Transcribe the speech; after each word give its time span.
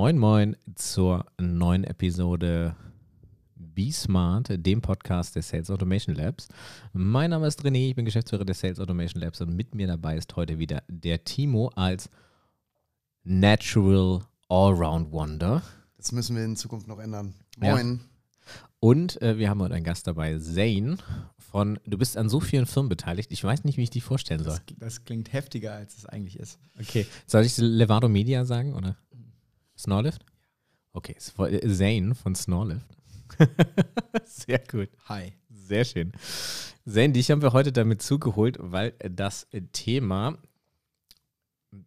Moin 0.00 0.16
Moin 0.16 0.56
zur 0.76 1.26
neuen 1.40 1.82
Episode 1.82 2.76
Be 3.56 3.90
Smart, 3.90 4.48
dem 4.48 4.80
Podcast 4.80 5.34
der 5.34 5.42
Sales 5.42 5.72
Automation 5.72 6.14
Labs. 6.14 6.46
Mein 6.92 7.30
Name 7.30 7.48
ist 7.48 7.64
René, 7.64 7.88
ich 7.88 7.96
bin 7.96 8.04
Geschäftsführer 8.04 8.44
der 8.44 8.54
Sales 8.54 8.78
Automation 8.78 9.20
Labs 9.20 9.40
und 9.40 9.56
mit 9.56 9.74
mir 9.74 9.88
dabei 9.88 10.16
ist 10.16 10.36
heute 10.36 10.60
wieder 10.60 10.84
der 10.86 11.24
Timo 11.24 11.72
als 11.74 12.10
Natural 13.24 14.24
Allround 14.48 15.10
Wonder. 15.10 15.62
Das 15.96 16.12
müssen 16.12 16.36
wir 16.36 16.44
in 16.44 16.54
Zukunft 16.54 16.86
noch 16.86 17.00
ändern. 17.00 17.34
Moin. 17.58 17.98
Ja. 17.98 18.54
Und 18.78 19.20
äh, 19.20 19.36
wir 19.36 19.50
haben 19.50 19.60
heute 19.60 19.74
einen 19.74 19.84
Gast 19.84 20.06
dabei, 20.06 20.38
Zane 20.38 20.98
von, 21.50 21.80
du 21.86 21.96
bist 21.98 22.16
an 22.16 22.28
so 22.28 22.40
vielen 22.40 22.66
Firmen 22.66 22.88
beteiligt, 22.88 23.32
ich 23.32 23.42
weiß 23.42 23.64
nicht, 23.64 23.78
wie 23.78 23.82
ich 23.82 23.90
dich 23.90 24.04
vorstellen 24.04 24.44
soll. 24.44 24.58
Das, 24.66 24.76
das 24.78 25.04
klingt 25.04 25.32
heftiger, 25.32 25.72
als 25.72 25.96
es 25.96 26.06
eigentlich 26.06 26.38
ist. 26.38 26.58
Okay, 26.78 27.06
soll 27.26 27.44
ich 27.44 27.56
Levado 27.56 28.08
Media 28.08 28.44
sagen 28.44 28.74
oder 28.74 28.96
Snorlift? 29.78 30.24
Okay, 30.92 31.16
Zane 31.18 32.14
von 32.14 32.34
Snorlift. 32.34 32.86
Sehr 34.24 34.58
gut. 34.58 34.88
Hi. 35.08 35.34
Sehr 35.50 35.84
schön. 35.84 36.12
Zane, 36.86 37.12
dich 37.12 37.30
haben 37.30 37.42
wir 37.42 37.52
heute 37.52 37.72
damit 37.72 38.02
zugeholt, 38.02 38.56
weil 38.60 38.92
das 38.98 39.46
Thema 39.72 40.38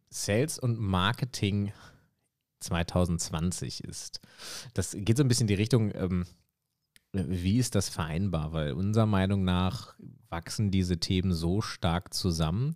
Sales 0.09 0.59
und 0.59 0.79
Marketing 0.79 1.73
2020 2.61 3.83
ist. 3.83 4.21
Das 4.73 4.95
geht 4.97 5.17
so 5.17 5.23
ein 5.23 5.27
bisschen 5.27 5.45
in 5.45 5.55
die 5.55 5.55
Richtung, 5.55 5.91
ähm, 5.95 6.25
wie 7.11 7.57
ist 7.57 7.75
das 7.75 7.89
vereinbar? 7.89 8.53
Weil 8.53 8.73
unserer 8.73 9.07
Meinung 9.07 9.43
nach 9.43 9.95
wachsen 10.29 10.71
diese 10.71 10.99
Themen 10.99 11.33
so 11.33 11.61
stark 11.61 12.13
zusammen, 12.13 12.75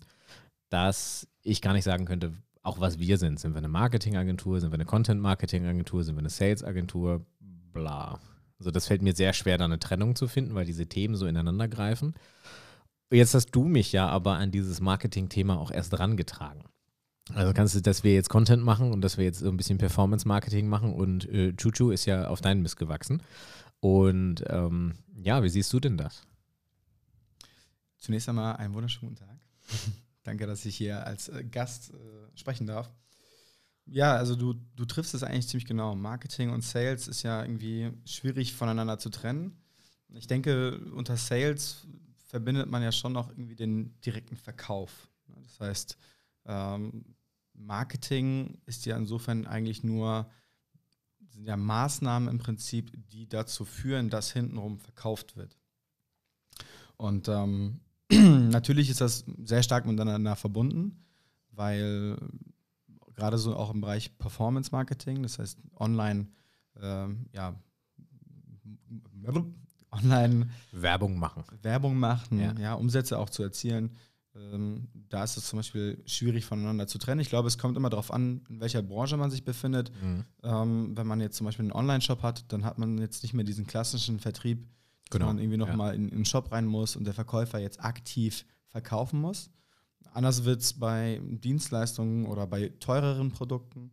dass 0.69 1.27
ich 1.41 1.61
gar 1.61 1.73
nicht 1.73 1.85
sagen 1.85 2.05
könnte, 2.05 2.33
auch 2.65 2.79
was 2.79 2.99
wir 2.99 3.17
sind. 3.17 3.39
Sind 3.39 3.53
wir 3.53 3.59
eine 3.59 3.67
Marketingagentur, 3.67 4.59
sind 4.59 4.71
wir 4.71 4.75
eine 4.75 4.85
Content-Marketing-Agentur, 4.85 6.03
sind 6.03 6.15
wir 6.15 6.19
eine 6.19 6.29
Sales-Agentur, 6.29 7.25
bla. 7.73 8.19
Also 8.57 8.71
das 8.71 8.87
fällt 8.87 9.01
mir 9.01 9.15
sehr 9.15 9.33
schwer, 9.33 9.57
da 9.57 9.65
eine 9.65 9.79
Trennung 9.79 10.15
zu 10.15 10.27
finden, 10.27 10.55
weil 10.55 10.65
diese 10.65 10.87
Themen 10.87 11.15
so 11.15 11.27
ineinander 11.27 11.67
greifen. 11.67 12.15
Jetzt 13.11 13.35
hast 13.35 13.51
du 13.51 13.65
mich 13.65 13.91
ja 13.91 14.09
aber 14.09 14.33
an 14.33 14.51
dieses 14.51 14.81
Marketing-Thema 14.81 15.59
auch 15.59 15.69
erst 15.69 15.97
rangetragen. 15.99 16.63
Also 17.33 17.53
kannst 17.53 17.75
du, 17.75 17.81
dass 17.81 18.03
wir 18.03 18.13
jetzt 18.13 18.29
Content 18.29 18.63
machen 18.63 18.91
und 18.91 19.01
dass 19.01 19.17
wir 19.17 19.25
jetzt 19.25 19.39
so 19.39 19.49
ein 19.49 19.57
bisschen 19.57 19.77
Performance-Marketing 19.77 20.67
machen 20.67 20.93
und 20.93 21.29
äh, 21.29 21.53
Chuchu 21.55 21.91
ist 21.91 22.05
ja 22.05 22.27
auf 22.27 22.41
deinen 22.41 22.61
Mist 22.61 22.77
gewachsen. 22.77 23.21
Und 23.79 24.43
ähm, 24.47 24.95
ja, 25.21 25.43
wie 25.43 25.49
siehst 25.49 25.71
du 25.71 25.79
denn 25.79 25.97
das? 25.97 26.23
Zunächst 27.97 28.27
einmal 28.27 28.55
einen 28.55 28.73
wunderschönen 28.73 29.13
guten 29.13 29.27
Tag. 29.27 29.39
Danke, 30.25 30.47
dass 30.47 30.65
ich 30.65 30.75
hier 30.75 31.05
als 31.05 31.29
äh, 31.29 31.43
Gast 31.43 31.93
äh, 31.93 32.37
sprechen 32.37 32.65
darf. 32.65 32.91
Ja, 33.85 34.15
also 34.15 34.35
du, 34.35 34.55
du 34.75 34.85
triffst 34.85 35.13
es 35.13 35.21
eigentlich 35.21 35.47
ziemlich 35.47 35.67
genau. 35.67 35.95
Marketing 35.95 36.49
und 36.49 36.63
Sales 36.63 37.07
ist 37.07 37.21
ja 37.21 37.43
irgendwie 37.43 37.91
schwierig 38.05 38.55
voneinander 38.55 38.97
zu 38.97 39.09
trennen. 39.09 39.61
Ich 40.15 40.25
denke, 40.25 40.79
unter 40.95 41.15
Sales 41.15 41.85
verbindet 42.25 42.67
man 42.67 42.81
ja 42.81 42.91
schon 42.91 43.13
noch 43.13 43.29
irgendwie 43.29 43.55
den 43.55 44.01
direkten 44.01 44.35
Verkauf. 44.35 45.11
Das 45.43 45.59
heißt, 45.59 45.97
ähm, 46.45 47.15
Marketing 47.53 48.57
ist 48.65 48.87
ja 48.87 48.97
insofern 48.97 49.45
eigentlich 49.45 49.83
nur 49.83 50.29
sind 51.29 51.45
ja 51.45 51.57
Maßnahmen 51.57 52.29
im 52.29 52.39
Prinzip, 52.39 52.91
die 53.11 53.27
dazu 53.27 53.65
führen, 53.65 54.09
dass 54.09 54.31
hintenrum 54.31 54.79
verkauft 54.79 55.35
wird. 55.35 55.57
Und 56.97 57.27
ähm, 57.27 57.81
natürlich 58.11 58.89
ist 58.89 59.01
das 59.01 59.25
sehr 59.43 59.63
stark 59.63 59.85
miteinander 59.85 60.35
verbunden, 60.35 61.03
weil 61.51 62.17
gerade 63.15 63.37
so 63.37 63.55
auch 63.55 63.73
im 63.73 63.81
Bereich 63.81 64.17
Performance 64.17 64.71
Marketing, 64.71 65.23
das 65.23 65.39
heißt 65.39 65.59
online, 65.77 66.27
ähm, 66.81 67.27
ja, 67.31 67.55
online 69.91 70.49
Werbung 70.71 71.17
machen. 71.17 71.43
Werbung 71.61 71.97
machen, 71.97 72.39
ja. 72.39 72.53
ja 72.59 72.73
Umsätze 72.73 73.17
auch 73.17 73.29
zu 73.29 73.43
erzielen. 73.43 73.95
Ähm, 74.35 74.89
da 75.09 75.23
ist 75.23 75.37
es 75.37 75.47
zum 75.47 75.59
Beispiel 75.59 76.01
schwierig 76.05 76.45
voneinander 76.45 76.87
zu 76.87 76.97
trennen. 76.97 77.21
Ich 77.21 77.29
glaube, 77.29 77.47
es 77.47 77.57
kommt 77.57 77.77
immer 77.77 77.89
darauf 77.89 78.11
an, 78.11 78.41
in 78.49 78.59
welcher 78.59 78.81
Branche 78.81 79.15
man 79.15 79.31
sich 79.31 79.45
befindet. 79.45 79.91
Mhm. 80.01 80.25
Ähm, 80.43 80.97
wenn 80.97 81.07
man 81.07 81.21
jetzt 81.21 81.37
zum 81.37 81.45
Beispiel 81.45 81.63
einen 81.63 81.71
Online-Shop 81.71 82.21
hat, 82.21 82.51
dann 82.51 82.65
hat 82.65 82.77
man 82.77 82.97
jetzt 82.97 83.23
nicht 83.23 83.33
mehr 83.33 83.45
diesen 83.45 83.65
klassischen 83.65 84.19
Vertrieb, 84.19 84.67
genau. 85.09 85.27
man 85.27 85.39
irgendwie 85.39 85.57
nochmal 85.57 85.89
ja. 85.89 85.95
in, 85.95 86.09
in 86.09 86.17
den 86.19 86.25
Shop 86.25 86.51
rein 86.51 86.65
muss 86.65 86.95
und 86.95 87.05
der 87.05 87.13
Verkäufer 87.13 87.59
jetzt 87.59 87.83
aktiv 87.83 88.45
verkaufen 88.67 89.21
muss. 89.21 89.49
Anders 90.11 90.45
wird 90.45 90.61
es 90.61 90.73
bei 90.73 91.21
Dienstleistungen 91.23 92.25
oder 92.25 92.47
bei 92.47 92.69
teureren 92.79 93.31
Produkten, 93.31 93.91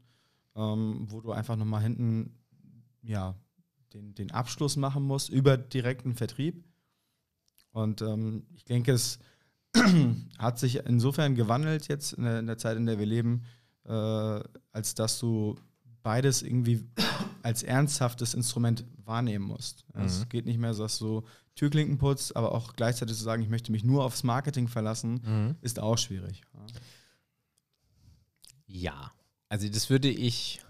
ähm, 0.55 1.07
wo 1.09 1.21
du 1.21 1.33
einfach 1.33 1.57
nochmal 1.57 1.83
hinten 1.83 2.39
ja, 3.03 3.35
den, 3.93 4.15
den 4.15 4.31
Abschluss 4.31 4.77
machen 4.77 5.03
musst 5.03 5.31
über 5.31 5.57
direkten 5.57 6.15
Vertrieb. 6.15 6.65
Und 7.73 8.03
ähm, 8.03 8.47
ich 8.55 8.65
denke, 8.65 8.93
es 8.93 9.19
hat 10.39 10.59
sich 10.59 10.77
insofern 10.87 11.35
gewandelt 11.35 11.89
jetzt 11.89 12.13
in 12.13 12.25
der, 12.25 12.39
in 12.39 12.47
der 12.47 12.59
Zeit, 12.59 12.77
in 12.77 12.87
der 12.87 12.99
wir 12.99 13.07
leben, 13.07 13.43
äh, 13.85 13.91
als 14.71 14.95
dass 14.95 15.19
du 15.19 15.57
beides 16.03 16.43
irgendwie 16.43 16.85
als 17.43 17.63
ernsthaftes 17.63 18.35
Instrument 18.35 18.85
wahrnehmen 19.05 19.45
musst. 19.45 19.85
Mhm. 19.95 20.03
Es 20.03 20.29
geht 20.29 20.47
nicht 20.47 20.59
mehr 20.59 20.75
so, 20.75 20.83
dass 20.85 20.99
du 20.99 21.23
Türklinken 21.55 21.99
putzt, 21.99 22.37
aber 22.37 22.53
auch 22.53 22.75
gleichzeitig 22.75 23.17
zu 23.17 23.23
sagen, 23.23 23.43
ich 23.43 23.49
möchte 23.49 23.73
mich 23.73 23.85
nur 23.85 24.05
aufs 24.05 24.23
Marketing 24.23 24.69
verlassen, 24.69 25.21
mhm. 25.25 25.57
ist 25.61 25.81
auch 25.81 25.99
schwierig. 25.99 26.43
Ja, 28.67 29.13
also 29.49 29.69
das 29.69 29.91
würde 29.91 30.09
ich 30.09 30.61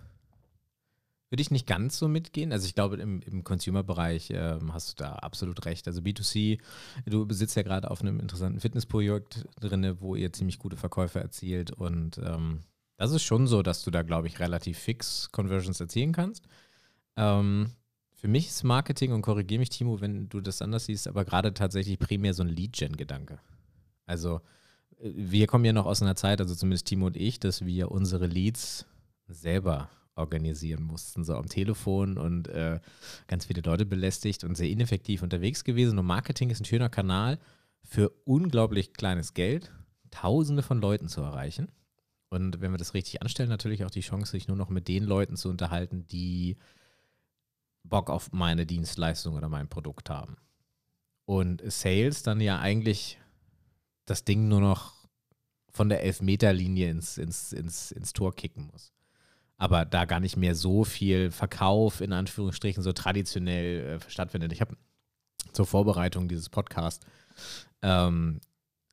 würde 1.32 1.40
ich 1.40 1.50
nicht 1.50 1.66
ganz 1.66 1.98
so 1.98 2.08
mitgehen. 2.08 2.52
Also 2.52 2.66
ich 2.66 2.74
glaube, 2.74 2.96
im, 2.96 3.22
im 3.22 3.42
Consumer-Bereich 3.42 4.30
äh, 4.32 4.58
hast 4.70 4.90
du 4.90 5.02
da 5.02 5.14
absolut 5.14 5.64
recht. 5.64 5.88
Also 5.88 6.02
B2C, 6.02 6.60
du 7.06 7.24
besitzt 7.24 7.56
ja 7.56 7.62
gerade 7.62 7.90
auf 7.90 8.02
einem 8.02 8.20
interessanten 8.20 8.60
Fitnessprojekt 8.60 9.46
drin, 9.58 9.96
wo 10.00 10.14
ihr 10.14 10.30
ziemlich 10.34 10.58
gute 10.58 10.76
Verkäufe 10.76 11.20
erzielt. 11.20 11.70
Und 11.70 12.18
ähm, 12.18 12.60
das 12.98 13.12
ist 13.12 13.22
schon 13.22 13.46
so, 13.46 13.62
dass 13.62 13.82
du 13.82 13.90
da, 13.90 14.02
glaube 14.02 14.26
ich, 14.26 14.40
relativ 14.40 14.78
fix 14.78 15.32
Conversions 15.32 15.80
erzielen 15.80 16.12
kannst. 16.12 16.44
Ähm, 17.16 17.70
für 18.22 18.28
mich 18.28 18.46
ist 18.46 18.62
Marketing, 18.62 19.10
und 19.10 19.22
korrigiere 19.22 19.58
mich, 19.58 19.70
Timo, 19.70 20.00
wenn 20.00 20.28
du 20.28 20.40
das 20.40 20.62
anders 20.62 20.84
siehst, 20.84 21.08
aber 21.08 21.24
gerade 21.24 21.54
tatsächlich 21.54 21.98
primär 21.98 22.34
so 22.34 22.44
ein 22.44 22.48
Lead-Gen-Gedanke. 22.48 23.40
Also 24.06 24.40
äh, 25.00 25.10
wir 25.12 25.48
kommen 25.48 25.64
ja 25.64 25.72
noch 25.72 25.86
aus 25.86 26.02
einer 26.02 26.14
Zeit, 26.14 26.40
also 26.40 26.54
zumindest 26.54 26.86
Timo 26.86 27.06
und 27.06 27.16
ich, 27.16 27.40
dass 27.40 27.66
wir 27.66 27.90
unsere 27.90 28.26
Leads 28.26 28.86
selber 29.26 29.90
organisieren 30.14 30.84
mussten, 30.84 31.24
so 31.24 31.34
am 31.34 31.48
Telefon 31.48 32.16
und 32.16 32.46
äh, 32.46 32.78
ganz 33.26 33.46
viele 33.46 33.60
Leute 33.62 33.86
belästigt 33.86 34.44
und 34.44 34.56
sehr 34.56 34.68
ineffektiv 34.70 35.24
unterwegs 35.24 35.64
gewesen. 35.64 35.98
Und 35.98 36.06
Marketing 36.06 36.50
ist 36.50 36.60
ein 36.60 36.66
schöner 36.66 36.90
Kanal 36.90 37.40
für 37.82 38.10
unglaublich 38.24 38.92
kleines 38.92 39.34
Geld, 39.34 39.72
Tausende 40.12 40.62
von 40.62 40.80
Leuten 40.80 41.08
zu 41.08 41.22
erreichen. 41.22 41.72
Und 42.28 42.60
wenn 42.60 42.70
wir 42.70 42.78
das 42.78 42.94
richtig 42.94 43.20
anstellen, 43.20 43.48
natürlich 43.48 43.84
auch 43.84 43.90
die 43.90 44.00
Chance, 44.00 44.30
sich 44.30 44.46
nur 44.46 44.56
noch 44.56 44.68
mit 44.68 44.86
den 44.86 45.02
Leuten 45.02 45.36
zu 45.36 45.48
unterhalten, 45.48 46.06
die 46.06 46.56
Bock 47.84 48.10
auf 48.10 48.32
meine 48.32 48.66
Dienstleistung 48.66 49.34
oder 49.34 49.48
mein 49.48 49.68
Produkt 49.68 50.10
haben. 50.10 50.36
Und 51.24 51.62
Sales 51.70 52.22
dann 52.22 52.40
ja 52.40 52.58
eigentlich 52.58 53.18
das 54.06 54.24
Ding 54.24 54.48
nur 54.48 54.60
noch 54.60 54.94
von 55.70 55.88
der 55.88 56.02
Elfmeterlinie 56.02 56.90
ins, 56.90 57.18
ins, 57.18 57.52
ins, 57.52 57.92
ins 57.92 58.12
Tor 58.12 58.34
kicken 58.34 58.66
muss 58.66 58.92
aber 59.62 59.84
da 59.84 60.06
gar 60.06 60.18
nicht 60.18 60.36
mehr 60.36 60.56
so 60.56 60.82
viel 60.82 61.30
Verkauf 61.30 62.00
in 62.00 62.12
Anführungsstrichen 62.12 62.82
so 62.82 62.92
traditionell 62.92 64.00
äh, 64.00 64.10
stattfindet. 64.10 64.52
Ich 64.52 64.60
habe 64.60 64.76
zur 65.52 65.66
Vorbereitung 65.66 66.26
dieses 66.26 66.48
Podcasts 66.48 67.06
ähm, 67.80 68.40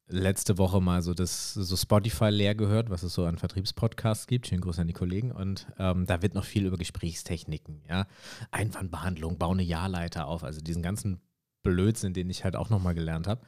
letzte 0.09 0.57
Woche 0.57 0.81
mal 0.81 1.01
so 1.01 1.13
das 1.13 1.53
so 1.53 1.75
Spotify 1.77 2.29
leer 2.29 2.55
gehört, 2.55 2.89
was 2.89 3.03
es 3.03 3.13
so 3.13 3.25
an 3.25 3.37
Vertriebspodcasts 3.37 4.27
gibt. 4.27 4.47
Schönen 4.47 4.61
Gruß 4.61 4.79
an 4.79 4.87
die 4.87 4.93
Kollegen. 4.93 5.31
Und 5.31 5.67
ähm, 5.77 6.05
da 6.05 6.21
wird 6.21 6.33
noch 6.33 6.45
viel 6.45 6.65
über 6.65 6.77
Gesprächstechniken, 6.77 7.83
ja, 7.87 8.07
Einwandbehandlung, 8.51 9.37
baue 9.37 9.53
eine 9.53 9.63
Jahrleiter 9.63 10.27
auf, 10.27 10.43
also 10.43 10.61
diesen 10.61 10.81
ganzen 10.81 11.21
Blödsinn, 11.63 12.13
den 12.13 12.29
ich 12.29 12.43
halt 12.43 12.55
auch 12.55 12.69
nochmal 12.69 12.95
gelernt 12.95 13.27
habe. 13.27 13.41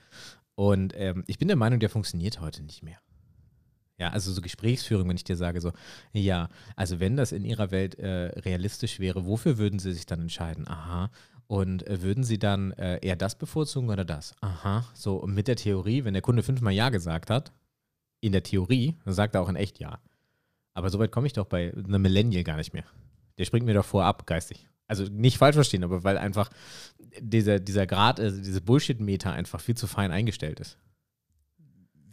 Und 0.56 0.94
ähm, 0.95 1.24
ich 1.27 1.39
bin 1.39 1.47
der 1.47 1.57
Meinung, 1.57 1.80
der 1.80 1.89
funktioniert 1.89 2.39
heute 2.39 2.63
nicht 2.63 2.83
mehr. 2.83 3.00
Ja, 3.97 4.09
also 4.09 4.31
so 4.31 4.41
Gesprächsführung, 4.41 5.07
wenn 5.09 5.15
ich 5.15 5.24
dir 5.24 5.38
sage, 5.38 5.62
so, 5.62 5.74
ja, 6.12 6.50
also 6.75 7.00
wenn 7.00 7.18
das 7.18 7.31
in 7.31 7.45
Ihrer 7.45 7.69
Welt 7.69 7.95
äh, 8.00 8.39
realistisch 8.39 9.00
wäre, 9.00 9.27
wofür 9.27 9.59
würden 9.59 9.77
Sie 9.77 9.94
sich 9.94 10.07
dann 10.07 10.21
entscheiden? 10.21 10.68
Aha. 10.68 11.12
Und 11.51 11.86
äh, 11.86 12.01
würden 12.01 12.24
Sie 12.24 12.39
dann 12.39 12.71
äh, 12.71 13.06
eher 13.06 13.18
das 13.18 13.36
bevorzugen 13.36 13.89
oder 13.89 14.06
das? 14.06 14.33
Aha. 14.39 14.86
So, 14.94 15.27
mit 15.27 15.50
der 15.50 15.57
Theorie, 15.57 16.06
wenn 16.06 16.13
der 16.13 16.21
Kunde 16.21 16.44
fünfmal 16.44 16.71
Ja 16.71 16.88
gesagt 16.88 17.30
hat, 17.30 17.51
in 18.21 18.31
der 18.31 18.44
Theorie, 18.44 18.95
dann 19.03 19.13
sagt 19.13 19.36
er 19.36 19.42
auch 19.42 19.50
in 19.50 19.57
echt 19.57 19.77
Ja. 19.77 20.00
Aber 20.74 20.89
so 20.89 20.98
weit 20.98 21.12
komme 21.12 21.27
ich 21.27 21.33
doch 21.33 21.45
bei 21.45 21.74
einem 21.74 22.03
Millennial 22.03 22.45
gar 22.45 22.56
nicht 22.56 22.71
mehr. 22.71 22.86
Der 23.38 23.44
springt 23.44 23.65
mir 23.65 23.74
doch 23.74 23.83
vorab 23.83 24.25
geistig. 24.27 24.65
Also 24.88 25.03
nicht 25.12 25.38
falsch 25.38 25.56
verstehen, 25.56 25.83
aber 25.83 26.06
weil 26.06 26.18
einfach 26.18 26.50
dieser, 27.19 27.59
dieser 27.59 27.86
Grad, 27.86 28.21
also 28.21 28.42
diese 28.42 28.62
Bullshit-Meter 28.62 29.33
einfach 29.33 29.59
viel 29.59 29.75
zu 29.75 29.88
fein 29.88 30.12
eingestellt 30.12 30.62
ist 30.62 30.77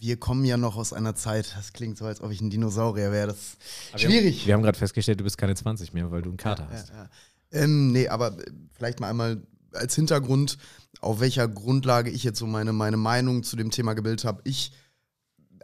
wir 0.00 0.16
kommen 0.16 0.44
ja 0.44 0.56
noch 0.56 0.76
aus 0.76 0.92
einer 0.92 1.16
Zeit, 1.16 1.56
das 1.56 1.72
klingt 1.72 1.98
so, 1.98 2.04
als 2.04 2.20
ob 2.20 2.30
ich 2.30 2.40
ein 2.40 2.50
Dinosaurier 2.50 3.10
wäre. 3.10 3.26
Das 3.26 3.56
ist 3.94 4.00
schwierig. 4.00 4.46
Wir 4.46 4.54
haben, 4.54 4.60
haben 4.60 4.64
gerade 4.66 4.78
festgestellt, 4.78 5.18
du 5.18 5.24
bist 5.24 5.36
keine 5.36 5.56
20 5.56 5.92
mehr, 5.92 6.08
weil 6.12 6.22
du 6.22 6.28
einen 6.28 6.36
Kater 6.36 6.68
ja, 6.70 6.70
hast. 6.70 6.90
Ja, 6.90 6.94
ja. 6.94 7.10
Ähm, 7.52 7.92
nee, 7.92 8.08
aber 8.08 8.38
äh, 8.38 8.50
vielleicht 8.72 9.00
mal 9.00 9.08
einmal 9.08 9.42
als 9.72 9.94
Hintergrund, 9.94 10.58
auf 11.00 11.20
welcher 11.20 11.48
Grundlage 11.48 12.10
ich 12.10 12.24
jetzt 12.24 12.38
so 12.38 12.46
meine, 12.46 12.72
meine 12.72 12.96
Meinung 12.96 13.42
zu 13.42 13.56
dem 13.56 13.70
Thema 13.70 13.94
gebildet 13.94 14.24
habe. 14.24 14.40
Ich 14.44 14.72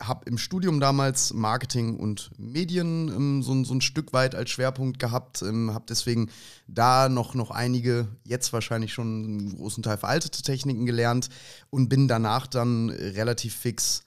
habe 0.01 0.25
im 0.27 0.39
Studium 0.39 0.81
damals 0.81 1.33
Marketing 1.33 1.97
und 1.97 2.31
Medien 2.37 3.09
ähm, 3.09 3.43
so, 3.43 3.65
so, 3.65 3.75
ein 3.75 3.81
Stück 3.81 4.13
weit 4.13 4.35
als 4.35 4.51
Schwerpunkt 4.51 4.99
gehabt, 4.99 5.43
ähm, 5.43 5.73
habe 5.73 5.85
deswegen 5.89 6.31
da 6.67 7.09
noch, 7.09 7.35
noch 7.35 7.51
einige, 7.51 8.09
jetzt 8.25 8.53
wahrscheinlich 8.53 8.93
schon 8.93 9.25
einen 9.25 9.57
großen 9.57 9.83
Teil 9.83 9.97
veraltete 9.97 10.43
Techniken 10.43 10.87
gelernt 10.87 11.29
und 11.71 11.89
bin 11.89 12.09
danach 12.09 12.47
dann 12.47 12.91
relativ 12.91 13.55
fix 13.55 14.03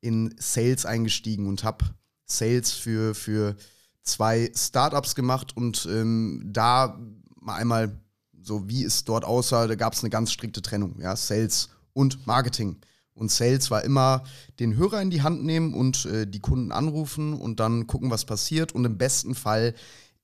in 0.00 0.34
Sales 0.38 0.86
eingestiegen 0.86 1.48
und 1.48 1.64
habe 1.64 1.84
Sales 2.26 2.72
für, 2.72 3.14
für 3.14 3.56
zwei 4.04 4.50
Startups 4.54 5.14
gemacht 5.14 5.56
und 5.56 5.86
ähm, 5.90 6.42
da 6.46 6.98
mal 7.40 7.56
einmal 7.56 7.98
so 8.44 8.68
wie 8.68 8.84
es 8.84 9.04
dort 9.04 9.24
aussah, 9.24 9.66
da 9.66 9.74
gab 9.74 9.94
es 9.94 10.02
eine 10.02 10.10
ganz 10.10 10.30
strikte 10.32 10.62
Trennung, 10.62 11.00
ja, 11.00 11.16
Sales 11.16 11.70
und 11.92 12.26
Marketing. 12.26 12.76
Und 13.14 13.30
Sales 13.30 13.70
war 13.70 13.84
immer 13.84 14.24
den 14.58 14.76
Hörer 14.76 15.00
in 15.00 15.10
die 15.10 15.22
Hand 15.22 15.44
nehmen 15.44 15.72
und 15.72 16.04
äh, 16.06 16.26
die 16.26 16.40
Kunden 16.40 16.72
anrufen 16.72 17.32
und 17.34 17.60
dann 17.60 17.86
gucken, 17.86 18.10
was 18.10 18.24
passiert. 18.24 18.72
Und 18.72 18.84
im 18.84 18.98
besten 18.98 19.34
Fall 19.34 19.74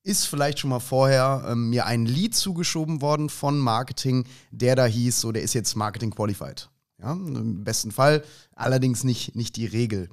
ist 0.02 0.26
vielleicht 0.26 0.58
schon 0.58 0.70
mal 0.70 0.80
vorher 0.80 1.46
ähm, 1.48 1.70
mir 1.70 1.86
ein 1.86 2.04
Lead 2.04 2.34
zugeschoben 2.34 3.00
worden 3.00 3.28
von 3.28 3.58
Marketing, 3.58 4.24
der 4.50 4.74
da 4.74 4.86
hieß, 4.86 5.20
so 5.20 5.30
der 5.30 5.42
ist 5.42 5.54
jetzt 5.54 5.76
Marketing 5.76 6.10
Qualified. 6.10 6.68
Ja, 7.00 7.12
im 7.12 7.64
besten 7.64 7.92
Fall, 7.92 8.24
allerdings 8.54 9.04
nicht, 9.04 9.36
nicht 9.36 9.56
die 9.56 9.66
Regel. 9.66 10.10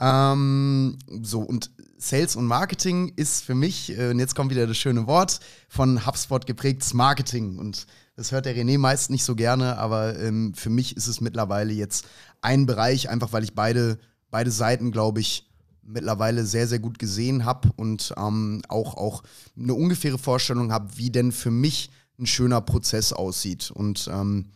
Ähm, 0.00 0.98
so, 1.22 1.40
und 1.40 1.70
Sales 2.04 2.36
und 2.36 2.46
Marketing 2.46 3.12
ist 3.16 3.44
für 3.44 3.54
mich, 3.54 3.96
äh, 3.98 4.10
und 4.10 4.18
jetzt 4.18 4.34
kommt 4.34 4.50
wieder 4.50 4.66
das 4.66 4.76
schöne 4.76 5.06
Wort, 5.06 5.40
von 5.68 6.06
HubSpot 6.06 6.46
geprägtes 6.46 6.92
Marketing. 6.92 7.58
Und 7.58 7.86
das 8.14 8.30
hört 8.30 8.44
der 8.44 8.54
René 8.54 8.78
meist 8.78 9.10
nicht 9.10 9.24
so 9.24 9.34
gerne, 9.34 9.78
aber 9.78 10.18
ähm, 10.18 10.52
für 10.52 10.68
mich 10.68 10.98
ist 10.98 11.06
es 11.06 11.22
mittlerweile 11.22 11.72
jetzt 11.72 12.06
ein 12.42 12.66
Bereich, 12.66 13.08
einfach 13.08 13.32
weil 13.32 13.42
ich 13.42 13.54
beide, 13.54 13.98
beide 14.30 14.50
Seiten, 14.50 14.92
glaube 14.92 15.20
ich, 15.20 15.50
mittlerweile 15.82 16.44
sehr, 16.44 16.68
sehr 16.68 16.78
gut 16.78 16.98
gesehen 16.98 17.46
habe 17.46 17.70
und 17.76 18.12
ähm, 18.18 18.60
auch, 18.68 18.98
auch 18.98 19.22
eine 19.58 19.74
ungefähre 19.74 20.18
Vorstellung 20.18 20.72
habe, 20.72 20.96
wie 20.96 21.10
denn 21.10 21.32
für 21.32 21.50
mich 21.50 21.90
ein 22.18 22.26
schöner 22.26 22.60
Prozess 22.60 23.14
aussieht. 23.14 23.70
Und 23.70 24.08
ähm, 24.12 24.50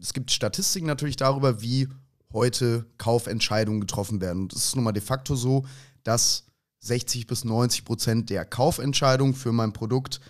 es 0.00 0.12
gibt 0.12 0.30
Statistiken 0.30 0.86
natürlich 0.86 1.16
darüber, 1.16 1.62
wie 1.62 1.88
heute 2.32 2.84
Kaufentscheidungen 2.98 3.80
getroffen 3.80 4.20
werden. 4.20 4.42
Und 4.42 4.52
es 4.52 4.66
ist 4.66 4.76
nun 4.76 4.84
mal 4.84 4.92
de 4.92 5.02
facto 5.02 5.34
so, 5.34 5.64
dass 6.04 6.44
60 6.80 7.26
bis 7.26 7.44
90 7.44 7.84
Prozent 7.84 8.30
der 8.30 8.44
Kaufentscheidungen 8.44 9.34
für 9.34 9.52
mein 9.52 9.72
Produkt 9.72 10.20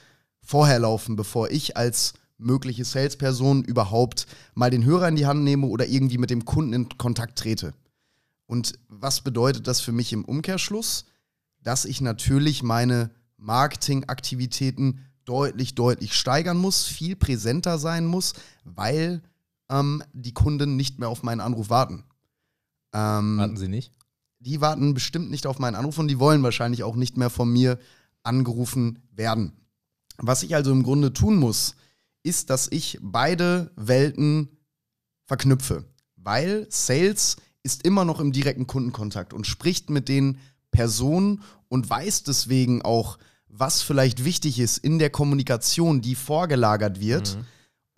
vorher 0.42 0.80
laufen, 0.80 1.16
bevor 1.16 1.50
ich 1.50 1.76
als 1.76 2.14
mögliche 2.38 2.84
Salesperson 2.84 3.62
überhaupt 3.64 4.26
mal 4.54 4.70
den 4.70 4.84
Hörer 4.84 5.08
in 5.08 5.16
die 5.16 5.26
Hand 5.26 5.42
nehme 5.42 5.66
oder 5.66 5.86
irgendwie 5.86 6.18
mit 6.18 6.30
dem 6.30 6.44
Kunden 6.44 6.72
in 6.72 6.88
Kontakt 6.98 7.38
trete. 7.38 7.74
Und 8.46 8.78
was 8.88 9.20
bedeutet 9.20 9.66
das 9.66 9.80
für 9.80 9.92
mich 9.92 10.12
im 10.12 10.24
Umkehrschluss? 10.24 11.04
Dass 11.62 11.84
ich 11.84 12.00
natürlich 12.00 12.62
meine 12.62 13.10
Marketingaktivitäten 13.36 15.06
deutlich, 15.24 15.74
deutlich 15.74 16.14
steigern 16.14 16.56
muss, 16.56 16.84
viel 16.86 17.14
präsenter 17.14 17.78
sein 17.78 18.06
muss, 18.06 18.34
weil 18.64 19.22
ähm, 19.68 20.02
die 20.12 20.34
Kunden 20.34 20.76
nicht 20.76 20.98
mehr 20.98 21.08
auf 21.08 21.22
meinen 21.22 21.40
Anruf 21.40 21.70
warten. 21.70 22.04
Ähm, 22.92 23.38
warten 23.38 23.56
sie 23.56 23.68
nicht? 23.68 23.92
Die 24.40 24.60
warten 24.60 24.94
bestimmt 24.94 25.30
nicht 25.30 25.46
auf 25.46 25.58
meinen 25.58 25.74
Anruf 25.74 25.98
und 25.98 26.08
die 26.08 26.18
wollen 26.18 26.42
wahrscheinlich 26.42 26.82
auch 26.82 26.96
nicht 26.96 27.16
mehr 27.16 27.30
von 27.30 27.50
mir 27.52 27.78
angerufen 28.22 28.98
werden. 29.12 29.52
Was 30.18 30.42
ich 30.42 30.54
also 30.54 30.72
im 30.72 30.82
Grunde 30.82 31.12
tun 31.12 31.36
muss, 31.36 31.76
ist, 32.22 32.50
dass 32.50 32.68
ich 32.70 32.98
beide 33.00 33.70
Welten 33.76 34.48
verknüpfe. 35.26 35.84
Weil 36.16 36.66
Sales 36.70 37.36
ist 37.62 37.84
immer 37.84 38.04
noch 38.04 38.20
im 38.20 38.32
direkten 38.32 38.66
Kundenkontakt 38.66 39.32
und 39.32 39.46
spricht 39.46 39.90
mit 39.90 40.08
den 40.08 40.38
Personen 40.70 41.42
und 41.68 41.88
weiß 41.88 42.24
deswegen 42.24 42.82
auch, 42.82 43.18
was 43.48 43.82
vielleicht 43.82 44.24
wichtig 44.24 44.58
ist 44.58 44.78
in 44.78 44.98
der 44.98 45.10
Kommunikation, 45.10 46.00
die 46.00 46.14
vorgelagert 46.14 47.00
wird. 47.00 47.36
Mhm 47.36 47.44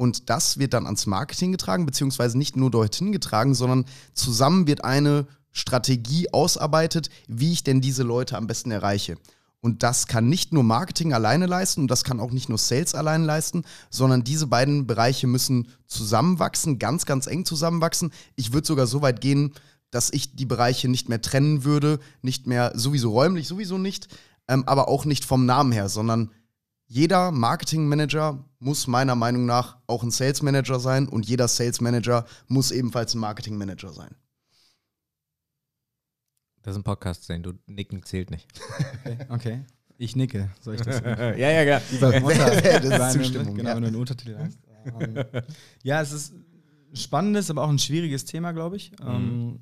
und 0.02 0.30
das 0.30 0.58
wird 0.58 0.74
dann 0.74 0.86
ans 0.86 1.06
Marketing 1.06 1.52
getragen, 1.52 1.86
beziehungsweise 1.86 2.36
nicht 2.36 2.56
nur 2.56 2.72
dorthin 2.72 3.12
getragen, 3.12 3.54
sondern 3.54 3.84
zusammen 4.14 4.66
wird 4.66 4.84
eine 4.84 5.28
Strategie 5.52 6.32
ausarbeitet, 6.32 7.10
wie 7.28 7.52
ich 7.52 7.62
denn 7.62 7.80
diese 7.80 8.02
Leute 8.02 8.36
am 8.36 8.46
besten 8.46 8.70
erreiche. 8.70 9.16
Und 9.60 9.84
das 9.84 10.08
kann 10.08 10.28
nicht 10.28 10.52
nur 10.52 10.64
Marketing 10.64 11.12
alleine 11.12 11.46
leisten 11.46 11.82
und 11.82 11.88
das 11.88 12.02
kann 12.02 12.18
auch 12.18 12.32
nicht 12.32 12.48
nur 12.48 12.58
Sales 12.58 12.96
alleine 12.96 13.24
leisten, 13.24 13.62
sondern 13.90 14.24
diese 14.24 14.48
beiden 14.48 14.88
Bereiche 14.88 15.28
müssen 15.28 15.68
zusammenwachsen, 15.86 16.80
ganz, 16.80 17.06
ganz 17.06 17.28
eng 17.28 17.44
zusammenwachsen. 17.44 18.12
Ich 18.34 18.52
würde 18.52 18.66
sogar 18.66 18.88
so 18.88 19.02
weit 19.02 19.20
gehen, 19.20 19.52
dass 19.92 20.12
ich 20.12 20.34
die 20.34 20.46
Bereiche 20.46 20.88
nicht 20.88 21.08
mehr 21.08 21.22
trennen 21.22 21.62
würde, 21.62 22.00
nicht 22.22 22.48
mehr 22.48 22.72
sowieso 22.74 23.12
räumlich, 23.12 23.46
sowieso 23.46 23.78
nicht, 23.78 24.08
ähm, 24.48 24.64
aber 24.66 24.88
auch 24.88 25.04
nicht 25.04 25.24
vom 25.24 25.46
Namen 25.46 25.70
her, 25.70 25.88
sondern 25.88 26.32
jeder 26.86 27.30
Marketingmanager 27.30 28.44
muss 28.58 28.88
meiner 28.88 29.14
Meinung 29.14 29.46
nach 29.46 29.76
auch 29.86 30.02
ein 30.02 30.10
Sales 30.10 30.42
Manager 30.42 30.80
sein 30.80 31.08
und 31.08 31.26
jeder 31.26 31.46
Sales 31.46 31.80
Manager 31.80 32.26
muss 32.48 32.72
ebenfalls 32.72 33.14
ein 33.14 33.20
Marketing 33.20 33.56
Manager 33.56 33.92
sein. 33.92 34.14
Das 36.62 36.74
ist 36.74 36.80
ein 36.80 36.84
Podcast 36.84 37.24
sein, 37.24 37.42
du 37.42 37.52
nicken 37.66 38.02
zählt 38.04 38.30
nicht. 38.30 38.48
Okay, 39.04 39.18
okay. 39.28 39.64
Ich 39.98 40.16
nicke, 40.16 40.50
soll 40.60 40.76
ich 40.76 40.80
das? 40.80 41.00
ja, 41.04 41.36
ja, 41.36 41.62
ja. 41.62 41.82
das 42.00 43.14
ist 43.14 43.22
Zustimmung. 43.22 43.54
Genau, 43.54 43.70
ja. 43.70 43.76
wenn 43.76 43.82
du 43.82 43.88
einen 43.88 43.96
Untertitel 43.96 44.36
hast. 44.36 44.58
Ähm, 45.00 45.24
ja, 45.82 46.00
es 46.00 46.12
ist 46.12 46.32
ein 46.32 46.96
spannendes, 46.96 47.50
aber 47.50 47.62
auch 47.62 47.68
ein 47.68 47.78
schwieriges 47.78 48.24
Thema, 48.24 48.52
glaube 48.52 48.76
ich. 48.76 48.92
Mhm. 49.00 49.06
Ähm, 49.06 49.60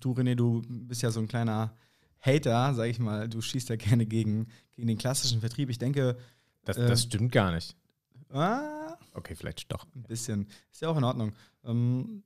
du, 0.00 0.12
René, 0.12 0.34
du 0.34 0.62
bist 0.68 1.02
ja 1.02 1.10
so 1.10 1.20
ein 1.20 1.28
kleiner 1.28 1.74
Hater, 2.20 2.74
sag 2.74 2.88
ich 2.88 2.98
mal. 2.98 3.28
Du 3.28 3.40
schießt 3.40 3.68
ja 3.68 3.76
gerne 3.76 4.06
gegen, 4.06 4.48
gegen 4.74 4.88
den 4.88 4.98
klassischen 4.98 5.40
Vertrieb. 5.40 5.70
Ich 5.70 5.78
denke, 5.78 6.16
das, 6.64 6.76
das 6.76 7.04
äh, 7.04 7.06
stimmt 7.06 7.32
gar 7.32 7.52
nicht. 7.52 7.76
Ah, 8.30 8.96
okay, 9.14 9.34
vielleicht 9.34 9.70
doch. 9.72 9.86
Ein 9.94 10.02
bisschen. 10.02 10.46
Ist 10.72 10.82
ja 10.82 10.88
auch 10.88 10.96
in 10.96 11.04
Ordnung. 11.04 11.32
Ähm, 11.64 12.22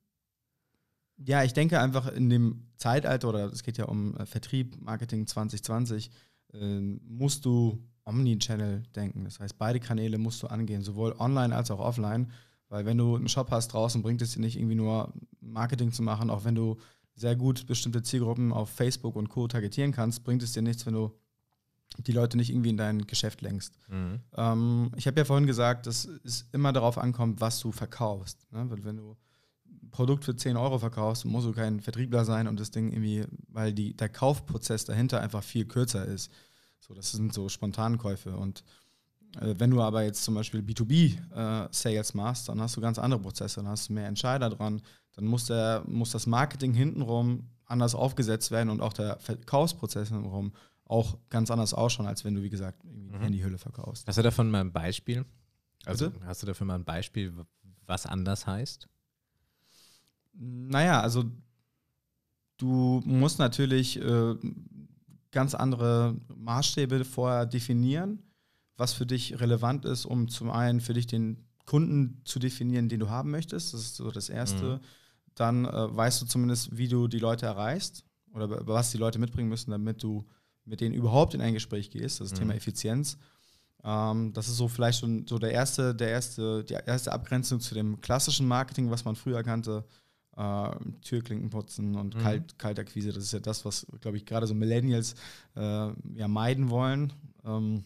ja, 1.17 1.43
ich 1.43 1.53
denke 1.53 1.79
einfach 1.79 2.11
in 2.11 2.29
dem 2.29 2.67
Zeitalter, 2.77 3.29
oder 3.29 3.45
es 3.51 3.63
geht 3.63 3.77
ja 3.77 3.85
um 3.85 4.15
äh, 4.17 4.25
Vertrieb, 4.25 4.81
Marketing 4.81 5.27
2020, 5.27 6.09
äh, 6.53 6.79
musst 7.07 7.45
du 7.45 7.83
Omni-Channel 8.05 8.83
denken. 8.95 9.25
Das 9.25 9.39
heißt, 9.39 9.57
beide 9.57 9.79
Kanäle 9.79 10.17
musst 10.17 10.41
du 10.43 10.47
angehen, 10.47 10.81
sowohl 10.81 11.15
online 11.19 11.55
als 11.55 11.71
auch 11.71 11.79
offline. 11.79 12.31
Weil 12.69 12.85
wenn 12.85 12.97
du 12.97 13.15
einen 13.15 13.27
Shop 13.27 13.51
hast 13.51 13.69
draußen, 13.69 14.01
bringt 14.01 14.21
es 14.21 14.33
dir 14.33 14.39
nicht 14.39 14.57
irgendwie 14.57 14.75
nur 14.75 15.13
Marketing 15.41 15.91
zu 15.91 16.03
machen, 16.03 16.29
auch 16.29 16.45
wenn 16.45 16.55
du 16.55 16.77
sehr 17.15 17.35
gut 17.35 17.67
bestimmte 17.67 18.01
Zielgruppen 18.01 18.53
auf 18.53 18.69
Facebook 18.69 19.15
und 19.15 19.29
Co. 19.29 19.47
targetieren 19.47 19.91
kannst, 19.91 20.23
bringt 20.23 20.41
es 20.41 20.53
dir 20.53 20.61
nichts, 20.61 20.85
wenn 20.85 20.93
du 20.93 21.11
die 21.97 22.13
Leute 22.13 22.37
nicht 22.37 22.49
irgendwie 22.49 22.69
in 22.69 22.77
dein 22.77 23.05
Geschäft 23.05 23.41
lenkst. 23.41 23.77
Mhm. 23.89 24.21
Ähm, 24.35 24.91
ich 24.95 25.07
habe 25.07 25.19
ja 25.19 25.25
vorhin 25.25 25.47
gesagt, 25.47 25.87
dass 25.87 26.05
es 26.23 26.47
immer 26.53 26.71
darauf 26.71 26.97
ankommt, 26.97 27.41
was 27.41 27.59
du 27.59 27.71
verkaufst. 27.71 28.47
Ne? 28.51 28.65
Wenn 28.69 28.97
du 28.97 29.17
Produkt 29.91 30.25
für 30.25 30.35
10 30.35 30.57
Euro 30.57 30.79
verkaufst, 30.79 31.25
musst 31.25 31.47
du 31.47 31.51
kein 31.51 31.79
Vertriebler 31.79 32.25
sein 32.25 32.47
und 32.47 32.59
das 32.59 32.71
Ding 32.71 32.91
irgendwie, 32.91 33.25
weil 33.49 33.73
die, 33.73 33.95
der 33.95 34.09
Kaufprozess 34.09 34.85
dahinter 34.85 35.21
einfach 35.21 35.43
viel 35.43 35.65
kürzer 35.65 36.05
ist. 36.05 36.31
So, 36.79 36.93
das 36.93 37.11
sind 37.11 37.33
so 37.33 37.49
Spontankäufe. 37.49 38.35
Und 38.35 38.63
äh, 39.39 39.55
wenn 39.57 39.69
du 39.69 39.81
aber 39.81 40.03
jetzt 40.03 40.23
zum 40.23 40.35
Beispiel 40.35 40.61
B2B-Sales 40.61 42.09
äh, 42.11 42.17
machst, 42.17 42.49
dann 42.49 42.61
hast 42.61 42.75
du 42.75 42.81
ganz 42.81 42.97
andere 42.99 43.21
Prozesse, 43.21 43.57
dann 43.57 43.67
hast 43.67 43.89
du 43.89 43.93
mehr 43.93 44.07
Entscheider 44.07 44.49
dran, 44.49 44.81
dann 45.15 45.25
muss, 45.25 45.45
der, 45.45 45.83
muss 45.85 46.11
das 46.11 46.25
Marketing 46.25 46.73
hintenrum 46.73 47.49
anders 47.65 47.95
aufgesetzt 47.95 48.51
werden 48.51 48.69
und 48.69 48.81
auch 48.81 48.93
der 48.93 49.19
Verkaufsprozess 49.19 50.09
hintenrum 50.09 50.53
auch 50.85 51.17
ganz 51.29 51.49
anders 51.51 51.73
ausschauen, 51.73 52.07
als 52.07 52.25
wenn 52.25 52.35
du, 52.35 52.43
wie 52.43 52.49
gesagt, 52.49 52.83
irgendwie 52.83 53.15
mhm. 53.15 53.21
Handyhülle 53.21 53.57
verkaufst. 53.57 54.07
Hast 54.07 54.17
du 54.17 54.21
davon 54.21 54.51
mal 54.51 54.61
ein 54.61 54.73
Beispiel? 54.73 55.25
Also 55.85 56.09
Bitte? 56.09 56.25
hast 56.25 56.43
du 56.43 56.47
dafür 56.47 56.67
mal 56.67 56.75
ein 56.75 56.83
Beispiel, 56.83 57.33
was 57.85 58.05
anders 58.05 58.45
heißt? 58.45 58.87
Naja, 60.43 61.01
also 61.01 61.25
du 62.57 63.01
musst 63.05 63.37
natürlich 63.37 64.01
äh, 64.01 64.35
ganz 65.31 65.53
andere 65.53 66.17
Maßstäbe 66.35 67.05
vorher 67.05 67.45
definieren, 67.45 68.23
was 68.75 68.93
für 68.93 69.05
dich 69.05 69.39
relevant 69.39 69.85
ist, 69.85 70.05
um 70.05 70.27
zum 70.29 70.49
einen 70.49 70.81
für 70.81 70.93
dich 70.93 71.05
den 71.05 71.45
Kunden 71.67 72.21
zu 72.25 72.39
definieren, 72.39 72.89
den 72.89 72.99
du 72.99 73.09
haben 73.09 73.29
möchtest. 73.29 73.73
Das 73.73 73.81
ist 73.81 73.95
so 73.97 74.09
das 74.09 74.29
Erste. 74.29 74.77
Mhm. 74.77 74.79
Dann 75.35 75.65
äh, 75.65 75.95
weißt 75.95 76.23
du 76.23 76.25
zumindest, 76.25 76.75
wie 76.75 76.87
du 76.87 77.07
die 77.07 77.19
Leute 77.19 77.45
erreichst 77.45 78.03
oder 78.33 78.67
was 78.67 78.91
die 78.91 78.97
Leute 78.97 79.19
mitbringen 79.19 79.49
müssen, 79.49 79.69
damit 79.69 80.01
du 80.01 80.25
mit 80.65 80.81
denen 80.81 80.95
überhaupt 80.95 81.35
in 81.35 81.41
ein 81.41 81.53
Gespräch 81.53 81.91
gehst, 81.91 82.19
das, 82.19 82.27
ist 82.27 82.33
mhm. 82.33 82.39
Thema 82.39 82.55
Effizienz. 82.55 83.17
Ähm, 83.83 84.33
das 84.33 84.47
ist 84.47 84.57
so 84.57 84.67
vielleicht 84.67 84.99
schon 84.99 85.27
so 85.27 85.37
der 85.37 85.51
erste, 85.51 85.93
der 85.93 86.09
erste, 86.09 86.63
die 86.63 86.73
erste 86.73 87.11
Abgrenzung 87.11 87.59
zu 87.59 87.75
dem 87.75 88.01
klassischen 88.01 88.47
Marketing, 88.47 88.89
was 88.89 89.05
man 89.05 89.15
früher 89.15 89.43
kannte. 89.43 89.85
Äh, 90.37 90.69
Türklinken 91.01 91.49
putzen 91.49 91.95
und 91.95 92.15
mhm. 92.15 92.19
Kalt, 92.19 92.59
Kaltakquise. 92.59 93.11
Das 93.11 93.23
ist 93.23 93.33
ja 93.33 93.39
das, 93.39 93.65
was, 93.65 93.87
glaube 94.01 94.17
ich, 94.17 94.25
gerade 94.25 94.47
so 94.47 94.53
Millennials 94.53 95.15
äh, 95.55 95.89
ja 96.15 96.27
meiden 96.27 96.69
wollen. 96.69 97.13
Ähm, 97.43 97.85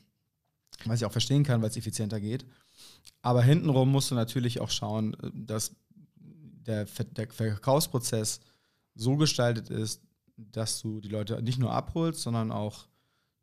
was 0.83 0.99
ich 0.99 1.05
auch 1.05 1.11
verstehen 1.11 1.43
kann, 1.43 1.61
weil 1.61 1.69
es 1.69 1.77
effizienter 1.77 2.19
geht. 2.19 2.45
Aber 3.21 3.41
hintenrum 3.41 3.91
musst 3.91 4.11
du 4.11 4.15
natürlich 4.15 4.59
auch 4.59 4.69
schauen, 4.69 5.15
dass 5.33 5.75
der, 6.15 6.85
der 6.85 7.27
Verkaufsprozess 7.29 8.39
so 8.93 9.15
gestaltet 9.17 9.69
ist, 9.69 10.01
dass 10.37 10.81
du 10.81 10.99
die 10.99 11.09
Leute 11.09 11.41
nicht 11.41 11.59
nur 11.59 11.71
abholst, 11.71 12.21
sondern 12.21 12.51
auch 12.51 12.87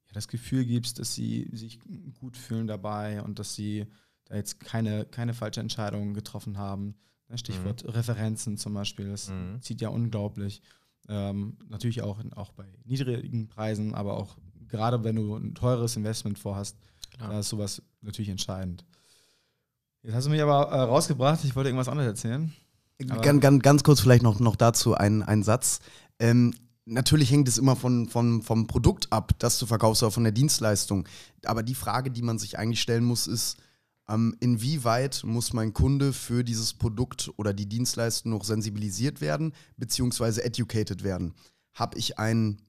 ja, 0.06 0.12
das 0.12 0.28
Gefühl 0.28 0.64
gibst, 0.64 0.99
dass 0.99 1.14
sie 1.14 1.49
sich 1.52 1.78
gut 2.21 2.37
fühlen 2.37 2.66
dabei 2.66 3.23
und 3.23 3.38
dass 3.38 3.54
sie 3.54 3.87
da 4.26 4.37
jetzt 4.37 4.61
keine, 4.61 5.04
keine 5.06 5.35
falsche 5.35 5.61
Entscheidungen 5.61 6.14
getroffen 6.14 6.59
haben. 6.59 6.94
Ne, 7.33 7.39
Stichwort 7.39 7.83
mhm. 7.85 7.91
Referenzen 7.91 8.59
zum 8.59 8.75
Beispiel, 8.75 9.09
das 9.09 9.31
mhm. 9.31 9.61
zieht 9.62 9.81
ja 9.81 9.89
unglaublich. 9.89 10.61
Ähm, 11.09 11.57
natürlich 11.69 12.03
auch, 12.03 12.19
auch 12.37 12.53
bei 12.53 12.65
niedrigen 12.85 13.49
Preisen, 13.49 13.95
aber 13.95 14.19
auch 14.19 14.37
gerade 14.69 15.03
wenn 15.03 15.17
du 15.17 15.35
ein 15.37 15.55
teures 15.55 15.97
Investment 15.97 16.39
vorhast, 16.39 16.77
Klar. 17.15 17.31
da 17.31 17.41
ist 17.41 17.49
sowas 17.49 17.83
natürlich 18.03 18.29
entscheidend. 18.29 18.85
Jetzt 20.03 20.15
hast 20.15 20.27
du 20.27 20.31
mich 20.31 20.43
aber 20.43 20.69
äh, 20.69 20.81
rausgebracht, 20.83 21.43
ich 21.45 21.57
wollte 21.57 21.71
irgendwas 21.71 21.89
anderes 21.89 22.09
erzählen. 22.09 22.53
Ganz, 22.99 23.41
ganz, 23.41 23.62
ganz 23.62 23.83
kurz 23.83 24.01
vielleicht 24.01 24.23
noch, 24.23 24.39
noch 24.39 24.57
dazu 24.57 24.95
ein, 24.95 25.23
ein 25.23 25.43
Satz. 25.43 25.81
Ähm, 26.19 26.55
natürlich 26.85 27.31
hängt 27.31 27.49
es 27.49 27.57
immer 27.57 27.77
von, 27.77 28.09
von, 28.09 28.43
vom 28.43 28.67
Produkt 28.67 29.11
ab, 29.11 29.33
das 29.39 29.59
du 29.59 29.65
verkaufst, 29.65 30.03
oder 30.03 30.12
von 30.12 30.25
der 30.25 30.33
Dienstleistung. 30.33 31.09
Aber 31.47 31.62
die 31.62 31.75
Frage, 31.75 32.11
die 32.11 32.23
man 32.23 32.39
sich 32.39 32.59
eigentlich 32.59 32.83
stellen 32.83 33.05
muss, 33.05 33.27
ist, 33.27 33.57
ähm, 34.09 34.37
inwieweit 34.40 35.23
muss 35.25 35.52
mein 35.52 35.73
Kunde 35.73 36.12
für 36.12 36.44
dieses 36.44 36.75
Produkt 36.75 37.30
oder 37.37 37.52
die 37.52 37.68
Dienstleistung 37.68 38.32
noch 38.32 38.44
sensibilisiert 38.44 39.21
werden, 39.21 39.52
beziehungsweise 39.76 40.44
educated 40.44 41.02
werden? 41.02 41.35
Habe 41.75 41.99
ich 41.99 42.18
ein 42.18 42.61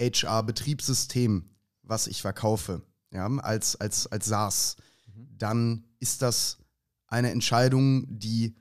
HR-Betriebssystem, 0.00 1.50
was 1.82 2.06
ich 2.06 2.22
verkaufe, 2.22 2.82
ja, 3.12 3.26
als, 3.38 3.76
als, 3.76 4.06
als 4.06 4.26
SaaS, 4.26 4.76
mhm. 5.06 5.28
dann 5.38 5.84
ist 6.00 6.22
das 6.22 6.58
eine 7.06 7.30
Entscheidung, 7.30 8.06
die 8.08 8.54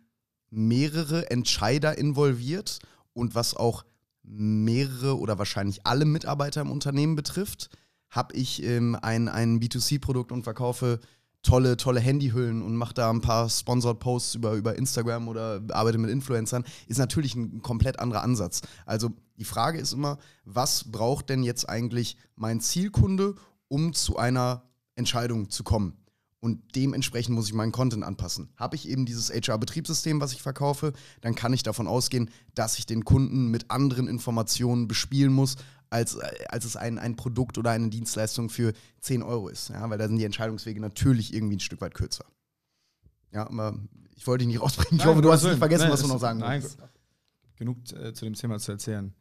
mehrere 0.49 1.31
Entscheider 1.31 1.97
involviert 1.97 2.79
und 3.13 3.33
was 3.33 3.55
auch 3.55 3.85
mehrere 4.23 5.17
oder 5.17 5.39
wahrscheinlich 5.39 5.85
alle 5.85 6.05
Mitarbeiter 6.05 6.61
im 6.61 6.71
Unternehmen 6.71 7.15
betrifft. 7.15 7.69
Habe 8.09 8.35
ich 8.35 8.61
ähm, 8.63 8.97
ein, 9.01 9.29
ein 9.29 9.59
B2C-Produkt 9.61 10.31
und 10.33 10.43
verkaufe 10.43 10.99
tolle, 11.43 11.77
tolle 11.77 11.99
Handyhüllen 11.99 12.61
und 12.61 12.75
mache 12.75 12.93
da 12.93 13.09
ein 13.09 13.21
paar 13.21 13.49
Sponsored 13.49 13.99
Posts 13.99 14.35
über, 14.35 14.53
über 14.53 14.77
Instagram 14.77 15.27
oder 15.27 15.61
arbeite 15.71 15.97
mit 15.97 16.11
Influencern, 16.11 16.63
ist 16.87 16.97
natürlich 16.97 17.35
ein 17.35 17.61
komplett 17.61 17.99
anderer 17.99 18.21
Ansatz. 18.21 18.61
Also 18.85 19.09
die 19.37 19.45
Frage 19.45 19.79
ist 19.79 19.93
immer, 19.93 20.17
was 20.45 20.91
braucht 20.91 21.29
denn 21.29 21.43
jetzt 21.43 21.67
eigentlich 21.67 22.17
mein 22.35 22.61
Zielkunde, 22.61 23.35
um 23.67 23.93
zu 23.93 24.17
einer 24.17 24.63
Entscheidung 24.95 25.49
zu 25.49 25.63
kommen? 25.63 25.97
Und 26.41 26.75
dementsprechend 26.75 27.35
muss 27.35 27.47
ich 27.47 27.53
meinen 27.53 27.71
Content 27.71 28.03
anpassen. 28.03 28.49
Habe 28.57 28.75
ich 28.75 28.89
eben 28.89 29.05
dieses 29.05 29.29
HR-Betriebssystem, 29.29 30.19
was 30.19 30.33
ich 30.33 30.41
verkaufe, 30.41 30.91
dann 31.21 31.35
kann 31.35 31.53
ich 31.53 31.61
davon 31.61 31.87
ausgehen, 31.87 32.31
dass 32.55 32.79
ich 32.79 32.87
den 32.87 33.05
Kunden 33.05 33.49
mit 33.51 33.69
anderen 33.69 34.07
Informationen 34.07 34.87
bespielen 34.87 35.31
muss, 35.31 35.57
als, 35.91 36.17
als 36.17 36.65
es 36.65 36.75
ein, 36.75 36.97
ein 36.97 37.15
Produkt 37.15 37.57
oder 37.57 37.71
eine 37.71 37.89
Dienstleistung 37.89 38.49
für 38.49 38.73
10 39.01 39.21
Euro 39.21 39.49
ist. 39.49 39.69
Ja, 39.69 39.87
weil 39.89 39.97
da 39.97 40.07
sind 40.07 40.17
die 40.17 40.25
Entscheidungswege 40.25 40.79
natürlich 40.79 41.33
irgendwie 41.33 41.57
ein 41.57 41.59
Stück 41.59 41.81
weit 41.81 41.93
kürzer. 41.93 42.25
Ja, 43.31 43.47
aber 43.47 43.77
ich 44.15 44.25
wollte 44.25 44.45
dich 44.45 44.53
nicht 44.53 44.61
rausbringen. 44.61 44.93
Ich 44.93 44.99
nein, 44.99 45.07
hoffe, 45.07 45.21
du 45.21 45.31
hast 45.31 45.43
nicht 45.43 45.57
vergessen, 45.57 45.83
nein, 45.83 45.91
was 45.91 46.01
du 46.01 46.07
noch 46.07 46.19
sagen 46.19 46.39
nein, 46.39 46.63
wolltest. 46.63 46.79
Genug 47.55 47.77
äh, 47.93 48.13
zu 48.13 48.25
dem 48.25 48.33
Thema 48.33 48.57
zu 48.57 48.71
erzählen. 48.71 49.13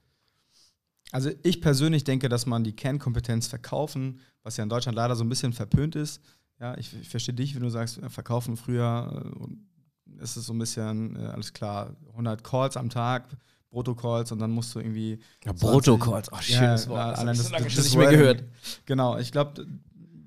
Also 1.13 1.31
ich 1.43 1.61
persönlich 1.61 2.05
denke, 2.05 2.29
dass 2.29 2.47
man 2.47 2.63
die 2.63 2.75
Kernkompetenz 2.75 3.49
verkaufen, 3.49 4.21
was 4.43 4.57
ja 4.57 4.63
in 4.63 4.71
Deutschland 4.71 4.97
leider 4.97 5.17
so 5.17 5.25
ein 5.25 5.29
bisschen 5.29 5.53
verpönt 5.53 5.97
ist, 5.97 6.23
ja, 6.61 6.77
ich, 6.77 6.95
ich 7.01 7.09
verstehe 7.09 7.35
dich, 7.35 7.55
wenn 7.55 7.63
du 7.63 7.71
sagst, 7.71 7.99
äh, 7.99 8.09
verkaufen 8.11 8.57
früher 8.57 9.33
äh, 9.35 10.23
ist 10.23 10.37
es 10.37 10.47
so 10.47 10.53
ein 10.53 10.59
bisschen, 10.59 11.17
äh, 11.17 11.27
alles 11.27 11.53
klar, 11.53 11.97
100 12.11 12.45
Calls 12.45 12.77
am 12.77 12.91
Tag, 12.91 13.29
Brutto-Calls 13.71 14.33
und 14.33 14.39
dann 14.41 14.51
musst 14.51 14.75
du 14.75 14.81
irgendwie. 14.81 15.19
Ja, 15.45 15.53
Brutto-Calls, 15.53 16.33
oh, 16.33 16.39
schönes 16.41 16.85
ja, 16.85 16.91
Wort. 16.91 17.19
Allein 17.19 17.37
das, 17.37 17.51
das, 17.51 17.63
das, 17.63 17.75
das 17.75 17.85
nicht 17.85 17.97
mehr 17.97 18.11
gehört. 18.11 18.45
Genau, 18.85 19.17
ich 19.19 19.33
glaube, 19.33 19.67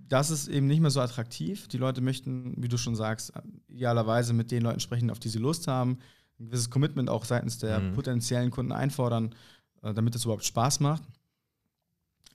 das 0.07 0.29
ist 0.29 0.47
eben 0.47 0.67
nicht 0.67 0.79
mehr 0.79 0.91
so 0.91 1.01
attraktiv. 1.01 1.67
Die 1.67 1.77
Leute 1.77 2.01
möchten, 2.01 2.53
wie 2.57 2.67
du 2.67 2.77
schon 2.77 2.95
sagst, 2.95 3.33
idealerweise 3.67 4.33
mit 4.33 4.51
den 4.51 4.63
Leuten 4.63 4.79
sprechen, 4.79 5.09
auf 5.09 5.19
die 5.19 5.29
sie 5.29 5.39
Lust 5.39 5.67
haben, 5.67 5.97
ein 6.39 6.45
gewisses 6.45 6.69
Commitment 6.69 7.09
auch 7.09 7.25
seitens 7.25 7.57
der 7.57 7.79
mhm. 7.79 7.93
potenziellen 7.93 8.51
Kunden 8.51 8.71
einfordern, 8.71 9.35
äh, 9.81 9.93
damit 9.93 10.15
es 10.15 10.23
überhaupt 10.23 10.45
Spaß 10.45 10.79
macht. 10.79 11.03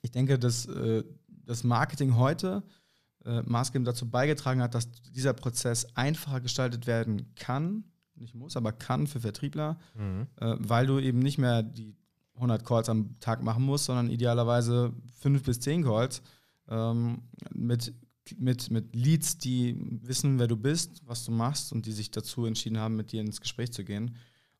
Ich 0.01 0.11
denke, 0.11 0.37
dass 0.37 0.65
äh, 0.65 1.03
das 1.27 1.63
Marketing 1.63 2.15
heute 2.17 2.63
äh, 3.25 3.41
maßgebend 3.41 3.87
dazu 3.87 4.09
beigetragen 4.09 4.61
hat, 4.61 4.75
dass 4.75 4.91
dieser 4.91 5.33
Prozess 5.33 5.87
einfacher 5.95 6.41
gestaltet 6.41 6.87
werden 6.87 7.33
kann, 7.35 7.83
nicht 8.19 8.35
muss, 8.35 8.57
aber 8.57 8.71
kann 8.71 9.07
für 9.07 9.19
Vertriebler, 9.19 9.79
mhm. 9.95 10.27
äh, 10.37 10.55
weil 10.59 10.87
du 10.87 10.99
eben 10.99 11.19
nicht 11.19 11.37
mehr 11.37 11.63
die 11.63 11.95
100 12.35 12.65
Calls 12.65 12.89
am 12.89 13.19
Tag 13.19 13.43
machen 13.43 13.63
musst, 13.63 13.85
sondern 13.85 14.09
idealerweise 14.09 14.93
5 15.19 15.43
bis 15.43 15.59
10 15.59 15.83
Calls 15.83 16.21
ähm, 16.67 17.23
mit, 17.51 17.93
mit, 18.37 18.71
mit 18.71 18.95
Leads, 18.95 19.37
die 19.37 19.75
wissen, 20.01 20.39
wer 20.39 20.47
du 20.47 20.55
bist, 20.55 21.01
was 21.05 21.25
du 21.25 21.31
machst 21.31 21.73
und 21.73 21.85
die 21.85 21.91
sich 21.91 22.11
dazu 22.11 22.45
entschieden 22.45 22.77
haben, 22.77 22.95
mit 22.95 23.11
dir 23.11 23.21
ins 23.21 23.41
Gespräch 23.41 23.71
zu 23.71 23.83
gehen. 23.83 24.15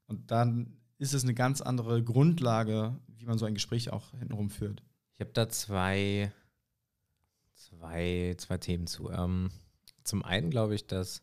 Und 0.08 0.32
dann 0.32 0.74
ist 0.98 1.14
es 1.14 1.24
eine 1.24 1.34
ganz 1.34 1.62
andere 1.62 2.04
Grundlage, 2.04 3.00
wie 3.08 3.26
man 3.26 3.38
so 3.38 3.46
ein 3.46 3.54
Gespräch 3.54 3.92
auch 3.92 4.12
hintenrum 4.12 4.50
führt. 4.50 4.84
Ich 5.16 5.22
habe 5.22 5.32
da 5.34 5.48
zwei 5.48 6.32
zwei, 7.60 8.36
zwei 8.38 8.58
Themen 8.58 8.88
zu. 8.88 9.10
Ähm, 9.12 9.50
zum 10.04 10.24
einen 10.24 10.50
glaube 10.50 10.76
ich, 10.76 10.88
dass 10.88 11.22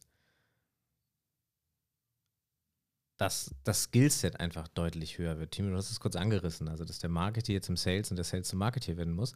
dass 3.16 3.54
das 3.64 3.84
Skillset 3.84 4.40
einfach 4.40 4.68
deutlich 4.68 5.18
höher 5.18 5.38
wird. 5.38 5.52
Timo, 5.52 5.70
du 5.70 5.76
hast 5.76 5.90
es 5.90 6.00
kurz 6.00 6.16
angerissen, 6.16 6.68
also 6.68 6.84
dass 6.84 6.98
der 6.98 7.10
Marketer 7.10 7.52
jetzt 7.52 7.68
im 7.68 7.76
Sales 7.76 8.10
und 8.10 8.16
der 8.16 8.24
Sales 8.24 8.48
zum 8.48 8.58
Marketer 8.58 8.96
werden 8.96 9.14
muss. 9.14 9.34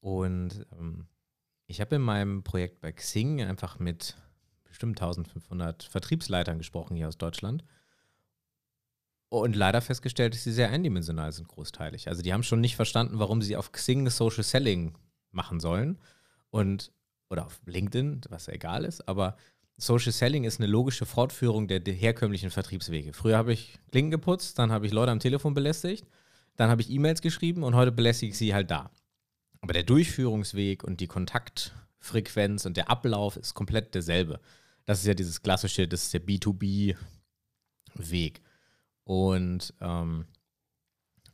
Und 0.00 0.66
ähm, 0.72 1.06
ich 1.66 1.80
habe 1.80 1.96
in 1.96 2.02
meinem 2.02 2.42
Projekt 2.42 2.80
bei 2.80 2.92
Xing 2.92 3.42
einfach 3.42 3.78
mit 3.78 4.16
bestimmt 4.64 5.00
1500 5.00 5.82
Vertriebsleitern 5.82 6.58
gesprochen 6.58 6.96
hier 6.96 7.08
aus 7.08 7.18
Deutschland 7.18 7.64
und 9.28 9.54
leider 9.54 9.80
festgestellt, 9.80 10.34
dass 10.34 10.44
sie 10.44 10.52
sehr 10.52 10.70
eindimensional 10.70 11.32
sind, 11.32 11.48
großteilig. 11.48 12.08
Also 12.08 12.22
die 12.22 12.32
haben 12.32 12.42
schon 12.42 12.60
nicht 12.60 12.76
verstanden, 12.76 13.18
warum 13.18 13.42
sie 13.42 13.56
auf 13.56 13.72
Xing 13.72 14.08
Social 14.10 14.42
Selling 14.42 14.96
machen 15.30 15.60
sollen 15.60 15.98
und, 16.50 16.92
oder 17.28 17.46
auf 17.46 17.60
LinkedIn, 17.66 18.22
was 18.28 18.48
egal 18.48 18.84
ist, 18.84 19.08
aber 19.08 19.36
Social 19.80 20.12
Selling 20.12 20.44
ist 20.44 20.60
eine 20.60 20.68
logische 20.68 21.06
Fortführung 21.06 21.66
der, 21.66 21.80
herkömmlichen 21.80 22.50
Vertriebswege. 22.50 23.12
Früher 23.12 23.36
habe 23.36 23.52
ich 23.52 23.78
Klinken 23.90 24.10
geputzt, 24.10 24.58
dann 24.58 24.70
habe 24.70 24.86
ich 24.86 24.92
Leute 24.92 25.10
am 25.10 25.20
Telefon 25.20 25.54
belästigt, 25.54 26.06
dann 26.56 26.70
habe 26.70 26.82
ich 26.82 26.90
E-Mails 26.90 27.22
geschrieben 27.22 27.62
und 27.62 27.74
heute 27.74 27.90
belästige 27.92 28.32
ich 28.32 28.38
sie 28.38 28.52
halt 28.54 28.70
da. 28.70 28.90
Aber 29.60 29.72
der 29.72 29.82
Durchführungsweg 29.82 30.84
und 30.84 31.00
die 31.00 31.06
Kontaktfrequenz 31.06 32.66
und 32.66 32.76
der 32.76 32.90
Ablauf 32.90 33.36
ist 33.36 33.54
komplett 33.54 33.94
derselbe. 33.94 34.40
Das 34.84 35.00
ist 35.00 35.06
ja 35.06 35.14
dieses 35.14 35.42
klassische, 35.42 35.88
das 35.88 36.04
ist 36.04 36.14
der 36.14 36.26
B2B-Weg. 36.26 36.96
Und 39.04 39.74
ähm, 39.80 40.26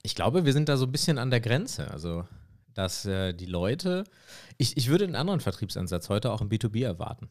ich 0.02 0.14
glaube, 0.14 0.44
wir 0.44 0.52
sind 0.52 0.68
da 0.68 0.76
so 0.76 0.86
ein 0.86 0.92
bisschen 0.92 1.18
an 1.18 1.30
der 1.30 1.40
Grenze. 1.40 1.90
Also 1.90 2.24
dass 2.76 3.06
äh, 3.06 3.32
die 3.32 3.46
Leute, 3.46 4.04
ich, 4.58 4.76
ich 4.76 4.88
würde 4.88 5.04
einen 5.04 5.16
anderen 5.16 5.40
Vertriebsansatz 5.40 6.08
heute 6.08 6.30
auch 6.30 6.42
im 6.42 6.48
B2B 6.48 6.84
erwarten. 6.84 7.30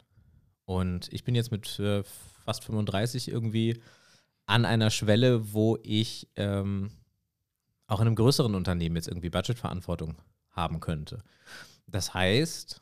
Und 0.65 1.11
ich 1.13 1.23
bin 1.23 1.35
jetzt 1.35 1.51
mit 1.51 1.79
äh, 1.79 2.03
fast 2.43 2.63
35 2.65 3.29
irgendwie 3.29 3.81
an 4.45 4.65
einer 4.65 4.89
Schwelle, 4.89 5.53
wo 5.53 5.77
ich 5.83 6.27
ähm, 6.35 6.91
auch 7.87 7.99
in 7.99 8.07
einem 8.07 8.15
größeren 8.15 8.55
Unternehmen 8.55 8.95
jetzt 8.95 9.07
irgendwie 9.07 9.29
Budgetverantwortung 9.29 10.15
haben 10.51 10.79
könnte. 10.79 11.23
Das 11.87 12.13
heißt, 12.13 12.81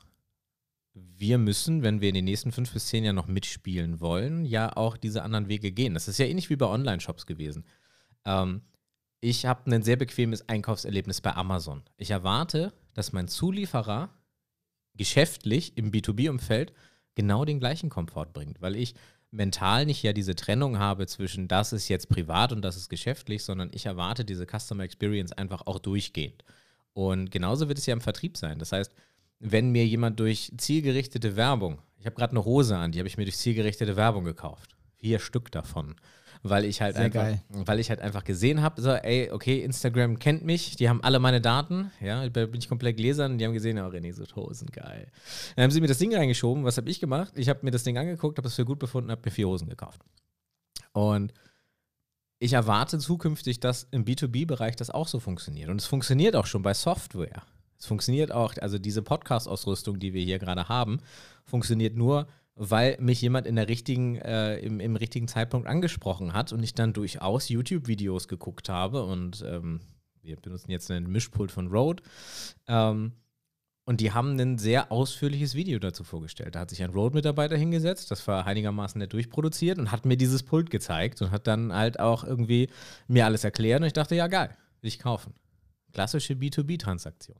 wir 0.94 1.38
müssen, 1.38 1.84
wenn 1.84 2.02
wir 2.02 2.10
in 2.10 2.16
den 2.16 2.26
nächsten 2.26 2.52
fünf 2.52 2.72
bis 2.72 2.88
zehn 2.88 3.04
Jahren 3.04 3.16
noch 3.16 3.28
mitspielen 3.28 4.00
wollen, 4.00 4.46
ja 4.46 4.76
auch 4.76 4.98
diese 4.98 5.24
anderen 5.24 5.48
Wege 5.48 5.72
gehen. 5.72 5.94
Das 5.94 6.08
ist 6.08 6.20
ja 6.20 6.26
ähnlich 6.26 6.50
wie 6.50 6.56
bei 6.56 6.68
Online-Shops 6.68 7.26
gewesen. 7.26 7.66
Ähm, 8.26 8.62
ich 9.20 9.46
habe 9.46 9.72
ein 9.72 9.84
sehr 9.84 9.96
bequemes 9.96 10.48
Einkaufserlebnis 10.50 11.22
bei 11.22 11.34
Amazon. 11.34 11.84
Ich 11.98 12.12
erwarte, 12.12 12.74
dass 12.94 13.14
mein 13.14 13.28
Zulieferer 13.28 14.10
geschäftlich 14.96 15.78
im 15.78 15.92
B2B-Umfeld 15.92 16.74
genau 17.16 17.46
den 17.46 17.60
gleichen 17.60 17.90
Komfort 17.90 18.28
bringt, 18.34 18.62
weil 18.62 18.76
ich 18.76 18.96
mental 19.32 19.86
nicht 19.86 20.04
ja 20.04 20.14
diese 20.14 20.36
Trennung 20.36 20.80
habe 20.80 21.08
zwischen 21.08 21.48
das 21.48 21.74
ist 21.74 21.90
jetzt 21.90 22.10
privat 22.10 22.52
und 22.52 22.62
das 22.62 22.78
ist 22.78 22.90
geschäftlich, 22.90 23.44
sondern 23.44 23.72
ich 23.74 23.86
erwarte 23.86 24.24
diese 24.24 24.46
Customer 24.46 24.84
Experience 24.84 25.32
einfach 25.32 25.66
auch 25.66 25.80
durchgehend. 25.80 26.44
Und 26.94 27.32
genauso 27.32 27.68
wird 27.68 27.80
es 27.80 27.86
ja 27.88 27.94
im 27.94 28.02
Vertrieb 28.02 28.38
sein. 28.38 28.60
Das 28.60 28.72
heißt, 28.72 28.94
wenn 29.40 29.72
mir 29.72 29.86
jemand 29.86 30.20
durch 30.20 30.54
zielgerichtete 30.58 31.36
Werbung, 31.36 31.82
ich 31.98 32.06
habe 32.06 32.16
gerade 32.16 32.32
eine 32.32 32.46
Hose 32.46 32.78
an, 32.78 32.92
die 32.92 33.00
habe 33.00 33.08
ich 33.08 33.18
mir 33.18 33.26
durch 33.26 33.38
zielgerichtete 33.38 33.96
Werbung 33.96 34.24
gekauft. 34.24 34.76
vier 35.00 35.20
Stück 35.20 35.52
davon. 35.52 35.96
Weil 36.46 36.66
ich 36.66 36.82
halt 36.82 36.96
Sehr 36.96 37.06
einfach, 37.06 37.22
geil. 37.22 37.42
weil 37.50 37.80
ich 37.80 37.90
halt 37.90 38.02
einfach 38.02 38.26
gesehen 38.26 38.62
habe, 38.62 38.82
so, 38.82 38.92
ey, 38.92 39.32
okay, 39.32 39.64
Instagram 39.64 40.20
kennt 40.20 40.44
mich, 40.44 40.76
die 40.76 40.90
haben 40.90 41.02
alle 41.02 41.20
meine 41.20 41.40
Daten, 41.40 41.90
ja, 42.02 42.28
da 42.28 42.46
bin 42.46 42.60
ich 42.60 42.68
komplett 42.68 42.98
gläsern, 42.98 43.38
die 43.38 43.46
haben 43.46 43.54
gesehen, 43.54 43.80
oh, 43.80 43.88
René, 43.88 44.14
so 44.14 44.26
Hosen, 44.36 44.68
geil. 44.68 45.08
Dann 45.56 45.64
haben 45.64 45.72
sie 45.72 45.80
mir 45.80 45.88
das 45.88 46.00
Ding 46.00 46.14
reingeschoben, 46.14 46.66
was 46.66 46.76
habe 46.76 46.90
ich 46.90 47.00
gemacht? 47.00 47.32
Ich 47.38 47.48
habe 47.48 47.60
mir 47.64 47.72
das 47.72 47.84
Ding 47.84 47.98
angeguckt, 47.98 48.38
habe 48.38 48.48
es 48.50 48.56
für 48.56 48.66
gut 48.66 48.80
befunden, 48.80 49.10
habe 49.10 49.22
mir 49.24 49.32
vier 49.32 49.48
Hosen 49.48 49.70
gekauft. 49.70 50.02
Und 50.92 51.34
ich 52.40 52.52
erwarte 52.52 53.00
zukünftig, 53.00 53.62
dass 53.62 53.88
im 53.92 54.04
B2B-Bereich 54.04 54.76
das 54.76 54.90
auch 54.90 55.08
so 55.08 55.22
funktioniert. 55.22 55.70
Und 55.70 55.80
es 55.80 55.88
funktioniert 55.88 56.36
auch 56.36 56.46
schon 56.46 56.62
bei 56.62 56.74
Software. 56.74 57.44
Es 57.80 57.86
funktioniert 57.86 58.34
auch, 58.34 58.56
also 58.60 58.78
diese 58.78 59.02
Podcast-Ausrüstung, 59.02 59.98
die 59.98 60.14
wir 60.14 60.24
hier 60.24 60.40
gerade 60.40 60.68
haben, 60.68 61.00
funktioniert 61.46 61.96
nur, 61.96 62.28
weil 62.56 62.98
mich 63.00 63.22
jemand 63.22 63.48
in 63.48 63.56
der 63.56 63.68
richtigen, 63.68 64.16
äh, 64.18 64.58
im, 64.58 64.80
im 64.80 64.96
richtigen 64.96 65.28
Zeitpunkt 65.28 65.68
angesprochen 65.68 66.34
hat 66.34 66.54
und 66.54 66.62
ich 66.62 66.76
dann 66.76 66.94
durchaus 66.94 67.50
YouTube-Videos 67.50 68.28
geguckt 68.28 68.70
habe 68.70 69.04
und 69.04 69.44
ähm, 69.48 69.82
wir 70.22 70.38
benutzen 70.38 70.72
jetzt 70.72 70.90
einen 70.92 71.12
Mischpult 71.12 71.52
von 71.52 71.68
Rode. 71.68 72.04
Ähm, 72.68 73.14
und 73.86 74.00
die 74.00 74.14
haben 74.14 74.40
ein 74.40 74.58
sehr 74.58 74.94
ausführliches 74.94 75.56
Video 75.56 75.78
dazu 75.78 76.06
vorgestellt. 76.06 76.56
Da 76.56 76.62
hat 76.62 76.70
sich 76.70 76.82
ein 76.82 76.92
Rode-Mitarbeiter 76.92 77.58
hingesetzt, 77.58 78.12
das 78.12 78.26
war 78.28 78.46
einigermaßen 78.46 78.98
nett 79.00 79.12
durchproduziert 79.12 79.78
und 79.78 79.92
hat 79.92 80.06
mir 80.06 80.16
dieses 80.16 80.44
Pult 80.44 80.70
gezeigt 80.70 81.22
und 81.22 81.32
hat 81.32 81.48
dann 81.48 81.74
halt 81.74 82.00
auch 82.00 82.24
irgendwie 82.24 82.70
mir 83.08 83.26
alles 83.26 83.44
erklärt 83.44 83.82
und 83.82 83.88
ich 83.88 83.94
dachte, 83.94 84.16
ja 84.16 84.28
geil, 84.28 84.56
will 84.80 84.88
ich 84.88 85.00
kaufen. 85.00 85.34
Klassische 85.92 86.34
B2B-Transaktion. 86.34 87.38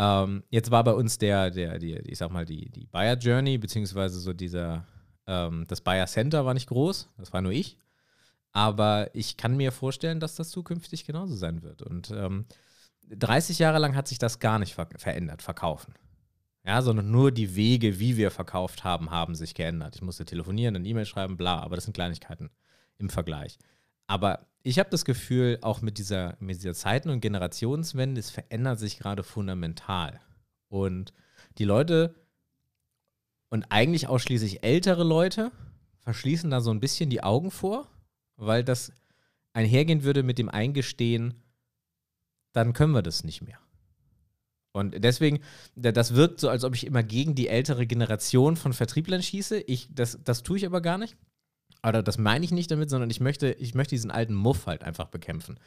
Ähm, 0.00 0.44
jetzt 0.48 0.70
war 0.70 0.82
bei 0.82 0.94
uns 0.94 1.18
der, 1.18 1.50
der, 1.50 1.78
die, 1.78 1.94
ich 1.94 2.16
sag 2.16 2.30
mal, 2.30 2.46
die, 2.46 2.70
die 2.70 2.86
Buyer 2.86 3.18
Journey, 3.18 3.58
beziehungsweise 3.58 4.18
so 4.18 4.32
dieser, 4.32 4.86
ähm, 5.26 5.66
das 5.68 5.82
Buyer 5.82 6.06
Center 6.06 6.46
war 6.46 6.54
nicht 6.54 6.70
groß, 6.70 7.10
das 7.18 7.34
war 7.34 7.42
nur 7.42 7.52
ich. 7.52 7.76
Aber 8.52 9.14
ich 9.14 9.36
kann 9.36 9.58
mir 9.58 9.72
vorstellen, 9.72 10.18
dass 10.18 10.36
das 10.36 10.48
zukünftig 10.48 11.04
genauso 11.04 11.36
sein 11.36 11.62
wird. 11.62 11.82
Und 11.82 12.10
ähm, 12.12 12.46
30 13.10 13.58
Jahre 13.58 13.78
lang 13.78 13.94
hat 13.94 14.08
sich 14.08 14.18
das 14.18 14.38
gar 14.38 14.58
nicht 14.58 14.74
ver 14.74 14.88
verändert, 14.96 15.42
verkaufen. 15.42 15.92
Ja, 16.64 16.80
sondern 16.80 17.10
nur 17.10 17.30
die 17.30 17.54
Wege, 17.54 18.00
wie 18.00 18.16
wir 18.16 18.30
verkauft 18.30 18.84
haben, 18.84 19.10
haben 19.10 19.34
sich 19.34 19.54
geändert. 19.54 19.96
Ich 19.96 20.02
musste 20.02 20.24
telefonieren, 20.24 20.76
eine 20.76 20.88
E-Mail 20.88 21.06
schreiben, 21.06 21.36
bla, 21.36 21.60
aber 21.60 21.76
das 21.76 21.84
sind 21.84 21.94
Kleinigkeiten 21.94 22.48
im 22.96 23.10
Vergleich. 23.10 23.58
Aber 24.10 24.48
ich 24.64 24.80
habe 24.80 24.90
das 24.90 25.04
Gefühl, 25.04 25.58
auch 25.62 25.82
mit 25.82 25.96
dieser, 25.98 26.36
mit 26.40 26.56
dieser 26.56 26.74
Zeiten- 26.74 27.10
und 27.10 27.20
Generationswende, 27.20 28.18
es 28.18 28.28
verändert 28.30 28.80
sich 28.80 28.98
gerade 28.98 29.22
fundamental. 29.22 30.18
Und 30.68 31.12
die 31.58 31.64
Leute 31.64 32.16
und 33.50 33.66
eigentlich 33.70 34.08
ausschließlich 34.08 34.64
ältere 34.64 35.04
Leute 35.04 35.52
verschließen 36.00 36.50
da 36.50 36.60
so 36.60 36.72
ein 36.72 36.80
bisschen 36.80 37.08
die 37.08 37.22
Augen 37.22 37.52
vor, 37.52 37.88
weil 38.34 38.64
das 38.64 38.92
einhergehen 39.52 40.02
würde 40.02 40.24
mit 40.24 40.38
dem 40.38 40.48
Eingestehen, 40.48 41.34
dann 42.52 42.72
können 42.72 42.92
wir 42.94 43.02
das 43.02 43.22
nicht 43.22 43.42
mehr. 43.42 43.60
Und 44.72 45.04
deswegen, 45.04 45.38
da- 45.76 45.92
das 45.92 46.16
wirkt 46.16 46.40
so, 46.40 46.48
als 46.48 46.64
ob 46.64 46.74
ich 46.74 46.84
immer 46.84 47.04
gegen 47.04 47.36
die 47.36 47.46
ältere 47.46 47.86
Generation 47.86 48.56
von 48.56 48.72
Vertrieblern 48.72 49.22
schieße. 49.22 49.60
Ich, 49.60 49.88
das, 49.94 50.18
das 50.24 50.42
tue 50.42 50.56
ich 50.56 50.66
aber 50.66 50.80
gar 50.80 50.98
nicht. 50.98 51.16
Oder 51.86 52.02
das 52.02 52.18
meine 52.18 52.44
ich 52.44 52.50
nicht 52.50 52.70
damit, 52.70 52.90
sondern 52.90 53.10
ich 53.10 53.20
möchte, 53.20 53.52
ich 53.52 53.74
möchte 53.74 53.94
diesen 53.94 54.10
alten 54.10 54.34
Muff 54.34 54.66
halt 54.66 54.84
einfach 54.84 55.06
bekämpfen. 55.08 55.58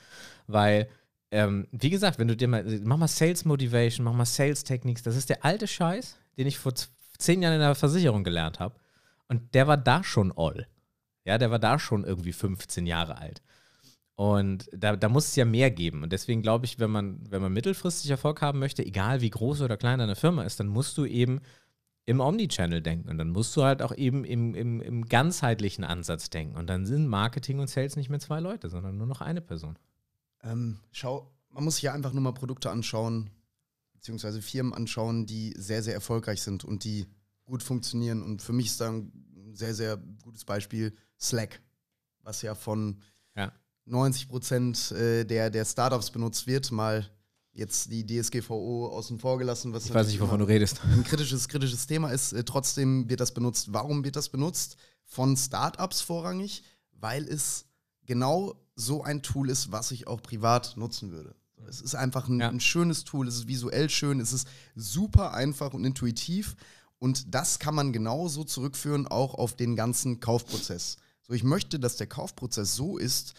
Weil, 0.47 0.87
ähm, 1.31 1.67
wie 1.71 1.89
gesagt, 1.89 2.19
wenn 2.19 2.27
du 2.27 2.35
dir 2.35 2.47
mal, 2.47 2.63
mach 2.83 2.97
mal 2.97 3.07
Sales 3.07 3.45
Motivation, 3.45 4.03
mach 4.03 4.13
mal 4.13 4.25
Sales 4.25 4.63
Techniques, 4.63 5.03
das 5.03 5.15
ist 5.15 5.29
der 5.29 5.43
alte 5.43 5.67
Scheiß, 5.67 6.17
den 6.37 6.47
ich 6.47 6.59
vor 6.59 6.73
zehn 7.17 7.41
Jahren 7.41 7.55
in 7.55 7.61
der 7.61 7.75
Versicherung 7.75 8.23
gelernt 8.23 8.59
habe. 8.59 8.75
Und 9.27 9.55
der 9.55 9.67
war 9.67 9.77
da 9.77 10.03
schon 10.03 10.31
all. 10.35 10.67
Ja, 11.25 11.37
der 11.37 11.51
war 11.51 11.59
da 11.59 11.79
schon 11.79 12.03
irgendwie 12.03 12.33
15 12.33 12.85
Jahre 12.85 13.17
alt. 13.17 13.41
Und 14.15 14.69
da, 14.71 14.95
da 14.95 15.09
muss 15.09 15.27
es 15.27 15.35
ja 15.35 15.45
mehr 15.45 15.71
geben. 15.71 16.03
Und 16.03 16.13
deswegen 16.13 16.41
glaube 16.41 16.65
ich, 16.65 16.79
wenn 16.79 16.91
man, 16.91 17.19
wenn 17.29 17.41
man 17.41 17.51
mittelfristig 17.53 18.11
Erfolg 18.11 18.41
haben 18.41 18.59
möchte, 18.59 18.85
egal 18.85 19.21
wie 19.21 19.29
groß 19.29 19.61
oder 19.61 19.77
klein 19.77 19.99
deine 19.99 20.15
Firma 20.15 20.43
ist, 20.43 20.59
dann 20.59 20.67
musst 20.67 20.97
du 20.97 21.05
eben 21.05 21.41
im 22.05 22.19
Omnichannel 22.19 22.81
denken. 22.81 23.09
Und 23.09 23.17
dann 23.17 23.29
musst 23.29 23.55
du 23.55 23.63
halt 23.63 23.81
auch 23.81 23.95
eben 23.95 24.25
im, 24.25 24.55
im, 24.55 24.81
im 24.81 25.05
ganzheitlichen 25.05 25.83
Ansatz 25.83 26.29
denken. 26.29 26.57
Und 26.57 26.67
dann 26.67 26.85
sind 26.85 27.07
Marketing 27.07 27.59
und 27.59 27.69
Sales 27.69 27.95
nicht 27.95 28.09
mehr 28.09 28.19
zwei 28.19 28.39
Leute, 28.39 28.69
sondern 28.69 28.97
nur 28.97 29.07
noch 29.07 29.21
eine 29.21 29.41
Person. 29.41 29.77
Ähm, 30.41 30.79
schau, 30.91 31.31
man 31.49 31.63
muss 31.63 31.75
sich 31.75 31.83
ja 31.83 31.93
einfach 31.93 32.13
nur 32.13 32.21
mal 32.21 32.33
Produkte 32.33 32.69
anschauen, 32.69 33.29
beziehungsweise 33.93 34.41
Firmen 34.41 34.73
anschauen, 34.73 35.25
die 35.25 35.53
sehr, 35.57 35.81
sehr 35.81 35.93
erfolgreich 35.93 36.41
sind 36.41 36.65
und 36.65 36.83
die 36.83 37.05
gut 37.45 37.63
funktionieren. 37.63 38.21
Und 38.21 38.41
für 38.41 38.53
mich 38.53 38.67
ist 38.67 38.81
da 38.81 38.91
ein 38.91 39.11
sehr, 39.53 39.73
sehr 39.73 39.97
gutes 40.23 40.43
Beispiel 40.43 40.93
Slack, 41.19 41.61
was 42.21 42.41
ja 42.41 42.55
von 42.55 43.01
Ja. 43.35 43.53
90 43.85 44.27
Prozent 44.29 44.91
äh, 44.91 45.25
der, 45.25 45.49
der 45.49 45.65
Startups 45.65 46.11
benutzt 46.11 46.47
wird. 46.47 46.71
Mal 46.71 47.09
jetzt 47.53 47.91
die 47.91 48.05
DSGVO 48.05 48.87
außen 48.87 49.19
vor 49.19 49.37
gelassen, 49.37 49.73
was 49.73 49.85
Ich 49.85 49.93
weiß 49.93 50.07
nicht, 50.07 50.19
wovon 50.19 50.39
du 50.39 50.45
redest. 50.45 50.81
ein 50.83 51.03
kritisches, 51.03 51.47
kritisches 51.47 51.85
Thema 51.87 52.09
ist. 52.09 52.33
Äh, 52.33 52.43
trotzdem 52.43 53.09
wird 53.09 53.19
das 53.19 53.33
benutzt. 53.33 53.71
Warum 53.73 54.03
wird 54.03 54.15
das 54.15 54.29
benutzt? 54.29 54.77
Von 55.05 55.37
Startups 55.37 56.01
vorrangig, 56.01 56.63
weil 56.99 57.27
es 57.27 57.65
genau 58.05 58.55
so 58.75 59.03
ein 59.03 59.21
Tool 59.21 59.49
ist, 59.49 59.71
was 59.71 59.91
ich 59.91 60.07
auch 60.07 60.21
privat 60.21 60.77
nutzen 60.77 61.11
würde. 61.11 61.35
Es 61.67 61.79
ist 61.79 61.95
einfach 61.95 62.27
ein, 62.27 62.39
Ja. 62.39 62.49
ein 62.49 62.59
schönes 62.59 63.03
Tool, 63.03 63.27
es 63.27 63.35
ist 63.35 63.47
visuell 63.47 63.89
schön, 63.89 64.19
es 64.19 64.33
ist 64.33 64.47
super 64.75 65.33
einfach 65.33 65.73
und 65.73 65.85
intuitiv. 65.85 66.55
Und 66.99 67.33
das 67.35 67.59
kann 67.59 67.75
man 67.75 67.93
genauso 67.93 68.43
zurückführen 68.43 69.07
auch 69.07 69.33
auf 69.35 69.55
den 69.55 69.75
ganzen 69.75 70.19
Kaufprozess. 70.19 70.97
So, 71.21 71.33
ich 71.33 71.43
möchte, 71.43 71.79
dass 71.79 71.97
der 71.97 72.07
Kaufprozess 72.07 72.75
so 72.75 72.97
ist 72.97 73.33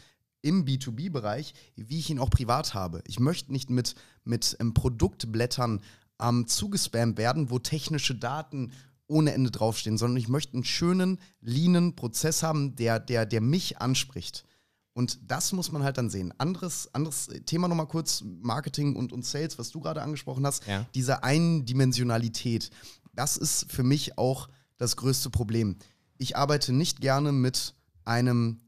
im 0.44 0.64
B2B-Bereich, 0.64 1.54
wie 1.74 1.98
ich 1.98 2.11
ihn 2.11 2.18
auch 2.18 2.30
privat 2.30 2.74
habe. 2.74 3.02
Ich 3.07 3.18
möchte 3.18 3.50
nicht 3.50 3.70
mit, 3.70 3.94
mit 4.24 4.57
ähm, 4.61 4.74
Produktblättern 4.74 5.80
ähm, 6.20 6.46
zugespammt 6.46 7.16
werden, 7.18 7.50
wo 7.50 7.59
technische 7.59 8.14
Daten 8.14 8.72
ohne 9.07 9.33
Ende 9.33 9.50
draufstehen, 9.50 9.98
sondern 9.98 10.16
ich 10.18 10.28
möchte 10.28 10.54
einen 10.54 10.64
schönen, 10.64 11.18
leanen 11.40 11.96
Prozess 11.96 12.42
haben, 12.42 12.76
der, 12.76 13.00
der, 13.00 13.26
der 13.26 13.40
mich 13.40 13.78
anspricht. 13.78 14.44
Und 14.92 15.18
das 15.30 15.52
muss 15.52 15.72
man 15.72 15.83
halt 15.83 15.98
dann 15.98 16.09
sehen. 16.09 16.33
Anderes, 16.38 16.88
anderes 16.94 17.28
Thema 17.46 17.66
nochmal 17.66 17.88
kurz, 17.88 18.22
Marketing 18.24 18.94
und, 18.96 19.12
und 19.12 19.24
Sales, 19.26 19.59
was 19.59 19.70
du 19.70 19.80
gerade 19.80 20.02
angesprochen 20.02 20.46
hast, 20.46 20.66
Ja. 20.66 20.87
diese 20.94 21.24
Eindimensionalität, 21.24 22.70
das 23.14 23.37
ist 23.37 23.70
für 23.72 23.83
mich 23.83 24.18
auch 24.18 24.48
das 24.76 24.96
größte 24.96 25.30
Problem. 25.30 25.76
Ich 26.18 26.37
arbeite 26.37 26.72
nicht 26.72 27.00
gerne 27.00 27.33
mit 27.33 27.74
einem 28.04 28.61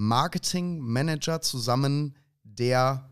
Marketing-Manager 0.00 1.42
zusammen, 1.42 2.14
der 2.42 3.10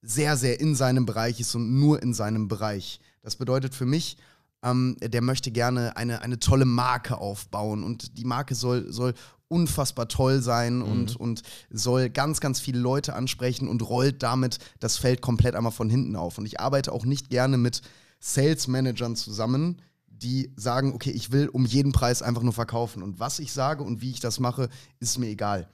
sehr, 0.00 0.36
sehr 0.36 0.58
in 0.58 0.74
seinem 0.74 1.06
Bereich 1.06 1.38
ist 1.38 1.54
und 1.54 1.78
nur 1.78 2.02
in 2.02 2.14
seinem 2.14 2.48
Bereich. 2.48 3.00
Das 3.22 3.36
bedeutet 3.36 3.74
für 3.74 3.84
mich, 3.84 4.16
ähm, 4.62 4.96
der 5.00 5.22
möchte 5.22 5.50
gerne 5.50 5.96
eine, 5.96 6.22
eine 6.22 6.38
tolle 6.38 6.64
Marke 6.64 7.18
aufbauen 7.18 7.84
und 7.84 8.16
die 8.16 8.24
Marke 8.24 8.54
soll, 8.54 8.90
soll 8.90 9.14
unfassbar 9.48 10.08
toll 10.08 10.40
sein 10.40 10.80
und, 10.80 11.16
und 11.16 11.42
soll 11.70 12.08
ganz, 12.08 12.40
ganz 12.40 12.58
viele 12.58 12.78
Leute 12.78 13.14
ansprechen 13.14 13.68
und 13.68 13.86
rollt 13.86 14.22
damit 14.22 14.58
das 14.80 14.96
Feld 14.96 15.20
komplett 15.20 15.54
einmal 15.54 15.72
von 15.72 15.90
hinten 15.90 16.16
auf. 16.16 16.38
Und 16.38 16.46
ich 16.46 16.58
arbeite 16.58 16.90
auch 16.92 17.04
nicht 17.04 17.28
gerne 17.28 17.58
mit 17.58 17.82
Sales-Managern 18.20 19.14
zusammen, 19.14 19.82
die 20.06 20.52
sagen, 20.56 20.94
okay, 20.94 21.10
ich 21.10 21.32
will 21.32 21.48
um 21.48 21.66
jeden 21.66 21.92
Preis 21.92 22.22
einfach 22.22 22.42
nur 22.42 22.54
verkaufen. 22.54 23.02
Und 23.02 23.20
was 23.20 23.38
ich 23.38 23.52
sage 23.52 23.84
und 23.84 24.00
wie 24.00 24.10
ich 24.10 24.20
das 24.20 24.40
mache, 24.40 24.70
ist 24.98 25.18
mir 25.18 25.28
egal. 25.28 25.68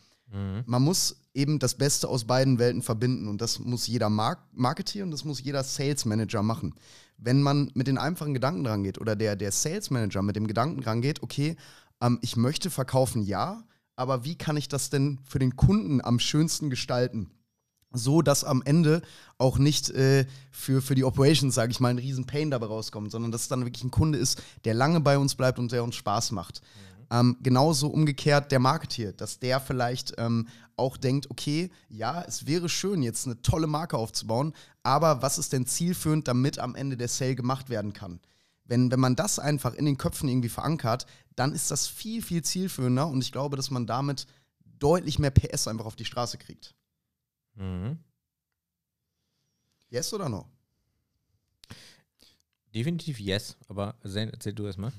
Man 0.67 0.83
muss 0.83 1.23
eben 1.35 1.59
das 1.59 1.75
Beste 1.75 2.09
aus 2.09 2.25
beiden 2.25 2.59
Welten 2.59 2.83
verbinden 2.83 3.29
und 3.29 3.41
das 3.41 3.59
muss 3.59 3.87
jeder 3.87 4.09
Mar 4.09 4.49
Marketeer 4.53 5.05
und 5.05 5.11
das 5.11 5.25
muss 5.25 5.43
jeder 5.43 5.63
Sales 5.65 6.05
Manager 6.05 6.43
machen. 6.43 6.75
Wenn 7.17 7.43
man 7.43 7.71
mit 7.75 7.87
den 7.87 7.99
einfachen 7.99 8.35
Gedanken 8.35 8.65
dran 8.65 8.83
geht 8.83 8.99
oder 8.99 9.17
der, 9.17 9.37
der 9.37 9.53
Sales 9.53 9.91
Manager 9.91 10.23
mit 10.23 10.37
dem 10.37 10.47
Gedanken 10.47 10.81
dran 10.81 11.03
geht, 11.03 11.23
okay, 11.23 11.57
ähm, 12.01 12.19
ich 12.23 12.37
möchte 12.37 12.71
verkaufen, 12.71 13.23
ja, 13.23 13.65
aber 13.97 14.25
wie 14.25 14.37
kann 14.37 14.57
ich 14.57 14.69
das 14.69 14.91
denn 14.91 15.19
für 15.25 15.39
den 15.39 15.57
Kunden 15.57 16.01
am 16.01 16.19
schönsten 16.19 16.71
gestalten? 16.71 17.31
so 17.93 18.23
dass 18.23 18.45
am 18.45 18.63
Ende 18.65 19.03
auch 19.39 19.59
nicht 19.59 19.91
äh, 19.91 20.27
für, 20.51 20.81
für 20.83 20.95
die 20.95 21.05
Operations, 21.05 21.55
sage 21.55 21.73
ich 21.73 21.81
mal, 21.81 21.89
ein 21.89 21.99
riesen 21.99 22.27
Pain 22.27 22.51
dabei 22.51 22.67
rauskommt, 22.67 23.11
sondern 23.11 23.33
dass 23.33 23.43
es 23.43 23.49
dann 23.49 23.65
wirklich 23.65 23.85
ein 23.85 23.91
Kunde 23.91 24.19
ist, 24.19 24.43
der 24.65 24.75
lange 24.75 25.01
bei 25.01 25.19
uns 25.19 25.35
bleibt 25.35 25.59
und 25.59 25.73
der 25.73 25.83
uns 25.83 25.97
Spaß 25.97 26.33
macht. 26.33 26.63
Ähm, 27.11 27.37
genauso 27.43 27.89
umgekehrt 27.89 28.53
der 28.53 28.61
Marketeer, 28.61 29.13
dass 29.13 29.41
der 29.41 29.61
vielleicht 29.61 30.15
ähm, 30.19 30.47
auch 30.77 30.97
denkt, 30.97 31.31
okay, 31.31 31.71
ja, 31.89 32.23
es 32.23 32.47
wäre 32.47 32.69
schön, 32.69 33.03
jetzt 33.03 33.27
eine 33.27 33.43
tolle 33.43 33.67
Marke 33.67 33.97
aufzubauen, 33.99 34.55
aber 34.83 35.21
was 35.21 35.39
ist 35.39 35.53
denn 35.53 35.67
zielführend, 35.67 36.29
damit 36.29 36.59
am 36.59 36.75
Ende 36.75 36.97
der 36.97 37.09
Sale 37.09 37.35
gemacht 37.35 37.69
werden 37.69 37.93
kann? 37.93 38.21
Wenn, 38.65 38.91
wenn 38.93 39.01
man 39.01 39.17
das 39.17 39.41
einfach 39.41 39.75
in 39.75 39.85
den 39.85 39.99
Köpfen 39.99 40.29
irgendwie 40.29 40.49
verankert, 40.49 41.07
dann 41.35 41.53
ist 41.53 41.71
das 41.73 41.89
viel, 41.89 42.23
viel 42.23 42.43
zielführender 42.43 43.09
und 43.09 43.23
ich 43.23 43.33
glaube, 43.33 43.57
dass 43.57 43.71
man 43.71 43.87
damit 43.87 44.27
deutlich 44.79 45.19
mehr 45.19 45.33
PS 45.33 45.67
einfach 45.67 45.87
auf 45.87 45.97
die 45.97 46.05
Straße 46.05 46.39
kriegt. 46.39 46.75
Mhm. 47.55 47.99
Yes 49.89 50.13
oder 50.15 50.29
no? 50.29 50.47
Definitiv 52.73 53.19
yes, 53.19 53.57
aber 53.69 53.97
erzähl 54.05 54.53
du 54.53 54.67
erstmal. 54.67 54.93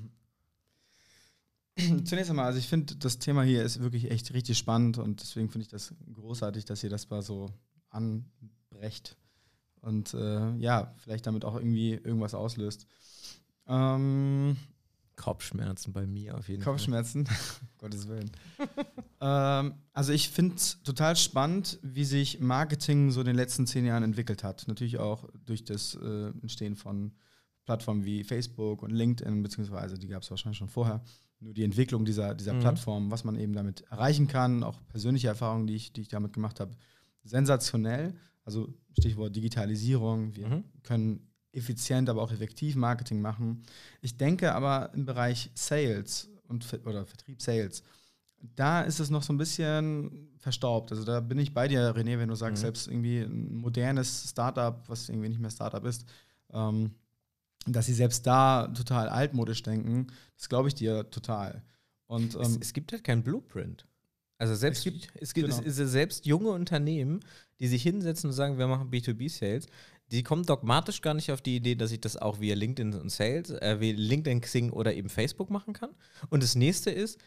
Zunächst 2.06 2.30
einmal, 2.30 2.46
also 2.46 2.60
ich 2.60 2.68
finde, 2.68 2.96
das 2.96 3.20
Thema 3.20 3.44
hier 3.44 3.64
ist 3.64 3.82
wirklich 3.82 4.12
echt 4.12 4.34
richtig 4.34 4.58
spannend 4.58 4.98
und 4.98 5.22
deswegen 5.22 5.50
finde 5.50 5.64
ich 5.64 5.70
das 5.70 5.94
großartig, 6.14 6.66
dass 6.66 6.84
ihr 6.84 6.90
das 6.90 7.10
mal 7.10 7.22
so 7.22 7.50
anbrecht 7.90 9.18
und 9.82 10.14
äh, 10.14 10.56
ja, 10.58 10.94
vielleicht 10.98 11.28
damit 11.28 11.46
auch 11.46 11.56
irgendwie 11.56 11.94
irgendwas 11.94 12.34
auslöst. 12.34 12.88
Ähm, 13.68 14.58
Kopfschmerzen 15.16 15.94
bei 15.94 16.08
mir 16.08 16.38
auf 16.38 16.50
jeden 16.50 16.64
Kopfschmerzen, 16.64 17.28
Gottes 17.78 18.08
Willen. 18.08 18.32
ähm, 19.22 19.76
also 19.94 20.14
ich 20.14 20.30
finde 20.30 20.56
es 20.56 20.82
total 20.84 21.16
spannend, 21.16 21.80
wie 21.84 22.06
sich 22.06 22.40
Marketing 22.40 23.12
so 23.12 23.22
in 23.22 23.28
den 23.28 23.36
letzten 23.36 23.68
zehn 23.68 23.86
Jahren 23.86 24.04
entwickelt 24.04 24.44
hat. 24.44 24.68
Natürlich 24.68 24.98
auch 24.98 25.30
durch 25.46 25.64
das 25.64 25.96
äh, 25.96 26.30
Entstehen 26.42 26.76
von 26.76 27.14
Plattformen 27.66 28.04
wie 28.04 28.24
Facebook 28.24 28.82
und 28.82 28.92
LinkedIn, 28.92 29.44
beziehungsweise 29.44 29.98
die 30.00 30.08
gab 30.08 30.24
es 30.24 30.32
wahrscheinlich 30.32 30.58
schon 30.58 30.70
vorher. 30.70 31.04
Nur 31.42 31.54
die 31.54 31.64
Entwicklung 31.64 32.06
dieser, 32.06 32.36
dieser 32.36 32.54
mhm. 32.54 32.60
Plattform, 32.60 33.12
was 33.12 33.24
man 33.24 33.36
eben 33.36 33.54
damit 33.54 33.82
erreichen 33.90 34.28
kann, 34.28 34.64
auch 34.64 34.80
persönliche 34.88 35.28
Erfahrungen, 35.28 35.68
die 35.68 35.76
ich, 35.76 35.92
die 35.92 36.02
ich 36.02 36.08
damit 36.08 36.34
gemacht 36.34 36.60
habe, 36.60 36.72
sensationell. 37.24 38.14
Also 38.46 38.74
Stichwort 38.98 39.36
Digitalisierung. 39.36 40.36
Wir 40.36 40.48
mhm. 40.48 40.64
können 40.84 41.32
effizient, 41.52 42.10
aber 42.10 42.22
auch 42.22 42.32
effektiv 42.32 42.76
Marketing 42.76 43.22
machen. 43.22 43.64
Ich 44.02 44.18
denke 44.18 44.54
aber 44.54 44.92
im 44.94 45.06
Bereich 45.06 45.50
Sales 45.56 46.30
und 46.48 46.66
oder 46.86 47.06
Vertrieb 47.06 47.42
Sales, 47.42 47.84
da 48.56 48.82
ist 48.82 49.00
es 49.00 49.10
noch 49.10 49.24
so 49.24 49.34
ein 49.34 49.38
bisschen 49.38 50.30
verstaubt. 50.38 50.92
Also 50.92 51.04
da 51.04 51.20
bin 51.20 51.38
ich 51.40 51.54
bei 51.54 51.68
dir, 51.68 51.96
René, 51.96 52.18
wenn 52.18 52.30
du 52.30 52.36
sagst, 52.36 52.62
mhm. 52.62 52.66
selbst 52.66 52.88
irgendwie 52.88 53.20
ein 53.20 53.56
modernes 53.56 54.30
Startup, 54.30 54.84
was 54.88 55.10
irgendwie 55.10 55.30
nicht 55.30 55.42
mehr 55.42 55.52
Startup 55.52 55.84
ist, 55.86 56.06
ähm, 56.54 56.92
dass 57.66 57.86
sie 57.86 57.94
selbst 57.94 58.26
da 58.26 58.68
total 58.68 59.10
altmodisch 59.10 59.64
denken, 59.64 60.08
das 60.38 60.50
glaube 60.50 60.68
ich 60.68 60.76
dir 60.76 61.10
total. 61.10 61.64
Und, 62.08 62.36
ähm, 62.36 62.42
es, 62.42 62.58
es, 62.58 62.74
gibt 62.74 62.92
halt 62.92 63.04
keinen 63.04 63.24
Blueprint. 63.24 63.86
Also 64.38 64.56
selbst, 64.56 64.80
es 64.80 64.84
gibt, 64.84 65.10
es 65.16 65.34
gibt 65.34 65.50
genau. 65.50 65.62
es, 65.64 65.78
es 65.78 65.92
selbst 65.92 66.26
junge 66.26 66.50
Unternehmen, 66.50 67.20
die 67.60 67.68
sich 67.68 67.84
hinsetzen 67.84 68.30
und 68.30 68.34
sagen, 68.34 68.58
wir 68.58 68.68
machen 68.68 68.90
B2B-Sales, 68.90 69.68
die 70.12 70.24
kommen 70.24 70.44
dogmatisch 70.44 71.02
gar 71.02 71.14
nicht 71.14 71.32
auf 71.32 71.42
die 71.42 71.56
Idee, 71.56 71.76
dass 71.76 71.92
ich 71.92 72.02
das 72.02 72.18
auch 72.18 72.40
via 72.42 72.56
LinkedIn 72.56 72.94
und 72.96 73.10
Sales, 73.10 73.52
äh, 73.52 73.80
via 73.80 73.94
LinkedIn, 73.96 74.42
Xing 74.42 74.72
oder 74.72 74.94
eben 74.94 75.10
Facebook 75.10 75.50
machen 75.50 75.74
kann. 75.74 75.92
Und 76.30 76.44
das 76.44 76.56
nächste 76.56 76.92
ist, 76.92 77.20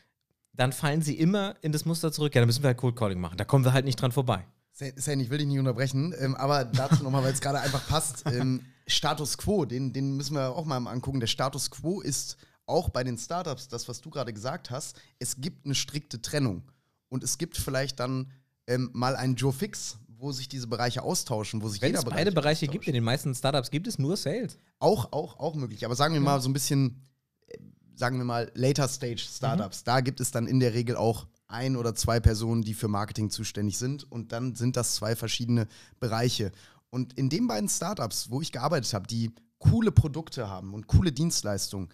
dann 0.52 0.72
fallen 0.72 1.02
sie 1.02 1.18
immer 1.18 1.54
in 1.62 1.72
das 1.72 1.84
Muster 1.84 2.12
zurück. 2.12 2.34
Ja, 2.34 2.40
dann 2.40 2.48
müssen 2.48 2.62
wir 2.62 2.68
halt 2.68 2.78
Cold 2.78 2.96
Calling 2.96 3.20
machen. 3.20 3.38
Da 3.38 3.44
kommen 3.44 3.64
wir 3.64 3.72
halt 3.72 3.84
nicht 3.84 4.00
dran 4.00 4.12
vorbei. 4.12 4.44
Sane, 4.72 5.22
ich 5.22 5.30
will 5.30 5.38
dich 5.38 5.46
nicht 5.46 5.58
unterbrechen, 5.58 6.14
ähm, 6.18 6.34
aber 6.34 6.64
dazu 6.64 7.04
nochmal, 7.04 7.22
weil 7.22 7.32
es 7.32 7.40
gerade 7.40 7.60
einfach 7.60 7.86
passt. 7.86 8.24
Ähm, 8.32 8.62
Status 8.86 9.38
Quo, 9.38 9.64
den, 9.64 9.92
den 9.92 10.16
müssen 10.16 10.34
wir 10.34 10.50
auch 10.50 10.64
mal 10.64 10.76
angucken. 10.86 11.20
Der 11.20 11.26
Status 11.26 11.70
Quo 11.70 12.00
ist 12.00 12.36
auch 12.66 12.88
bei 12.88 13.04
den 13.04 13.18
Startups, 13.18 13.68
das, 13.68 13.88
was 13.88 14.00
du 14.00 14.10
gerade 14.10 14.32
gesagt 14.32 14.70
hast, 14.70 15.00
es 15.18 15.40
gibt 15.40 15.64
eine 15.64 15.74
strikte 15.74 16.20
Trennung. 16.20 16.62
Und 17.08 17.22
es 17.22 17.38
gibt 17.38 17.56
vielleicht 17.56 18.00
dann 18.00 18.30
ähm, 18.66 18.90
mal 18.92 19.16
einen 19.16 19.36
Joe 19.36 19.52
Fix, 19.52 19.98
wo 20.08 20.32
sich 20.32 20.48
diese 20.48 20.66
Bereiche 20.66 21.02
austauschen, 21.02 21.62
wo 21.62 21.68
sich 21.68 21.82
Wenn 21.82 21.90
jeder 21.90 22.00
es 22.00 22.04
beide 22.04 22.32
Bereiche 22.32 22.66
gibt, 22.66 22.86
in 22.86 22.94
den 22.94 23.04
meisten 23.04 23.34
Startups 23.34 23.70
gibt 23.70 23.86
es 23.86 23.98
nur 23.98 24.16
Sales. 24.16 24.58
Auch, 24.78 25.12
auch, 25.12 25.38
auch 25.38 25.54
möglich. 25.54 25.84
Aber 25.84 25.94
sagen 25.96 26.14
wir 26.14 26.20
mal 26.20 26.40
so 26.40 26.48
ein 26.48 26.52
bisschen, 26.52 27.02
äh, 27.46 27.58
sagen 27.94 28.18
wir 28.18 28.24
mal, 28.24 28.50
Later 28.54 28.88
Stage 28.88 29.18
Startups. 29.18 29.80
Mhm. 29.80 29.84
Da 29.84 30.00
gibt 30.00 30.20
es 30.20 30.30
dann 30.30 30.46
in 30.46 30.60
der 30.60 30.74
Regel 30.74 30.96
auch 30.96 31.26
ein 31.46 31.76
oder 31.76 31.94
zwei 31.94 32.20
Personen, 32.20 32.62
die 32.62 32.74
für 32.74 32.88
Marketing 32.88 33.30
zuständig 33.30 33.78
sind. 33.78 34.10
Und 34.10 34.32
dann 34.32 34.54
sind 34.54 34.76
das 34.76 34.94
zwei 34.94 35.14
verschiedene 35.14 35.68
Bereiche. 36.00 36.52
Und 36.94 37.14
in 37.14 37.28
den 37.28 37.48
beiden 37.48 37.68
Startups, 37.68 38.30
wo 38.30 38.40
ich 38.40 38.52
gearbeitet 38.52 38.94
habe, 38.94 39.08
die 39.08 39.34
coole 39.58 39.90
Produkte 39.90 40.48
haben 40.48 40.72
und 40.74 40.86
coole 40.86 41.10
Dienstleistungen, 41.10 41.88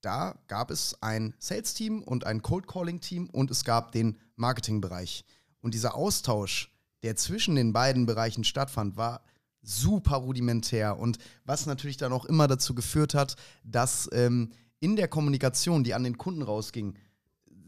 da 0.00 0.38
gab 0.46 0.70
es 0.70 0.96
ein 1.02 1.34
Sales-Team 1.40 2.04
und 2.04 2.24
ein 2.24 2.40
Cold-Calling-Team 2.40 3.30
und 3.30 3.50
es 3.50 3.64
gab 3.64 3.90
den 3.90 4.16
Marketing-Bereich. 4.36 5.24
Und 5.60 5.74
dieser 5.74 5.96
Austausch 5.96 6.70
der 7.02 7.16
zwischen 7.16 7.56
den 7.56 7.72
beiden 7.72 8.06
Bereichen 8.06 8.44
stattfand, 8.44 8.96
war 8.96 9.22
super 9.60 10.18
rudimentär 10.18 11.00
und 11.00 11.18
was 11.44 11.66
natürlich 11.66 11.96
dann 11.96 12.12
auch 12.12 12.24
immer 12.24 12.46
dazu 12.46 12.76
geführt 12.76 13.14
hat, 13.14 13.34
dass 13.64 14.08
ähm, 14.12 14.52
in 14.78 14.94
der 14.94 15.08
Kommunikation, 15.08 15.82
die 15.82 15.94
an 15.94 16.04
den 16.04 16.16
Kunden 16.16 16.42
rausging, 16.42 16.94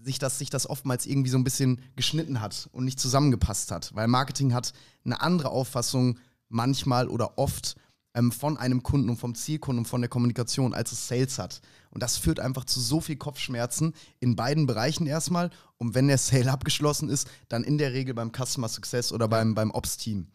sich 0.04 0.20
das, 0.20 0.38
sich 0.38 0.50
das 0.50 0.70
oftmals 0.70 1.04
irgendwie 1.04 1.30
so 1.30 1.36
ein 1.36 1.44
bisschen 1.44 1.82
geschnitten 1.96 2.40
hat 2.40 2.68
und 2.70 2.84
nicht 2.84 3.00
zusammengepasst 3.00 3.72
hat, 3.72 3.92
weil 3.96 4.06
Marketing 4.06 4.54
hat 4.54 4.72
eine 5.04 5.20
andere 5.20 5.50
Auffassung 5.50 6.18
manchmal 6.48 7.08
oder 7.08 7.38
oft 7.38 7.76
ähm, 8.14 8.32
von 8.32 8.56
einem 8.56 8.82
Kunden 8.82 9.10
und 9.10 9.16
vom 9.16 9.34
Zielkunden 9.34 9.80
und 9.80 9.88
von 9.88 10.00
der 10.00 10.08
Kommunikation, 10.08 10.74
als 10.74 10.92
es 10.92 11.06
Sales 11.06 11.38
hat. 11.38 11.60
Und 11.90 12.02
das 12.02 12.16
führt 12.16 12.40
einfach 12.40 12.64
zu 12.64 12.80
so 12.80 13.00
viel 13.00 13.16
Kopfschmerzen 13.16 13.94
in 14.20 14.36
beiden 14.36 14.66
Bereichen 14.66 15.06
erstmal. 15.06 15.50
Und 15.78 15.94
wenn 15.94 16.08
der 16.08 16.18
Sale 16.18 16.50
abgeschlossen 16.50 17.08
ist, 17.08 17.28
dann 17.48 17.62
in 17.62 17.78
der 17.78 17.92
Regel 17.92 18.14
beim 18.14 18.32
Customer 18.32 18.68
Success 18.68 19.12
oder 19.12 19.28
beim, 19.28 19.54
beim 19.54 19.70
Ops-Team. 19.70 20.28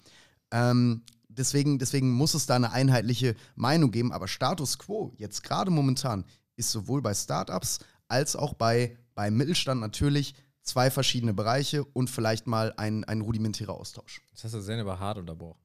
Ähm, 0.52 1.04
deswegen, 1.28 1.80
deswegen 1.80 2.12
muss 2.12 2.34
es 2.34 2.45
da 2.45 2.56
eine 2.56 2.71
einheitliche 2.71 3.36
Meinung 3.56 3.91
geben. 3.91 4.12
Aber 4.12 4.28
Status 4.28 4.78
quo, 4.78 5.13
jetzt 5.17 5.43
gerade 5.43 5.71
momentan, 5.71 6.26
ist 6.56 6.71
sowohl 6.71 7.02
bei 7.02 7.13
Startups 7.13 7.80
als 8.08 8.36
auch 8.36 8.54
bei, 8.54 8.97
beim 9.15 9.36
Mittelstand 9.36 9.82
natürlich 9.82 10.36
zwei 10.62 10.91
verschiedene 10.91 11.34
Bereiche 11.34 11.84
und 11.84 12.10
vielleicht 12.10 12.45
mal 12.45 12.74
ein, 12.78 13.04
ein 13.06 13.21
rudimentärer 13.21 13.74
Austausch. 13.74 14.21
Das 14.32 14.43
hast 14.43 14.54
du 14.54 14.62
sehr 14.62 14.80
aber 14.80 15.00
hart 15.00 15.17
unterbrochen. 15.17 15.61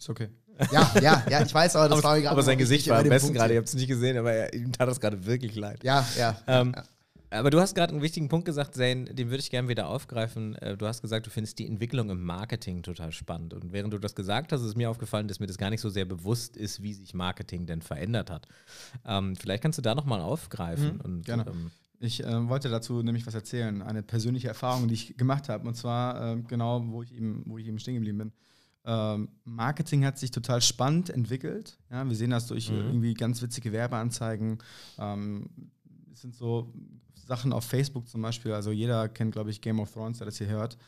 Ist 0.00 0.08
okay. 0.08 0.28
Ja, 0.72 0.92
ja, 1.00 1.24
ja, 1.30 1.42
ich 1.42 1.54
weiß, 1.54 1.76
aber 1.76 1.88
das 1.88 1.98
aber, 1.98 2.08
war 2.08 2.16
gerade. 2.16 2.30
Aber 2.30 2.42
sein 2.42 2.58
Gesicht 2.58 2.88
war 2.88 2.98
am 2.98 3.08
besten 3.08 3.32
gerade, 3.32 3.54
ihr 3.54 3.58
habt 3.58 3.68
es 3.68 3.74
nicht 3.74 3.88
gesehen, 3.88 4.16
aber 4.16 4.32
er, 4.32 4.54
ihm 4.54 4.72
tat 4.72 4.88
das 4.88 5.00
gerade 5.00 5.24
wirklich 5.26 5.54
leid. 5.54 5.84
Ja, 5.84 6.06
ja. 6.18 6.38
Ähm, 6.46 6.72
ja. 6.74 6.84
Aber 7.32 7.50
du 7.50 7.60
hast 7.60 7.74
gerade 7.76 7.92
einen 7.92 8.02
wichtigen 8.02 8.28
Punkt 8.28 8.44
gesagt, 8.44 8.74
Zane, 8.74 9.04
den 9.04 9.30
würde 9.30 9.38
ich 9.38 9.50
gerne 9.50 9.68
wieder 9.68 9.88
aufgreifen. 9.88 10.56
Äh, 10.56 10.76
du 10.76 10.86
hast 10.86 11.00
gesagt, 11.00 11.26
du 11.26 11.30
findest 11.30 11.58
die 11.60 11.66
Entwicklung 11.66 12.10
im 12.10 12.24
Marketing 12.24 12.82
total 12.82 13.12
spannend. 13.12 13.54
Und 13.54 13.72
während 13.72 13.92
du 13.92 13.98
das 13.98 14.14
gesagt 14.14 14.52
hast, 14.52 14.62
ist 14.62 14.76
mir 14.76 14.90
aufgefallen, 14.90 15.28
dass 15.28 15.38
mir 15.38 15.46
das 15.46 15.56
gar 15.56 15.70
nicht 15.70 15.80
so 15.80 15.90
sehr 15.90 16.06
bewusst 16.06 16.56
ist, 16.56 16.82
wie 16.82 16.92
sich 16.92 17.14
Marketing 17.14 17.66
denn 17.66 17.82
verändert 17.82 18.30
hat. 18.30 18.48
Ähm, 19.06 19.36
vielleicht 19.36 19.62
kannst 19.62 19.78
du 19.78 19.82
da 19.82 19.94
nochmal 19.94 20.20
aufgreifen. 20.20 20.94
Mhm, 20.94 21.00
und, 21.02 21.26
gerne. 21.26 21.44
Ähm, 21.46 21.70
ich 22.00 22.24
äh, 22.24 22.48
wollte 22.48 22.68
dazu 22.68 23.02
nämlich 23.02 23.26
was 23.26 23.34
erzählen, 23.34 23.82
eine 23.82 24.02
persönliche 24.02 24.48
Erfahrung, 24.48 24.88
die 24.88 24.94
ich 24.94 25.16
gemacht 25.16 25.48
habe. 25.48 25.68
Und 25.68 25.74
zwar 25.74 26.32
äh, 26.32 26.42
genau, 26.48 26.82
wo 26.88 27.02
ich 27.02 27.14
eben, 27.14 27.44
wo 27.46 27.58
ich 27.58 27.66
eben 27.66 27.78
stehen 27.78 27.94
geblieben 27.94 28.18
bin. 28.18 28.32
Ähm, 28.84 29.28
Marketing 29.44 30.04
hat 30.04 30.18
sich 30.18 30.30
total 30.30 30.62
spannend 30.62 31.10
entwickelt. 31.10 31.78
Ja, 31.90 32.08
wir 32.08 32.16
sehen 32.16 32.30
das 32.30 32.46
durch 32.46 32.70
mhm. 32.70 32.78
irgendwie 32.78 33.14
ganz 33.14 33.42
witzige 33.42 33.72
Werbeanzeigen. 33.72 34.58
Ähm, 34.98 35.50
es 36.12 36.22
sind 36.22 36.34
so 36.34 36.72
Sachen 37.14 37.52
auf 37.52 37.64
Facebook 37.64 38.08
zum 38.08 38.22
Beispiel. 38.22 38.52
Also 38.52 38.70
jeder 38.70 39.08
kennt, 39.08 39.32
glaube 39.32 39.50
ich, 39.50 39.60
Game 39.60 39.80
of 39.80 39.92
Thrones, 39.92 40.18
der 40.18 40.26
das 40.26 40.38
hier 40.38 40.48
hört. 40.48 40.78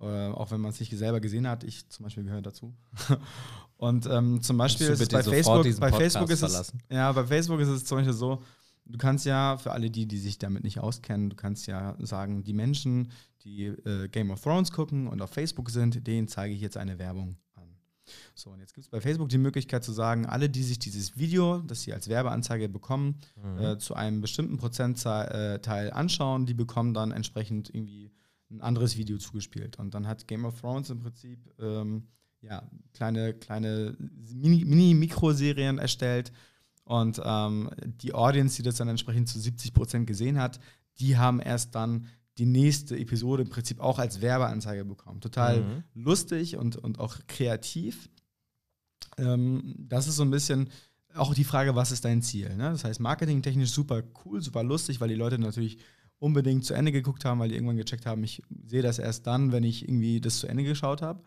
Äh, 0.00 0.28
auch 0.28 0.50
wenn 0.50 0.60
man 0.60 0.70
es 0.70 0.80
nicht 0.80 0.96
selber 0.96 1.20
gesehen 1.20 1.46
hat. 1.46 1.62
Ich 1.64 1.88
zum 1.90 2.04
Beispiel 2.04 2.24
gehöre 2.24 2.40
dazu. 2.40 2.74
Und 3.76 4.06
ähm, 4.06 4.40
zum 4.42 4.56
Beispiel 4.56 4.88
bei 4.88 5.22
Facebook, 5.22 5.80
bei 5.80 5.92
Facebook 5.92 6.30
ist 6.30 6.42
es, 6.42 6.72
ja, 6.90 7.12
bei 7.12 7.24
Facebook 7.24 7.60
ist 7.60 7.68
es 7.68 7.84
zum 7.84 7.98
Beispiel 7.98 8.14
so, 8.14 8.42
du 8.90 8.98
kannst 8.98 9.26
ja, 9.26 9.56
für 9.56 9.72
alle 9.72 9.90
die, 9.90 10.06
die 10.06 10.18
sich 10.18 10.38
damit 10.38 10.64
nicht 10.64 10.80
auskennen, 10.80 11.30
du 11.30 11.36
kannst 11.36 11.66
ja 11.66 11.96
sagen, 12.00 12.44
die 12.44 12.52
Menschen, 12.52 13.10
die 13.42 13.66
äh, 13.66 14.08
Game 14.08 14.30
of 14.30 14.40
Thrones 14.42 14.72
gucken 14.72 15.06
und 15.06 15.22
auf 15.22 15.30
Facebook 15.30 15.70
sind, 15.70 16.06
denen 16.06 16.28
zeige 16.28 16.54
ich 16.54 16.60
jetzt 16.60 16.76
eine 16.76 16.98
Werbung 16.98 17.36
an. 17.54 17.76
So, 18.34 18.50
und 18.50 18.60
jetzt 18.60 18.74
gibt 18.74 18.86
es 18.86 18.90
bei 18.90 19.00
Facebook 19.00 19.28
die 19.28 19.38
Möglichkeit 19.38 19.84
zu 19.84 19.92
sagen, 19.92 20.26
alle, 20.26 20.48
die 20.48 20.62
sich 20.62 20.78
dieses 20.78 21.16
Video, 21.16 21.58
das 21.58 21.82
sie 21.82 21.92
als 21.92 22.08
Werbeanzeige 22.08 22.68
bekommen, 22.68 23.20
mhm. 23.36 23.58
äh, 23.58 23.78
zu 23.78 23.94
einem 23.94 24.20
bestimmten 24.20 24.58
Prozentteil 24.58 25.58
äh, 25.64 25.90
anschauen, 25.90 26.46
die 26.46 26.54
bekommen 26.54 26.94
dann 26.94 27.12
entsprechend 27.12 27.74
irgendwie 27.74 28.12
ein 28.50 28.60
anderes 28.60 28.96
Video 28.96 29.16
zugespielt. 29.18 29.78
Und 29.78 29.94
dann 29.94 30.06
hat 30.06 30.26
Game 30.26 30.44
of 30.44 30.60
Thrones 30.60 30.90
im 30.90 31.00
Prinzip 31.00 31.38
ähm, 31.60 32.08
ja, 32.42 32.68
kleine, 32.94 33.34
kleine 33.34 33.96
Mini-Mikroserien 33.98 35.78
erstellt. 35.78 36.32
Und 36.90 37.22
ähm, 37.24 37.70
die 38.02 38.14
Audience, 38.14 38.56
die 38.56 38.64
das 38.64 38.74
dann 38.74 38.88
entsprechend 38.88 39.28
zu 39.28 39.38
70 39.38 39.72
Prozent 39.72 40.08
gesehen 40.08 40.40
hat, 40.40 40.58
die 40.98 41.16
haben 41.16 41.38
erst 41.38 41.76
dann 41.76 42.08
die 42.36 42.46
nächste 42.46 42.98
Episode 42.98 43.44
im 43.44 43.48
Prinzip 43.48 43.78
auch 43.78 44.00
als 44.00 44.20
Werbeanzeige 44.20 44.84
bekommen. 44.84 45.20
Total 45.20 45.60
mhm. 45.60 45.84
lustig 45.94 46.56
und, 46.56 46.74
und 46.74 46.98
auch 46.98 47.16
kreativ. 47.28 48.10
Ähm, 49.18 49.76
das 49.78 50.08
ist 50.08 50.16
so 50.16 50.24
ein 50.24 50.32
bisschen 50.32 50.68
auch 51.14 51.32
die 51.32 51.44
Frage, 51.44 51.76
was 51.76 51.92
ist 51.92 52.04
dein 52.04 52.22
Ziel? 52.22 52.56
Ne? 52.56 52.70
Das 52.70 52.82
heißt, 52.82 52.98
marketingtechnisch 52.98 53.70
super 53.70 54.02
cool, 54.24 54.42
super 54.42 54.64
lustig, 54.64 55.00
weil 55.00 55.10
die 55.10 55.14
Leute 55.14 55.38
natürlich 55.38 55.78
unbedingt 56.18 56.64
zu 56.64 56.74
Ende 56.74 56.90
geguckt 56.90 57.24
haben, 57.24 57.38
weil 57.38 57.50
die 57.50 57.54
irgendwann 57.54 57.76
gecheckt 57.76 58.04
haben, 58.04 58.24
ich 58.24 58.42
sehe 58.66 58.82
das 58.82 58.98
erst 58.98 59.28
dann, 59.28 59.52
wenn 59.52 59.62
ich 59.62 59.84
irgendwie 59.84 60.20
das 60.20 60.40
zu 60.40 60.48
Ende 60.48 60.64
geschaut 60.64 61.02
habe. 61.02 61.22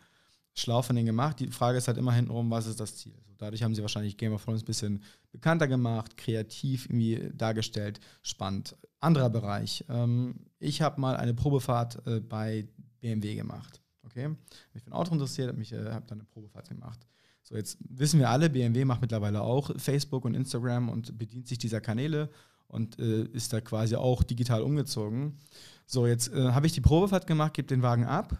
Schlau 0.53 0.81
von 0.81 0.95
denen 0.95 1.07
gemacht. 1.07 1.39
Die 1.39 1.47
Frage 1.47 1.77
ist 1.77 1.87
halt 1.87 1.97
immer 1.97 2.13
hintenrum, 2.13 2.51
was 2.51 2.67
ist 2.67 2.79
das 2.79 2.95
Ziel? 2.95 3.13
So, 3.25 3.33
dadurch 3.37 3.63
haben 3.63 3.73
sie 3.73 3.81
wahrscheinlich 3.81 4.17
Game 4.17 4.33
of 4.33 4.43
Thrones 4.43 4.61
ein 4.61 4.65
bisschen 4.65 5.03
bekannter 5.31 5.67
gemacht, 5.67 6.15
kreativ 6.15 6.85
irgendwie 6.85 7.31
dargestellt, 7.33 7.99
spannend. 8.21 8.75
Anderer 8.99 9.29
Bereich. 9.29 9.83
Ähm, 9.89 10.35
ich 10.59 10.81
habe 10.81 11.01
mal 11.01 11.17
eine 11.17 11.33
Probefahrt 11.33 12.05
äh, 12.07 12.19
bei 12.19 12.67
BMW 13.01 13.35
gemacht. 13.35 13.81
Okay? 14.05 14.29
Ich 14.73 14.83
bin 14.83 14.93
Auto 14.93 15.11
interessiert, 15.11 15.49
habe 15.49 15.61
äh, 15.61 15.91
hab 15.91 16.07
dann 16.07 16.19
eine 16.19 16.27
Probefahrt 16.27 16.69
gemacht. 16.69 17.05
So, 17.41 17.55
jetzt 17.55 17.77
wissen 17.81 18.19
wir 18.19 18.29
alle, 18.29 18.49
BMW 18.49 18.85
macht 18.85 19.01
mittlerweile 19.01 19.41
auch 19.41 19.71
Facebook 19.77 20.23
und 20.23 20.35
Instagram 20.35 20.87
und 20.87 21.17
bedient 21.17 21.47
sich 21.47 21.57
dieser 21.57 21.81
Kanäle. 21.81 22.29
und 22.67 22.97
äh, 22.97 23.23
ist 23.25 23.53
da 23.53 23.61
quasi 23.61 23.95
auch 23.95 24.23
digital 24.23 24.61
umgezogen. 24.61 25.37
So, 25.85 26.07
jetzt 26.07 26.33
äh, 26.33 26.53
habe 26.53 26.65
ich 26.65 26.73
die 26.73 26.81
Probefahrt 26.81 27.27
gemacht, 27.27 27.53
gebe 27.53 27.67
den 27.67 27.81
Wagen 27.81 28.05
ab 28.05 28.39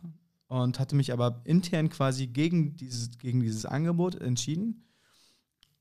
und 0.54 0.80
hatte 0.80 0.96
mich 0.96 1.12
aber 1.12 1.42
intern 1.46 1.90
quasi 1.90 2.28
gegen 2.28 2.76
dieses, 2.76 3.18
gegen 3.18 3.40
dieses 3.40 3.66
Angebot 3.66 4.14
entschieden. 4.14 4.86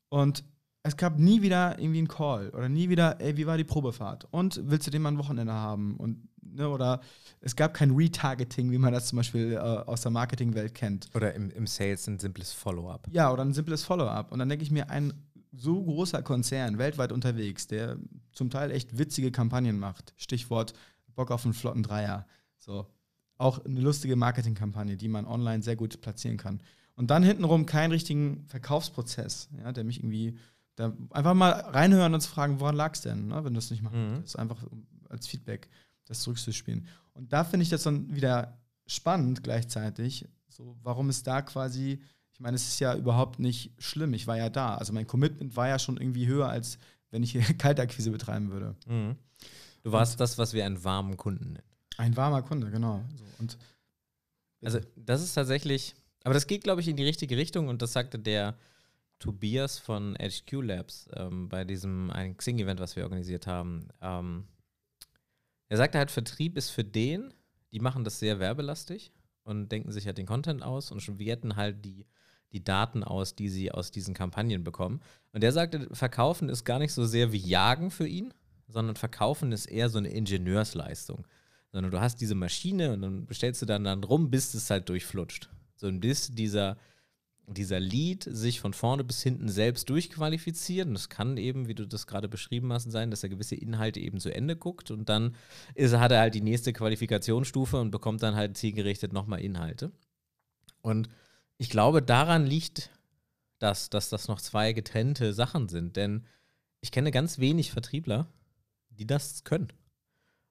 Und 0.09 0.43
es 0.81 0.97
gab 0.97 1.19
nie 1.19 1.43
wieder 1.43 1.77
irgendwie 1.77 1.99
einen 1.99 2.07
Call 2.07 2.49
oder 2.49 2.69
nie 2.69 2.89
wieder, 2.89 3.21
ey, 3.21 3.37
wie 3.37 3.45
war 3.45 3.55
die 3.55 3.65
Probefahrt? 3.65 4.27
Und 4.31 4.59
willst 4.63 4.87
du 4.87 4.91
den 4.91 5.03
mal 5.03 5.11
ein 5.11 5.19
Wochenende 5.19 5.53
haben? 5.53 5.95
Und, 5.97 6.27
ne, 6.41 6.67
oder 6.67 7.01
es 7.39 7.55
gab 7.55 7.75
kein 7.75 7.91
Retargeting, 7.91 8.71
wie 8.71 8.79
man 8.79 8.91
das 8.91 9.09
zum 9.09 9.17
Beispiel 9.17 9.53
äh, 9.53 9.57
aus 9.59 10.01
der 10.01 10.11
Marketingwelt 10.11 10.73
kennt. 10.73 11.07
Oder 11.13 11.35
im, 11.35 11.51
im 11.51 11.67
Sales 11.67 12.07
ein 12.07 12.17
simples 12.17 12.51
Follow-up. 12.51 13.07
Ja, 13.11 13.31
oder 13.31 13.45
ein 13.45 13.53
simples 13.53 13.83
Follow-up. 13.83 14.31
Und 14.31 14.39
dann 14.39 14.49
denke 14.49 14.63
ich 14.63 14.71
mir, 14.71 14.89
ein 14.89 15.13
so 15.51 15.83
großer 15.83 16.23
Konzern, 16.23 16.79
weltweit 16.79 17.11
unterwegs, 17.11 17.67
der 17.67 17.97
zum 18.31 18.49
Teil 18.49 18.71
echt 18.71 18.97
witzige 18.97 19.31
Kampagnen 19.31 19.77
macht. 19.77 20.15
Stichwort 20.17 20.73
Bock 21.13 21.29
auf 21.29 21.45
einen 21.45 21.53
flotten 21.53 21.83
Dreier. 21.83 22.25
So. 22.57 22.87
Auch 23.37 23.63
eine 23.65 23.81
lustige 23.81 24.15
Marketingkampagne, 24.15 24.97
die 24.97 25.07
man 25.07 25.25
online 25.25 25.63
sehr 25.63 25.75
gut 25.75 26.01
platzieren 26.01 26.37
kann. 26.37 26.61
Und 26.95 27.09
dann 27.09 27.23
hintenrum 27.23 27.65
keinen 27.65 27.91
richtigen 27.91 28.45
Verkaufsprozess, 28.47 29.49
ja, 29.57 29.71
der 29.71 29.83
mich 29.83 29.99
irgendwie 29.99 30.37
da 30.75 30.93
einfach 31.11 31.33
mal 31.33 31.51
reinhören 31.51 32.13
und 32.13 32.21
zu 32.21 32.29
fragen, 32.29 32.59
woran 32.59 32.75
lag 32.75 32.93
es 32.93 33.01
denn, 33.01 33.27
ne, 33.27 33.43
wenn 33.43 33.53
du 33.53 33.59
es 33.59 33.71
nicht 33.71 33.83
machst. 33.83 33.95
Mhm. 33.95 34.15
Das 34.21 34.25
ist 34.25 34.35
einfach 34.35 34.63
als 35.09 35.27
Feedback, 35.27 35.69
das 36.05 36.21
zurückzuspielen. 36.21 36.87
Und 37.13 37.31
da 37.33 37.43
finde 37.43 37.63
ich 37.63 37.69
das 37.69 37.83
dann 37.83 38.13
wieder 38.15 38.57
spannend 38.85 39.43
gleichzeitig. 39.43 40.27
So, 40.49 40.75
warum 40.81 41.09
ist 41.09 41.25
da 41.27 41.41
quasi, 41.41 42.01
ich 42.31 42.39
meine, 42.39 42.55
es 42.55 42.67
ist 42.67 42.79
ja 42.79 42.95
überhaupt 42.95 43.39
nicht 43.39 43.71
schlimm. 43.77 44.13
Ich 44.13 44.27
war 44.27 44.37
ja 44.37 44.49
da. 44.49 44.75
Also 44.75 44.93
mein 44.93 45.07
Commitment 45.07 45.55
war 45.55 45.67
ja 45.67 45.79
schon 45.79 45.97
irgendwie 45.97 46.27
höher, 46.27 46.49
als 46.49 46.77
wenn 47.11 47.23
ich 47.23 47.31
hier 47.31 47.41
Kaltakquise 47.57 48.11
betreiben 48.11 48.51
würde. 48.51 48.75
Mhm. 48.87 49.15
Du 49.83 49.91
warst 49.91 50.13
und, 50.13 50.19
das, 50.21 50.37
was 50.37 50.53
wir 50.53 50.65
einen 50.65 50.83
warmen 50.83 51.17
Kunden 51.17 51.53
nennen. 51.53 51.72
Ein 51.97 52.15
warmer 52.17 52.41
Kunde, 52.41 52.69
genau. 52.71 53.03
So, 53.15 53.23
und 53.39 53.57
also 54.63 54.79
das 54.95 55.21
ist 55.21 55.33
tatsächlich, 55.33 55.95
aber 56.23 56.33
das 56.33 56.47
geht, 56.47 56.63
glaube 56.63 56.81
ich, 56.81 56.87
in 56.87 56.95
die 56.95 57.03
richtige 57.03 57.37
Richtung 57.37 57.67
und 57.67 57.81
das 57.81 57.93
sagte 57.93 58.17
der 58.17 58.55
Tobias 59.19 59.79
von 59.79 60.15
HQ 60.15 60.51
Labs 60.63 61.07
ähm, 61.15 61.49
bei 61.49 61.63
diesem 61.63 62.11
Xing-Event, 62.37 62.79
was 62.79 62.95
wir 62.95 63.03
organisiert 63.03 63.47
haben. 63.47 63.87
Ähm, 64.01 64.47
er 65.69 65.77
sagte 65.77 65.97
halt, 65.97 66.11
Vertrieb 66.11 66.57
ist 66.57 66.69
für 66.69 66.83
den, 66.83 67.33
die 67.71 67.79
machen 67.79 68.03
das 68.03 68.19
sehr 68.19 68.39
werbelastig 68.39 69.11
und 69.43 69.71
denken 69.71 69.91
sich 69.91 70.05
halt 70.05 70.17
den 70.17 70.25
Content 70.25 70.61
aus 70.61 70.91
und 70.91 71.19
werten 71.19 71.55
halt 71.55 71.83
die, 71.85 72.05
die 72.51 72.63
Daten 72.63 73.03
aus, 73.03 73.35
die 73.35 73.49
sie 73.49 73.71
aus 73.71 73.91
diesen 73.91 74.13
Kampagnen 74.13 74.63
bekommen. 74.63 75.01
Und 75.31 75.43
er 75.43 75.51
sagte, 75.51 75.87
Verkaufen 75.93 76.49
ist 76.49 76.65
gar 76.65 76.79
nicht 76.79 76.93
so 76.93 77.05
sehr 77.05 77.31
wie 77.31 77.37
Jagen 77.37 77.91
für 77.91 78.07
ihn, 78.07 78.33
sondern 78.67 78.95
Verkaufen 78.95 79.51
ist 79.51 79.65
eher 79.65 79.89
so 79.89 79.97
eine 79.97 80.09
Ingenieursleistung. 80.09 81.25
Sondern 81.73 81.91
du 81.91 81.99
hast 81.99 82.21
diese 82.21 82.35
Maschine 82.35 82.93
und 82.93 83.01
dann 83.01 83.25
bestellst 83.25 83.61
du 83.61 83.65
dann, 83.65 83.83
dann 83.83 84.03
rum, 84.05 84.31
bis 84.31 84.53
es 84.53 84.69
halt 84.69 84.87
durchflutscht. 84.87 85.49
So 85.75 85.87
ein 85.87 85.99
bis 85.99 86.31
dieser 86.31 86.77
dieser 87.47 87.79
Lead 87.79 88.23
sich 88.23 88.59
von 88.61 88.73
vorne 88.73 89.03
bis 89.03 89.21
hinten 89.21 89.49
selbst 89.49 89.89
durchqualifiziert. 89.89 90.87
Und 90.87 90.95
es 90.95 91.09
kann 91.09 91.37
eben, 91.37 91.67
wie 91.67 91.75
du 91.75 91.85
das 91.85 92.07
gerade 92.07 92.29
beschrieben 92.29 92.71
hast, 92.71 92.89
sein, 92.89 93.11
dass 93.11 93.23
er 93.23 93.29
gewisse 93.29 93.55
Inhalte 93.55 93.99
eben 93.99 94.19
zu 94.19 94.33
Ende 94.33 94.55
guckt 94.55 94.91
und 94.91 95.09
dann 95.09 95.35
ist, 95.75 95.95
hat 95.95 96.11
er 96.11 96.21
halt 96.21 96.35
die 96.35 96.41
nächste 96.41 96.73
Qualifikationsstufe 96.73 97.79
und 97.79 97.91
bekommt 97.91 98.23
dann 98.23 98.35
halt 98.35 98.57
zielgerichtet 98.57 99.11
nochmal 99.11 99.41
Inhalte. 99.41 99.91
Und 100.81 101.09
ich 101.57 101.69
glaube, 101.69 102.01
daran 102.01 102.45
liegt 102.45 102.89
das, 103.59 103.89
dass 103.89 104.09
das 104.09 104.27
noch 104.27 104.41
zwei 104.41 104.73
getrennte 104.73 105.33
Sachen 105.33 105.69
sind. 105.69 105.95
Denn 105.95 106.25
ich 106.81 106.91
kenne 106.91 107.11
ganz 107.11 107.39
wenig 107.39 107.71
Vertriebler, 107.71 108.27
die 108.89 109.07
das 109.07 109.43
können. 109.43 109.71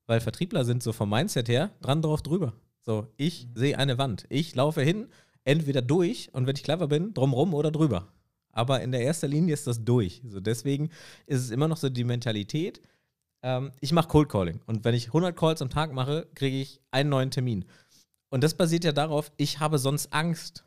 Weil 0.07 0.21
Vertriebler 0.21 0.65
sind 0.65 0.83
so 0.83 0.93
vom 0.93 1.11
Mindset 1.11 1.49
her 1.49 1.71
dran 1.81 2.03
drauf 2.03 2.23
drüber. 2.23 2.55
So, 2.81 3.07
ich 3.17 3.47
mhm. 3.47 3.51
sehe 3.55 3.79
eine 3.79 3.99
Wand. 3.99 4.27
Ich 4.29 4.55
laufe 4.55 4.83
hin, 4.83 5.09
entweder 5.45 5.83
durch 5.83 6.31
und 6.33 6.47
wenn 6.47 6.57
ich 6.57 6.65
clever 6.65 6.89
bin, 6.89 7.15
drumrum 7.15 7.55
oder 7.55 7.71
drüber. 7.71 8.09
Aber 8.53 8.83
in 8.83 8.93
der 8.93 9.05
ersten 9.05 9.31
Linie 9.31 9.55
ist 9.55 9.67
das 9.67 9.85
durch. 9.85 10.23
So 10.29 10.41
deswegen 10.41 10.91
ist 11.27 11.41
es 11.41 11.51
immer 11.51 11.69
noch 11.69 11.79
so 11.79 11.89
die 11.89 12.05
Mentalität. 12.05 12.83
Ähm, 13.43 13.73
ich 13.81 13.93
mache 13.93 14.09
Cold 14.09 14.29
Calling 14.29 14.61
und 14.67 14.85
wenn 14.85 14.95
ich 14.95 15.09
100 15.09 15.37
Calls 15.37 15.63
am 15.63 15.71
Tag 15.71 15.93
mache, 15.93 16.27
kriege 16.35 16.61
ich 16.61 16.81
einen 16.91 17.11
neuen 17.11 17.31
Termin. 17.31 17.65
Und 18.31 18.45
das 18.45 18.55
basiert 18.55 18.85
ja 18.85 18.93
darauf, 18.93 19.33
ich 19.37 19.61
habe 19.61 19.79
sonst 19.79 20.13
Angst. 20.13 20.65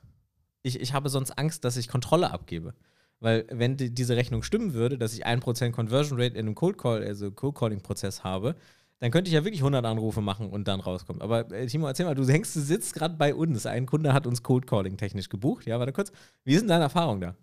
Ich, 0.62 0.80
ich 0.80 0.94
habe 0.94 1.10
sonst 1.10 1.32
Angst, 1.32 1.64
dass 1.64 1.78
ich 1.78 1.88
Kontrolle 1.88 2.32
abgebe. 2.32 2.74
Weil 3.20 3.46
wenn 3.50 3.78
die, 3.78 3.94
diese 3.94 4.16
Rechnung 4.16 4.44
stimmen 4.44 4.74
würde, 4.74 4.98
dass 4.98 5.14
ich 5.14 5.26
1% 5.26 5.72
Conversion 5.72 6.20
Rate 6.20 6.36
in 6.36 6.48
einem 6.48 6.56
Cold 6.56 6.78
Call, 6.78 7.04
also 7.04 7.32
Cold 7.32 7.56
Calling 7.56 7.82
Prozess 7.82 8.24
habe, 8.24 8.56
dann 9.00 9.12
könnte 9.12 9.30
ich 9.30 9.34
ja 9.34 9.44
wirklich 9.44 9.62
100 9.62 9.86
Anrufe 9.86 10.22
machen 10.22 10.50
und 10.50 10.68
dann 10.68 10.80
rauskommen. 10.80 11.22
Aber 11.22 11.52
äh, 11.52 11.68
Timo, 11.68 11.88
erzähl 11.88 12.06
mal, 12.06 12.16
du 12.16 12.26
denkst, 12.26 12.54
du 12.54 12.62
sitzt 12.62 12.94
gerade 12.94 13.16
bei 13.16 13.36
uns. 13.36 13.66
Ein 13.66 13.86
Kunde 13.86 14.14
hat 14.14 14.26
uns 14.26 14.42
Cold 14.42 14.68
Calling 14.68 14.98
technisch 14.98 15.30
gebucht. 15.30 15.66
Ja, 15.66 15.80
warte 15.80 15.92
kurz. 15.92 16.12
Wie 16.44 16.56
denn 16.56 16.68
deine 16.68 16.86
Erfahrung 16.86 17.20
da? 17.20 17.36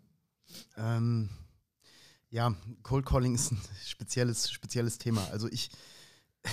Ähm, 0.76 1.28
ja, 2.30 2.54
Cold 2.82 3.04
Calling 3.04 3.34
ist 3.34 3.52
ein 3.52 3.60
spezielles, 3.86 4.50
spezielles 4.50 4.98
Thema. 4.98 5.26
Also 5.30 5.48
ich. 5.48 5.70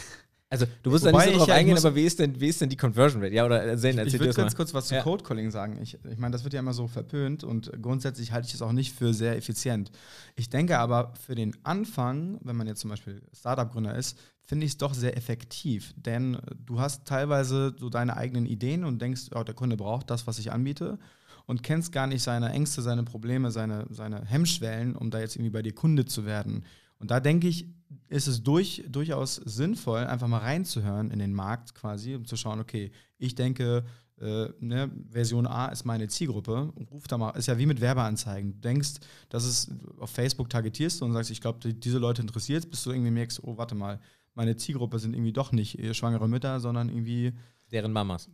Also 0.51 0.65
du 0.81 0.89
musst 0.89 1.05
da 1.05 1.11
nicht 1.11 1.25
so 1.25 1.37
drauf 1.37 1.49
eingehen, 1.49 1.77
aber 1.77 1.93
wie 1.93 2.05
ist, 2.05 2.17
denn, 2.17 2.39
wie 2.39 2.47
ist 2.47 2.59
denn 2.59 2.69
die 2.69 2.75
Conversion 2.75 3.21
Rate? 3.21 3.35
Ja, 3.35 3.45
oder 3.45 3.61
erzählen, 3.61 3.99
erzähl 3.99 4.07
Ich, 4.07 4.13
ich 4.15 4.19
würde 4.19 4.33
ganz 4.33 4.55
kurz 4.55 4.73
was 4.73 4.87
zu 4.87 4.95
ja. 4.95 5.03
Code 5.03 5.23
Calling 5.23 5.51
sagen. 5.51 5.77
Ich, 5.81 5.97
ich 6.09 6.17
meine, 6.17 6.31
das 6.31 6.43
wird 6.43 6.55
ja 6.55 6.59
immer 6.59 6.73
so 6.73 6.87
verpönt 6.87 7.43
und 7.43 7.71
grundsätzlich 7.81 8.31
halte 8.31 8.47
ich 8.47 8.55
es 8.55 8.63
auch 8.63 8.71
nicht 8.71 8.95
für 8.95 9.13
sehr 9.13 9.37
effizient. 9.37 9.91
Ich 10.35 10.49
denke 10.49 10.79
aber 10.79 11.13
für 11.23 11.35
den 11.35 11.55
Anfang, 11.63 12.39
wenn 12.43 12.55
man 12.55 12.65
jetzt 12.65 12.79
zum 12.79 12.89
Beispiel 12.89 13.21
Startup-Gründer 13.31 13.95
ist, 13.95 14.17
finde 14.41 14.65
ich 14.65 14.71
es 14.71 14.77
doch 14.79 14.95
sehr 14.95 15.15
effektiv. 15.15 15.93
Denn 15.97 16.39
du 16.65 16.79
hast 16.79 17.05
teilweise 17.05 17.75
so 17.77 17.89
deine 17.89 18.17
eigenen 18.17 18.47
Ideen 18.47 18.85
und 18.85 18.99
denkst, 18.99 19.29
oh, 19.35 19.43
der 19.43 19.53
Kunde 19.53 19.77
braucht 19.77 20.09
das, 20.09 20.25
was 20.25 20.39
ich 20.39 20.51
anbiete 20.51 20.97
und 21.45 21.61
kennst 21.61 21.91
gar 21.91 22.07
nicht 22.07 22.23
seine 22.23 22.49
Ängste, 22.49 22.81
seine 22.81 23.03
Probleme, 23.03 23.51
seine, 23.51 23.85
seine 23.91 24.25
Hemmschwellen, 24.25 24.95
um 24.95 25.11
da 25.11 25.19
jetzt 25.19 25.35
irgendwie 25.35 25.51
bei 25.51 25.61
dir 25.61 25.73
Kunde 25.73 26.05
zu 26.05 26.25
werden. 26.25 26.63
Und 26.99 27.11
da 27.11 27.19
denke 27.19 27.47
ich, 27.47 27.67
ist 28.07 28.27
es 28.27 28.43
durch, 28.43 28.83
durchaus 28.87 29.35
sinnvoll, 29.35 29.99
einfach 29.99 30.27
mal 30.27 30.39
reinzuhören 30.39 31.11
in 31.11 31.19
den 31.19 31.33
Markt 31.33 31.75
quasi, 31.75 32.15
um 32.15 32.25
zu 32.25 32.35
schauen, 32.35 32.59
okay, 32.59 32.91
ich 33.17 33.35
denke, 33.35 33.83
äh, 34.19 34.49
ne, 34.59 34.91
Version 35.09 35.47
A 35.47 35.67
ist 35.67 35.85
meine 35.85 36.07
Zielgruppe. 36.07 36.73
Ruf 36.91 37.07
da 37.07 37.17
mal, 37.17 37.31
ist 37.31 37.47
ja 37.47 37.57
wie 37.57 37.65
mit 37.65 37.81
Werbeanzeigen. 37.81 38.53
Du 38.53 38.59
denkst, 38.59 38.95
dass 39.29 39.45
es 39.45 39.71
auf 39.97 40.09
Facebook 40.09 40.49
targetierst 40.49 41.01
und 41.01 41.13
sagst, 41.13 41.31
ich 41.31 41.41
glaube, 41.41 41.59
die, 41.59 41.79
diese 41.79 41.99
Leute 41.99 42.21
interessiert, 42.21 42.69
bis 42.69 42.83
du 42.83 42.91
irgendwie 42.91 43.11
merkst, 43.11 43.41
oh, 43.43 43.57
warte 43.57 43.75
mal, 43.75 43.99
meine 44.33 44.55
Zielgruppe 44.55 44.99
sind 44.99 45.13
irgendwie 45.13 45.33
doch 45.33 45.51
nicht 45.51 45.95
schwangere 45.95 46.27
Mütter, 46.27 46.59
sondern 46.59 46.89
irgendwie. 46.89 47.33
Deren 47.71 47.91
Mamas. 47.91 48.29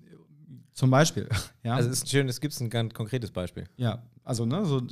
Zum 0.72 0.90
Beispiel. 0.90 1.28
Ja. 1.64 1.76
Also 1.76 1.90
es 1.90 2.04
ist 2.04 2.10
schön, 2.12 2.30
es 2.30 2.40
gibt 2.40 2.60
ein 2.62 2.70
ganz 2.70 2.94
konkretes 2.94 3.32
Beispiel. 3.32 3.64
Ja, 3.76 4.04
also 4.24 4.46
ne, 4.46 4.68
so 4.68 4.84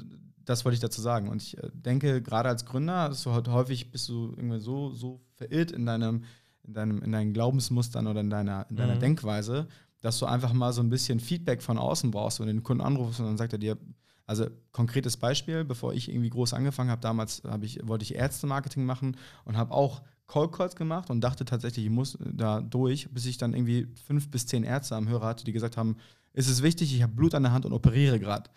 das 0.45 0.65
wollte 0.65 0.75
ich 0.75 0.81
dazu 0.81 1.01
sagen. 1.01 1.29
Und 1.29 1.41
ich 1.41 1.57
äh, 1.57 1.69
denke, 1.73 2.21
gerade 2.21 2.49
als 2.49 2.65
Gründer, 2.65 3.09
ist 3.09 3.25
halt 3.25 3.47
häufig 3.47 3.91
bist 3.91 4.09
du 4.09 4.33
irgendwie 4.35 4.59
so, 4.59 4.91
so 4.91 5.21
verirrt 5.35 5.71
in 5.71 5.85
deinem, 5.85 6.23
in 6.63 6.73
deinem, 6.73 7.01
in 7.01 7.11
deinen 7.11 7.33
Glaubensmustern 7.33 8.07
oder 8.07 8.21
in 8.21 8.29
deiner, 8.29 8.65
in 8.69 8.75
deiner 8.75 8.95
mhm. 8.95 8.99
Denkweise, 8.99 9.67
dass 10.01 10.19
du 10.19 10.25
einfach 10.25 10.53
mal 10.53 10.73
so 10.73 10.81
ein 10.81 10.89
bisschen 10.89 11.19
Feedback 11.19 11.61
von 11.61 11.77
außen 11.77 12.11
brauchst 12.11 12.39
und 12.39 12.47
den 12.47 12.63
Kunden 12.63 12.83
anrufst 12.83 13.19
und 13.19 13.25
dann 13.25 13.37
sagt 13.37 13.53
er 13.53 13.59
dir, 13.59 13.77
also 14.25 14.47
konkretes 14.71 15.17
Beispiel, 15.17 15.63
bevor 15.65 15.93
ich 15.93 16.09
irgendwie 16.09 16.29
groß 16.29 16.53
angefangen 16.53 16.89
habe, 16.89 17.01
damals 17.01 17.41
hab 17.45 17.63
ich, 17.63 17.79
wollte 17.87 18.03
ich 18.03 18.15
Ärzte-Marketing 18.15 18.85
machen 18.85 19.17
und 19.45 19.57
habe 19.57 19.73
auch 19.73 20.01
Cold 20.27 20.53
Calls 20.53 20.75
gemacht 20.75 21.09
und 21.09 21.21
dachte 21.21 21.45
tatsächlich, 21.45 21.85
ich 21.85 21.91
muss 21.91 22.17
da 22.21 22.61
durch, 22.61 23.09
bis 23.11 23.25
ich 23.25 23.37
dann 23.37 23.53
irgendwie 23.53 23.87
fünf 24.05 24.31
bis 24.31 24.45
zehn 24.45 24.63
Ärzte 24.63 24.95
am 24.95 25.09
Hörer 25.09 25.27
hatte, 25.27 25.43
die 25.43 25.51
gesagt 25.51 25.77
haben, 25.77 25.97
ist 26.33 26.49
es 26.49 26.63
wichtig, 26.63 26.95
ich 26.95 27.03
habe 27.03 27.13
Blut 27.13 27.35
an 27.35 27.43
der 27.43 27.51
Hand 27.51 27.65
und 27.65 27.73
operiere 27.73 28.19
gerade. 28.19 28.49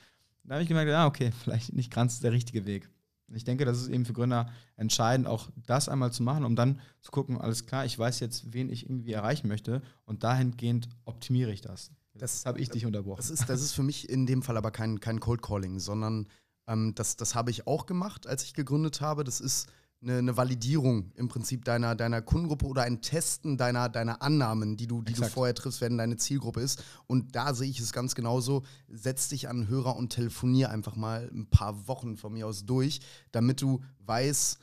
Da 0.46 0.54
habe 0.54 0.62
ich 0.62 0.68
gemerkt, 0.68 0.90
ja, 0.90 1.06
okay, 1.06 1.32
vielleicht 1.42 1.72
nicht 1.72 1.92
ganz 1.92 2.20
der 2.20 2.32
richtige 2.32 2.66
Weg. 2.66 2.88
Ich 3.34 3.42
denke, 3.42 3.64
das 3.64 3.80
ist 3.80 3.88
eben 3.88 4.04
für 4.04 4.12
Gründer 4.12 4.48
entscheidend, 4.76 5.26
auch 5.26 5.50
das 5.66 5.88
einmal 5.88 6.12
zu 6.12 6.22
machen, 6.22 6.44
um 6.44 6.54
dann 6.54 6.80
zu 7.00 7.10
gucken, 7.10 7.40
alles 7.40 7.66
klar, 7.66 7.84
ich 7.84 7.98
weiß 7.98 8.20
jetzt, 8.20 8.52
wen 8.52 8.70
ich 8.70 8.88
irgendwie 8.88 9.12
erreichen 9.12 9.48
möchte 9.48 9.82
und 10.04 10.22
dahingehend 10.22 10.88
optimiere 11.04 11.50
ich 11.50 11.60
das. 11.60 11.90
Das 12.14 12.46
habe 12.46 12.60
ich 12.60 12.70
dich 12.70 12.86
unterbrochen. 12.86 13.16
Das 13.16 13.30
ist, 13.30 13.48
das 13.48 13.60
ist 13.60 13.72
für 13.72 13.82
mich 13.82 14.08
in 14.08 14.26
dem 14.26 14.42
Fall 14.42 14.56
aber 14.56 14.70
kein, 14.70 15.00
kein 15.00 15.18
Cold 15.18 15.42
Calling, 15.42 15.80
sondern 15.80 16.28
ähm, 16.68 16.94
das, 16.94 17.16
das 17.16 17.34
habe 17.34 17.50
ich 17.50 17.66
auch 17.66 17.86
gemacht, 17.86 18.26
als 18.26 18.44
ich 18.44 18.54
gegründet 18.54 19.00
habe. 19.00 19.24
Das 19.24 19.40
ist 19.40 19.68
eine, 20.02 20.18
eine, 20.18 20.36
Validierung 20.36 21.10
im 21.14 21.28
Prinzip 21.28 21.64
deiner, 21.64 21.94
deiner 21.94 22.22
Kundengruppe 22.22 22.66
oder 22.66 22.82
ein 22.82 23.00
Testen 23.00 23.56
deiner, 23.56 23.88
deiner 23.88 24.22
Annahmen, 24.22 24.76
die 24.76 24.86
du, 24.86 25.02
die 25.02 25.14
du 25.14 25.24
vorher 25.24 25.54
triffst, 25.54 25.80
wenn 25.80 25.98
deine 25.98 26.16
Zielgruppe 26.16 26.60
ist. 26.60 26.84
Und 27.06 27.34
da 27.34 27.54
sehe 27.54 27.70
ich 27.70 27.80
es 27.80 27.92
ganz 27.92 28.14
genauso. 28.14 28.62
Setz 28.88 29.28
dich 29.28 29.48
an 29.48 29.68
Hörer 29.68 29.96
und 29.96 30.10
telefonier 30.10 30.70
einfach 30.70 30.96
mal 30.96 31.30
ein 31.32 31.46
paar 31.46 31.88
Wochen 31.88 32.16
von 32.16 32.34
mir 32.34 32.46
aus 32.46 32.66
durch, 32.66 33.00
damit 33.32 33.62
du 33.62 33.82
weißt, 34.00 34.58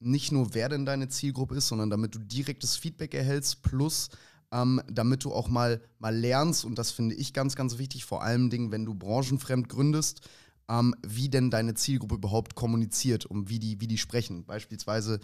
nicht 0.00 0.32
nur 0.32 0.54
wer 0.54 0.68
denn 0.68 0.84
deine 0.84 1.08
Zielgruppe 1.08 1.56
ist, 1.56 1.68
sondern 1.68 1.90
damit 1.90 2.14
du 2.14 2.18
direktes 2.18 2.76
Feedback 2.76 3.14
erhältst, 3.14 3.62
plus 3.62 4.10
ähm, 4.52 4.82
damit 4.90 5.24
du 5.24 5.32
auch 5.32 5.48
mal, 5.48 5.80
mal 5.98 6.14
lernst, 6.14 6.64
und 6.64 6.76
das 6.76 6.90
finde 6.90 7.14
ich 7.14 7.32
ganz, 7.32 7.56
ganz 7.56 7.78
wichtig, 7.78 8.04
vor 8.04 8.22
allem 8.22 8.50
Dingen, 8.50 8.70
wenn 8.70 8.84
du 8.84 8.94
branchenfremd 8.94 9.68
gründest, 9.68 10.28
ähm, 10.68 10.94
wie 11.06 11.28
denn 11.28 11.50
deine 11.50 11.74
Zielgruppe 11.74 12.16
überhaupt 12.16 12.54
kommuniziert 12.54 13.26
und 13.26 13.48
wie 13.48 13.58
die, 13.58 13.80
wie 13.80 13.86
die 13.86 13.98
sprechen. 13.98 14.44
Beispielsweise 14.44 15.20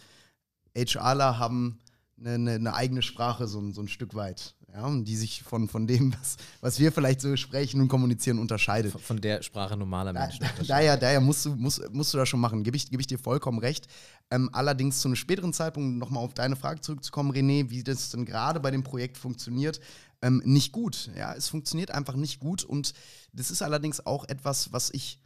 HRler 0.77 1.39
haben 1.39 1.79
eine, 2.19 2.35
eine, 2.35 2.53
eine 2.53 2.75
eigene 2.75 3.03
Sprache, 3.03 3.47
so, 3.47 3.71
so 3.73 3.81
ein 3.81 3.89
Stück 3.89 4.15
weit 4.15 4.55
ja, 4.75 4.91
die 5.01 5.17
sich 5.17 5.43
von, 5.43 5.69
von 5.69 5.87
dem, 5.87 6.13
was, 6.21 6.37
was 6.61 6.79
wir 6.79 6.93
vielleicht 6.93 7.21
so 7.21 7.35
sprechen 7.37 7.81
und 7.81 7.89
kommunizieren, 7.89 8.39
unterscheidet. 8.39 8.93
Von, 8.93 9.01
von 9.01 9.21
der 9.21 9.43
Sprache 9.43 9.77
normaler 9.77 10.13
Menschen. 10.13 10.41
Da, 10.41 10.65
daher, 10.67 10.97
daher 10.97 11.21
musst 11.21 11.47
du, 11.47 11.55
musst, 11.57 11.83
musst 11.93 12.13
du 12.13 12.19
das 12.19 12.29
schon 12.29 12.41
machen, 12.41 12.63
gebe 12.63 12.77
ich, 12.77 12.91
geb 12.91 13.01
ich 13.01 13.07
dir 13.07 13.19
vollkommen 13.19 13.59
recht. 13.59 13.89
Ähm, 14.31 14.51
allerdings 14.53 15.01
zu 15.01 15.09
einem 15.09 15.17
späteren 15.17 15.53
Zeitpunkt, 15.53 15.99
nochmal 15.99 16.23
auf 16.23 16.35
deine 16.35 16.57
Frage 16.57 16.81
zurückzukommen, 16.81 17.33
René, 17.33 17.71
wie 17.71 17.83
das 17.83 18.11
denn 18.11 18.27
gerade 18.27 18.61
bei 18.61 18.71
dem 18.71 18.83
Projekt 18.83 19.17
funktioniert, 19.17 19.81
ähm, 20.21 20.43
nicht 20.45 20.73
gut. 20.73 21.11
Ja, 21.17 21.35
es 21.35 21.49
funktioniert 21.49 21.91
einfach 21.91 22.15
nicht 22.15 22.41
gut 22.41 22.65
und 22.65 22.93
das 23.33 23.51
ist 23.51 23.63
allerdings 23.63 24.05
auch 24.05 24.29
etwas, 24.29 24.73
was 24.73 24.91
ich 24.91 25.21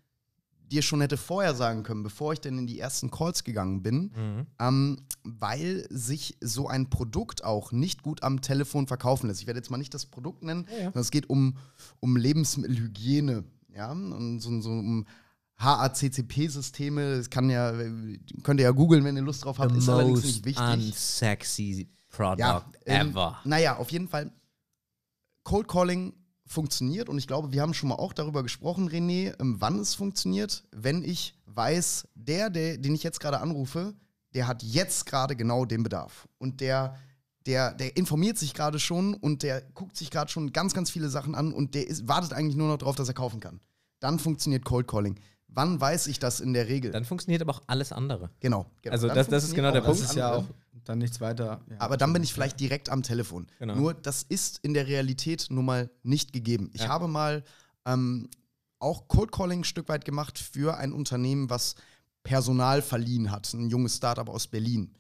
dir 0.73 0.83
schon 0.83 1.01
hätte 1.01 1.17
vorher 1.17 1.55
sagen 1.55 1.83
können, 1.83 2.03
bevor 2.03 2.33
ich 2.33 2.41
denn 2.41 2.59
in 2.59 2.67
die 2.67 2.79
ersten 2.79 3.11
Calls 3.11 3.45
gegangen 3.45 3.83
bin, 3.83 4.13
mhm. 4.17 4.47
ähm, 4.59 5.07
weil 5.23 5.87
sich 5.91 6.37
so 6.41 6.69
ein 6.69 6.91
Produkt 6.91 7.45
auch 7.45 7.73
nicht 7.73 8.03
gut 8.03 8.23
am 8.23 8.41
Telefon 8.41 8.87
verkaufen 8.87 9.29
lässt. 9.29 9.41
Ich 9.41 9.47
werde 9.47 9.59
jetzt 9.59 9.71
mal 9.71 9.77
nicht 9.77 9.95
das 9.95 10.07
Produkt 10.07 10.43
nennen, 10.43 10.67
ja, 10.71 10.85
ja. 10.85 11.01
es 11.01 11.11
geht 11.11 11.29
um, 11.29 11.57
um 12.01 12.17
Lebensmittelhygiene, 12.17 13.45
ja, 13.75 13.93
und 13.93 14.41
so, 14.41 14.61
so 14.61 14.71
um 14.71 15.07
HACCP-Systeme, 15.59 17.19
das 17.19 17.31
kann 17.31 17.51
ja, 17.51 17.73
könnt 18.43 18.59
ihr 18.59 18.65
ja 18.65 18.73
googeln, 18.73 19.05
wenn 19.05 19.17
ihr 19.17 19.23
Lust 19.23 19.45
drauf 19.45 19.59
habt, 19.59 19.73
The 19.73 19.79
ist 19.79 19.89
allerdings 19.89 20.25
nicht 20.25 20.45
wichtig. 20.45 20.65
Unsexy 20.65 21.89
Product 22.09 22.41
ja, 22.41 22.65
ähm, 22.87 23.11
ever. 23.11 23.39
Naja, 23.45 23.77
auf 23.77 23.91
jeden 23.91 24.09
Fall. 24.09 24.33
Cold 25.45 25.69
Calling 25.69 26.13
funktioniert 26.53 27.09
und 27.09 27.19
ich 27.19 27.27
glaube, 27.27 27.53
wir 27.53 27.63
haben 27.63 27.75
schon 27.75 27.89
mal 27.89 27.97
auch 27.97 28.13
darüber 28.13 28.43
gesprochen, 28.43 28.89
René, 28.89 29.35
ähm, 29.41 29.57
wann 29.59 29.79
es 29.81 29.95
funktioniert, 29.95 30.65
wenn 30.71 31.03
ich 31.03 31.35
weiß, 31.47 32.09
der, 32.15 32.51
der 32.51 32.79
den 32.79 32.95
ich 32.95 33.03
jetzt 33.03 33.21
gerade 33.21 33.41
anrufe, 33.41 33.95
der 34.35 34.47
hat 34.47 34.63
jetzt 34.63 35.07
gerade 35.07 35.37
genau 35.37 35.65
den 35.65 35.83
Bedarf 35.83 36.29
und 36.39 36.61
der 36.61 36.97
der, 37.47 37.75
der 37.75 37.97
informiert 37.97 38.39
sich 38.39 38.55
gerade 38.55 38.79
schon 38.79 39.15
und 39.15 39.43
der 39.43 39.63
guckt 39.75 39.97
sich 39.97 40.11
gerade 40.11 40.31
schon 40.31 40.53
ganz, 40.53 40.75
ganz 40.75 40.91
viele 40.91 41.09
Sachen 41.09 41.35
an 41.35 41.53
und 41.53 41.75
der 41.75 41.89
ist, 41.89 42.07
wartet 42.07 42.33
eigentlich 42.33 42.57
nur 42.57 42.69
noch 42.69 42.79
darauf, 42.79 42.97
dass 42.97 43.09
er 43.09 43.15
kaufen 43.15 43.41
kann. 43.41 43.61
Dann 44.01 44.19
funktioniert 44.19 44.65
Cold 44.65 44.87
Calling. 44.87 45.19
Wann 45.49 45.81
weiß 45.81 46.07
ich 46.07 46.19
das 46.19 46.41
in 46.41 46.53
der 46.53 46.69
Regel? 46.69 46.93
Dann 46.93 47.05
funktioniert 47.05 47.43
aber 47.43 47.53
auch 47.53 47.63
alles 47.67 47.93
andere. 47.93 48.31
Genau. 48.41 48.67
genau. 48.81 48.93
Also 48.93 49.09
das, 49.09 49.29
das 49.29 49.45
ist 49.45 49.55
genau 49.55 49.71
der 49.71 49.83
Punkt. 49.83 50.01
Das 50.01 50.11
ist 50.11 50.17
ja 50.17 50.35
auch 50.35 50.45
dann 50.85 50.99
nichts 50.99 51.21
weiter. 51.21 51.61
Ja, 51.71 51.77
aber 51.81 51.97
dann 51.97 52.13
bin 52.13 52.23
ich 52.23 52.33
vielleicht 52.33 52.61
direkt 52.61 52.89
am 52.89 53.03
Telefon. 53.03 53.47
Genau. 53.59 53.75
Nur 53.75 53.95
das 53.95 54.23
ist 54.23 54.59
in 54.63 54.75
der 54.75 54.87
Realität 54.87 55.47
nun 55.51 55.65
mal 55.65 55.91
nicht 56.03 56.33
gegeben. 56.33 56.71
Ich 56.73 56.83
ja. 56.83 56.89
habe 56.89 57.09
mal 57.09 57.45
ähm, 57.87 58.29
auch 58.79 59.09
Cold 59.09 59.33
Calling 59.33 59.61
ein 59.61 59.65
Stück 59.65 59.89
weit 59.89 60.05
gemacht 60.05 60.39
für 60.39 60.77
ein 60.77 60.93
Unternehmen, 60.93 61.51
was 61.51 61.77
Personal 62.23 62.83
verliehen 62.83 63.31
hat, 63.31 63.53
ein 63.55 63.69
junges 63.69 63.97
Startup 63.97 64.29
aus 64.29 64.47
Berlin. 64.47 64.95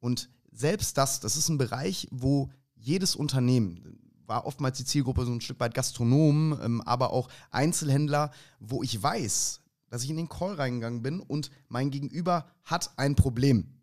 Und 0.00 0.28
selbst 0.52 0.96
das, 0.98 1.20
das 1.20 1.36
ist 1.36 1.48
ein 1.48 1.58
Bereich, 1.58 2.08
wo 2.10 2.50
jedes 2.74 3.16
Unternehmen, 3.16 3.98
war 4.26 4.44
oftmals 4.46 4.76
die 4.76 4.84
Zielgruppe 4.84 5.24
so 5.24 5.32
ein 5.32 5.40
Stück 5.40 5.58
weit 5.60 5.74
Gastronomen, 5.74 6.58
ähm, 6.62 6.80
aber 6.82 7.12
auch 7.12 7.28
Einzelhändler, 7.50 8.30
wo 8.60 8.82
ich 8.82 9.02
weiß, 9.02 9.60
dass 9.88 10.04
ich 10.04 10.10
in 10.10 10.16
den 10.16 10.28
Call 10.28 10.54
reingegangen 10.54 11.02
bin 11.02 11.20
und 11.20 11.50
mein 11.68 11.90
Gegenüber 11.90 12.46
hat 12.64 12.90
ein 12.96 13.14
Problem. 13.14 13.77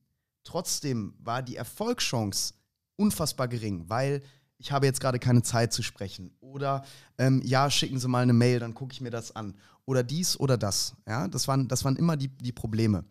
Trotzdem 0.45 1.13
war 1.19 1.43
die 1.43 1.58
Erfolgschance 1.58 2.53
unfassbar 2.95 3.49
gering, 3.49 3.89
weil 3.89 4.21
ich 4.58 4.71
habe 4.71 4.86
jetzt 4.86 5.01
gerade 5.01 5.19
keine 5.19 5.43
Zeit 5.43 5.73
zu 5.73 5.84
sprechen. 5.84 6.31
Oder 6.39 6.86
ähm, 7.17 7.41
ja, 7.43 7.69
schicken 7.69 7.99
Sie 7.99 8.08
mal 8.08 8.23
eine 8.23 8.34
Mail, 8.34 8.60
dann 8.60 8.73
gucke 8.73 8.93
ich 8.93 9.01
mir 9.01 9.10
das 9.10 9.36
an. 9.36 9.55
Oder 9.86 10.03
dies 10.03 10.39
oder 10.39 10.58
das. 10.58 10.95
Ja, 11.08 11.27
das 11.27 11.47
waren, 11.47 11.67
das 11.67 11.84
waren 11.84 11.97
immer 11.97 12.15
die, 12.15 12.29
die 12.29 12.53
Probleme. 12.53 13.03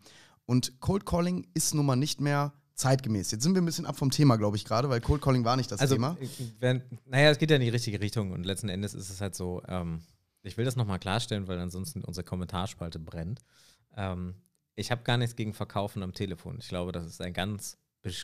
Und 0.45 0.79
Cold 0.79 1.05
Calling 1.05 1.47
ist 1.53 1.75
nun 1.75 1.85
mal 1.85 1.95
nicht 1.95 2.19
mehr 2.19 2.53
zeitgemäß. 2.75 3.31
Jetzt 3.31 3.43
sind 3.43 3.53
wir 3.53 3.61
ein 3.61 3.65
bisschen 3.65 3.85
ab 3.85 3.95
vom 3.95 4.11
Thema, 4.11 4.35
glaube 4.35 4.57
ich, 4.57 4.65
gerade, 4.65 4.89
weil 4.89 5.01
Cold 5.01 5.21
Calling 5.21 5.45
war 5.45 5.55
nicht 5.55 5.71
das 5.71 5.79
also, 5.79 5.95
Thema. 5.95 6.17
Wenn, 6.59 6.81
naja, 7.05 7.29
es 7.29 7.37
geht 7.37 7.49
ja 7.49 7.55
in 7.55 7.61
die 7.61 7.69
richtige 7.69 8.01
Richtung 8.01 8.31
und 8.31 8.45
letzten 8.45 8.69
Endes 8.69 8.93
ist 8.93 9.09
es 9.09 9.21
halt 9.21 9.35
so, 9.35 9.61
ähm, 9.67 10.01
ich 10.43 10.57
will 10.57 10.65
das 10.65 10.75
nochmal 10.75 10.99
klarstellen, 10.99 11.47
weil 11.47 11.59
ansonsten 11.59 12.03
unsere 12.03 12.25
Kommentarspalte 12.25 12.99
brennt. 12.99 13.41
Ähm, 13.95 14.35
ich 14.75 14.91
habe 14.91 15.03
gar 15.03 15.17
nichts 15.17 15.35
gegen 15.35 15.53
Verkaufen 15.53 16.03
am 16.03 16.13
Telefon. 16.13 16.57
Ich 16.59 16.67
glaube, 16.67 16.91
das 16.91 17.05
ist 17.05 17.21
ein 17.21 17.33
ganz 17.33 17.77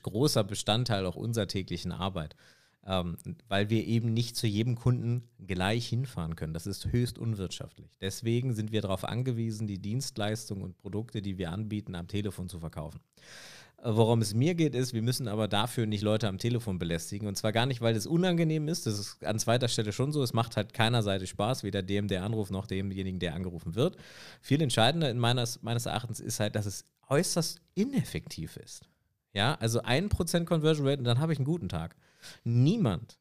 großer 0.04 0.44
Bestandteil 0.44 1.06
auch 1.06 1.16
unserer 1.16 1.48
täglichen 1.48 1.92
Arbeit. 1.92 2.36
Ähm, 2.84 3.16
weil 3.48 3.70
wir 3.70 3.86
eben 3.86 4.12
nicht 4.12 4.36
zu 4.36 4.48
jedem 4.48 4.76
Kunden 4.76 5.30
gleich 5.46 5.88
hinfahren 5.88 6.36
können. 6.36 6.56
Das 6.56 6.66
ist 6.66 6.92
höchst 6.92 7.20
unwirtschaftlich. 7.20 7.92
Deswegen 8.02 8.56
sind 8.56 8.72
wir 8.72 8.82
darauf 8.82 9.04
angewiesen, 9.04 9.68
die 9.68 9.78
Dienstleistungen 9.78 10.64
und 10.64 10.78
Produkte, 10.80 11.22
die 11.22 11.38
wir 11.38 11.52
anbieten, 11.52 11.94
am 11.94 12.08
Telefon 12.08 12.50
zu 12.50 12.60
verkaufen. 12.60 13.00
Worum 13.84 14.22
es 14.22 14.36
mir 14.36 14.54
geht, 14.54 14.76
ist, 14.76 14.94
wir 14.94 15.02
müssen 15.02 15.28
aber 15.28 15.48
dafür 15.48 15.88
nicht 15.88 16.04
Leute 16.04 16.28
am 16.28 16.38
Telefon 16.38 16.78
belästigen. 16.78 17.28
Und 17.28 17.36
zwar 17.36 17.52
gar 17.52 17.66
nicht, 17.66 17.82
weil 17.82 17.96
es 17.96 18.06
unangenehm 18.06 18.68
ist. 18.68 18.86
Das 18.86 19.00
ist 19.00 19.26
an 19.26 19.40
zweiter 19.40 19.68
Stelle 19.68 19.92
schon 19.92 20.12
so. 20.12 20.22
Es 20.22 20.34
macht 20.34 20.56
halt 20.56 20.74
keiner 20.74 21.02
Seite 21.02 21.26
Spaß, 21.26 21.64
weder 21.64 21.82
dem, 21.82 22.08
der 22.08 22.24
anruft, 22.24 22.52
noch 22.52 22.68
demjenigen, 22.68 23.20
der 23.20 23.34
angerufen 23.34 23.74
wird. 23.74 23.98
Viel 24.40 24.62
entscheidender 24.62 25.10
in 25.10 25.18
meines, 25.18 25.64
meines 25.64 25.88
Erachtens 25.88 26.20
ist 26.20 26.40
halt, 26.40 26.56
dass 26.56 26.68
es 26.68 26.86
äußerst 27.10 27.60
ineffektiv 27.74 28.58
ist. 28.58 28.88
Ja, 29.34 29.56
also 29.56 29.82
1% 29.82 30.46
Conversion 30.46 30.88
Rate 30.88 31.00
und 31.00 31.06
dann 31.06 31.20
habe 31.20 31.34
ich 31.34 31.40
einen 31.40 31.46
guten 31.46 31.70
Tag. 31.70 31.96
Niemand 32.44 33.18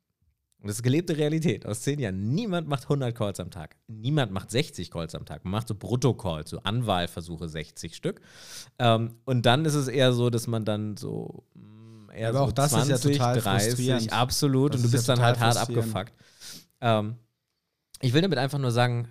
und 0.63 0.69
das 0.69 0.77
ist 0.77 0.83
gelebte 0.83 1.17
Realität 1.17 1.65
aus 1.65 1.81
zehn 1.81 1.99
Jahren. 1.99 2.35
Niemand 2.35 2.69
macht 2.69 2.83
100 2.83 3.15
Calls 3.15 3.41
am 3.41 3.51
Tag. 3.51 3.77
Niemand 3.89 4.31
macht 4.31 4.51
60 4.51 4.91
Calls 4.91 5.15
am 5.15 5.25
Tag. 5.25 5.45
Man 5.45 5.53
macht 5.53 5.69
so 5.69 5.75
Brutto-Calls, 5.75 6.51
so 6.51 6.61
Anwahlversuche 6.61 7.49
60 7.49 7.97
Stück. 7.97 8.21
Ähm, 8.79 9.15
und 9.25 9.47
dann 9.47 9.65
ist 9.65 9.75
es 9.75 9.89
eher 9.89 10.13
so, 10.13 10.29
dass 10.29 10.47
man 10.47 10.67
dann 10.67 10.99
so 10.99 11.45
mm, 11.55 12.11
eher 12.11 12.29
Aber 12.29 12.39
so 12.39 12.45
auch 12.45 12.53
das 12.53 12.73
20, 12.73 12.95
ist 12.95 13.05
ja 13.05 13.11
total 13.11 13.41
30, 13.41 14.13
absolut. 14.13 14.75
Das 14.75 14.81
und 14.81 14.87
du 14.87 14.91
bist 14.93 15.09
ja 15.09 15.15
dann 15.15 15.25
halt 15.25 15.41
hart 15.41 15.57
abgefuckt. 15.57 16.13
Ähm, 16.83 17.17
ich 18.03 18.13
will 18.13 18.21
damit 18.21 18.39
einfach 18.39 18.59
nur 18.59 18.71
sagen, 18.71 19.09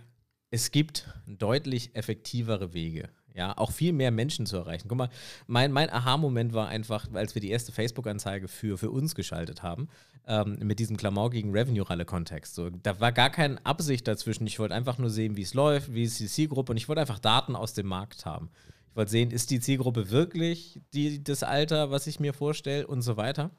es 0.51 0.69
gibt 0.69 1.07
deutlich 1.25 1.95
effektivere 1.95 2.73
Wege 2.73 3.09
ja, 3.39 3.57
auch 3.57 3.71
viel 3.71 3.93
mehr 3.93 4.11
Menschen 4.11 4.45
zu 4.45 4.57
erreichen. 4.57 4.89
Guck 4.89 4.97
mal, 4.97 5.09
mein, 5.47 5.71
mein 5.71 5.89
Aha-Moment 5.89 6.51
war 6.51 6.67
einfach, 6.67 7.07
als 7.13 7.35
wir 7.35 7.41
die 7.41 7.49
erste 7.49 7.71
Facebook-Anzeige 7.71 8.49
für, 8.49 8.77
für 8.77 8.91
uns 8.91 9.15
geschaltet 9.15 9.63
haben, 9.63 9.87
ähm, 10.27 10.57
mit 10.61 10.79
diesem 10.79 10.97
klamaukigen 10.97 11.53
Revenue-Ralle-Kontext. 11.53 12.53
So, 12.53 12.69
da 12.69 12.99
war 12.99 13.13
gar 13.13 13.29
keine 13.29 13.65
Absicht 13.65 14.05
dazwischen. 14.09 14.45
Ich 14.45 14.59
wollte 14.59 14.75
einfach 14.75 14.97
nur 14.97 15.09
sehen, 15.09 15.37
wie 15.37 15.43
es 15.43 15.53
läuft, 15.53 15.93
wie 15.93 16.03
ist 16.03 16.19
die 16.19 16.27
Zielgruppe 16.27 16.73
und 16.73 16.77
ich 16.77 16.89
wollte 16.89 16.99
einfach 16.99 17.19
Daten 17.19 17.55
aus 17.55 17.73
dem 17.73 17.87
Markt 17.87 18.25
haben. 18.25 18.49
Ich 18.89 18.95
wollte 18.97 19.11
sehen, 19.11 19.31
ist 19.31 19.51
die 19.51 19.61
Zielgruppe 19.61 20.11
wirklich 20.11 20.81
die, 20.93 21.23
das 21.23 21.43
Alter, 21.43 21.91
was 21.91 22.07
ich 22.07 22.19
mir 22.19 22.33
vorstelle 22.33 22.87
und 22.87 23.03
so 23.03 23.15
weiter. 23.15 23.51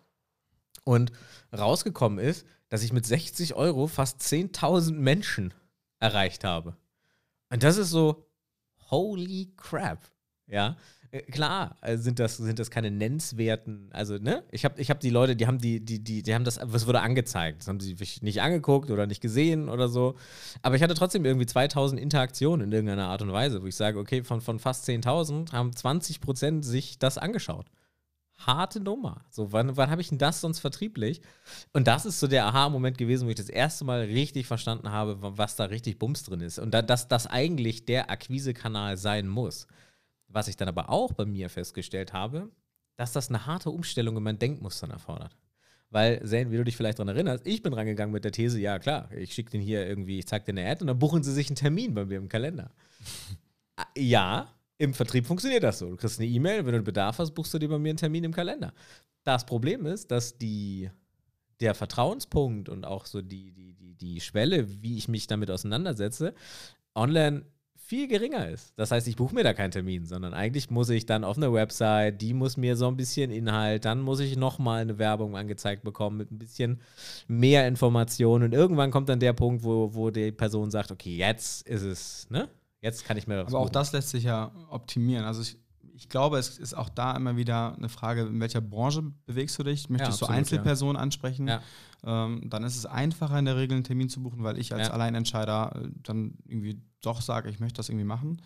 Und 0.85 1.11
rausgekommen 1.57 2.19
ist, 2.19 2.47
dass 2.69 2.83
ich 2.83 2.93
mit 2.93 3.07
60 3.07 3.55
Euro 3.55 3.87
fast 3.87 4.21
10.000 4.21 4.93
Menschen 4.93 5.55
erreicht 6.01 6.45
habe. 6.45 6.77
Und 7.49 7.63
das 7.63 7.79
ist 7.79 7.89
so, 7.89 8.30
holy 8.91 9.53
crap. 9.57 10.01
Ja, 10.47 10.77
äh, 11.13 11.23
klar 11.23 11.77
äh, 11.83 11.97
sind 11.97 12.19
das, 12.19 12.37
sind 12.37 12.59
das 12.59 12.71
keine 12.71 12.91
nennenswerten, 12.91 13.89
also 13.93 14.19
ne, 14.19 14.45
ich 14.51 14.65
habe 14.65 14.81
ich 14.81 14.91
hab 14.91 15.01
die 15.01 15.11
Leute, 15.11 15.37
die 15.37 15.47
haben 15.47 15.59
die, 15.59 15.85
die, 15.85 16.03
die, 16.03 16.23
die 16.23 16.35
haben 16.35 16.45
das, 16.45 16.61
was 16.63 16.87
wurde 16.87 17.01
angezeigt, 17.01 17.61
das 17.61 17.69
haben 17.69 17.81
sie 17.81 17.97
nicht 18.21 18.43
angeguckt 18.43 18.91
oder 18.91 19.07
nicht 19.07 19.21
gesehen 19.21 19.69
oder 19.69 19.89
so, 19.89 20.17
aber 20.63 20.77
ich 20.77 20.83
hatte 20.83 20.95
trotzdem 20.95 21.25
irgendwie 21.25 21.47
2000 21.47 22.01
Interaktionen 22.01 22.67
in 22.67 22.73
irgendeiner 22.73 23.09
Art 23.09 23.23
und 23.23 23.33
Weise, 23.33 23.63
wo 23.63 23.67
ich 23.67 23.77
sage, 23.77 23.99
okay, 23.99 24.23
von, 24.23 24.41
von 24.41 24.59
fast 24.59 24.89
10.000 24.89 25.53
haben 25.53 25.75
20 25.75 26.21
Prozent 26.21 26.65
sich 26.65 26.99
das 26.99 27.19
angeschaut 27.19 27.67
harte 28.47 28.81
Nummer. 28.81 29.25
So, 29.31 29.53
wann, 29.53 29.77
wann 29.77 29.91
habe 29.91 30.01
ich 30.01 30.09
denn 30.09 30.19
das 30.19 30.41
sonst 30.41 30.61
vertrieblich? 30.61 31.21
Und 31.73 31.87
das 31.87 32.07
ist 32.07 32.21
so 32.21 32.27
der 32.27 32.47
Aha-Moment 32.47 32.99
gewesen, 32.99 33.27
wo 33.27 33.31
ich 33.31 33.37
das 33.37 33.49
erste 33.49 33.85
Mal 33.85 34.01
richtig 34.03 34.47
verstanden 34.47 34.91
habe, 34.91 35.17
was 35.21 35.57
da 35.57 35.65
richtig 35.65 35.99
Bums 35.99 36.23
drin 36.23 36.41
ist. 36.41 36.59
Und 36.59 36.73
da, 36.73 36.83
dass 36.83 37.09
das 37.09 37.27
eigentlich 37.27 37.85
der 37.85 38.11
Akquisekanal 38.11 38.97
sein 38.97 39.29
muss. 39.29 39.67
Was 40.29 40.49
ich 40.49 40.57
dann 40.57 40.69
aber 40.69 40.91
auch 40.91 41.13
bei 41.13 41.25
mir 41.25 41.51
festgestellt 41.51 42.13
habe, 42.13 42.51
dass 42.97 43.13
das 43.13 43.29
eine 43.29 43.47
harte 43.47 43.71
Umstellung 43.71 44.17
in 44.17 44.23
meinen 44.23 44.39
Denkmustern 44.39 44.91
erfordert. 44.91 45.37
Weil, 45.91 46.25
Zane, 46.25 46.53
wie 46.53 46.57
du 46.57 46.65
dich 46.65 46.77
vielleicht 46.77 47.01
daran 47.01 47.15
erinnerst, 47.15 47.47
ich 47.47 47.63
bin 47.63 47.73
rangegangen 47.73 48.13
mit 48.13 48.25
der 48.25 48.31
These, 48.31 48.61
ja 48.61 48.79
klar, 48.79 49.11
ich 49.13 49.35
schicke 49.35 49.51
den 49.51 49.61
hier 49.61 49.87
irgendwie, 49.87 50.21
ich 50.21 50.27
zeig 50.27 50.45
dir 50.45 50.53
eine 50.53 50.71
Ad 50.71 50.83
und 50.83 50.87
dann 50.87 50.99
buchen 50.99 51.25
sie 51.25 51.33
sich 51.33 51.49
einen 51.49 51.57
Termin 51.57 51.95
bei 51.95 52.05
mir 52.05 52.19
im 52.19 52.29
Kalender. 52.29 52.71
ja, 53.97 54.49
im 54.81 54.95
Vertrieb 54.95 55.27
funktioniert 55.27 55.63
das 55.63 55.79
so. 55.79 55.91
Du 55.91 55.97
kriegst 55.97 56.19
eine 56.19 56.29
E-Mail, 56.29 56.65
wenn 56.65 56.73
du 56.73 56.77
einen 56.77 56.85
Bedarf 56.85 57.19
hast, 57.19 57.33
buchst 57.33 57.53
du 57.53 57.59
dir 57.59 57.69
bei 57.69 57.79
mir 57.79 57.91
einen 57.91 57.99
Termin 57.99 58.25
im 58.25 58.33
Kalender. 58.33 58.73
Das 59.25 59.45
Problem 59.45 59.85
ist, 59.85 60.11
dass 60.11 60.39
die, 60.39 60.91
der 61.61 61.75
Vertrauenspunkt 61.75 62.71
und 62.71 62.87
auch 62.87 63.05
so 63.05 63.21
die, 63.21 63.53
die, 63.53 63.75
die, 63.75 63.95
die 63.95 64.21
Schwelle, 64.23 64.83
wie 64.83 64.97
ich 64.97 65.07
mich 65.07 65.27
damit 65.27 65.51
auseinandersetze, 65.51 66.33
online 66.95 67.45
viel 67.77 68.09
geringer 68.09 68.49
ist. 68.49 68.73
Das 68.77 68.91
heißt, 68.91 69.07
ich 69.07 69.17
buche 69.17 69.35
mir 69.35 69.45
da 69.45 69.53
keinen 69.53 69.71
Termin, 69.71 70.07
sondern 70.07 70.33
eigentlich 70.33 70.71
muss 70.71 70.89
ich 70.89 71.05
dann 71.05 71.25
auf 71.25 71.37
eine 71.37 71.53
Website, 71.53 72.23
die 72.23 72.33
muss 72.33 72.57
mir 72.57 72.75
so 72.75 72.89
ein 72.89 72.97
bisschen 72.97 73.31
Inhalt, 73.31 73.85
dann 73.85 74.01
muss 74.01 74.21
ich 74.21 74.39
nochmal 74.39 74.81
eine 74.81 74.97
Werbung 74.97 75.37
angezeigt 75.37 75.83
bekommen 75.83 76.17
mit 76.17 76.31
ein 76.31 76.39
bisschen 76.39 76.81
mehr 77.29 77.69
Informationen 77.69 78.45
und 78.45 78.55
irgendwann 78.55 78.91
kommt 78.91 79.11
dann 79.11 79.21
der 79.21 79.35
Punkt, 79.35 79.63
wo, 79.63 79.93
wo 79.93 80.09
die 80.09 80.33
Person 80.33 80.71
sagt, 80.71 80.91
okay, 80.91 81.17
jetzt 81.17 81.69
ist 81.69 81.83
es, 81.83 82.31
ne? 82.31 82.49
Jetzt 82.81 83.05
kann 83.05 83.17
ich 83.17 83.27
mir. 83.27 83.41
Aber 83.41 83.59
auch 83.59 83.71
das 83.71 83.93
lässt 83.93 84.11
sich 84.11 84.25
ja 84.25 84.53
optimieren. 84.71 85.25
Also 85.25 85.43
ich, 85.43 85.59
ich 85.95 86.09
glaube, 86.09 86.39
es 86.39 86.59
ist 86.59 86.75
auch 86.75 86.89
da 86.89 87.15
immer 87.17 87.37
wieder 87.37 87.77
eine 87.77 87.89
Frage, 87.89 88.23
in 88.23 88.41
welcher 88.41 88.61
Branche 88.61 89.03
bewegst 89.27 89.59
du 89.59 89.63
dich? 89.63 89.89
Möchtest 89.91 90.09
ja, 90.09 90.15
absolut, 90.15 90.31
du 90.31 90.35
Einzelpersonen 90.35 90.97
ja. 90.97 91.03
ansprechen? 91.03 91.49
Ja. 91.49 91.63
Ähm, 92.05 92.49
dann 92.49 92.65
ist 92.65 92.77
es 92.77 92.87
einfacher, 92.87 93.39
in 93.39 93.45
der 93.45 93.57
Regel 93.57 93.75
einen 93.75 93.85
Termin 93.85 94.09
zu 94.09 94.23
buchen, 94.23 94.43
weil 94.43 94.59
ich 94.59 94.73
als 94.73 94.91
Alleinentscheider 94.91 95.73
äh, 95.75 95.89
dann 96.03 96.39
irgendwie 96.47 96.81
doch 97.03 97.21
sage, 97.21 97.51
ich 97.51 97.61
möchte 97.61 97.77
das 97.77 97.89
irgendwie 97.89 98.07
machen. 98.07 98.41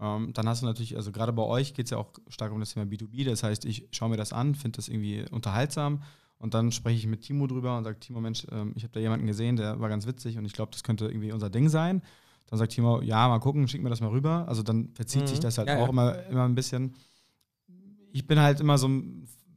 Ähm, 0.00 0.32
dann 0.32 0.48
hast 0.48 0.62
du 0.62 0.66
natürlich, 0.66 0.96
also 0.96 1.12
gerade 1.12 1.32
bei 1.32 1.42
euch 1.42 1.74
geht 1.74 1.86
es 1.86 1.90
ja 1.90 1.98
auch 1.98 2.12
stark 2.28 2.52
um 2.52 2.60
das 2.60 2.72
Thema 2.72 2.86
B2B. 2.86 3.24
Das 3.24 3.42
heißt, 3.42 3.64
ich 3.64 3.88
schaue 3.90 4.10
mir 4.10 4.16
das 4.16 4.32
an, 4.32 4.54
finde 4.54 4.76
das 4.76 4.88
irgendwie 4.88 5.24
unterhaltsam 5.30 6.02
und 6.40 6.54
dann 6.54 6.72
spreche 6.72 6.96
ich 6.96 7.06
mit 7.06 7.20
Timo 7.20 7.46
drüber 7.46 7.76
und 7.76 7.84
sage, 7.84 8.00
Timo, 8.00 8.20
Mensch, 8.20 8.46
ähm, 8.50 8.72
ich 8.74 8.82
habe 8.82 8.92
da 8.92 9.00
jemanden 9.00 9.26
gesehen, 9.26 9.56
der 9.56 9.78
war 9.78 9.90
ganz 9.90 10.06
witzig 10.06 10.38
und 10.38 10.46
ich 10.46 10.54
glaube, 10.54 10.72
das 10.72 10.82
könnte 10.82 11.06
irgendwie 11.06 11.32
unser 11.32 11.50
Ding 11.50 11.68
sein. 11.68 12.02
Dann 12.50 12.58
sagt 12.58 12.72
Timo, 12.72 13.00
ja, 13.00 13.28
mal 13.28 13.38
gucken, 13.38 13.68
schick 13.68 13.82
mir 13.82 13.90
das 13.90 14.00
mal 14.00 14.10
rüber. 14.10 14.44
Also 14.48 14.62
dann 14.62 14.90
verzieht 14.94 15.22
mhm. 15.22 15.26
sich 15.28 15.40
das 15.40 15.56
halt 15.56 15.68
ja, 15.68 15.76
auch 15.76 15.84
ja. 15.84 15.88
Immer, 15.88 16.26
immer 16.26 16.44
ein 16.44 16.54
bisschen. 16.54 16.94
Ich 18.12 18.26
bin 18.26 18.40
halt 18.40 18.60
immer 18.60 18.76
so, 18.76 18.88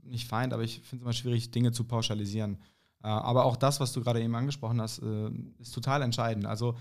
nicht 0.04 0.28
Feind, 0.28 0.54
aber 0.54 0.64
ich 0.64 0.82
finde 0.82 0.98
es 0.98 1.02
immer 1.02 1.14
schwierig, 1.14 1.50
Dinge 1.52 1.72
zu 1.72 1.86
pauschalisieren. 1.86 2.60
Äh, 3.04 3.08
aber 3.08 3.46
auch 3.46 3.58
das, 3.58 3.80
was 3.80 3.94
du 3.94 4.02
gerade 4.02 4.22
eben 4.22 4.36
angesprochen 4.36 4.80
hast, 4.80 5.00
äh, 5.00 5.30
ist 5.60 5.74
total 5.74 6.04
entscheidend. 6.04 6.46
Also 6.46 6.76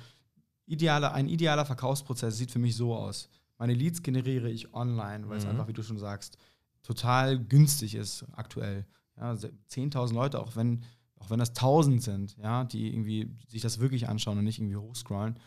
ideale, 0.66 1.12
ein 1.12 1.28
idealer 1.28 1.64
Verkaufsprozess 1.64 2.36
sieht 2.36 2.50
für 2.50 2.58
mich 2.58 2.76
so 2.76 2.94
aus. 2.94 3.30
Meine 3.58 3.74
Leads 3.74 4.02
generiere 4.02 4.50
ich 4.50 4.74
online, 4.74 5.28
weil 5.28 5.38
es 5.38 5.44
mhm. 5.44 5.52
einfach, 5.52 5.68
wie 5.68 5.72
du 5.72 5.82
schon 5.82 5.98
sagst, 5.98 6.36
total 6.82 7.38
günstig 7.38 7.94
ist 7.94 8.26
aktuell. 8.32 8.86
Ja, 9.16 9.32
10.000 9.32 10.12
Leute, 10.12 10.40
auch 10.40 10.56
wenn, 10.56 10.82
auch 11.16 11.30
wenn 11.30 11.38
das 11.38 11.50
1000 11.50 12.02
sind, 12.02 12.36
ja, 12.38 12.64
die 12.64 12.92
irgendwie 12.92 13.30
sich 13.48 13.62
das 13.62 13.78
wirklich 13.78 14.08
anschauen 14.08 14.38
und 14.38 14.44
nicht 14.44 14.58
irgendwie 14.58 14.76
hochscrollen. 14.76 15.38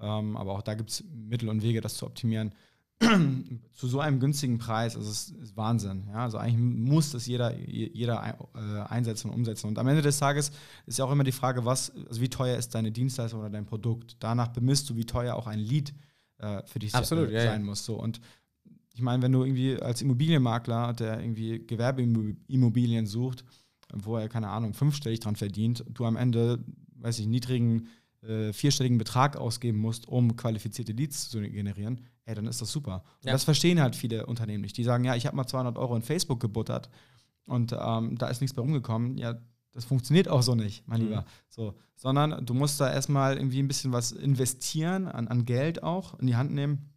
Ähm, 0.00 0.36
aber 0.36 0.52
auch 0.52 0.62
da 0.62 0.74
gibt 0.74 0.90
es 0.90 1.04
Mittel 1.12 1.48
und 1.48 1.62
Wege, 1.62 1.80
das 1.80 1.94
zu 1.94 2.06
optimieren. 2.06 2.54
zu 3.74 3.86
so 3.88 4.00
einem 4.00 4.20
günstigen 4.20 4.58
Preis, 4.58 4.96
also 4.96 5.10
es 5.10 5.30
ist 5.30 5.56
Wahnsinn. 5.56 6.04
Ja? 6.08 6.24
Also 6.24 6.38
eigentlich 6.38 6.58
muss 6.58 7.10
das 7.10 7.26
jeder, 7.26 7.56
jeder 7.58 8.38
äh, 8.54 8.92
einsetzen 8.92 9.30
und 9.30 9.36
umsetzen. 9.36 9.66
Und 9.66 9.78
am 9.78 9.88
Ende 9.88 10.02
des 10.02 10.18
Tages 10.18 10.52
ist 10.86 10.98
ja 10.98 11.04
auch 11.04 11.12
immer 11.12 11.24
die 11.24 11.32
Frage, 11.32 11.64
was, 11.64 11.92
also 12.08 12.20
wie 12.20 12.28
teuer 12.28 12.56
ist 12.56 12.74
deine 12.74 12.92
Dienstleistung 12.92 13.40
oder 13.40 13.50
dein 13.50 13.66
Produkt. 13.66 14.16
Danach 14.20 14.48
bemisst 14.48 14.88
du, 14.90 14.96
wie 14.96 15.04
teuer 15.04 15.34
auch 15.34 15.46
ein 15.46 15.58
Lead 15.58 15.92
äh, 16.38 16.62
für 16.66 16.78
dich 16.78 16.94
Absolut, 16.94 17.30
sein 17.30 17.44
ja, 17.44 17.58
muss. 17.58 17.84
So. 17.84 17.96
Und 17.96 18.20
ich 18.94 19.00
meine, 19.00 19.22
wenn 19.22 19.32
du 19.32 19.44
irgendwie 19.44 19.80
als 19.80 20.02
Immobilienmakler, 20.02 20.92
der 20.92 21.20
irgendwie 21.20 21.66
Gewerbeimmobilien 21.66 23.06
sucht, 23.06 23.44
wo 23.92 24.16
er, 24.16 24.28
keine 24.28 24.48
Ahnung, 24.48 24.72
fünfstellig 24.72 25.20
dran 25.20 25.36
verdient, 25.36 25.84
du 25.88 26.04
am 26.04 26.16
Ende, 26.16 26.64
weiß 26.96 27.18
ich, 27.18 27.26
niedrigen 27.26 27.88
äh, 28.28 28.52
vierstelligen 28.52 28.98
Betrag 28.98 29.36
ausgeben 29.36 29.78
musst, 29.78 30.08
um 30.08 30.36
qualifizierte 30.36 30.92
Leads 30.92 31.30
zu 31.30 31.40
generieren, 31.40 32.00
ey, 32.24 32.34
dann 32.34 32.46
ist 32.46 32.60
das 32.60 32.72
super. 32.72 33.04
Und 33.20 33.26
ja. 33.26 33.32
das 33.32 33.44
verstehen 33.44 33.80
halt 33.80 33.96
viele 33.96 34.26
Unternehmen 34.26 34.62
nicht. 34.62 34.76
Die 34.76 34.84
sagen, 34.84 35.04
ja, 35.04 35.14
ich 35.14 35.26
habe 35.26 35.36
mal 35.36 35.46
200 35.46 35.76
Euro 35.78 35.96
in 35.96 36.02
Facebook 36.02 36.40
gebuttert 36.40 36.88
und 37.46 37.74
ähm, 37.78 38.16
da 38.18 38.28
ist 38.28 38.40
nichts 38.40 38.54
bei 38.54 38.62
rumgekommen. 38.62 39.16
Ja, 39.18 39.38
das 39.72 39.84
funktioniert 39.84 40.28
auch 40.28 40.42
so 40.42 40.54
nicht, 40.54 40.86
mein 40.86 41.00
mhm. 41.00 41.08
Lieber. 41.08 41.24
So, 41.48 41.74
sondern 41.96 42.46
du 42.46 42.54
musst 42.54 42.80
da 42.80 42.92
erstmal 42.92 43.36
irgendwie 43.36 43.60
ein 43.60 43.68
bisschen 43.68 43.92
was 43.92 44.12
investieren, 44.12 45.08
an, 45.08 45.28
an 45.28 45.44
Geld 45.44 45.82
auch 45.82 46.18
in 46.18 46.26
die 46.26 46.36
Hand 46.36 46.52
nehmen, 46.52 46.90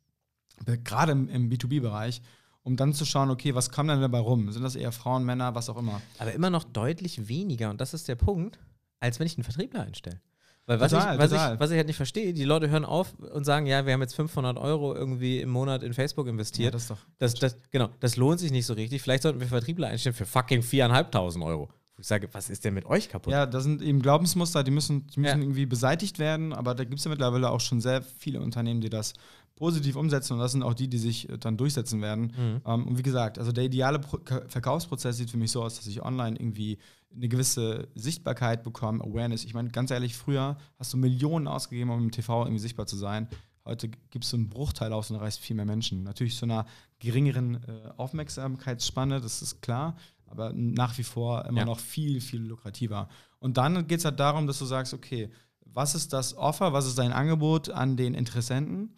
gerade 0.84 1.12
im, 1.12 1.30
im 1.30 1.50
B2B-Bereich, 1.50 2.22
um 2.64 2.76
dann 2.76 2.94
zu 2.94 3.06
schauen, 3.06 3.30
okay, 3.30 3.56
was 3.56 3.70
kam 3.70 3.88
denn 3.88 4.02
dabei 4.02 4.20
rum? 4.20 4.52
Sind 4.52 4.64
das 4.64 4.76
eher 4.76 4.92
Frauen, 4.92 5.24
Männer, 5.24 5.56
was 5.56 5.70
auch 5.70 5.78
immer? 5.78 6.02
Aber 6.20 6.34
immer 6.34 6.50
noch 6.50 6.64
deutlich 6.64 7.28
weniger, 7.28 7.70
und 7.70 7.82
das 7.82 7.94
ist 7.94 8.08
der 8.08 8.16
Punkt, 8.16 8.60
als 9.00 9.20
wenn 9.20 9.28
ich 9.28 9.38
einen 9.38 9.44
Vertriebler 9.44 9.84
einstelle. 9.84 10.20
Weil 10.68 10.82
was, 10.82 10.92
total, 10.92 11.16
ich, 11.16 11.22
was, 11.22 11.32
ich, 11.32 11.60
was 11.60 11.72
ich 11.72 11.78
halt 11.78 11.88
nicht 11.88 11.96
verstehe, 11.96 12.34
die 12.34 12.44
Leute 12.44 12.70
hören 12.70 12.84
auf 12.84 13.14
und 13.20 13.46
sagen, 13.46 13.68
ja, 13.68 13.86
wir 13.86 13.94
haben 13.94 14.02
jetzt 14.02 14.16
500 14.16 14.58
Euro 14.58 14.94
irgendwie 14.94 15.40
im 15.40 15.50
Monat 15.50 15.82
in 15.82 15.94
Facebook 15.94 16.28
investiert. 16.28 16.66
Ja, 16.66 16.72
das 16.72 16.82
ist 16.84 16.92
doch. 16.92 16.98
Das, 17.20 17.34
das, 17.36 17.58
genau, 17.72 17.88
das 18.02 18.18
lohnt 18.18 18.42
sich 18.42 18.52
nicht 18.52 18.66
so 18.66 18.74
richtig. 18.74 19.02
Vielleicht 19.02 19.24
sollten 19.24 19.40
wir 19.40 19.48
Vertriebler 19.48 19.88
einstellen 19.88 20.14
für 20.14 20.26
fucking 20.26 20.62
4.500 20.62 21.46
Euro. 21.46 21.70
Wo 21.96 22.02
ich 22.02 22.08
sage, 22.08 22.28
was 22.34 22.50
ist 22.50 22.66
denn 22.66 22.74
mit 22.74 22.86
euch 22.86 23.08
kaputt? 23.08 23.32
Ja, 23.32 23.46
das 23.46 23.64
sind 23.64 23.82
eben 23.82 24.02
Glaubensmuster, 24.02 24.62
die 24.64 24.72
müssen, 24.72 25.08
die 25.08 25.22
müssen 25.22 25.40
ja. 25.40 25.44
irgendwie 25.44 25.66
beseitigt 25.66 26.20
werden, 26.20 26.52
aber 26.52 26.76
da 26.76 26.84
gibt 26.84 27.00
es 27.00 27.06
ja 27.06 27.10
mittlerweile 27.10 27.50
auch 27.50 27.62
schon 27.62 27.80
sehr 27.80 28.02
viele 28.02 28.42
Unternehmen, 28.42 28.82
die 28.82 28.90
das 28.90 29.14
positiv 29.56 29.96
umsetzen 29.96 30.34
und 30.34 30.40
das 30.40 30.52
sind 30.52 30.64
auch 30.64 30.76
die, 30.76 30.88
die 30.88 31.00
sich 31.00 31.30
äh, 31.30 31.38
dann 31.38 31.58
durchsetzen 31.58 32.02
werden. 32.02 32.34
Mhm. 32.38 32.62
Ähm, 32.66 32.88
und 32.88 32.98
wie 32.98 33.04
gesagt, 33.04 33.40
also 33.40 33.52
der 33.52 33.64
ideale 33.64 34.00
Pro 34.00 34.20
Verkaufsprozess 34.48 35.18
sieht 35.18 35.32
für 35.32 35.38
mich 35.38 35.52
so 35.52 35.64
aus, 35.64 35.78
dass 35.78 35.88
ich 35.88 36.04
online 36.04 36.38
irgendwie 36.38 36.78
eine 37.16 37.30
gewisse 37.30 37.88
Sichtbarkeit 37.96 38.64
bekomme, 38.64 39.04
Awareness. 39.04 39.46
Ich 39.46 39.54
meine, 39.54 39.70
ganz 39.70 39.92
ehrlich, 39.92 40.16
früher 40.16 40.58
hast 40.78 40.94
du 40.94 40.98
Millionen 40.98 41.48
ausgegeben, 41.48 41.90
um 41.90 42.04
im 42.04 42.12
TV 42.12 42.44
irgendwie 42.44 42.62
sichtbar 42.62 42.86
zu 42.86 42.98
sein. 42.98 43.28
Heute 43.66 43.90
gibst 44.10 44.32
du 44.32 44.38
einen 44.38 44.50
Bruchteil 44.50 44.94
aus 44.94 45.10
und 45.10 45.18
erreichst 45.18 45.40
viel 45.40 45.56
mehr 45.56 45.66
Menschen. 45.66 46.04
Natürlich 46.04 46.38
zu 46.38 46.46
einer 46.46 46.66
geringeren 47.00 47.56
äh, 47.56 47.90
Aufmerksamkeitsspanne, 47.98 49.20
das 49.20 49.42
ist 49.42 49.62
klar, 49.62 49.98
aber 50.26 50.54
nach 50.54 50.98
wie 50.98 51.04
vor 51.04 51.46
immer 51.46 51.60
ja. 51.60 51.66
noch 51.66 51.80
viel, 51.80 52.22
viel 52.22 52.42
lukrativer. 52.42 53.10
Und 53.40 53.58
dann 53.58 53.88
geht 53.88 54.00
es 54.00 54.06
halt 54.06 54.20
darum, 54.20 54.48
dass 54.48 54.60
du 54.60 54.66
sagst, 54.66 54.94
okay, 54.94 55.30
was 55.66 55.96
ist 55.96 56.14
das 56.14 56.36
Offer, 56.36 56.72
was 56.72 56.88
ist 56.88 56.98
dein 56.98 57.12
Angebot 57.12 57.70
an 57.70 57.98
den 57.98 58.14
Interessenten? 58.14 58.98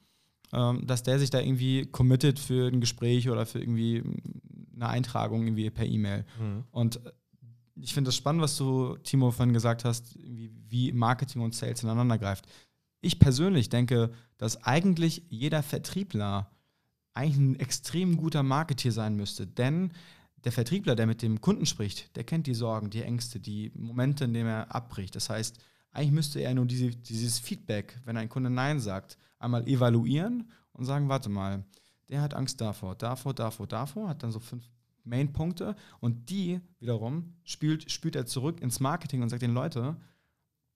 ähm, 0.53 0.86
dass 0.86 1.03
der 1.03 1.20
sich 1.20 1.30
da 1.30 1.39
irgendwie 1.39 1.86
committet 1.86 2.39
für 2.39 2.68
ein 2.68 2.82
Gespräch 2.82 3.30
oder 3.30 3.45
für 3.45 3.60
irgendwie 3.60 4.03
eine 4.76 4.89
Eintragung 4.89 5.43
irgendwie 5.43 5.70
per 5.70 5.86
E-Mail. 5.86 6.26
Mhm. 6.39 6.64
Und 6.72 7.01
ich 7.82 7.94
finde 7.94 8.10
das 8.10 8.16
spannend, 8.16 8.42
was 8.42 8.58
du, 8.58 8.98
Timo, 8.98 9.32
vorhin 9.32 9.54
gesagt 9.54 9.86
hast, 9.86 10.18
wie 10.18 10.92
Marketing 10.92 11.42
und 11.42 11.56
Sales 11.56 11.84
ineinander 11.84 12.18
greift. 12.18 12.46
Ich 13.02 13.20
persönlich 13.20 13.70
denke, 13.70 14.12
dass 14.38 14.64
eigentlich 14.64 15.24
jeder 15.30 15.64
Vertriebler 15.64 16.52
eigentlich 17.14 17.38
ein 17.38 17.60
extrem 17.60 18.18
guter 18.18 18.44
Marketeer 18.44 18.92
sein 18.92 19.16
müsste, 19.16 19.48
denn 19.48 19.92
der 20.44 20.52
Vertriebler, 20.52 20.96
der 20.96 21.08
mit 21.08 21.22
dem 21.22 21.42
Kunden 21.42 21.66
spricht, 21.66 22.16
der 22.16 22.24
kennt 22.24 22.48
die 22.48 22.54
Sorgen, 22.54 22.90
die 22.90 23.04
Ängste, 23.04 23.40
die 23.40 23.72
Momente, 23.76 24.26
in 24.26 24.34
denen 24.34 24.50
er 24.50 24.74
abbricht. 24.74 25.16
Das 25.16 25.30
heißt, 25.30 25.60
eigentlich 25.92 26.12
müsste 26.12 26.40
er 26.40 26.54
nur 26.54 26.66
diese, 26.66 26.92
dieses 26.92 27.40
Feedback, 27.40 28.00
wenn 28.06 28.18
ein 28.18 28.30
Kunde 28.30 28.50
Nein 28.50 28.80
sagt, 28.80 29.18
einmal 29.38 29.68
evaluieren 29.68 30.50
und 30.72 30.86
sagen, 30.86 31.10
warte 31.10 31.30
mal, 31.30 31.66
der 32.10 32.22
hat 32.22 32.34
Angst 32.34 32.62
davor, 32.62 32.96
davor, 32.96 33.34
davor, 33.34 33.68
davor, 33.68 34.10
hat 34.10 34.24
dann 34.24 34.32
so 34.32 34.40
fünf 34.40 34.64
Main-Punkte 35.10 35.76
und 35.99 36.30
die 36.30 36.62
wiederum 36.80 37.34
spielt, 37.43 37.91
spült 37.91 38.16
er 38.16 38.26
zurück 38.26 38.62
ins 38.62 38.80
Marketing 38.80 39.22
und 39.22 39.30
sagt 39.30 39.41
den 39.41 39.53
Leuten, 39.53 39.97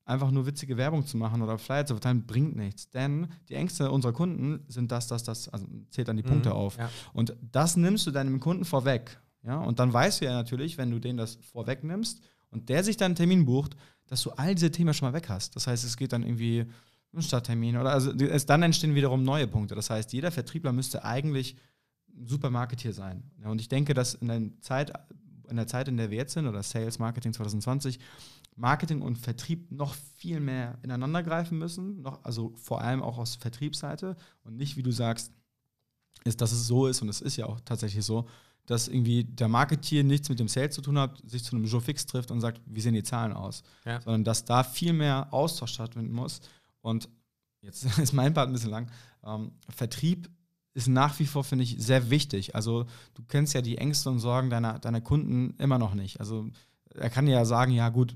einfach 0.05 0.31
nur 0.31 0.45
witzige 0.45 0.77
Werbung 0.77 1.05
zu 1.05 1.17
machen 1.17 1.41
oder 1.41 1.57
Flyer 1.57 1.86
zu 1.86 1.93
verteilen, 1.93 2.25
bringt 2.25 2.55
nichts. 2.55 2.89
Denn 2.89 3.27
die 3.47 3.55
Ängste 3.55 3.89
unserer 3.89 4.13
Kunden 4.13 4.65
sind 4.67 4.91
das, 4.91 5.07
das, 5.07 5.23
das, 5.23 5.49
also 5.49 5.65
zählt 5.89 6.07
dann 6.07 6.17
die 6.17 6.23
Punkte 6.23 6.49
mhm, 6.49 6.55
auf. 6.55 6.77
Ja. 6.77 6.89
Und 7.13 7.36
das 7.51 7.77
nimmst 7.77 8.05
du 8.07 8.11
deinem 8.11 8.39
Kunden 8.39 8.65
vorweg. 8.65 9.19
Ja? 9.43 9.59
Und 9.59 9.79
dann 9.79 9.93
weißt 9.93 10.21
du 10.21 10.25
ja 10.25 10.34
natürlich, 10.34 10.77
wenn 10.77 10.91
du 10.91 10.99
den 10.99 11.17
das 11.17 11.36
vorwegnimmst 11.36 12.21
und 12.49 12.69
der 12.69 12.84
sich 12.84 12.97
dann 12.97 13.07
einen 13.07 13.15
Termin 13.15 13.45
bucht, 13.45 13.75
dass 14.07 14.21
du 14.23 14.31
all 14.31 14.55
diese 14.55 14.71
Themen 14.71 14.93
schon 14.93 15.07
mal 15.07 15.13
weg 15.13 15.29
hast. 15.29 15.55
Das 15.55 15.67
heißt, 15.67 15.84
es 15.84 15.97
geht 15.97 16.13
dann 16.13 16.23
irgendwie 16.23 16.65
ein 17.13 17.21
Stadttermin 17.21 17.77
oder 17.77 17.91
also 17.91 18.11
es, 18.11 18.45
dann 18.45 18.63
entstehen 18.63 18.95
wiederum 18.95 19.23
neue 19.23 19.47
Punkte. 19.47 19.75
Das 19.75 19.89
heißt, 19.89 20.13
jeder 20.13 20.31
Vertriebler 20.31 20.73
müsste 20.73 21.03
eigentlich 21.03 21.55
super 22.26 22.49
Marketeer 22.49 22.93
sein. 22.93 23.24
Ja, 23.41 23.49
und 23.49 23.59
ich 23.59 23.70
denke, 23.70 23.93
dass 23.93 24.14
in 24.16 24.28
der 24.28 24.41
Zeit, 24.61 24.93
in 25.49 25.55
der 25.55 25.68
Zeit, 25.68 25.88
in 25.88 25.97
der 25.97 26.09
wir 26.09 26.18
jetzt 26.18 26.34
sind, 26.34 26.47
oder 26.47 26.64
Sales 26.64 26.99
Marketing 26.99 27.34
2020, 27.34 27.99
Marketing 28.55 29.01
und 29.01 29.18
Vertrieb 29.18 29.72
noch 29.72 29.95
viel 30.18 30.39
mehr 30.39 30.78
ineinander 30.84 31.24
greifen 31.24 31.57
müssen, 31.57 32.01
noch, 32.01 32.24
also 32.24 32.53
vor 32.55 32.82
allem 32.82 33.01
auch 33.01 33.18
aus 33.18 33.36
Vertriebsseite 33.36 34.16
und 34.43 34.55
nicht, 34.57 34.78
wie 34.78 34.84
du 34.84 34.91
sagst, 34.91 35.32
ist, 36.24 36.39
dass 36.41 36.51
es 36.51 36.68
so 36.68 36.88
ist, 36.88 37.01
und 37.01 37.09
es 37.09 37.22
ist 37.22 37.36
ja 37.36 37.45
auch 37.47 37.59
tatsächlich 37.61 38.05
so, 38.05 38.28
dass 38.66 38.88
irgendwie 38.88 39.26
der 39.26 39.49
Marketeer 39.49 40.03
nichts 40.03 40.30
mit 40.30 40.39
dem 40.39 40.47
Sales 40.47 40.76
zu 40.76 40.82
tun 40.82 40.97
hat, 40.97 41.22
sich 41.30 41.43
zu 41.43 41.55
einem 41.55 41.66
Joe 41.66 41.82
Fix 41.82 42.05
trifft 42.05 42.32
und 42.32 42.39
sagt, 42.39 42.61
wie 42.66 42.80
sehen 42.80 42.93
die 42.93 43.03
Zahlen 43.03 43.34
aus? 43.34 43.64
Ja. 43.86 43.99
Sondern 44.01 44.24
dass 44.24 44.45
da 44.45 44.64
viel 44.64 44.93
mehr 44.93 45.28
Austausch 45.34 45.74
stattfinden 45.74 46.14
muss. 46.14 46.39
Und 46.82 47.09
jetzt 47.61 47.84
ist 47.99 48.14
mein 48.14 48.34
Part 48.34 48.47
ein 48.47 48.53
bisschen 48.53 48.70
lang. 48.70 48.89
Ähm, 49.26 49.51
Vertrieb 49.68 50.30
ist 50.74 50.88
nach 50.88 51.19
wie 51.19 51.26
vor, 51.26 51.43
finde 51.43 51.63
ich, 51.63 51.76
sehr 51.80 52.09
wichtig. 52.09 52.55
Also 52.55 52.86
du 53.13 53.24
kennst 53.28 53.53
ja 53.53 53.61
die 53.61 53.78
Ängste 53.78 54.09
und 54.09 54.19
Sorgen 54.19 54.49
deiner, 54.49 54.80
deiner 54.80 55.01
Kunden 55.01 55.55
immer 55.59 55.78
noch 55.78 55.93
nicht. 55.93 56.19
Also 56.19 56.49
er 56.95 57.09
kann 57.09 57.28
ja 57.28 57.45
sagen, 57.45 57.71
ja 57.71 57.89
gut, 57.89 58.15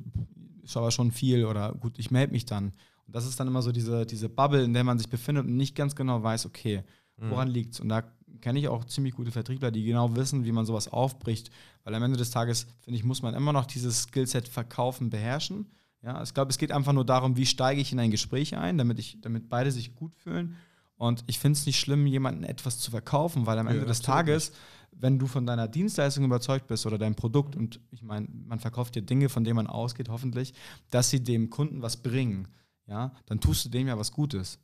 ist 0.64 0.78
aber 0.78 0.92
schon 0.92 1.12
viel 1.12 1.46
oder 1.46 1.74
gut, 1.74 2.00
ich 2.00 2.12
melde 2.12 2.34
mich 2.34 2.46
dann. 2.46 2.74
Und 3.06 3.16
das 3.16 3.26
ist 3.26 3.40
dann 3.40 3.48
immer 3.48 3.62
so 3.62 3.72
diese, 3.72 4.06
diese 4.06 4.28
Bubble, 4.28 4.64
in 4.64 4.74
der 4.74 4.84
man 4.84 4.98
sich 4.98 5.10
befindet 5.10 5.46
und 5.46 5.56
nicht 5.56 5.76
ganz 5.76 5.96
genau 5.96 6.22
weiß, 6.24 6.46
okay, 6.46 6.84
woran 7.18 7.48
mhm. 7.48 7.54
liegt 7.54 7.74
es? 7.74 7.80
Und 7.80 7.90
da 7.90 8.04
kenne 8.42 8.60
ich 8.60 8.68
auch 8.68 8.84
ziemlich 8.86 9.16
gute 9.16 9.32
Vertriebler, 9.32 9.72
die 9.72 9.84
genau 9.84 10.16
wissen, 10.16 10.46
wie 10.46 10.52
man 10.52 10.66
sowas 10.66 10.88
aufbricht. 10.88 11.50
Weil 11.84 11.96
am 11.96 12.04
Ende 12.04 12.18
des 12.18 12.32
Tages, 12.32 12.68
finde 12.82 12.98
ich, 12.98 13.04
muss 13.04 13.22
man 13.22 13.34
immer 13.34 13.54
noch 13.54 13.66
dieses 13.66 14.04
Skillset 14.04 14.48
verkaufen, 14.48 15.10
beherrschen. 15.10 15.68
Ja, 16.04 16.22
ich 16.22 16.34
glaube, 16.34 16.52
es 16.52 16.58
geht 16.58 16.72
einfach 16.72 16.94
nur 16.94 17.06
darum, 17.06 17.38
wie 17.38 17.46
steige 17.46 17.82
ich 17.82 17.92
in 17.92 18.00
ein 18.00 18.12
Gespräch 18.12 18.56
ein, 18.56 18.78
damit, 18.78 19.00
ich, 19.00 19.20
damit 19.22 19.50
beide 19.50 19.72
sich 19.72 19.96
gut 19.96 20.16
fühlen. 20.16 20.56
Und 20.98 21.24
ich 21.28 21.40
finde 21.40 21.58
es 21.58 21.66
nicht 21.66 21.80
schlimm, 21.80 22.08
jemandem 22.08 22.44
etwas 22.44 22.80
zu 22.80 22.92
verkaufen, 22.92 23.46
weil 23.46 23.60
am 23.60 23.68
Ende 23.68 23.82
ja, 23.82 23.88
des 23.88 24.02
Tages, 24.02 24.52
wenn 24.92 25.20
du 25.20 25.28
von 25.28 25.46
deiner 25.46 25.68
Dienstleistung 25.68 26.26
überzeugt 26.26 26.68
bist 26.68 26.86
oder 26.86 26.98
deinem 26.98 27.16
Produkt, 27.16 27.56
und 27.56 27.80
ich 27.92 28.02
meine, 28.02 28.28
man 28.30 28.60
verkauft 28.60 28.96
dir 28.96 29.04
Dinge, 29.04 29.30
von 29.30 29.44
denen 29.44 29.58
man 29.58 29.68
ausgeht, 29.68 30.10
hoffentlich, 30.10 30.54
dass 30.90 31.10
sie 31.10 31.24
dem 31.24 31.50
Kunden 31.50 31.82
was 31.82 31.98
bringen, 31.98 32.48
ja, 32.88 33.14
dann 33.28 33.40
tust 33.40 33.66
du 33.66 33.70
dem 33.70 33.88
ja 33.88 33.98
was 33.98 34.12
Gutes 34.12 34.60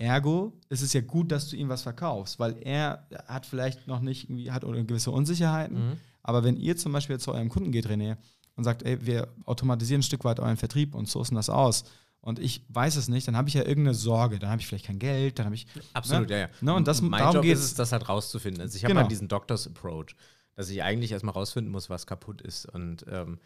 Ergo 0.00 0.54
ist 0.70 0.80
es 0.80 0.94
ja 0.94 1.02
gut, 1.02 1.30
dass 1.30 1.48
du 1.48 1.56
ihm 1.56 1.68
was 1.68 1.82
verkaufst, 1.82 2.38
weil 2.38 2.56
er 2.62 3.06
hat 3.26 3.44
vielleicht 3.44 3.86
noch 3.86 4.00
nicht 4.00 4.24
irgendwie, 4.24 4.50
hat 4.50 4.62
gewisse 4.62 5.10
Unsicherheiten. 5.10 5.90
Mhm. 5.90 5.96
Aber 6.22 6.42
wenn 6.42 6.56
ihr 6.56 6.76
zum 6.78 6.92
Beispiel 6.92 7.20
zu 7.20 7.32
eurem 7.32 7.50
Kunden 7.50 7.70
geht, 7.70 7.86
René, 7.86 8.16
und 8.56 8.64
sagt, 8.64 8.82
ey, 8.82 9.04
wir 9.04 9.28
automatisieren 9.44 10.00
ein 10.00 10.02
Stück 10.02 10.24
weit 10.24 10.40
euren 10.40 10.56
Vertrieb 10.56 10.94
und 10.94 11.08
sourcen 11.08 11.34
das 11.34 11.50
aus, 11.50 11.84
und 12.22 12.38
ich 12.38 12.64
weiß 12.68 12.96
es 12.96 13.08
nicht, 13.08 13.26
dann 13.26 13.36
habe 13.36 13.48
ich 13.48 13.54
ja 13.54 13.62
irgendeine 13.62 13.94
Sorge. 13.94 14.38
Dann 14.38 14.50
habe 14.50 14.60
ich 14.60 14.66
vielleicht 14.66 14.86
kein 14.86 14.98
Geld, 14.98 15.38
dann 15.38 15.46
habe 15.46 15.54
ich. 15.54 15.66
Absolut, 15.94 16.28
ne? 16.28 16.34
ja, 16.34 16.40
ja. 16.42 16.48
Ne? 16.60 16.74
Und 16.74 16.86
das, 16.86 17.00
mein 17.00 17.32
Job 17.32 17.44
ist 17.44 17.60
es, 17.60 17.74
das 17.74 17.92
halt 17.92 18.08
rauszufinden. 18.08 18.62
Also 18.62 18.76
ich 18.76 18.84
habe 18.84 18.92
genau. 18.92 19.02
halt 19.02 19.10
diesen 19.10 19.28
Doctors 19.28 19.66
Approach, 19.66 20.16
dass 20.54 20.68
ich 20.68 20.82
eigentlich 20.82 21.12
erstmal 21.12 21.32
rausfinden 21.32 21.72
muss, 21.72 21.88
was 21.88 22.06
kaputt 22.06 22.42
ist. 22.42 22.66
Und 22.66 23.06
ähm, 23.10 23.38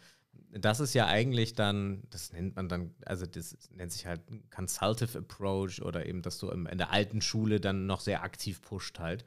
das 0.57 0.79
ist 0.79 0.93
ja 0.93 1.07
eigentlich 1.07 1.53
dann, 1.53 2.03
das 2.09 2.31
nennt 2.31 2.55
man 2.55 2.69
dann, 2.69 2.95
also 3.05 3.25
das 3.25 3.57
nennt 3.71 3.91
sich 3.91 4.05
halt 4.05 4.21
Consultative 4.53 5.19
Approach 5.19 5.81
oder 5.81 6.05
eben, 6.05 6.21
dass 6.21 6.37
du 6.37 6.49
in 6.49 6.77
der 6.77 6.91
alten 6.91 7.21
Schule 7.21 7.59
dann 7.59 7.87
noch 7.87 7.99
sehr 7.99 8.23
aktiv 8.23 8.61
pusht 8.61 8.99
halt. 8.99 9.25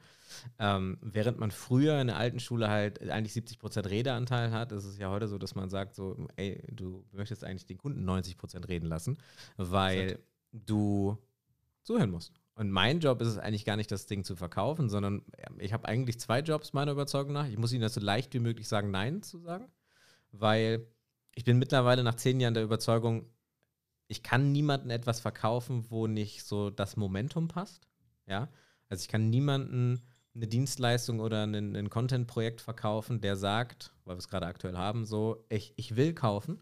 Ähm, 0.57 0.97
während 1.01 1.39
man 1.39 1.51
früher 1.51 2.01
in 2.01 2.07
der 2.07 2.17
alten 2.17 2.39
Schule 2.39 2.69
halt 2.69 3.07
eigentlich 3.09 3.33
70% 3.33 3.89
Redeanteil 3.89 4.51
hat, 4.51 4.71
ist 4.71 4.85
es 4.85 4.97
ja 4.97 5.09
heute 5.09 5.27
so, 5.27 5.37
dass 5.37 5.53
man 5.53 5.69
sagt 5.69 5.93
so, 5.95 6.27
ey, 6.35 6.63
du 6.71 7.05
möchtest 7.11 7.43
eigentlich 7.43 7.67
den 7.67 7.77
Kunden 7.77 8.09
90% 8.09 8.67
reden 8.67 8.87
lassen, 8.87 9.17
weil 9.57 10.19
du 10.51 11.17
zuhören 11.83 12.11
musst. 12.11 12.33
Und 12.55 12.71
mein 12.71 12.99
Job 12.99 13.21
ist 13.21 13.27
es 13.27 13.37
eigentlich 13.37 13.65
gar 13.65 13.75
nicht, 13.75 13.91
das 13.91 14.07
Ding 14.07 14.23
zu 14.23 14.35
verkaufen, 14.35 14.89
sondern 14.89 15.23
ich 15.59 15.73
habe 15.73 15.87
eigentlich 15.87 16.19
zwei 16.19 16.39
Jobs 16.39 16.73
meiner 16.73 16.91
Überzeugung 16.91 17.33
nach. 17.33 17.47
Ich 17.47 17.57
muss 17.57 17.71
ihnen 17.71 17.81
das 17.81 17.93
so 17.93 18.01
leicht 18.01 18.33
wie 18.33 18.39
möglich 18.39 18.67
sagen, 18.67 18.91
Nein 18.91 19.21
zu 19.21 19.37
sagen, 19.39 19.67
weil 20.31 20.85
ich 21.35 21.43
bin 21.43 21.57
mittlerweile 21.57 22.03
nach 22.03 22.15
zehn 22.15 22.39
Jahren 22.39 22.53
der 22.53 22.63
Überzeugung, 22.63 23.25
ich 24.07 24.23
kann 24.23 24.51
niemandem 24.51 24.89
etwas 24.89 25.19
verkaufen, 25.19 25.85
wo 25.89 26.07
nicht 26.07 26.43
so 26.43 26.69
das 26.69 26.97
Momentum 26.97 27.47
passt. 27.47 27.87
Ja, 28.27 28.49
also 28.89 29.01
ich 29.01 29.07
kann 29.07 29.29
niemanden 29.29 30.01
eine 30.35 30.47
Dienstleistung 30.47 31.19
oder 31.19 31.43
ein, 31.45 31.75
ein 31.75 31.89
Content-Projekt 31.89 32.61
verkaufen, 32.61 33.21
der 33.21 33.35
sagt, 33.35 33.93
weil 34.05 34.15
wir 34.15 34.19
es 34.19 34.27
gerade 34.27 34.45
aktuell 34.45 34.77
haben, 34.77 35.05
so, 35.05 35.45
ich, 35.49 35.73
ich 35.75 35.95
will 35.95 36.13
kaufen, 36.13 36.61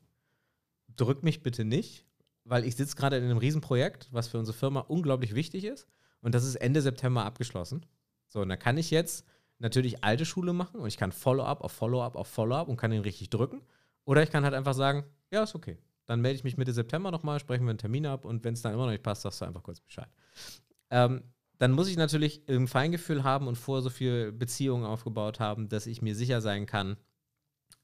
drück 0.95 1.23
mich 1.23 1.43
bitte 1.43 1.65
nicht, 1.65 2.05
weil 2.43 2.65
ich 2.65 2.75
sitze 2.75 2.95
gerade 2.95 3.17
in 3.17 3.25
einem 3.25 3.37
Riesenprojekt, 3.37 4.09
was 4.11 4.27
für 4.27 4.39
unsere 4.39 4.57
Firma 4.57 4.81
unglaublich 4.81 5.35
wichtig 5.35 5.65
ist 5.65 5.87
und 6.21 6.33
das 6.33 6.45
ist 6.45 6.55
Ende 6.55 6.81
September 6.81 7.25
abgeschlossen. 7.25 7.85
So, 8.29 8.41
und 8.41 8.49
da 8.49 8.57
kann 8.57 8.77
ich 8.77 8.91
jetzt 8.91 9.25
natürlich 9.59 10.03
alte 10.03 10.25
Schule 10.25 10.53
machen 10.53 10.79
und 10.79 10.87
ich 10.87 10.97
kann 10.97 11.11
Follow-up 11.11 11.61
auf 11.61 11.71
Follow-up 11.71 12.15
auf 12.15 12.27
Follow-up 12.27 12.67
und 12.67 12.77
kann 12.77 12.91
ihn 12.91 13.01
richtig 13.01 13.29
drücken. 13.29 13.61
Oder 14.07 14.23
ich 14.23 14.31
kann 14.31 14.45
halt 14.45 14.53
einfach 14.53 14.73
sagen, 14.73 15.03
ja, 15.31 15.43
ist 15.43 15.53
okay. 15.53 15.77
Dann 16.05 16.21
melde 16.21 16.37
ich 16.37 16.45
mich 16.45 16.55
Mitte 16.55 16.71
September 16.71 17.11
nochmal, 17.11 17.41
sprechen 17.41 17.65
wir 17.65 17.71
einen 17.71 17.77
Termin 17.77 18.05
ab 18.05 18.23
und 18.23 18.45
wenn 18.45 18.53
es 18.53 18.61
dann 18.61 18.73
immer 18.73 18.85
noch 18.85 18.91
nicht 18.91 19.03
passt, 19.03 19.23
sagst 19.23 19.41
du 19.41 19.45
einfach 19.45 19.61
kurz 19.61 19.81
Bescheid. 19.81 20.07
Ähm, 20.89 21.23
dann 21.57 21.73
muss 21.73 21.89
ich 21.89 21.97
natürlich 21.97 22.47
ein 22.47 22.67
Feingefühl 22.67 23.25
haben 23.25 23.47
und 23.47 23.57
vorher 23.57 23.81
so 23.81 23.89
viel 23.89 24.31
Beziehungen 24.31 24.85
aufgebaut 24.85 25.41
haben, 25.41 25.67
dass 25.67 25.87
ich 25.87 26.01
mir 26.01 26.15
sicher 26.15 26.39
sein 26.39 26.65
kann, 26.65 26.95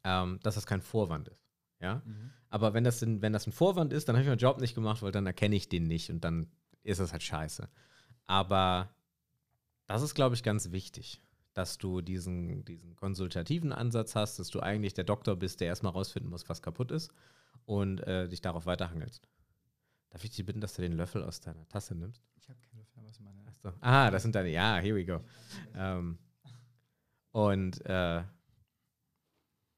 ähm, 0.05 0.39
dass 0.43 0.55
das 0.55 0.65
kein 0.65 0.81
Vorwand 0.81 1.27
ist. 1.27 1.45
Ja? 1.81 2.01
Mhm. 2.05 2.29
Aber 2.49 2.73
wenn 2.73 2.85
das, 2.85 3.01
in, 3.01 3.21
wenn 3.21 3.33
das 3.33 3.45
ein 3.45 3.51
Vorwand 3.51 3.91
ist, 3.91 4.07
dann 4.07 4.15
habe 4.15 4.23
ich 4.23 4.29
meinen 4.29 4.37
Job 4.37 4.61
nicht 4.61 4.75
gemacht, 4.75 5.01
weil 5.01 5.11
dann 5.11 5.25
erkenne 5.25 5.57
ich 5.57 5.67
den 5.67 5.87
nicht 5.87 6.09
und 6.09 6.23
dann 6.23 6.47
ist 6.83 7.01
das 7.01 7.11
halt 7.11 7.23
scheiße. 7.23 7.67
Aber 8.27 8.95
das 9.87 10.01
ist, 10.01 10.15
glaube 10.15 10.35
ich, 10.35 10.43
ganz 10.43 10.71
wichtig 10.71 11.21
dass 11.53 11.77
du 11.77 12.01
diesen, 12.01 12.65
diesen 12.65 12.95
konsultativen 12.95 13.71
Ansatz 13.71 14.15
hast, 14.15 14.39
dass 14.39 14.49
du 14.49 14.59
eigentlich 14.59 14.93
der 14.93 15.03
Doktor 15.03 15.35
bist, 15.35 15.61
der 15.61 15.67
erstmal 15.67 15.91
rausfinden 15.91 16.29
muss, 16.29 16.49
was 16.49 16.61
kaputt 16.61 16.91
ist 16.91 17.11
und 17.65 17.99
äh, 18.01 18.27
dich 18.27 18.41
darauf 18.41 18.65
weiterhangelst. 18.65 19.27
Darf 20.09 20.23
ich 20.23 20.31
dich 20.31 20.45
bitten, 20.45 20.61
dass 20.61 20.73
du 20.73 20.81
den 20.81 20.93
Löffel 20.93 21.23
aus 21.23 21.39
deiner 21.41 21.67
Tasse 21.67 21.95
nimmst? 21.95 22.21
Ich 22.35 22.49
habe 22.49 22.59
keinen 22.59 22.79
Löffel, 22.79 23.03
was 23.03 23.19
meine. 23.19 23.45
Achso. 23.47 23.71
Ah, 23.81 24.11
das 24.11 24.23
sind 24.23 24.35
deine. 24.35 24.49
Ja, 24.49 24.77
here 24.77 24.95
we 24.95 25.05
go. 25.05 25.21
ähm, 25.75 26.17
und 27.31 27.83
äh, 27.85 28.23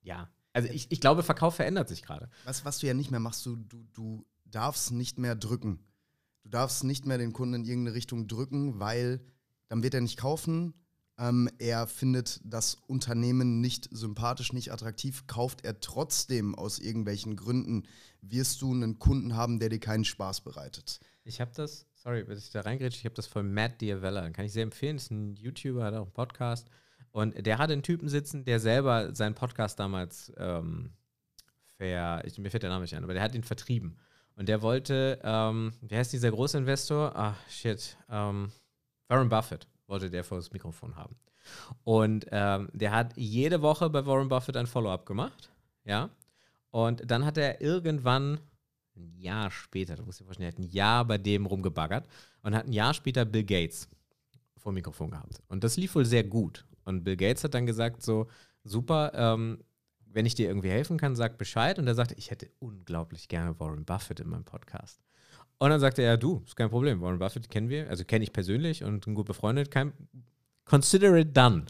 ja, 0.01 0.29
also 0.53 0.69
ich, 0.69 0.91
ich 0.91 1.01
glaube, 1.01 1.23
Verkauf 1.23 1.55
verändert 1.55 1.89
sich 1.89 2.01
gerade. 2.01 2.29
Was, 2.45 2.63
was 2.63 2.79
du 2.79 2.87
ja 2.87 2.93
nicht 2.93 3.11
mehr 3.11 3.19
machst, 3.19 3.45
du, 3.45 3.55
du, 3.57 3.85
du 3.93 4.25
darfst 4.45 4.91
nicht 4.91 5.19
mehr 5.19 5.35
drücken. 5.35 5.79
Du 6.43 6.49
darfst 6.49 6.83
nicht 6.83 7.05
mehr 7.05 7.17
den 7.17 7.33
Kunden 7.33 7.55
in 7.55 7.65
irgendeine 7.65 7.95
Richtung 7.95 8.27
drücken, 8.27 8.79
weil 8.79 9.19
dann 9.67 9.83
wird 9.83 9.93
er 9.93 10.01
nicht 10.01 10.17
kaufen 10.17 10.73
ähm, 11.17 11.49
er 11.59 11.87
findet 11.87 12.41
das 12.43 12.75
Unternehmen 12.87 13.61
nicht 13.61 13.87
sympathisch, 13.91 14.51
nicht 14.51 14.71
attraktiv. 14.71 15.27
Kauft 15.27 15.63
er 15.63 15.79
trotzdem 15.79 16.55
aus 16.55 16.79
irgendwelchen 16.79 17.35
Gründen, 17.35 17.83
wirst 18.21 18.61
du 18.61 18.73
einen 18.73 18.99
Kunden 18.99 19.35
haben, 19.35 19.59
der 19.59 19.69
dir 19.69 19.79
keinen 19.79 20.03
Spaß 20.03 20.41
bereitet. 20.41 20.99
Ich 21.23 21.39
habe 21.39 21.51
das, 21.55 21.85
sorry, 21.95 22.27
wenn 22.27 22.37
ich 22.37 22.49
da 22.49 22.61
reingrätsche, 22.61 22.99
ich 22.99 23.05
habe 23.05 23.15
das 23.15 23.27
von 23.27 23.53
Matt 23.53 23.79
Diavella. 23.79 24.29
Kann 24.31 24.45
ich 24.45 24.51
sehr 24.51 24.63
empfehlen. 24.63 24.97
Ist 24.97 25.11
ein 25.11 25.35
YouTuber, 25.35 25.83
hat 25.85 25.93
auch 25.93 26.03
einen 26.03 26.13
Podcast. 26.13 26.69
Und 27.11 27.45
der 27.45 27.59
hat 27.59 27.71
einen 27.71 27.83
Typen 27.83 28.09
sitzen, 28.09 28.43
der 28.43 28.59
selber 28.59 29.15
seinen 29.15 29.35
Podcast 29.35 29.79
damals 29.79 30.33
ähm, 30.37 30.91
ver, 31.77 32.25
ich, 32.25 32.37
mir 32.37 32.51
fällt 32.51 32.63
der 32.63 32.69
Name 32.69 32.81
nicht 32.81 32.95
ein, 32.95 33.03
aber 33.05 33.13
der 33.13 33.23
hat 33.23 33.35
ihn 33.35 33.43
vertrieben. 33.43 33.97
Und 34.35 34.49
der 34.49 34.61
wollte, 34.61 35.21
ähm, 35.23 35.71
wie 35.81 35.95
heißt 35.95 36.11
dieser 36.11 36.29
Großinvestor? 36.29 37.15
Ah, 37.15 37.35
shit. 37.47 37.95
Ähm, 38.09 38.51
Warren 39.07 39.29
Buffett 39.29 39.65
wollte 39.87 40.09
der 40.09 40.23
vor 40.23 40.37
das 40.37 40.51
Mikrofon 40.51 40.95
haben. 40.95 41.15
Und 41.83 42.25
ähm, 42.31 42.69
der 42.73 42.91
hat 42.91 43.15
jede 43.15 43.61
Woche 43.61 43.89
bei 43.89 44.05
Warren 44.05 44.29
Buffett 44.29 44.57
ein 44.57 44.67
Follow-up 44.67 45.05
gemacht. 45.05 45.51
Ja. 45.83 46.09
Und 46.71 47.09
dann 47.09 47.25
hat 47.25 47.37
er 47.37 47.61
irgendwann 47.61 48.39
ein 48.95 49.13
Jahr 49.17 49.51
später, 49.51 49.95
da 49.95 50.03
muss 50.03 50.19
ich 50.19 50.25
vorstellen, 50.25 50.49
er 50.49 50.53
hat 50.53 50.59
ein 50.59 50.71
Jahr 50.71 51.05
bei 51.05 51.17
dem 51.17 51.45
rumgebaggert 51.45 52.07
und 52.41 52.55
hat 52.55 52.65
ein 52.65 52.73
Jahr 52.73 52.93
später 52.93 53.25
Bill 53.25 53.43
Gates 53.43 53.87
vor 54.57 54.71
dem 54.71 54.75
Mikrofon 54.75 55.11
gehabt. 55.11 55.41
Und 55.47 55.63
das 55.63 55.77
lief 55.77 55.95
wohl 55.95 56.05
sehr 56.05 56.23
gut. 56.23 56.65
Und 56.83 57.03
Bill 57.03 57.17
Gates 57.17 57.43
hat 57.43 57.53
dann 57.53 57.65
gesagt: 57.65 58.01
So, 58.01 58.27
super, 58.63 59.11
ähm, 59.13 59.59
wenn 60.05 60.25
ich 60.25 60.35
dir 60.35 60.47
irgendwie 60.47 60.69
helfen 60.69 60.97
kann, 60.97 61.15
sag 61.15 61.37
Bescheid. 61.37 61.77
Und 61.77 61.87
er 61.87 61.95
sagte, 61.95 62.15
ich 62.15 62.31
hätte 62.31 62.49
unglaublich 62.59 63.27
gerne 63.27 63.59
Warren 63.59 63.85
Buffett 63.85 64.21
in 64.21 64.29
meinem 64.29 64.45
Podcast. 64.45 65.01
Und 65.57 65.69
dann 65.69 65.79
sagte 65.79 66.01
er, 66.01 66.17
du, 66.17 66.43
ist 66.45 66.55
kein 66.55 66.69
Problem. 66.69 67.01
Warren 67.01 67.19
Buffett 67.19 67.49
kennen 67.49 67.69
wir, 67.69 67.89
also 67.89 68.03
kenne 68.03 68.23
ich 68.23 68.33
persönlich 68.33 68.83
und 68.83 69.05
sind 69.05 69.15
gut 69.15 69.25
befreundet. 69.25 69.71
Kein, 69.71 69.93
consider 70.65 71.15
it 71.15 71.35
done. 71.35 71.65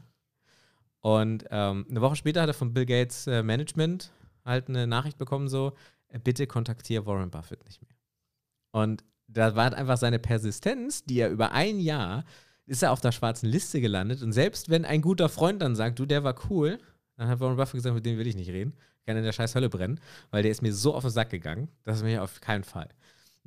Und 1.02 1.46
ähm, 1.52 1.86
eine 1.90 2.02
Woche 2.02 2.16
später 2.16 2.42
hat 2.42 2.50
er 2.50 2.56
von 2.56 2.74
Bill 2.74 2.86
Gates 2.86 3.28
äh, 3.28 3.44
Management 3.44 4.12
halt 4.44 4.70
eine 4.70 4.88
Nachricht 4.88 5.18
bekommen, 5.18 5.48
so, 5.48 5.74
äh, 6.08 6.20
bitte 6.20 6.48
kontaktiere 6.48 7.06
Warren 7.06 7.30
Buffett 7.30 7.64
nicht 7.66 7.82
mehr. 7.82 7.96
Und 8.72 9.04
da 9.28 9.56
war 9.56 9.66
halt 9.66 9.76
einfach 9.76 9.98
seine 9.98 10.20
Persistenz, 10.20 11.04
die 11.04 11.20
er 11.20 11.30
über 11.30 11.52
ein 11.52 11.80
Jahr, 11.80 12.26
ist 12.66 12.84
er 12.84 12.92
auf 12.92 13.02
der 13.02 13.12
schwarzen 13.12 13.48
Liste 13.50 13.82
gelandet. 13.82 14.24
Und 14.24 14.32
selbst 14.32 14.70
wenn 14.70 14.86
ein 14.86 15.02
guter 15.02 15.30
Freund 15.30 15.62
dann 15.62 15.76
sagt, 15.76 16.00
du, 16.00 16.06
der 16.06 16.24
war 16.24 16.36
cool, 16.50 16.80
dann 17.18 17.28
hat 17.28 17.40
Warren 17.40 17.56
Buffett 17.56 17.76
gesagt, 17.76 17.96
mit 17.96 18.06
dem 18.06 18.18
will 18.18 18.28
ich 18.28 18.36
nicht 18.36 18.50
reden. 18.50 18.74
Kann 19.06 19.18
in 19.18 19.24
der 19.24 19.32
scheiß 19.32 19.54
Hölle 19.54 19.70
brennen, 19.70 20.00
weil 20.32 20.42
der 20.42 20.52
ist 20.52 20.64
mir 20.64 20.74
so 20.74 20.96
auf 20.96 21.04
den 21.04 21.12
Sack 21.12 21.30
gegangen, 21.30 21.70
das 21.84 21.98
ist 21.98 22.04
mir 22.04 22.24
auf 22.24 22.42
keinen 22.42 22.64
Fall. 22.64 22.90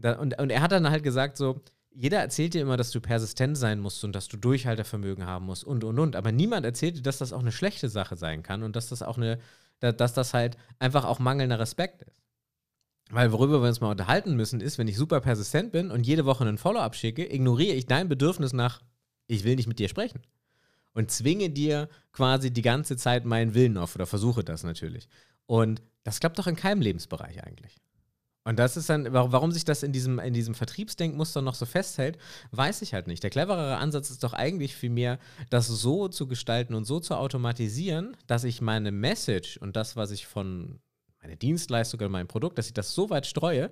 Und, 0.03 0.39
und 0.39 0.51
er 0.51 0.63
hat 0.63 0.73
dann 0.73 0.91
halt 0.91 1.03
gesagt, 1.03 1.37
so, 1.37 1.61
jeder 1.91 2.21
erzählt 2.21 2.55
dir 2.55 2.63
immer, 2.63 2.77
dass 2.77 2.93
du 2.93 3.01
persistent 3.01 3.59
sein 3.59 3.81
musst 3.81 4.05
und 4.05 4.13
dass 4.15 4.29
du 4.29 4.37
Durchhaltevermögen 4.37 5.27
haben 5.27 5.47
musst 5.47 5.65
und 5.65 5.83
und 5.83 5.99
und. 5.99 6.15
Aber 6.15 6.31
niemand 6.31 6.65
erzählt 6.65 6.97
dir, 6.97 7.03
dass 7.03 7.19
das 7.19 7.33
auch 7.33 7.41
eine 7.41 7.53
schlechte 7.53 7.89
Sache 7.89 8.17
sein 8.17 8.43
kann 8.43 8.63
und 8.63 8.77
dass 8.77 8.89
das 8.89 9.03
auch 9.03 9.17
eine, 9.17 9.39
dass 9.81 10.13
das 10.13 10.35
halt 10.35 10.57
einfach 10.79 11.05
auch 11.05 11.19
mangelnder 11.19 11.59
Respekt 11.59 12.03
ist. 12.03 12.23
Weil 13.11 13.33
worüber 13.33 13.63
wir 13.63 13.69
uns 13.69 13.81
mal 13.81 13.91
unterhalten 13.91 14.37
müssen, 14.37 14.61
ist, 14.61 14.79
wenn 14.79 14.87
ich 14.87 14.97
super 14.97 15.21
persistent 15.21 15.73
bin 15.73 15.91
und 15.91 16.07
jede 16.07 16.27
Woche 16.27 16.45
einen 16.45 16.59
Follow-up 16.59 16.95
schicke, 16.95 17.33
ignoriere 17.33 17.75
ich 17.75 17.87
dein 17.87 18.09
Bedürfnis 18.09 18.53
nach, 18.53 18.83
ich 19.27 19.45
will 19.45 19.57
nicht 19.57 19.67
mit 19.67 19.79
dir 19.79 19.89
sprechen. 19.89 20.23
Und 20.93 21.11
zwinge 21.11 21.51
dir 21.51 21.89
quasi 22.13 22.51
die 22.51 22.63
ganze 22.63 22.97
Zeit 22.97 23.25
meinen 23.25 23.55
Willen 23.55 23.79
auf 23.79 23.95
oder 23.95 24.07
versuche 24.07 24.45
das 24.45 24.63
natürlich. 24.63 25.09
Und 25.47 25.83
das 26.05 26.21
klappt 26.21 26.39
doch 26.39 26.47
in 26.47 26.57
keinem 26.57 26.83
Lebensbereich 26.83 27.43
eigentlich. 27.45 27.77
Und 28.49 28.59
das 28.59 28.79
ist 28.79 28.89
dann, 28.89 29.13
warum 29.13 29.53
sich 29.53 29.67
das 29.67 29.83
in 29.83 29.93
diesem, 29.93 30.19
in 30.19 30.33
diesem 30.33 30.55
Vertriebsdenkmuster 30.55 31.43
noch 31.43 31.55
so 31.55 31.67
festhält, 31.67 32.17
weiß 32.53 32.81
ich 32.81 32.95
halt 32.95 33.07
nicht. 33.07 33.23
Der 33.23 33.29
cleverere 33.29 33.77
Ansatz 33.77 34.09
ist 34.09 34.25
doch 34.25 34.33
eigentlich 34.33 34.75
vielmehr, 34.75 35.19
das 35.51 35.67
so 35.67 36.09
zu 36.09 36.27
gestalten 36.27 36.75
und 36.75 36.87
so 36.87 36.99
zu 36.99 37.15
automatisieren, 37.15 38.17
dass 38.27 38.45
ich 38.45 38.63
meine 38.63 38.91
Message 38.91 39.59
und 39.59 39.77
das, 39.77 39.97
was 39.97 40.13
ich 40.13 40.27
von 40.27 40.81
meiner 41.21 41.37
Dienstleistung 41.37 42.01
oder 42.01 42.09
meinem 42.09 42.27
Produkt, 42.27 42.57
dass 42.57 42.69
ich 42.69 42.73
das 42.73 42.95
so 42.95 43.11
weit 43.11 43.27
streue, 43.27 43.71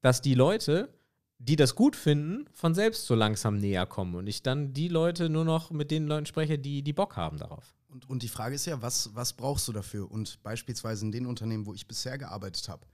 dass 0.00 0.20
die 0.20 0.34
Leute, 0.34 0.92
die 1.38 1.54
das 1.54 1.76
gut 1.76 1.94
finden, 1.94 2.46
von 2.52 2.74
selbst 2.74 3.06
so 3.06 3.14
langsam 3.14 3.58
näher 3.58 3.86
kommen 3.86 4.16
und 4.16 4.26
ich 4.26 4.42
dann 4.42 4.72
die 4.72 4.88
Leute 4.88 5.28
nur 5.28 5.44
noch 5.44 5.70
mit 5.70 5.92
den 5.92 6.08
Leuten 6.08 6.26
spreche, 6.26 6.58
die, 6.58 6.82
die 6.82 6.92
Bock 6.92 7.16
haben 7.16 7.38
darauf. 7.38 7.76
Und, 7.86 8.10
und 8.10 8.24
die 8.24 8.28
Frage 8.28 8.56
ist 8.56 8.66
ja, 8.66 8.82
was, 8.82 9.14
was 9.14 9.34
brauchst 9.34 9.68
du 9.68 9.72
dafür? 9.72 10.10
Und 10.10 10.42
beispielsweise 10.42 11.04
in 11.04 11.12
den 11.12 11.26
Unternehmen, 11.26 11.64
wo 11.64 11.74
ich 11.74 11.86
bisher 11.86 12.18
gearbeitet 12.18 12.68
habe, 12.68 12.84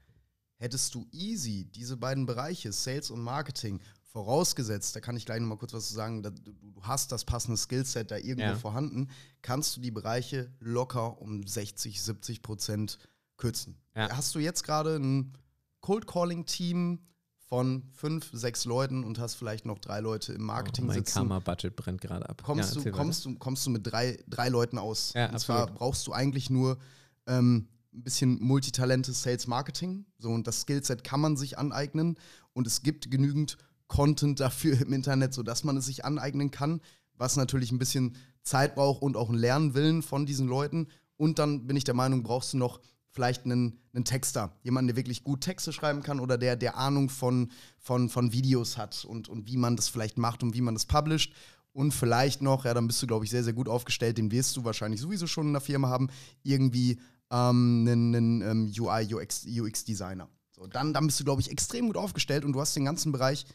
hättest 0.56 0.94
du 0.94 1.06
easy 1.12 1.64
diese 1.64 1.96
beiden 1.96 2.26
Bereiche, 2.26 2.72
Sales 2.72 3.10
und 3.10 3.20
Marketing, 3.20 3.80
vorausgesetzt, 4.16 4.96
da 4.96 5.00
kann 5.00 5.14
ich 5.14 5.26
gleich 5.26 5.40
nochmal 5.40 5.58
kurz 5.58 5.74
was 5.74 5.88
zu 5.88 5.94
sagen, 5.94 6.22
du, 6.22 6.32
hast 6.80 7.12
das 7.12 7.26
passende 7.26 7.58
Skillset 7.58 8.10
da 8.10 8.16
irgendwo 8.16 8.48
ja. 8.48 8.56
vorhanden, 8.56 9.10
kannst 9.42 9.76
du 9.76 9.80
die 9.82 9.90
Bereiche 9.90 10.50
locker 10.58 11.20
um 11.20 11.46
60, 11.46 12.00
70 12.02 12.40
Prozent 12.40 12.98
kürzen. 13.36 13.76
Ja. 13.94 14.16
Hast 14.16 14.34
du 14.34 14.38
jetzt 14.38 14.64
gerade 14.64 14.96
ein 14.96 15.34
Cold 15.80 16.06
Calling 16.06 16.46
Team 16.46 17.00
von 17.46 17.82
fünf, 17.92 18.30
sechs 18.32 18.64
Leuten 18.64 19.04
und 19.04 19.18
hast 19.18 19.34
vielleicht 19.34 19.66
noch 19.66 19.78
drei 19.78 20.00
Leute 20.00 20.32
im 20.32 20.42
Marketing 20.42 20.84
oh, 20.84 20.88
mein 20.88 20.96
sitzen. 20.96 21.14
Karma-Budget 21.14 21.76
brennt 21.76 22.00
gerade 22.00 22.26
ab. 22.26 22.42
Kommst, 22.42 22.74
Ja, 22.74 22.82
du, 22.82 22.90
kommst, 22.90 23.24
du, 23.26 23.34
kommst 23.36 23.66
du 23.66 23.70
mit 23.70 23.86
drei, 23.86 24.18
drei 24.26 24.48
Leuten 24.48 24.78
aus. 24.78 25.12
Und 25.14 25.38
zwar 25.38 25.58
absolut. 25.58 25.74
brauchst 25.74 26.06
du 26.06 26.12
eigentlich 26.12 26.48
nur 26.48 26.78
ähm, 27.26 27.68
ein 27.96 28.02
bisschen 28.02 28.38
Multitalente 28.42 29.12
Sales 29.12 29.46
Marketing. 29.46 30.04
So, 30.18 30.30
und 30.30 30.46
das 30.46 30.62
Skillset 30.62 31.02
kann 31.02 31.20
man 31.20 31.36
sich 31.36 31.58
aneignen. 31.58 32.18
Und 32.52 32.66
es 32.66 32.82
gibt 32.82 33.10
genügend 33.10 33.56
Content 33.88 34.40
dafür 34.40 34.80
im 34.80 34.92
Internet, 34.92 35.34
sodass 35.34 35.64
man 35.64 35.76
es 35.76 35.86
sich 35.86 36.04
aneignen 36.04 36.50
kann, 36.50 36.80
was 37.14 37.36
natürlich 37.36 37.72
ein 37.72 37.78
bisschen 37.78 38.16
Zeit 38.42 38.74
braucht 38.74 39.02
und 39.02 39.16
auch 39.16 39.28
einen 39.28 39.38
Lernwillen 39.38 40.02
von 40.02 40.26
diesen 40.26 40.46
Leuten. 40.46 40.88
Und 41.16 41.38
dann 41.38 41.66
bin 41.66 41.76
ich 41.76 41.84
der 41.84 41.94
Meinung, 41.94 42.22
brauchst 42.22 42.52
du 42.52 42.58
noch 42.58 42.80
vielleicht 43.10 43.46
einen, 43.46 43.80
einen 43.94 44.04
Texter, 44.04 44.52
jemanden, 44.62 44.88
der 44.88 44.96
wirklich 44.96 45.24
gut 45.24 45.40
Texte 45.40 45.72
schreiben 45.72 46.02
kann 46.02 46.20
oder 46.20 46.36
der, 46.36 46.54
der 46.54 46.76
Ahnung 46.76 47.08
von, 47.08 47.50
von, 47.78 48.10
von 48.10 48.32
Videos 48.32 48.76
hat 48.76 49.06
und, 49.06 49.30
und 49.30 49.48
wie 49.48 49.56
man 49.56 49.74
das 49.74 49.88
vielleicht 49.88 50.18
macht 50.18 50.42
und 50.42 50.54
wie 50.54 50.60
man 50.60 50.74
das 50.74 50.84
publisht. 50.84 51.32
Und 51.72 51.92
vielleicht 51.92 52.42
noch, 52.42 52.64
ja, 52.64 52.74
dann 52.74 52.86
bist 52.86 53.02
du, 53.02 53.06
glaube 53.06 53.24
ich, 53.24 53.30
sehr, 53.30 53.44
sehr 53.44 53.52
gut 53.52 53.68
aufgestellt, 53.68 54.18
den 54.18 54.30
wirst 54.30 54.56
du 54.56 54.64
wahrscheinlich 54.64 55.00
sowieso 55.00 55.26
schon 55.26 55.46
in 55.46 55.52
der 55.52 55.60
Firma 55.60 55.88
haben, 55.88 56.08
irgendwie 56.42 56.98
ähm, 57.30 57.86
einen, 57.88 58.14
einen 58.14 58.42
ähm, 58.42 58.72
UI, 58.78 59.14
UX, 59.14 59.46
UX-Designer. 59.46 60.28
So, 60.52 60.66
dann, 60.66 60.94
dann 60.94 61.06
bist 61.06 61.20
du, 61.20 61.24
glaube 61.24 61.40
ich, 61.40 61.50
extrem 61.50 61.86
gut 61.86 61.96
aufgestellt 61.96 62.44
und 62.44 62.52
du 62.52 62.60
hast 62.60 62.74
den 62.74 62.84
ganzen 62.84 63.12
Bereich 63.12 63.46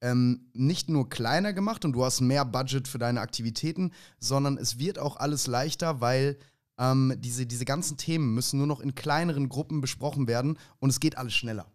ähm, 0.00 0.50
nicht 0.52 0.88
nur 0.88 1.08
kleiner 1.08 1.52
gemacht 1.52 1.84
und 1.84 1.92
du 1.92 2.04
hast 2.04 2.20
mehr 2.20 2.44
Budget 2.44 2.88
für 2.88 2.98
deine 2.98 3.20
Aktivitäten, 3.20 3.92
sondern 4.18 4.58
es 4.58 4.78
wird 4.78 4.98
auch 4.98 5.16
alles 5.16 5.46
leichter, 5.46 6.00
weil 6.00 6.38
ähm, 6.78 7.14
diese, 7.18 7.46
diese 7.46 7.64
ganzen 7.64 7.96
Themen 7.96 8.34
müssen 8.34 8.58
nur 8.58 8.66
noch 8.66 8.80
in 8.80 8.94
kleineren 8.94 9.48
Gruppen 9.48 9.80
besprochen 9.80 10.28
werden 10.28 10.58
und 10.78 10.90
es 10.90 11.00
geht 11.00 11.18
alles 11.18 11.34
schneller. 11.34 11.66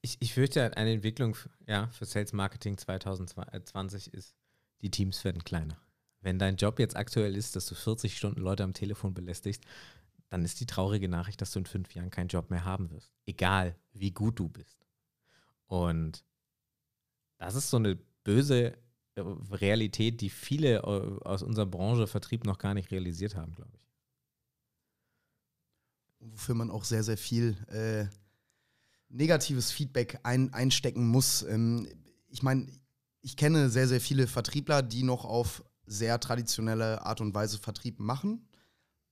Ich, 0.00 0.16
ich 0.20 0.34
fürchte, 0.34 0.76
eine 0.76 0.92
Entwicklung 0.92 1.36
ja, 1.66 1.88
für 1.88 2.04
Sales 2.04 2.32
Marketing 2.32 2.78
2020 2.78 4.12
ist, 4.14 4.34
die 4.82 4.90
Teams 4.90 5.24
werden 5.24 5.42
kleiner. 5.42 5.78
Wenn 6.20 6.38
dein 6.38 6.56
Job 6.56 6.78
jetzt 6.78 6.96
aktuell 6.96 7.36
ist, 7.36 7.56
dass 7.56 7.66
du 7.66 7.74
40 7.74 8.16
Stunden 8.16 8.40
Leute 8.40 8.64
am 8.64 8.74
Telefon 8.74 9.14
belästigst, 9.14 9.62
dann 10.28 10.44
ist 10.44 10.60
die 10.60 10.66
traurige 10.66 11.08
Nachricht, 11.08 11.40
dass 11.40 11.52
du 11.52 11.60
in 11.60 11.66
fünf 11.66 11.94
Jahren 11.94 12.10
keinen 12.10 12.28
Job 12.28 12.50
mehr 12.50 12.64
haben 12.64 12.90
wirst. 12.90 13.14
Egal, 13.26 13.76
wie 13.92 14.10
gut 14.10 14.38
du 14.38 14.48
bist. 14.48 14.86
Und 15.66 16.24
das 17.38 17.54
ist 17.54 17.70
so 17.70 17.76
eine 17.76 17.96
böse 18.24 18.76
äh, 19.14 19.20
Realität, 19.50 20.20
die 20.20 20.30
viele 20.30 20.76
äh, 20.76 21.24
aus 21.24 21.42
unserer 21.42 21.66
Branche 21.66 22.06
Vertrieb 22.06 22.44
noch 22.44 22.58
gar 22.58 22.74
nicht 22.74 22.90
realisiert 22.90 23.36
haben, 23.36 23.54
glaube 23.54 23.72
ich. 23.74 23.82
wofür 26.20 26.54
man 26.54 26.70
auch 26.70 26.84
sehr, 26.84 27.02
sehr 27.02 27.16
viel 27.16 27.56
äh, 27.68 28.06
negatives 29.08 29.70
Feedback 29.70 30.20
ein, 30.24 30.52
einstecken 30.52 31.06
muss. 31.06 31.42
Ähm, 31.42 31.88
ich 32.28 32.42
meine, 32.42 32.66
ich 33.20 33.36
kenne 33.36 33.70
sehr, 33.70 33.88
sehr 33.88 34.00
viele 34.00 34.26
Vertriebler, 34.26 34.82
die 34.82 35.02
noch 35.02 35.24
auf 35.24 35.64
sehr 35.86 36.20
traditionelle 36.20 37.04
Art 37.04 37.20
und 37.20 37.34
Weise 37.34 37.58
Vertrieb 37.58 37.98
machen. 37.98 38.46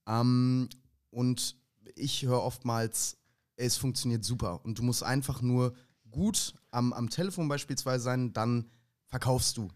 Ähm, 0.05 0.69
und 1.09 1.55
ich 1.95 2.23
höre 2.23 2.41
oftmals, 2.41 3.17
es 3.55 3.77
funktioniert 3.77 4.23
super. 4.23 4.63
Und 4.63 4.79
du 4.79 4.83
musst 4.83 5.03
einfach 5.03 5.41
nur 5.41 5.73
gut 6.09 6.53
am, 6.71 6.93
am 6.93 7.09
Telefon 7.09 7.47
beispielsweise 7.47 8.03
sein, 8.03 8.33
dann 8.33 8.69
verkaufst 9.05 9.57
du. 9.57 9.69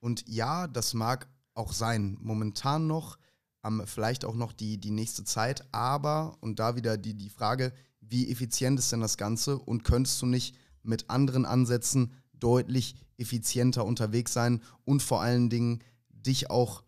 Und 0.00 0.26
ja, 0.26 0.66
das 0.66 0.94
mag 0.94 1.28
auch 1.54 1.72
sein, 1.72 2.16
momentan 2.20 2.86
noch, 2.86 3.18
ähm, 3.64 3.82
vielleicht 3.86 4.24
auch 4.24 4.34
noch 4.34 4.52
die, 4.52 4.78
die 4.78 4.90
nächste 4.90 5.24
Zeit, 5.24 5.66
aber, 5.72 6.36
und 6.40 6.58
da 6.58 6.76
wieder 6.76 6.96
die, 6.96 7.14
die 7.14 7.28
Frage, 7.28 7.72
wie 8.00 8.30
effizient 8.30 8.78
ist 8.78 8.90
denn 8.92 9.00
das 9.00 9.18
Ganze 9.18 9.58
und 9.58 9.84
könntest 9.84 10.20
du 10.22 10.26
nicht 10.26 10.56
mit 10.82 11.10
anderen 11.10 11.44
Ansätzen 11.44 12.14
deutlich 12.32 12.94
effizienter 13.18 13.84
unterwegs 13.84 14.32
sein 14.32 14.62
und 14.84 15.02
vor 15.02 15.20
allen 15.20 15.50
Dingen 15.50 15.80
dich 16.08 16.50
auch 16.50 16.82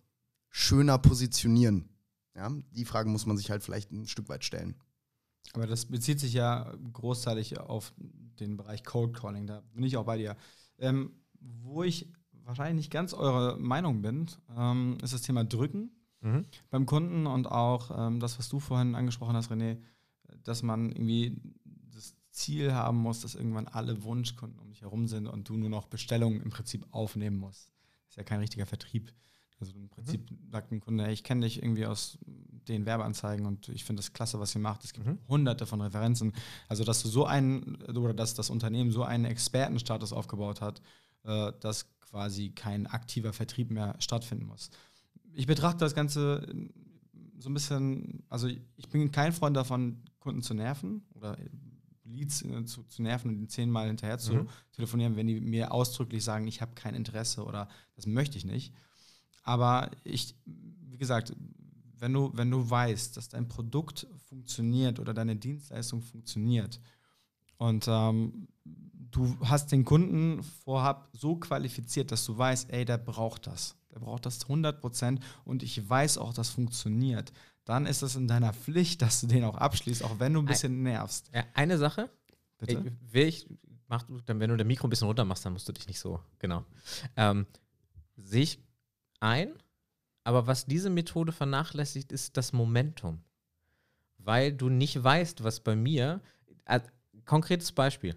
schöner 0.48 0.98
positionieren? 0.98 1.91
Ja, 2.34 2.50
die 2.70 2.84
Frage 2.84 3.08
muss 3.08 3.26
man 3.26 3.36
sich 3.36 3.50
halt 3.50 3.62
vielleicht 3.62 3.92
ein 3.92 4.06
Stück 4.06 4.28
weit 4.28 4.44
stellen. 4.44 4.74
Aber 5.52 5.66
das 5.66 5.86
bezieht 5.86 6.20
sich 6.20 6.32
ja 6.32 6.72
großteilig 6.92 7.58
auf 7.58 7.92
den 7.98 8.56
Bereich 8.56 8.84
Cold 8.84 9.14
Calling. 9.14 9.46
Da 9.46 9.60
bin 9.74 9.84
ich 9.84 9.96
auch 9.96 10.04
bei 10.06 10.16
dir. 10.16 10.36
Ähm, 10.78 11.12
wo 11.40 11.82
ich 11.82 12.08
wahrscheinlich 12.44 12.76
nicht 12.86 12.92
ganz 12.92 13.12
eurer 13.12 13.56
Meinung 13.58 14.02
bin, 14.02 14.26
ähm, 14.56 14.98
ist 15.02 15.12
das 15.12 15.22
Thema 15.22 15.44
Drücken 15.44 15.90
beim 16.70 16.86
Kunden 16.86 17.26
und 17.26 17.46
auch 17.46 17.90
ähm, 17.94 18.20
das, 18.20 18.38
was 18.38 18.48
du 18.48 18.60
vorhin 18.60 18.94
angesprochen 18.94 19.36
hast, 19.36 19.50
René, 19.50 19.78
dass 20.44 20.62
man 20.62 20.90
irgendwie 20.92 21.40
das 21.64 22.14
Ziel 22.30 22.72
haben 22.72 22.98
muss, 22.98 23.20
dass 23.20 23.34
irgendwann 23.34 23.68
alle 23.68 24.02
Wunschkunden 24.04 24.58
um 24.58 24.70
dich 24.70 24.82
herum 24.82 25.08
sind 25.08 25.26
und 25.26 25.48
du 25.48 25.56
nur 25.56 25.68
noch 25.68 25.86
Bestellungen 25.86 26.40
im 26.40 26.50
Prinzip 26.50 26.86
aufnehmen 26.92 27.36
musst. 27.36 27.72
Das 28.04 28.10
ist 28.10 28.16
ja 28.16 28.24
kein 28.24 28.40
richtiger 28.40 28.66
Vertrieb. 28.66 29.12
Also 29.62 29.74
im 29.78 29.88
Prinzip 29.88 30.28
sagt 30.50 30.72
ein 30.72 30.80
Kunde, 30.80 31.04
hey, 31.04 31.12
ich 31.12 31.22
kenne 31.22 31.42
dich 31.46 31.62
irgendwie 31.62 31.86
aus 31.86 32.18
den 32.68 32.84
Werbeanzeigen 32.84 33.46
und 33.46 33.68
ich 33.68 33.84
finde 33.84 34.00
das 34.02 34.12
klasse, 34.12 34.38
was 34.40 34.54
ihr 34.54 34.60
macht. 34.60 34.84
Es 34.84 34.92
gibt 34.92 35.06
Mhm. 35.06 35.18
hunderte 35.28 35.66
von 35.66 35.80
Referenzen. 35.80 36.32
Also, 36.68 36.84
dass 36.84 37.02
du 37.02 37.08
so 37.08 37.24
einen, 37.26 37.76
oder 37.82 38.12
dass 38.14 38.34
das 38.34 38.50
Unternehmen 38.50 38.90
so 38.90 39.04
einen 39.04 39.24
Expertenstatus 39.24 40.12
aufgebaut 40.12 40.60
hat, 40.60 40.82
äh, 41.24 41.52
dass 41.60 41.86
quasi 42.00 42.50
kein 42.50 42.86
aktiver 42.86 43.32
Vertrieb 43.32 43.70
mehr 43.70 43.94
stattfinden 44.00 44.46
muss. 44.46 44.70
Ich 45.32 45.46
betrachte 45.46 45.78
das 45.78 45.94
Ganze 45.94 46.46
äh, 46.48 46.68
so 47.38 47.48
ein 47.50 47.54
bisschen, 47.54 48.22
also 48.28 48.46
ich 48.48 48.88
bin 48.90 49.10
kein 49.12 49.32
Freund 49.32 49.56
davon, 49.56 50.02
Kunden 50.18 50.42
zu 50.42 50.54
nerven 50.54 51.02
oder 51.14 51.36
Leads 52.04 52.42
äh, 52.42 52.64
zu, 52.64 52.82
zu 52.84 53.02
nerven 53.02 53.36
und 53.38 53.50
zehnmal 53.50 53.86
hinterher 53.86 54.18
zu 54.18 54.34
Mhm. 54.34 54.48
telefonieren, 54.72 55.16
wenn 55.16 55.26
die 55.26 55.40
mir 55.40 55.72
ausdrücklich 55.72 56.22
sagen, 56.22 56.46
ich 56.48 56.60
habe 56.60 56.74
kein 56.74 56.94
Interesse 56.94 57.44
oder 57.44 57.68
das 57.96 58.06
möchte 58.06 58.36
ich 58.38 58.44
nicht. 58.44 58.74
Aber 59.42 59.90
ich, 60.04 60.34
wie 60.44 60.98
gesagt, 60.98 61.34
wenn 61.98 62.12
du, 62.12 62.30
wenn 62.34 62.50
du 62.50 62.68
weißt, 62.68 63.16
dass 63.16 63.28
dein 63.28 63.48
Produkt 63.48 64.06
funktioniert 64.28 64.98
oder 64.98 65.14
deine 65.14 65.36
Dienstleistung 65.36 66.02
funktioniert 66.02 66.80
und 67.58 67.86
ähm, 67.88 68.48
du 68.64 69.36
hast 69.44 69.70
den 69.70 69.84
Kunden 69.84 70.42
vorab 70.42 71.08
so 71.12 71.36
qualifiziert, 71.36 72.10
dass 72.10 72.24
du 72.24 72.36
weißt, 72.36 72.70
ey, 72.70 72.84
der 72.84 72.98
braucht 72.98 73.46
das. 73.46 73.76
Der 73.92 74.00
braucht 74.00 74.26
das 74.26 74.46
100% 74.46 75.20
und 75.44 75.62
ich 75.62 75.88
weiß 75.88 76.18
auch, 76.18 76.32
das 76.32 76.48
funktioniert. 76.48 77.32
Dann 77.64 77.86
ist 77.86 78.02
es 78.02 78.16
in 78.16 78.26
deiner 78.26 78.52
Pflicht, 78.52 79.02
dass 79.02 79.20
du 79.20 79.26
den 79.26 79.44
auch 79.44 79.56
abschließt, 79.56 80.02
auch 80.02 80.18
wenn 80.18 80.32
du 80.32 80.40
ein 80.40 80.46
bisschen 80.46 80.82
nervst. 80.82 81.30
Eine 81.54 81.78
Sache, 81.78 82.10
Bitte? 82.66 82.92
Will 83.10 83.26
ich, 83.26 83.46
mach 83.88 84.04
du, 84.04 84.20
wenn 84.26 84.50
du 84.50 84.56
dein 84.56 84.66
Mikro 84.66 84.86
ein 84.86 84.90
bisschen 84.90 85.06
runter 85.08 85.24
machst, 85.24 85.44
dann 85.44 85.52
musst 85.52 85.68
du 85.68 85.72
dich 85.72 85.86
nicht 85.88 85.98
so, 85.98 86.20
genau. 86.38 86.64
Ähm, 87.16 87.46
Sehe 88.16 88.42
ich 88.42 88.58
ein, 89.22 89.54
aber 90.24 90.46
was 90.46 90.66
diese 90.66 90.90
Methode 90.90 91.32
vernachlässigt, 91.32 92.12
ist 92.12 92.36
das 92.36 92.52
Momentum. 92.52 93.22
Weil 94.18 94.52
du 94.52 94.68
nicht 94.68 95.02
weißt, 95.02 95.42
was 95.42 95.60
bei 95.60 95.74
mir, 95.74 96.20
äh, 96.64 96.80
konkretes 97.24 97.72
Beispiel. 97.72 98.16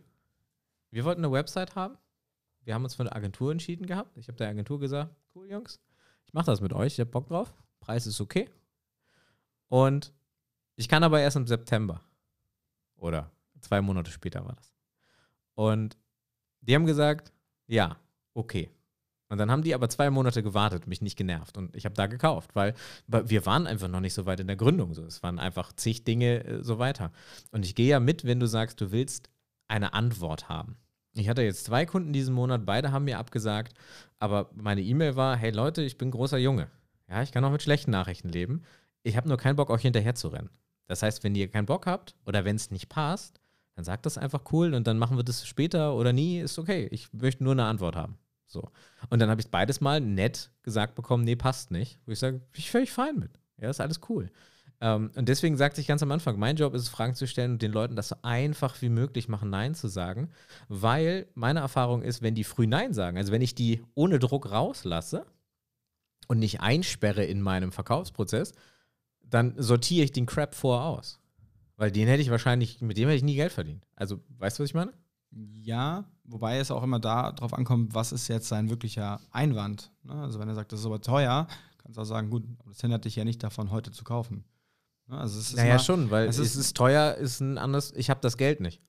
Wir 0.92 1.04
wollten 1.04 1.24
eine 1.24 1.32
Website 1.32 1.76
haben. 1.76 1.98
Wir 2.64 2.74
haben 2.74 2.84
uns 2.84 2.96
für 2.96 3.04
eine 3.04 3.16
Agentur 3.16 3.52
entschieden 3.52 3.86
gehabt. 3.86 4.18
Ich 4.18 4.28
habe 4.28 4.38
der 4.38 4.50
Agentur 4.50 4.80
gesagt, 4.80 5.16
cool 5.36 5.50
Jungs, 5.50 5.80
ich 6.26 6.34
mache 6.34 6.48
das 6.48 6.62
mit 6.62 6.74
euch, 6.74 6.94
ich 6.94 7.00
habe 7.00 7.12
Bock 7.12 7.28
drauf. 7.28 7.54
Preis 7.80 8.08
ist 8.08 8.22
okay. 8.22 8.50
Und 9.68 10.14
ich 10.76 10.88
kann 10.88 11.04
aber 11.04 11.22
erst 11.22 11.38
im 11.38 11.48
September. 11.48 12.02
Oder 12.98 13.32
zwei 13.62 13.82
Monate 13.82 14.12
später 14.12 14.46
war 14.46 14.56
das. 14.56 14.74
Und 15.54 15.98
die 16.62 16.76
haben 16.76 16.86
gesagt, 16.86 17.32
ja, 17.68 17.98
okay. 18.34 18.70
Und 19.30 19.40
dann 19.40 19.50
haben 19.50 19.64
die 19.64 19.74
aber 19.74 19.90
zwei 19.90 20.10
Monate 20.10 20.44
gewartet, 20.44 20.88
mich 20.88 21.02
nicht 21.02 21.18
genervt. 21.18 21.58
Und 21.58 21.76
ich 21.76 21.86
habe 21.86 21.96
da 21.96 22.06
gekauft, 22.06 22.52
weil 22.54 22.76
wir 23.08 23.46
waren 23.46 23.66
einfach 23.66 23.88
noch 23.88 24.00
nicht 24.00 24.14
so 24.14 24.26
weit 24.26 24.40
in 24.40 24.48
der 24.48 24.56
Gründung. 24.56 24.94
So. 24.94 25.04
Es 25.04 25.24
waren 25.24 25.40
einfach 25.40 25.74
zig 25.74 26.04
Dinge 26.04 26.44
äh, 26.44 26.64
so 26.64 26.78
weiter. 26.78 27.12
Und 27.52 27.66
ich 27.66 27.76
gehe 27.76 27.88
ja 27.88 28.00
mit, 28.00 28.26
wenn 28.26 28.40
du 28.40 28.48
sagst, 28.48 28.80
du 28.82 28.92
willst 28.92 29.30
eine 29.68 29.94
Antwort 29.94 30.48
haben. 30.48 30.78
Ich 31.18 31.30
hatte 31.30 31.42
jetzt 31.42 31.66
zwei 31.66 31.86
Kunden 31.86 32.14
diesen 32.14 32.36
Monat, 32.36 32.66
beide 32.66 32.92
haben 32.92 33.06
mir 33.06 33.20
abgesagt, 33.20 33.74
aber 34.20 34.50
meine 34.54 34.82
E-Mail 34.82 35.16
war, 35.16 35.38
hey 35.38 35.52
Leute, 35.52 35.82
ich 35.82 35.98
bin 35.98 36.12
großer 36.12 36.38
Junge. 36.38 36.70
Ja, 37.10 37.24
ich 37.24 37.32
kann 37.32 37.44
auch 37.46 37.52
mit 37.52 37.64
schlechten 37.64 37.92
Nachrichten 37.92 38.30
leben. 38.30 38.64
Ich 39.02 39.16
habe 39.16 39.30
nur 39.30 39.38
keinen 39.38 39.56
Bock, 39.56 39.70
euch 39.70 39.84
hinterher 39.84 40.16
zu 40.16 40.28
rennen. 40.28 40.50
Das 40.88 41.04
heißt, 41.04 41.24
wenn 41.24 41.34
ihr 41.36 41.48
keinen 41.48 41.68
Bock 41.68 41.88
habt 41.88 42.16
oder 42.26 42.44
wenn 42.44 42.58
es 42.58 42.70
nicht 42.70 42.90
passt, 42.90 43.40
dann 43.76 43.86
sagt 43.86 44.06
das 44.06 44.18
einfach 44.18 44.42
cool 44.52 44.74
und 44.74 44.88
dann 44.88 44.98
machen 44.98 45.18
wir 45.18 45.24
das 45.24 45.48
später 45.48 45.96
oder 45.96 46.14
nie, 46.14 46.40
ist 46.40 46.60
okay. 46.60 46.88
Ich 46.92 47.12
möchte 47.14 47.44
nur 47.44 47.54
eine 47.54 47.66
Antwort 47.66 47.96
haben. 47.96 48.18
So. 48.48 48.70
Und 49.10 49.20
dann 49.20 49.30
habe 49.30 49.42
ich 49.42 49.50
beides 49.50 49.82
mal 49.82 50.00
nett 50.00 50.52
gesagt 50.64 50.96
bekommen, 50.96 51.24
nee, 51.24 51.36
passt 51.36 51.72
nicht. 51.72 52.00
Wo 52.06 52.12
ich 52.12 52.20
sage, 52.20 52.42
ich 52.54 52.72
völlig 52.72 52.92
fein 52.92 53.18
mit. 53.18 53.40
Ja, 53.58 53.70
ist 53.70 53.82
alles 53.82 54.02
cool. 54.10 54.30
Ähm, 54.82 55.12
und 55.16 55.30
deswegen 55.30 55.58
sagte 55.58 55.82
ich 55.82 55.88
ganz 55.88 56.04
am 56.04 56.12
Anfang, 56.12 56.38
mein 56.38 56.58
Job 56.58 56.74
ist 56.74 56.84
es, 56.84 56.90
Fragen 56.90 57.16
zu 57.16 57.28
stellen 57.28 57.54
und 57.54 57.62
den 57.62 57.72
Leuten 57.72 57.96
das 57.96 58.10
so 58.10 58.16
einfach 58.22 58.82
wie 58.82 58.90
möglich 58.90 59.30
machen, 59.30 59.50
Nein 59.50 59.74
zu 59.74 59.88
sagen. 59.88 60.30
Weil 60.68 61.28
meine 61.34 61.62
Erfahrung 61.62 62.02
ist, 62.02 62.22
wenn 62.22 62.36
die 62.36 62.44
früh 62.44 62.68
Nein 62.68 62.94
sagen, 62.94 63.18
also 63.18 63.32
wenn 63.32 63.42
ich 63.42 63.56
die 63.56 63.84
ohne 63.94 64.20
Druck 64.20 64.52
rauslasse 64.52 65.26
und 66.28 66.40
nicht 66.40 66.62
einsperre 66.62 67.24
in 67.24 67.42
meinem 67.42 67.72
Verkaufsprozess, 67.72 68.54
dann 69.22 69.54
sortiere 69.58 70.04
ich 70.04 70.12
den 70.12 70.26
Crap 70.26 70.54
vorher 70.54 70.86
aus. 70.86 71.20
Weil 71.78 71.92
den 71.92 72.08
hätte 72.08 72.22
ich 72.22 72.30
wahrscheinlich, 72.30 72.82
mit 72.82 72.98
dem 72.98 73.08
hätte 73.08 73.18
ich 73.18 73.24
nie 73.24 73.36
Geld 73.36 73.52
verdient. 73.52 73.86
Also, 73.96 74.22
weißt 74.30 74.60
du, 74.60 74.64
was 74.64 74.70
ich 74.70 74.76
meine? 74.76 74.94
Ja, 75.32 76.06
wobei 76.28 76.58
es 76.58 76.72
auch 76.72 76.84
immer 76.84 77.00
darauf 77.00 77.54
ankommt, 77.54 77.94
was 77.94 78.12
ist 78.12 78.28
jetzt 78.28 78.48
sein 78.48 78.70
wirklicher 78.70 79.20
Einwand. 79.32 79.92
Ne? 80.04 80.14
Also 80.14 80.40
wenn 80.40 80.48
er 80.48 80.56
sagt, 80.56 80.72
das 80.72 80.80
ist 80.80 80.86
aber 80.86 81.02
teuer, 81.02 81.48
kannst 81.78 81.98
du 81.98 82.02
auch 82.02 82.06
sagen, 82.06 82.30
gut, 82.30 82.44
das 82.68 82.82
hindert 82.82 83.06
dich 83.06 83.16
ja 83.16 83.24
nicht 83.24 83.44
davon, 83.44 83.72
heute 83.72 83.92
zu 83.92 84.04
kaufen. 84.04 84.44
Ne? 85.08 85.18
Also 85.18 85.40
es 85.40 85.50
ist 85.50 85.58
naja, 85.58 85.80
schon, 85.80 86.10
weil 86.12 86.28
es 86.28 86.38
ist, 86.38 86.56
ist 86.56 86.76
teuer, 86.76 87.16
ist 87.16 87.40
ein 87.40 87.58
anderes, 87.58 87.94
ich 87.96 88.10
habe 88.10 88.20
das 88.22 88.38
Geld 88.38 88.60
nicht. 88.60 88.82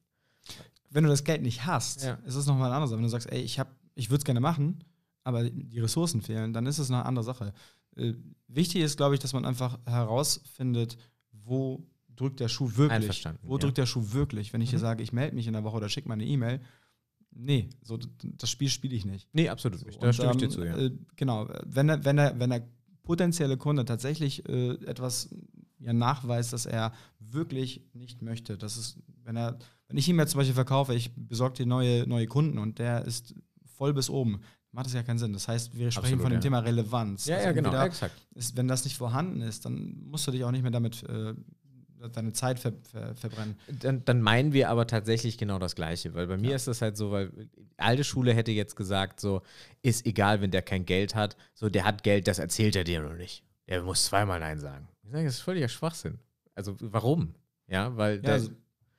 Wenn 0.91 1.05
du 1.05 1.11
das 1.11 1.25
Geld 1.25 1.43
nicht 1.43 1.67
hast, 1.67 2.05
ja. 2.05 2.15
ist 2.25 2.37
es 2.37 2.47
nochmal 2.47 2.71
ein 2.71 2.75
anderes. 2.75 2.93
Wenn 2.93 3.03
du 3.03 3.09
sagst, 3.09 3.31
ey, 3.31 3.41
ich, 3.41 3.61
ich 3.95 4.11
würde 4.11 4.19
es 4.19 4.25
gerne 4.25 4.41
machen, 4.41 4.85
aber 5.25 5.45
die 5.45 5.81
Ressourcen 5.81 6.23
fehlen, 6.23 6.53
dann 6.53 6.67
ist 6.67 6.79
es 6.79 6.91
eine 6.91 7.05
andere 7.05 7.25
Sache. 7.25 7.53
Äh, 7.97 8.15
wichtig 8.49 8.83
ist, 8.83 8.97
glaube 8.97 9.15
ich, 9.15 9.21
dass 9.21 9.33
man 9.33 9.45
einfach 9.45 9.79
herausfindet, 9.85 10.97
wo 11.33 11.85
drückt 12.15 12.41
der 12.41 12.49
Schuh 12.49 12.71
wirklich? 12.77 13.29
Wo 13.43 13.55
ja. 13.55 13.59
drückt 13.59 13.79
der 13.79 13.87
Schuh 13.87 14.13
wirklich? 14.13 14.53
Wenn 14.53 14.61
ich 14.61 14.71
mhm. 14.71 14.77
dir 14.77 14.81
sage, 14.81 15.03
ich 15.03 15.13
melde 15.13 15.35
mich 15.35 15.47
in 15.47 15.53
der 15.53 15.65
Woche 15.65 15.77
oder 15.77 15.89
schicke 15.89 16.09
mal 16.09 16.15
eine 16.15 16.25
E-Mail, 16.25 16.61
nee, 17.37 17.69
so 17.83 17.99
das 18.23 18.51
Spiel 18.51 18.69
spiele 18.69 18.95
ich 18.95 19.05
nicht. 19.05 19.29
Nee, 19.33 19.49
absolut 19.49 19.85
nicht. 19.85 20.03
Da 20.03 20.13
stimme 20.13 20.33
ich 20.33 20.39
dir 20.39 20.49
zu, 20.49 20.65
ja. 20.65 20.77
Äh, 20.77 20.93
genau, 21.17 21.49
wenn 21.65 21.89
der, 21.89 22.05
wenn, 22.05 22.17
der, 22.17 22.39
wenn 22.39 22.51
der 22.51 22.69
potenzielle 23.03 23.57
Kunde 23.57 23.85
tatsächlich 23.85 24.49
äh, 24.49 24.75
etwas 24.87 25.31
ja, 25.79 25.93
nachweist, 25.93 26.53
dass 26.53 26.67
er 26.67 26.93
wirklich 27.19 27.83
nicht 27.93 28.23
möchte, 28.23 28.57
das 28.57 28.77
ist, 28.77 28.99
wenn 29.25 29.37
er, 29.37 29.59
wenn 29.89 29.97
ich 29.97 30.09
ihm 30.09 30.19
jetzt 30.19 30.33
zum 30.33 30.39
Beispiel 30.39 30.55
verkaufe, 30.55 30.95
ich 30.95 31.13
besorge 31.15 31.59
dir 31.59 31.67
neue, 31.67 32.07
neue 32.07 32.27
Kunden 32.27 32.59
und 32.59 32.79
der 32.79 33.05
ist 33.05 33.35
voll 33.65 33.93
bis 33.93 34.11
oben, 34.11 34.41
macht 34.73 34.87
das 34.87 34.95
ja 34.95 35.03
keinen 35.03 35.19
Sinn. 35.19 35.33
Das 35.33 35.49
heißt, 35.49 35.77
wir 35.77 35.91
sprechen 35.91 36.15
Absolut, 36.15 36.23
von 36.23 36.31
dem 36.31 36.37
ja. 36.37 36.41
Thema 36.41 36.59
Relevanz. 36.61 37.27
Ja, 37.27 37.37
also 37.37 37.49
ja, 37.49 37.53
genau, 37.53 37.83
exakt. 37.83 38.15
Ist, 38.35 38.57
wenn 38.57 38.69
das 38.69 38.85
nicht 38.85 38.97
vorhanden 38.97 39.41
ist, 39.41 39.65
dann 39.65 39.97
musst 40.05 40.27
du 40.27 40.31
dich 40.31 40.45
auch 40.45 40.51
nicht 40.51 40.63
mehr 40.63 40.71
damit 40.71 41.03
äh, 41.05 41.35
deine 42.13 42.33
Zeit 42.33 42.59
ver, 42.59 42.73
ver, 42.91 43.15
verbrennen. 43.15 43.57
Dann, 43.69 44.05
dann, 44.05 44.21
meinen 44.21 44.53
wir 44.53 44.71
aber 44.71 44.87
tatsächlich 44.87 45.39
genau 45.39 45.59
das 45.59 45.75
Gleiche, 45.75 46.15
weil 46.15 46.27
bei 46.27 46.37
mir 46.37 46.51
ja. 46.51 46.57
ist 46.57 46.67
das 46.67 46.83
halt 46.83 46.97
so, 46.97 47.11
weil 47.11 47.31
alte 47.77 48.05
Schule 48.05 48.33
hätte 48.33 48.53
jetzt 48.53 48.77
gesagt, 48.77 49.21
so, 49.21 49.43
ist 49.83 50.07
egal, 50.07 50.41
wenn 50.41 50.51
der 50.51 50.63
kein 50.63 50.85
Geld 50.85 51.15
hat, 51.15 51.37
so, 51.55 51.69
der 51.69 51.85
hat 51.85 52.03
Geld, 52.03 52.29
das 52.29 52.39
erzählt 52.39 52.77
er 52.77 52.85
dir 52.85 53.03
noch 53.03 53.15
nicht. 53.15 53.43
Der 53.69 53.83
muss 53.83 54.05
zweimal 54.05 54.41
Nein 54.41 54.59
sagen. 54.59 54.89
Ich 55.03 55.11
sage, 55.11 55.25
das 55.25 55.35
ist 55.35 55.41
völliger 55.41 55.69
Schwachsinn. 55.69 56.19
Also, 56.55 56.77
warum? 56.81 57.35
Ja, 57.69 57.97
weil. 57.97 58.23
Ja, 58.25 58.33
also, 58.33 58.51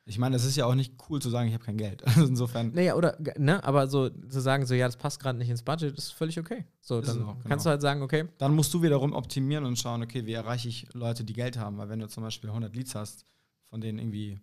ich 0.07 0.17
meine, 0.17 0.37
es 0.37 0.45
ist 0.45 0.55
ja 0.55 0.65
auch 0.65 0.75
nicht 0.75 0.93
cool 1.09 1.21
zu 1.21 1.29
sagen, 1.29 1.49
ich 1.49 1.53
habe 1.53 1.65
kein 1.65 1.77
Geld. 1.77 2.01
Also 2.07 2.25
insofern. 2.25 2.71
Naja, 2.73 2.95
oder, 2.95 3.17
ne, 3.37 3.63
aber 3.63 3.87
so 3.87 4.09
zu 4.09 4.39
sagen, 4.39 4.65
so, 4.65 4.73
ja, 4.73 4.85
das 4.85 4.95
passt 4.95 5.19
gerade 5.19 5.37
nicht 5.37 5.49
ins 5.49 5.61
Budget, 5.61 5.97
ist 5.97 6.13
völlig 6.13 6.39
okay. 6.39 6.65
So, 6.79 7.01
dann 7.01 7.23
auch, 7.23 7.33
genau. 7.33 7.47
kannst 7.47 7.65
du 7.65 7.69
halt 7.69 7.81
sagen, 7.81 8.01
okay. 8.01 8.25
Dann 8.37 8.55
musst 8.55 8.73
du 8.73 8.81
wiederum 8.81 9.13
optimieren 9.13 9.65
und 9.65 9.77
schauen, 9.77 10.01
okay, 10.01 10.25
wie 10.25 10.33
erreiche 10.33 10.69
ich 10.69 10.87
Leute, 10.93 11.25
die 11.25 11.33
Geld 11.33 11.57
haben. 11.57 11.77
Weil 11.77 11.89
wenn 11.89 11.99
du 11.99 12.07
zum 12.07 12.23
Beispiel 12.23 12.49
100 12.49 12.73
Leads 12.73 12.95
hast, 12.95 13.25
von 13.69 13.81
denen 13.81 13.99
irgendwie 13.99 14.39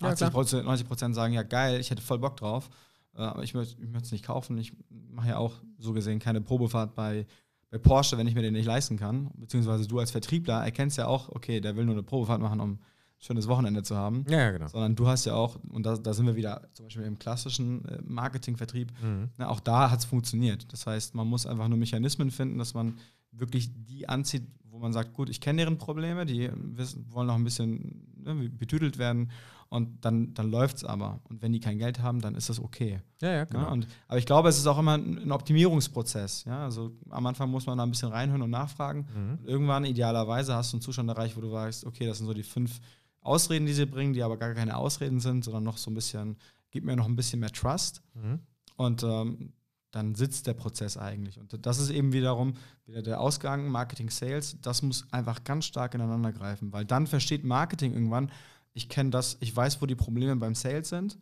80 0.00 0.30
Prozent, 0.30 0.64
90 0.64 0.88
Prozent 0.88 1.14
sagen, 1.14 1.34
ja, 1.34 1.42
geil, 1.42 1.78
ich 1.78 1.90
hätte 1.90 2.02
voll 2.02 2.18
Bock 2.18 2.38
drauf, 2.38 2.70
äh, 3.14 3.20
aber 3.20 3.42
ich 3.42 3.52
möchte 3.52 3.76
es 4.02 4.12
nicht 4.12 4.24
kaufen. 4.24 4.56
Ich 4.56 4.72
mache 4.88 5.28
ja 5.28 5.36
auch 5.36 5.54
so 5.78 5.92
gesehen 5.92 6.18
keine 6.20 6.40
Probefahrt 6.40 6.94
bei, 6.94 7.26
bei 7.70 7.76
Porsche, 7.76 8.16
wenn 8.16 8.26
ich 8.26 8.34
mir 8.34 8.42
den 8.42 8.54
nicht 8.54 8.66
leisten 8.66 8.96
kann. 8.96 9.30
Beziehungsweise 9.34 9.86
du 9.86 9.98
als 9.98 10.10
Vertriebler 10.10 10.64
erkennst 10.64 10.96
ja 10.96 11.06
auch, 11.06 11.28
okay, 11.28 11.60
der 11.60 11.76
will 11.76 11.84
nur 11.84 11.94
eine 11.94 12.02
Probefahrt 12.02 12.40
machen, 12.40 12.60
um 12.60 12.78
schönes 13.20 13.46
Wochenende 13.48 13.82
zu 13.82 13.96
haben. 13.96 14.24
Ja, 14.28 14.50
genau. 14.50 14.66
Sondern 14.68 14.96
du 14.96 15.06
hast 15.06 15.26
ja 15.26 15.34
auch, 15.34 15.56
und 15.68 15.84
da, 15.84 15.96
da 15.96 16.14
sind 16.14 16.26
wir 16.26 16.36
wieder 16.36 16.68
zum 16.72 16.86
Beispiel 16.86 17.04
im 17.04 17.18
klassischen 17.18 17.84
äh, 17.84 17.98
Marketingvertrieb, 18.02 18.92
mhm. 19.02 19.28
na, 19.36 19.48
auch 19.48 19.60
da 19.60 19.90
hat 19.90 20.00
es 20.00 20.06
funktioniert. 20.06 20.72
Das 20.72 20.86
heißt, 20.86 21.14
man 21.14 21.26
muss 21.26 21.46
einfach 21.46 21.68
nur 21.68 21.78
Mechanismen 21.78 22.30
finden, 22.30 22.58
dass 22.58 22.74
man 22.74 22.96
wirklich 23.30 23.70
die 23.84 24.08
anzieht, 24.08 24.48
wo 24.64 24.78
man 24.78 24.92
sagt, 24.92 25.12
gut, 25.12 25.28
ich 25.28 25.40
kenne 25.40 25.58
deren 25.58 25.78
Probleme, 25.78 26.24
die 26.24 26.50
wissen, 26.54 27.06
wollen 27.12 27.26
noch 27.26 27.34
ein 27.34 27.44
bisschen 27.44 28.06
ne, 28.16 28.48
betütelt 28.48 28.98
werden 28.98 29.30
und 29.68 30.04
dann, 30.04 30.34
dann 30.34 30.50
läuft 30.50 30.78
es 30.78 30.84
aber. 30.84 31.20
Und 31.28 31.42
wenn 31.42 31.52
die 31.52 31.60
kein 31.60 31.78
Geld 31.78 32.00
haben, 32.00 32.20
dann 32.20 32.34
ist 32.34 32.48
das 32.48 32.58
okay. 32.58 33.00
Ja, 33.20 33.30
ja, 33.30 33.44
genau. 33.44 33.60
Ja, 33.60 33.68
und, 33.68 33.86
aber 34.08 34.18
ich 34.18 34.26
glaube, 34.26 34.48
es 34.48 34.58
ist 34.58 34.66
auch 34.66 34.78
immer 34.78 34.96
ein 34.96 35.30
Optimierungsprozess. 35.30 36.44
Ja? 36.44 36.64
Also 36.64 36.92
am 37.10 37.26
Anfang 37.26 37.50
muss 37.50 37.66
man 37.66 37.78
da 37.78 37.84
ein 37.84 37.90
bisschen 37.90 38.08
reinhören 38.08 38.42
und 38.42 38.50
nachfragen. 38.50 39.06
Mhm. 39.14 39.38
Und 39.38 39.46
irgendwann, 39.46 39.84
idealerweise, 39.84 40.54
hast 40.54 40.72
du 40.72 40.78
einen 40.78 40.82
Zustand 40.82 41.08
erreicht, 41.08 41.36
wo 41.36 41.40
du 41.40 41.52
weißt, 41.52 41.86
okay, 41.86 42.06
das 42.06 42.18
sind 42.18 42.26
so 42.26 42.34
die 42.34 42.42
fünf 42.42 42.80
Ausreden, 43.20 43.66
die 43.66 43.72
sie 43.72 43.86
bringen, 43.86 44.12
die 44.12 44.22
aber 44.22 44.36
gar 44.36 44.54
keine 44.54 44.76
Ausreden 44.76 45.20
sind, 45.20 45.44
sondern 45.44 45.64
noch 45.64 45.76
so 45.76 45.90
ein 45.90 45.94
bisschen, 45.94 46.36
gib 46.70 46.84
mir 46.84 46.96
noch 46.96 47.06
ein 47.06 47.16
bisschen 47.16 47.40
mehr 47.40 47.52
Trust. 47.52 48.02
Mhm. 48.14 48.40
Und 48.76 49.02
ähm, 49.02 49.52
dann 49.90 50.14
sitzt 50.14 50.46
der 50.46 50.54
Prozess 50.54 50.96
eigentlich. 50.96 51.38
Und 51.38 51.66
das 51.66 51.78
ist 51.78 51.90
eben 51.90 52.12
wiederum 52.12 52.54
wieder 52.86 53.02
der 53.02 53.20
Ausgang, 53.20 53.68
Marketing, 53.68 54.10
Sales, 54.10 54.56
das 54.62 54.82
muss 54.82 55.06
einfach 55.12 55.44
ganz 55.44 55.64
stark 55.64 55.94
ineinander 55.94 56.32
greifen, 56.32 56.72
weil 56.72 56.84
dann 56.84 57.06
versteht 57.06 57.44
Marketing 57.44 57.92
irgendwann, 57.92 58.30
ich 58.72 58.88
kenne 58.88 59.10
das, 59.10 59.36
ich 59.40 59.54
weiß, 59.54 59.82
wo 59.82 59.86
die 59.86 59.96
Probleme 59.96 60.36
beim 60.36 60.54
Sales 60.54 60.88
sind. 60.88 61.18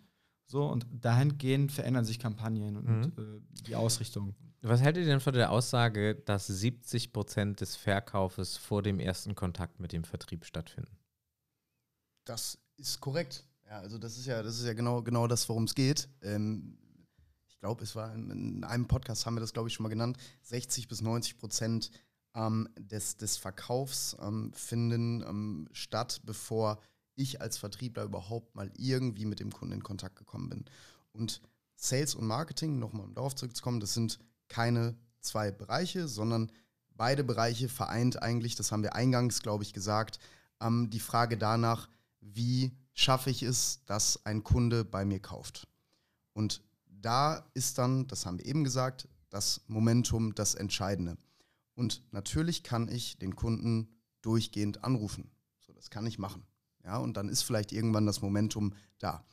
So, 0.51 0.65
und 0.67 0.87
dahingehend 0.91 1.73
verändern 1.73 2.07
sich 2.07 2.19
Kampagnen 2.19 2.77
und 2.77 2.87
mhm. 2.87 3.13
äh, 3.19 3.63
die 3.67 3.77
Ausrichtung. 3.77 4.35
Was 4.63 4.81
hält 4.81 4.97
ihr 4.97 5.05
denn 5.05 5.21
von 5.21 5.35
der 5.35 5.51
Aussage, 5.51 6.15
dass 6.15 6.47
70 6.47 7.13
Prozent 7.13 7.61
des 7.61 7.77
Verkaufes 7.77 8.57
vor 8.57 8.83
dem 8.83 8.99
ersten 8.99 9.35
Kontakt 9.35 9.79
mit 9.79 9.93
dem 9.93 10.05
Vertrieb 10.05 10.47
stattfinden? 10.47 10.97
Das 12.29 12.59
ist 12.77 13.01
korrekt. 13.01 13.45
Ja, 13.67 13.81
also 13.81 13.99
das 13.99 14.19
ist 14.19 14.27
ja, 14.27 14.43
das 14.43 14.59
ist 14.59 14.67
ja 14.67 14.75
genau, 14.75 15.03
genau 15.03 15.27
das, 15.27 15.49
worum 15.49 15.65
es 15.65 15.75
geht. 15.75 16.09
Ähm, 16.23 16.79
ich 17.49 17.59
glaube, 17.59 17.83
es 17.83 17.97
war 17.97 18.15
in, 18.15 18.63
einem 18.65 18.87
Podcast, 18.87 19.25
haben 19.25 19.37
wir 19.37 19.41
das, 19.41 19.53
glaube 19.53 19.69
ich, 19.69 19.75
schon 19.75 19.85
mal 19.85 19.89
genannt, 19.89 20.19
60 20.43 20.89
bis 20.89 21.01
90 21.01 21.39
Prozent 21.39 21.91
ähm, 22.35 22.69
des, 22.79 23.17
des 23.17 23.37
Verkaufs 23.37 24.17
ähm, 24.21 24.53
finden 24.53 25.23
ähm, 25.23 25.69
statt, 25.73 26.21
bevor 26.25 26.79
ich 27.15 27.41
als 27.41 27.57
Vertriebler 27.57 28.05
überhaupt 28.05 28.55
mal 28.55 28.71
irgendwie 28.77 29.25
mit 29.25 29.41
dem 29.41 29.51
Kunden 29.51 29.75
in 29.75 29.83
Kontakt 29.83 30.17
gekommen 30.17 30.51
bin. 30.51 30.65
Und 31.13 31.41
Sales 31.75 32.15
und 32.15 32.27
Marketing, 32.27 32.79
nochmal 32.79 33.07
um 33.07 33.15
darauf 33.15 33.35
zurückzukommen, 33.35 33.81
das 33.81 33.95
sind 33.95 34.19
keine 34.49 34.97
zwei 35.21 35.51
Bereiche, 35.51 36.09
sondern 36.09 36.53
beide 36.91 37.25
Bereiche 37.25 37.69
vereint 37.69 38.23
eigentlich, 38.23 38.55
das 38.55 38.71
haben 38.71 38.83
wir 38.83 38.95
eingangs, 38.95 39.43
glaube 39.43 39.65
ich, 39.65 39.73
gesagt, 39.73 40.19
ähm, 40.61 40.91
die 40.91 41.01
Frage 41.01 41.39
danach, 41.39 41.89
wie 42.35 42.77
schaffe 42.93 43.31
ich 43.31 43.43
es, 43.43 43.85
dass 43.85 44.25
ein 44.27 44.43
Kunde 44.43 44.85
bei 44.85 45.05
mir 45.05 45.21
kauft. 45.21 45.69
Und 46.33 46.63
da 46.87 47.49
ist 47.55 47.79
dann, 47.79 48.07
das 48.07 48.27
haben 48.27 48.39
wir 48.39 48.47
eben 48.47 48.65
gesagt, 48.65 49.09
das 49.31 49.63
Momentum 49.67 50.35
das 50.35 50.55
Entscheidende. 50.55 51.17
Und 51.75 52.03
natürlich 52.13 52.63
kann 52.63 52.89
ich 52.89 53.19
den 53.19 53.37
Kunden 53.37 53.89
durchgehend 54.23 54.85
anrufen. 54.85 55.31
So, 55.61 55.73
das 55.73 55.91
kann 55.91 56.07
ich 56.07 56.19
machen. 56.19 56.45
Ja, 56.85 56.99
und 56.99 57.17
dann 57.17 57.29
ist 57.29 57.43
vielleicht 57.43 57.73
irgendwann 57.73 58.07
das 58.07 58.23
Momentum 58.23 58.75
da. 58.99 59.25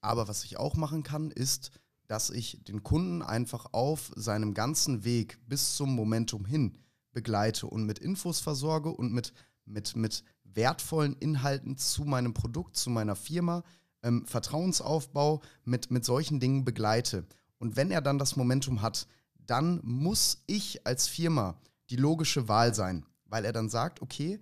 Aber 0.00 0.28
was 0.28 0.44
ich 0.44 0.58
auch 0.58 0.74
machen 0.74 1.02
kann, 1.02 1.30
ist, 1.30 1.70
dass 2.06 2.28
ich 2.28 2.62
den 2.64 2.82
Kunden 2.82 3.22
einfach 3.22 3.72
auf 3.72 4.12
seinem 4.16 4.52
ganzen 4.52 5.04
Weg 5.04 5.38
bis 5.48 5.76
zum 5.76 5.94
Momentum 5.94 6.44
hin 6.44 6.76
begleite 7.12 7.66
und 7.66 7.84
mit 7.84 7.98
Infos 8.00 8.40
versorge 8.40 8.90
und 8.90 9.12
mit, 9.12 9.32
mit, 9.64 9.96
mit 9.96 10.24
wertvollen 10.54 11.16
Inhalten 11.16 11.76
zu 11.76 12.04
meinem 12.04 12.34
Produkt, 12.34 12.76
zu 12.76 12.90
meiner 12.90 13.16
Firma, 13.16 13.62
ähm, 14.02 14.26
Vertrauensaufbau 14.26 15.42
mit, 15.64 15.90
mit 15.90 16.04
solchen 16.04 16.40
Dingen 16.40 16.64
begleite. 16.64 17.26
Und 17.58 17.76
wenn 17.76 17.90
er 17.90 18.02
dann 18.02 18.18
das 18.18 18.36
Momentum 18.36 18.82
hat, 18.82 19.06
dann 19.46 19.80
muss 19.82 20.42
ich 20.46 20.86
als 20.86 21.08
Firma 21.08 21.56
die 21.90 21.96
logische 21.96 22.48
Wahl 22.48 22.74
sein, 22.74 23.04
weil 23.26 23.44
er 23.44 23.52
dann 23.52 23.68
sagt, 23.68 24.02
okay, 24.02 24.40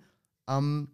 ähm, 0.49 0.89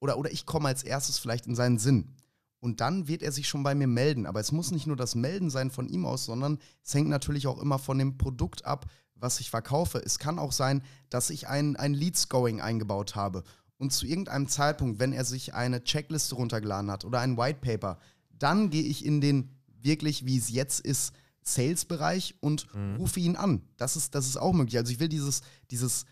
oder, 0.00 0.18
oder 0.18 0.32
ich 0.32 0.46
komme 0.46 0.68
als 0.68 0.82
erstes 0.82 1.18
vielleicht 1.18 1.46
in 1.46 1.54
seinen 1.54 1.78
Sinn. 1.78 2.14
Und 2.58 2.80
dann 2.80 3.08
wird 3.08 3.22
er 3.22 3.32
sich 3.32 3.48
schon 3.48 3.62
bei 3.62 3.74
mir 3.74 3.86
melden. 3.86 4.26
Aber 4.26 4.40
es 4.40 4.52
muss 4.52 4.70
nicht 4.70 4.86
nur 4.86 4.96
das 4.96 5.14
Melden 5.14 5.50
sein 5.50 5.70
von 5.70 5.88
ihm 5.88 6.04
aus, 6.04 6.26
sondern 6.26 6.58
es 6.84 6.92
hängt 6.94 7.08
natürlich 7.08 7.46
auch 7.46 7.60
immer 7.60 7.78
von 7.78 7.98
dem 7.98 8.18
Produkt 8.18 8.64
ab, 8.66 8.86
was 9.14 9.40
ich 9.40 9.50
verkaufe. 9.50 9.98
Es 9.98 10.18
kann 10.18 10.38
auch 10.38 10.52
sein, 10.52 10.82
dass 11.08 11.30
ich 11.30 11.48
ein, 11.48 11.76
ein 11.76 11.94
Lead-Scoring 11.94 12.60
eingebaut 12.60 13.14
habe 13.14 13.44
und 13.80 13.94
zu 13.94 14.06
irgendeinem 14.06 14.46
Zeitpunkt, 14.46 14.98
wenn 14.98 15.14
er 15.14 15.24
sich 15.24 15.54
eine 15.54 15.82
Checkliste 15.82 16.34
runtergeladen 16.34 16.90
hat 16.90 17.06
oder 17.06 17.20
ein 17.20 17.38
White 17.38 17.60
Paper, 17.62 17.98
dann 18.38 18.68
gehe 18.68 18.82
ich 18.82 19.06
in 19.06 19.22
den 19.22 19.48
wirklich, 19.80 20.26
wie 20.26 20.36
es 20.36 20.50
jetzt 20.50 20.80
ist, 20.80 21.14
Sales-Bereich 21.42 22.34
und 22.40 22.72
mhm. 22.74 22.96
rufe 22.96 23.20
ihn 23.20 23.36
an. 23.36 23.62
Das 23.78 23.96
ist, 23.96 24.14
das 24.14 24.26
ist 24.26 24.36
auch 24.36 24.52
möglich. 24.52 24.76
Also 24.76 24.92
ich 24.92 25.00
will 25.00 25.08
dieses, 25.08 25.40
dieses 25.70 26.04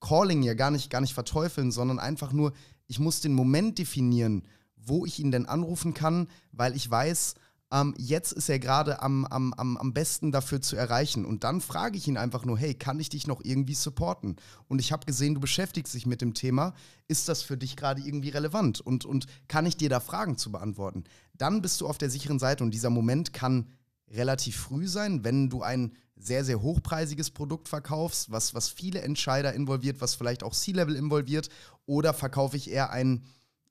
Calling 0.00 0.42
ja 0.42 0.52
gar 0.52 0.70
nicht, 0.70 0.90
gar 0.90 1.00
nicht 1.00 1.14
verteufeln, 1.14 1.72
sondern 1.72 1.98
einfach 1.98 2.32
nur, 2.32 2.52
ich 2.86 2.98
muss 2.98 3.22
den 3.22 3.32
Moment 3.32 3.78
definieren, 3.78 4.46
wo 4.76 5.06
ich 5.06 5.18
ihn 5.18 5.30
denn 5.30 5.46
anrufen 5.46 5.94
kann, 5.94 6.28
weil 6.52 6.76
ich 6.76 6.90
weiß, 6.90 7.36
ähm, 7.74 7.92
jetzt 7.98 8.30
ist 8.30 8.48
er 8.48 8.60
gerade 8.60 9.02
am, 9.02 9.24
am, 9.24 9.52
am, 9.54 9.76
am 9.76 9.92
besten 9.92 10.30
dafür 10.30 10.60
zu 10.60 10.76
erreichen. 10.76 11.24
Und 11.24 11.42
dann 11.42 11.60
frage 11.60 11.98
ich 11.98 12.06
ihn 12.06 12.16
einfach 12.16 12.44
nur, 12.44 12.56
hey, 12.56 12.72
kann 12.72 13.00
ich 13.00 13.08
dich 13.08 13.26
noch 13.26 13.40
irgendwie 13.42 13.74
supporten? 13.74 14.36
Und 14.68 14.78
ich 14.78 14.92
habe 14.92 15.06
gesehen, 15.06 15.34
du 15.34 15.40
beschäftigst 15.40 15.92
dich 15.92 16.06
mit 16.06 16.20
dem 16.20 16.34
Thema. 16.34 16.72
Ist 17.08 17.28
das 17.28 17.42
für 17.42 17.56
dich 17.56 17.76
gerade 17.76 18.00
irgendwie 18.00 18.28
relevant? 18.28 18.80
Und, 18.80 19.04
und 19.04 19.26
kann 19.48 19.66
ich 19.66 19.76
dir 19.76 19.88
da 19.88 19.98
Fragen 19.98 20.38
zu 20.38 20.52
beantworten? 20.52 21.02
Dann 21.36 21.62
bist 21.62 21.80
du 21.80 21.88
auf 21.88 21.98
der 21.98 22.10
sicheren 22.10 22.38
Seite 22.38 22.62
und 22.62 22.70
dieser 22.70 22.90
Moment 22.90 23.32
kann 23.32 23.68
relativ 24.08 24.56
früh 24.56 24.86
sein, 24.86 25.24
wenn 25.24 25.50
du 25.50 25.62
ein 25.62 25.96
sehr, 26.14 26.44
sehr 26.44 26.62
hochpreisiges 26.62 27.32
Produkt 27.32 27.68
verkaufst, 27.68 28.30
was, 28.30 28.54
was 28.54 28.68
viele 28.68 29.00
Entscheider 29.00 29.52
involviert, 29.52 30.00
was 30.00 30.14
vielleicht 30.14 30.44
auch 30.44 30.54
C-Level 30.54 30.94
involviert, 30.94 31.48
oder 31.86 32.14
verkaufe 32.14 32.56
ich 32.56 32.70
eher 32.70 32.90
ein 32.90 33.24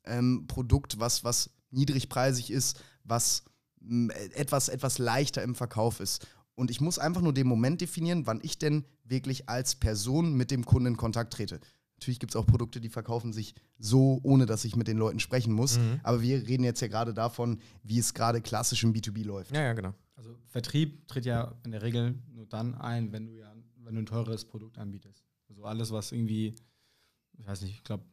ähm, 0.04 0.46
Produkt, 0.48 1.00
was, 1.00 1.24
was 1.24 1.52
niedrigpreisig 1.72 2.52
ist, 2.52 2.82
was 3.06 3.46
etwas, 4.36 4.70
etwas 4.70 4.98
leichter 4.98 5.44
im 5.44 5.56
Verkauf 5.56 6.00
ist. 6.00 6.28
Und 6.56 6.70
ich 6.70 6.82
muss 6.82 7.00
einfach 7.00 7.22
nur 7.22 7.34
den 7.34 7.48
Moment 7.48 7.82
definieren, 7.82 8.28
wann 8.28 8.40
ich 8.44 8.58
denn 8.58 8.86
wirklich 9.04 9.50
als 9.50 9.76
Person 9.76 10.34
mit 10.34 10.52
dem 10.52 10.66
Kunden 10.66 10.88
in 10.88 10.98
Kontakt 10.98 11.34
trete. 11.34 11.60
Natürlich 11.98 12.20
gibt 12.20 12.34
es 12.34 12.36
auch 12.36 12.46
Produkte, 12.46 12.82
die 12.82 12.90
verkaufen 12.90 13.34
sich 13.34 13.56
so, 13.80 14.20
ohne 14.24 14.46
dass 14.46 14.66
ich 14.66 14.76
mit 14.76 14.88
den 14.88 14.98
Leuten 14.98 15.20
sprechen 15.20 15.54
muss. 15.54 15.78
Mhm. 15.78 16.00
Aber 16.04 16.22
wir 16.22 16.48
reden 16.48 16.64
jetzt 16.64 16.82
ja 16.82 16.88
gerade 16.88 17.14
davon, 17.14 17.60
wie 17.82 17.98
es 17.98 18.14
gerade 18.14 18.42
klassisch 18.42 18.84
im 18.84 18.94
B2B 18.94 19.24
läuft. 19.24 19.56
Ja, 19.56 19.62
ja, 19.62 19.74
genau. 19.74 19.94
Also 20.16 20.36
Vertrieb 20.48 21.08
tritt 21.08 21.26
ja 21.26 21.56
in 21.64 21.72
der 21.72 21.82
Regel 21.82 22.22
nur 22.32 22.46
dann 22.46 22.76
ein, 22.76 23.12
wenn 23.12 23.28
du 23.28 23.34
ja, 23.34 23.56
wenn 23.78 23.96
du 23.96 24.02
ein 24.02 24.06
teures 24.06 24.46
Produkt 24.46 24.78
anbietest. 24.78 25.24
Also 25.50 25.64
alles, 25.64 25.92
was 25.92 26.12
irgendwie, 26.12 26.56
ich 27.38 27.48
weiß 27.48 27.62
nicht, 27.62 27.76
ich 27.76 27.84
glaube, 27.84 28.04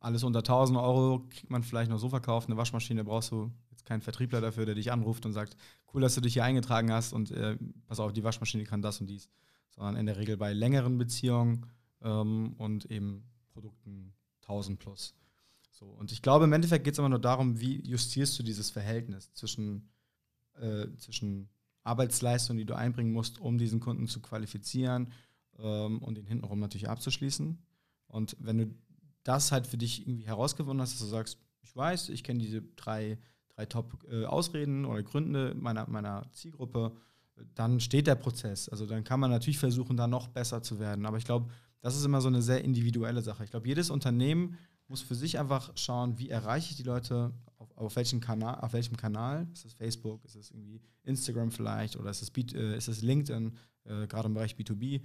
alles 0.00 0.22
unter 0.22 0.40
1000 0.40 0.78
Euro 0.78 1.26
kriegt 1.28 1.50
man 1.50 1.62
vielleicht 1.62 1.90
noch 1.90 1.98
so 1.98 2.08
verkauft. 2.08 2.48
Eine 2.48 2.56
Waschmaschine 2.56 3.04
brauchst 3.04 3.30
du 3.30 3.50
keinen 3.86 4.02
Vertriebler 4.02 4.40
dafür, 4.40 4.66
der 4.66 4.74
dich 4.74 4.92
anruft 4.92 5.24
und 5.26 5.32
sagt, 5.32 5.56
cool, 5.92 6.00
dass 6.00 6.14
du 6.14 6.20
dich 6.20 6.34
hier 6.34 6.44
eingetragen 6.44 6.92
hast 6.92 7.12
und 7.12 7.30
äh, 7.30 7.56
pass 7.86 8.00
auf, 8.00 8.12
die 8.12 8.24
Waschmaschine 8.24 8.64
kann 8.64 8.82
das 8.82 9.00
und 9.00 9.08
dies. 9.08 9.28
Sondern 9.70 9.96
in 9.96 10.06
der 10.06 10.16
Regel 10.16 10.36
bei 10.36 10.52
längeren 10.52 10.98
Beziehungen 10.98 11.66
ähm, 12.02 12.54
und 12.58 12.90
eben 12.90 13.24
Produkten 13.48 14.14
1000 14.42 14.78
plus. 14.78 15.14
So, 15.70 15.86
und 15.86 16.12
ich 16.12 16.22
glaube, 16.22 16.44
im 16.46 16.52
Endeffekt 16.52 16.84
geht 16.84 16.94
es 16.94 16.98
immer 16.98 17.08
nur 17.08 17.18
darum, 17.18 17.60
wie 17.60 17.86
justierst 17.86 18.38
du 18.38 18.42
dieses 18.42 18.70
Verhältnis 18.70 19.32
zwischen, 19.34 19.90
äh, 20.54 20.86
zwischen 20.96 21.50
Arbeitsleistung, 21.82 22.56
die 22.56 22.64
du 22.64 22.74
einbringen 22.74 23.12
musst, 23.12 23.38
um 23.38 23.58
diesen 23.58 23.80
Kunden 23.80 24.08
zu 24.08 24.20
qualifizieren 24.20 25.12
ähm, 25.58 25.98
und 25.98 26.18
ihn 26.18 26.26
hintenrum 26.26 26.60
natürlich 26.60 26.88
abzuschließen. 26.88 27.62
Und 28.06 28.36
wenn 28.40 28.58
du 28.58 28.74
das 29.22 29.52
halt 29.52 29.66
für 29.66 29.76
dich 29.76 30.06
irgendwie 30.06 30.26
herausgefunden 30.26 30.80
hast, 30.80 30.94
dass 30.94 31.00
du 31.00 31.06
sagst, 31.06 31.38
ich 31.60 31.74
weiß, 31.74 32.08
ich 32.10 32.24
kenne 32.24 32.40
diese 32.40 32.62
drei, 32.62 33.18
drei 33.56 33.66
Top-Ausreden 33.66 34.84
äh, 34.84 34.86
oder 34.86 35.02
Gründe 35.02 35.54
meiner, 35.58 35.88
meiner 35.88 36.30
Zielgruppe, 36.32 36.92
dann 37.54 37.80
steht 37.80 38.06
der 38.06 38.14
Prozess. 38.14 38.68
Also 38.68 38.86
dann 38.86 39.04
kann 39.04 39.20
man 39.20 39.30
natürlich 39.30 39.58
versuchen, 39.58 39.96
da 39.96 40.06
noch 40.06 40.28
besser 40.28 40.62
zu 40.62 40.78
werden. 40.78 41.06
Aber 41.06 41.18
ich 41.18 41.24
glaube, 41.24 41.50
das 41.80 41.96
ist 41.96 42.04
immer 42.04 42.20
so 42.20 42.28
eine 42.28 42.42
sehr 42.42 42.64
individuelle 42.64 43.22
Sache. 43.22 43.44
Ich 43.44 43.50
glaube, 43.50 43.68
jedes 43.68 43.90
Unternehmen 43.90 44.56
muss 44.88 45.02
für 45.02 45.14
sich 45.14 45.38
einfach 45.38 45.72
schauen, 45.76 46.18
wie 46.18 46.30
erreiche 46.30 46.70
ich 46.70 46.76
die 46.76 46.82
Leute, 46.84 47.32
auf, 47.58 47.76
auf, 47.76 47.96
welchem, 47.96 48.20
Kanal, 48.20 48.60
auf 48.60 48.72
welchem 48.72 48.96
Kanal. 48.96 49.46
Ist 49.52 49.64
es 49.64 49.74
Facebook, 49.74 50.24
ist 50.24 50.36
es 50.36 50.50
irgendwie 50.50 50.80
Instagram 51.02 51.50
vielleicht 51.50 51.96
oder 51.96 52.10
ist 52.10 52.22
es, 52.22 52.54
äh, 52.54 52.76
ist 52.76 52.88
es 52.88 53.02
LinkedIn, 53.02 53.52
äh, 53.84 54.06
gerade 54.06 54.28
im 54.28 54.34
Bereich 54.34 54.54
B2B. 54.54 55.02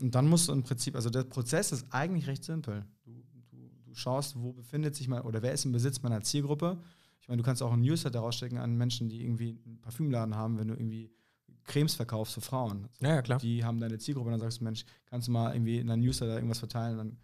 Und 0.00 0.14
dann 0.14 0.28
musst 0.28 0.48
du 0.48 0.52
im 0.52 0.62
Prinzip, 0.62 0.94
also 0.94 1.10
der 1.10 1.24
Prozess 1.24 1.72
ist 1.72 1.86
eigentlich 1.90 2.26
recht 2.26 2.44
simpel. 2.44 2.86
Du, 3.02 3.22
du, 3.50 3.70
du 3.84 3.94
schaust, 3.94 4.40
wo 4.40 4.52
befindet 4.52 4.96
sich 4.96 5.08
mal 5.08 5.20
oder 5.22 5.42
wer 5.42 5.52
ist 5.52 5.66
im 5.66 5.72
Besitz 5.72 6.00
meiner 6.02 6.22
Zielgruppe. 6.22 6.78
Meine, 7.30 7.42
du 7.42 7.44
kannst 7.44 7.62
auch 7.62 7.72
ein 7.72 7.80
Newsletter 7.80 8.18
rausstecken 8.18 8.58
an 8.58 8.76
Menschen, 8.76 9.08
die 9.08 9.22
irgendwie 9.22 9.56
einen 9.64 9.80
Parfümladen 9.80 10.34
haben, 10.34 10.58
wenn 10.58 10.66
du 10.66 10.74
irgendwie 10.74 11.12
Cremes 11.62 11.94
verkaufst 11.94 12.34
für 12.34 12.40
Frauen. 12.40 12.88
So, 12.98 13.06
ja, 13.06 13.14
ja, 13.14 13.22
klar. 13.22 13.38
Die 13.38 13.64
haben 13.64 13.78
deine 13.78 13.98
Zielgruppe, 13.98 14.32
dann 14.32 14.40
sagst 14.40 14.58
du, 14.58 14.64
Mensch, 14.64 14.84
kannst 15.06 15.28
du 15.28 15.32
mal 15.32 15.54
irgendwie 15.54 15.78
in 15.78 15.88
einem 15.88 16.02
Newsletter 16.02 16.34
irgendwas 16.34 16.58
verteilen, 16.58 16.98
dann 16.98 17.18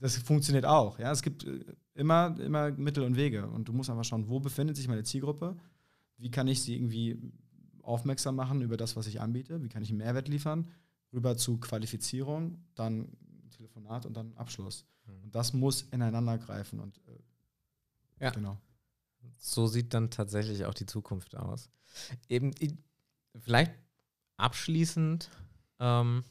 das 0.00 0.18
funktioniert 0.18 0.66
auch. 0.66 0.98
Ja? 0.98 1.10
Es 1.12 1.22
gibt 1.22 1.44
äh, 1.44 1.64
immer, 1.94 2.38
immer 2.38 2.70
Mittel 2.72 3.02
und 3.04 3.16
Wege. 3.16 3.48
Und 3.48 3.68
du 3.68 3.72
musst 3.72 3.88
einfach 3.88 4.04
schauen, 4.04 4.28
wo 4.28 4.38
befindet 4.38 4.76
sich 4.76 4.86
meine 4.86 5.02
Zielgruppe? 5.02 5.56
Wie 6.18 6.30
kann 6.30 6.46
ich 6.46 6.62
sie 6.62 6.74
irgendwie 6.74 7.18
aufmerksam 7.82 8.36
machen 8.36 8.60
über 8.60 8.76
das, 8.76 8.96
was 8.96 9.06
ich 9.06 9.18
anbiete? 9.18 9.62
Wie 9.62 9.70
kann 9.70 9.82
ich 9.82 9.88
einen 9.88 9.98
Mehrwert 9.98 10.28
liefern? 10.28 10.68
Rüber 11.10 11.38
zu 11.38 11.56
Qualifizierung, 11.56 12.58
dann 12.74 13.08
Telefonat 13.56 14.04
und 14.04 14.14
dann 14.14 14.34
Abschluss. 14.34 14.84
Mhm. 15.06 15.24
Und 15.24 15.34
das 15.34 15.54
muss 15.54 15.82
ineinander 15.90 16.36
greifen. 16.36 16.80
Und 16.80 16.98
äh, 17.06 18.24
ja. 18.24 18.30
genau. 18.30 18.58
So 19.36 19.66
sieht 19.66 19.94
dann 19.94 20.10
tatsächlich 20.10 20.64
auch 20.64 20.74
die 20.74 20.86
Zukunft 20.86 21.36
aus. 21.36 21.70
Eben, 22.28 22.52
vielleicht 23.38 23.72
abschließend, 24.36 25.30
ähm, 25.80 26.24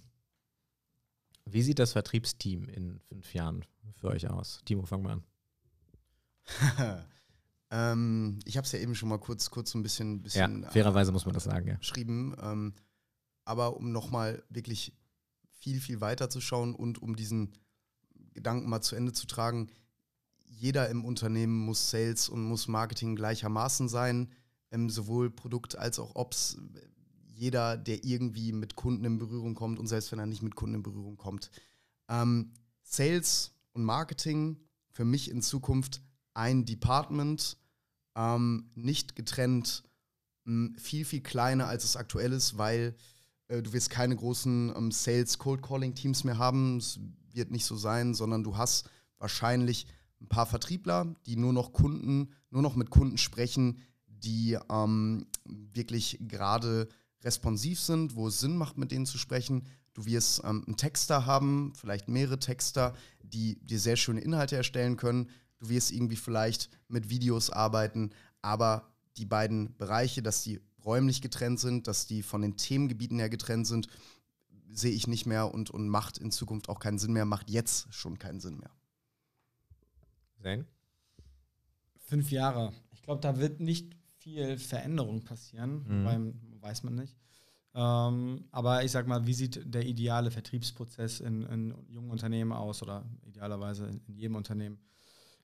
wie 1.45 1.61
sieht 1.61 1.79
das 1.79 1.93
Vertriebsteam 1.93 2.67
in 2.69 2.99
fünf 2.99 3.33
Jahren 3.33 3.65
für 3.95 4.07
euch 4.07 4.29
aus? 4.29 4.61
Timo, 4.65 4.85
fang 4.85 5.01
mal 5.01 5.13
an. 5.13 5.23
ähm, 7.71 8.39
ich 8.45 8.57
habe 8.57 8.65
es 8.65 8.71
ja 8.71 8.79
eben 8.79 8.95
schon 8.95 9.09
mal 9.09 9.19
kurz, 9.19 9.49
kurz 9.49 9.71
so 9.71 9.77
ein 9.79 9.83
bisschen, 9.83 10.21
bisschen 10.21 10.63
ja, 10.63 10.69
fairerweise 10.69 11.11
äh, 11.11 11.13
muss 11.13 11.25
man 11.25 11.33
das 11.33 11.45
sagen, 11.45 11.67
ja. 11.67 11.75
Geschrieben. 11.75 12.35
Ähm, 12.41 12.73
aber 13.45 13.77
um 13.77 13.91
nochmal 13.91 14.43
wirklich 14.49 14.93
viel, 15.51 15.79
viel 15.79 16.01
weiter 16.01 16.29
zu 16.29 16.41
schauen 16.41 16.75
und 16.75 17.01
um 17.01 17.15
diesen 17.15 17.53
Gedanken 18.33 18.69
mal 18.69 18.81
zu 18.81 18.95
Ende 18.95 19.13
zu 19.13 19.25
tragen, 19.25 19.71
jeder 20.57 20.89
im 20.89 21.05
Unternehmen 21.05 21.57
muss 21.57 21.89
Sales 21.89 22.29
und 22.29 22.43
muss 22.43 22.67
Marketing 22.67 23.15
gleichermaßen 23.15 23.87
sein, 23.89 24.31
ähm, 24.71 24.89
sowohl 24.89 25.29
Produkt 25.29 25.77
als 25.77 25.99
auch 25.99 26.15
Ops 26.15 26.57
jeder, 27.25 27.77
der 27.77 28.03
irgendwie 28.03 28.51
mit 28.51 28.75
Kunden 28.75 29.05
in 29.05 29.19
Berührung 29.19 29.53
kommt 29.53 29.77
und 29.77 29.87
selbst 29.87 30.11
wenn 30.11 30.19
er 30.19 30.25
nicht 30.25 30.41
mit 30.41 30.55
Kunden 30.55 30.75
in 30.75 30.83
Berührung 30.83 31.17
kommt. 31.17 31.51
Ähm, 32.09 32.53
Sales 32.81 33.53
und 33.73 33.83
Marketing 33.83 34.57
für 34.89 35.05
mich 35.05 35.29
in 35.29 35.43
Zukunft 35.43 36.01
ein 36.33 36.65
Department, 36.65 37.57
ähm, 38.15 38.71
nicht 38.73 39.15
getrennt, 39.15 39.83
mh, 40.45 40.79
viel, 40.79 41.05
viel 41.05 41.21
kleiner 41.21 41.67
als 41.67 41.83
es 41.83 41.95
aktuell 41.95 42.33
ist, 42.33 42.57
weil 42.57 42.95
äh, 43.47 43.61
du 43.61 43.73
wirst 43.73 43.91
keine 43.91 44.15
großen 44.15 44.73
ähm, 44.75 44.91
Sales 44.91 45.37
Cold 45.37 45.61
Calling 45.61 45.93
Teams 45.93 46.23
mehr 46.23 46.39
haben. 46.39 46.77
Es 46.77 46.99
wird 47.33 47.51
nicht 47.51 47.65
so 47.65 47.75
sein, 47.75 48.15
sondern 48.15 48.43
du 48.43 48.57
hast 48.57 48.89
wahrscheinlich 49.19 49.85
ein 50.22 50.28
paar 50.28 50.45
Vertriebler, 50.45 51.15
die 51.26 51.36
nur 51.36 51.53
noch 51.53 51.74
Kunden, 51.74 52.32
nur 52.49 52.61
noch 52.61 52.76
mit 52.76 52.89
Kunden 52.89 53.18
sprechen, 53.18 53.80
die 54.07 54.57
ähm, 54.70 55.28
wirklich 55.45 56.18
gerade 56.22 56.88
responsiv 57.24 57.80
sind, 57.80 58.15
wo 58.15 58.28
es 58.28 58.39
Sinn 58.39 58.57
macht, 58.57 58.78
mit 58.78 58.91
denen 58.91 59.05
zu 59.05 59.18
sprechen. 59.18 59.63
Du 59.93 60.05
wirst 60.05 60.41
ähm, 60.43 60.63
einen 60.65 60.78
Texter 60.78 61.26
haben, 61.26 61.74
vielleicht 61.76 62.07
mehrere 62.07 62.39
Texter, 62.39 62.95
die 63.22 63.59
dir 63.59 63.80
sehr 63.80 63.95
schöne 63.95 64.22
Inhalte 64.22 64.55
erstellen 64.55 64.97
können. 64.97 65.30
Du 65.59 65.70
wirst 65.70 65.91
irgendwie 65.91 66.15
vielleicht 66.15 66.70
mit 66.88 67.09
Videos 67.09 67.49
arbeiten, 67.49 68.11
aber 68.41 68.91
die 69.18 69.26
beiden 69.26 69.76
Bereiche, 69.78 70.22
dass 70.22 70.43
die 70.43 70.61
räumlich 70.86 71.22
getrennt 71.22 71.59
sind, 71.59 71.88
dass 71.88 72.05
die 72.05 72.22
von 72.22 72.41
den 72.41 72.55
Themengebieten 72.57 73.20
her 73.20 73.30
getrennt 73.30 73.68
sind, 73.68 73.88
sehe 74.72 74.91
ich 74.91 75.07
nicht 75.07 75.26
mehr 75.26 75.53
und, 75.53 75.72
und 75.72 75.89
macht 75.89 76.18
in 76.18 76.32
Zukunft 76.32 76.70
auch 76.70 76.80
keinen 76.80 76.99
Sinn 76.99 77.13
mehr, 77.13 77.26
macht 77.26 77.49
jetzt 77.49 77.91
schon 77.93 78.20
keinen 78.20 78.39
Sinn 78.39 78.57
mehr. 78.57 78.76
Sein? 80.41 80.65
Fünf 81.99 82.31
Jahre. 82.31 82.73
Ich 82.91 83.01
glaube, 83.03 83.21
da 83.21 83.38
wird 83.38 83.59
nicht 83.59 83.95
viel 84.17 84.57
Veränderung 84.57 85.23
passieren, 85.23 85.85
mhm. 85.88 86.03
beim, 86.03 86.41
weiß 86.61 86.83
man 86.83 86.95
nicht. 86.95 87.15
Ähm, 87.73 88.45
aber 88.51 88.83
ich 88.83 88.91
sag 88.91 89.07
mal, 89.07 89.27
wie 89.27 89.33
sieht 89.33 89.61
der 89.73 89.85
ideale 89.85 90.31
Vertriebsprozess 90.31 91.19
in, 91.19 91.43
in 91.43 91.73
jungen 91.89 92.09
Unternehmen 92.09 92.51
aus 92.51 92.81
oder 92.81 93.05
idealerweise 93.23 93.85
in, 93.85 94.01
in 94.07 94.15
jedem 94.15 94.35
Unternehmen? 94.35 94.79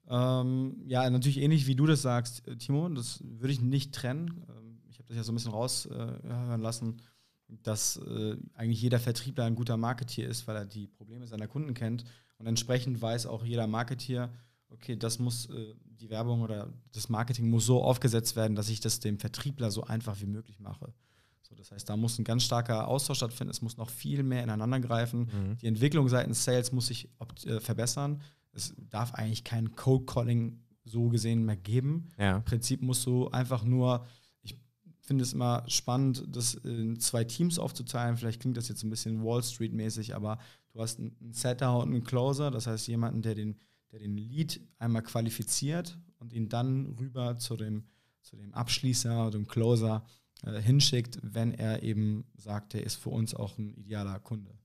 Ähm, 0.08 0.82
ja, 0.86 1.10
natürlich 1.10 1.38
ähnlich 1.38 1.68
wie 1.68 1.76
du 1.76 1.86
das 1.86 2.02
sagst, 2.02 2.48
äh, 2.48 2.58
Timo, 2.58 2.89
das 2.89 3.20
würde 3.24 3.54
ich 3.54 3.62
nicht 3.62 3.94
trennen. 3.94 4.44
Ähm, 4.50 4.82
ich 4.89 4.98
habe 4.98 5.08
das 5.08 5.18
ja 5.18 5.24
so 5.24 5.32
ein 5.32 5.36
bisschen 5.36 5.52
raushören 5.52 6.60
äh, 6.60 6.64
lassen, 6.64 7.02
dass 7.48 7.98
äh, 7.98 8.36
eigentlich 8.56 8.82
jeder 8.82 9.00
Vertriebler 9.00 9.46
ein 9.46 9.56
guter 9.56 9.78
Marketier 9.78 10.28
ist, 10.28 10.48
weil 10.48 10.56
er 10.56 10.66
die 10.66 10.88
Probleme 10.88 11.28
seiner 11.28 11.48
Kunden 11.48 11.74
kennt 11.74 12.04
und 12.38 12.48
entsprechend 12.48 13.02
weiß 13.02 13.28
auch 13.28 13.46
jeder 13.46 13.68
Marketier, 13.68 14.34
okay, 14.74 14.96
das 14.96 15.20
muss, 15.20 15.48
äh, 15.50 15.74
die 15.86 16.10
Werbung 16.10 16.42
oder 16.42 16.72
das 16.92 17.10
Marketing 17.10 17.50
muss 17.50 17.66
so 17.66 17.82
aufgesetzt 17.82 18.36
werden, 18.36 18.56
dass 18.56 18.70
ich 18.70 18.80
das 18.80 19.00
dem 19.00 19.20
Vertriebler 19.20 19.72
so 19.72 19.84
einfach 19.84 20.20
wie 20.22 20.26
möglich 20.26 20.60
mache. 20.60 20.94
So, 21.42 21.56
das 21.56 21.72
heißt, 21.72 21.88
da 21.88 21.98
muss 21.98 22.18
ein 22.20 22.24
ganz 22.24 22.44
starker 22.44 22.88
Austausch 22.88 23.18
stattfinden, 23.18 23.52
es 23.52 23.62
muss 23.62 23.78
noch 23.78 23.90
viel 23.90 24.24
mehr 24.24 24.44
ineinander 24.44 24.80
greifen. 24.80 25.22
Mhm. 25.22 25.58
Die 25.62 25.68
Entwicklung 25.68 26.10
seitens 26.10 26.44
Sales 26.44 26.72
muss 26.72 26.88
sich 26.88 27.10
äh, 27.46 27.60
verbessern. 27.60 28.22
Es 28.52 28.74
darf 28.90 29.14
eigentlich 29.14 29.44
kein 29.44 29.76
Cold 29.76 30.08
Calling 30.08 30.60
so 30.86 31.10
gesehen 31.10 31.46
mehr 31.46 31.58
geben. 31.58 32.10
Ja. 32.18 32.38
Im 32.38 32.44
Prinzip 32.44 32.82
musst 32.82 33.06
du 33.06 33.30
einfach 33.30 33.64
nur, 33.64 34.06
ich 34.42 34.58
finde 35.00 35.24
es 35.24 35.34
immer 35.34 35.64
spannend, 35.68 36.24
das 36.28 36.56
in 36.56 37.00
zwei 37.00 37.24
Teams 37.24 37.58
aufzuteilen. 37.58 38.18
Vielleicht 38.18 38.42
klingt 38.42 38.58
das 38.58 38.68
jetzt 38.68 38.84
ein 38.84 38.90
bisschen 38.90 39.24
Wall 39.24 39.42
Street-mäßig, 39.42 40.16
aber 40.16 40.40
du 40.72 40.82
hast 40.82 41.00
einen 41.00 41.16
Setter 41.32 41.78
und 41.78 41.90
einen 41.90 42.04
Closer, 42.04 42.52
das 42.52 42.68
heißt 42.68 42.88
jemanden, 42.88 43.22
der 43.22 43.36
den 43.36 43.58
der 43.94 44.00
den 44.00 44.18
Lead 44.18 44.60
einmal 44.80 45.04
qualifiziert 45.04 46.00
und 46.18 46.34
ihn 46.34 46.50
dann 46.50 46.88
rüber 47.00 47.38
zu 47.38 47.56
dem, 47.56 47.86
zu 48.22 48.36
dem 48.36 48.54
Abschließer, 48.54 49.30
dem 49.30 49.48
Closer 49.48 50.04
äh, 50.41 50.60
hinschickt, 50.60 51.20
wenn 51.22 51.54
er 51.54 51.84
eben 51.84 52.26
sagt, 52.36 52.74
er 52.74 52.84
ist 52.84 52.96
für 52.96 53.12
uns 53.12 53.36
auch 53.36 53.58
ein 53.60 53.76
idealer 53.76 54.20
Kunde. 54.20 54.58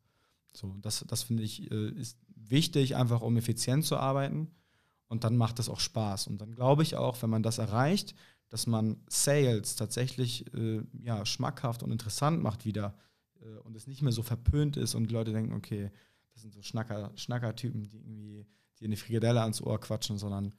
So, 0.50 0.74
das, 0.80 1.04
das 1.06 1.22
finde 1.22 1.42
ich 1.42 1.70
äh, 1.70 1.90
ist 1.90 2.18
wichtig, 2.34 2.96
einfach 2.96 3.20
um 3.20 3.36
effizient 3.36 3.84
zu 3.84 3.98
arbeiten 3.98 4.50
und 5.08 5.24
dann 5.24 5.36
macht 5.36 5.58
es 5.58 5.68
auch 5.68 5.80
Spaß. 5.80 6.26
Und 6.26 6.40
dann 6.40 6.54
glaube 6.54 6.82
ich 6.82 6.96
auch, 6.96 7.20
wenn 7.22 7.30
man 7.30 7.42
das 7.42 7.58
erreicht, 7.58 8.14
dass 8.48 8.66
man 8.66 8.96
Sales 9.08 9.76
tatsächlich 9.76 10.52
äh, 10.54 10.82
ja, 11.02 11.26
schmackhaft 11.26 11.82
und 11.82 11.92
interessant 11.92 12.42
macht 12.42 12.64
wieder 12.64 12.96
äh, 13.42 13.58
und 13.58 13.76
es 13.76 13.86
nicht 13.86 14.00
mehr 14.00 14.12
so 14.12 14.22
verpönt 14.22 14.78
ist 14.78 14.94
und 14.94 15.08
die 15.08 15.12
Leute 15.12 15.34
denken, 15.34 15.52
okay, 15.52 15.90
das 16.32 16.40
sind 16.40 16.54
so 16.54 16.62
Schnacker, 16.62 17.12
Schnackertypen, 17.14 17.82
die 17.82 17.96
irgendwie 17.96 18.46
die 18.80 18.84
eine 18.84 18.96
Frikadelle 18.96 19.42
ans 19.42 19.60
Ohr 19.60 19.80
quatschen, 19.80 20.18
sondern 20.18 20.54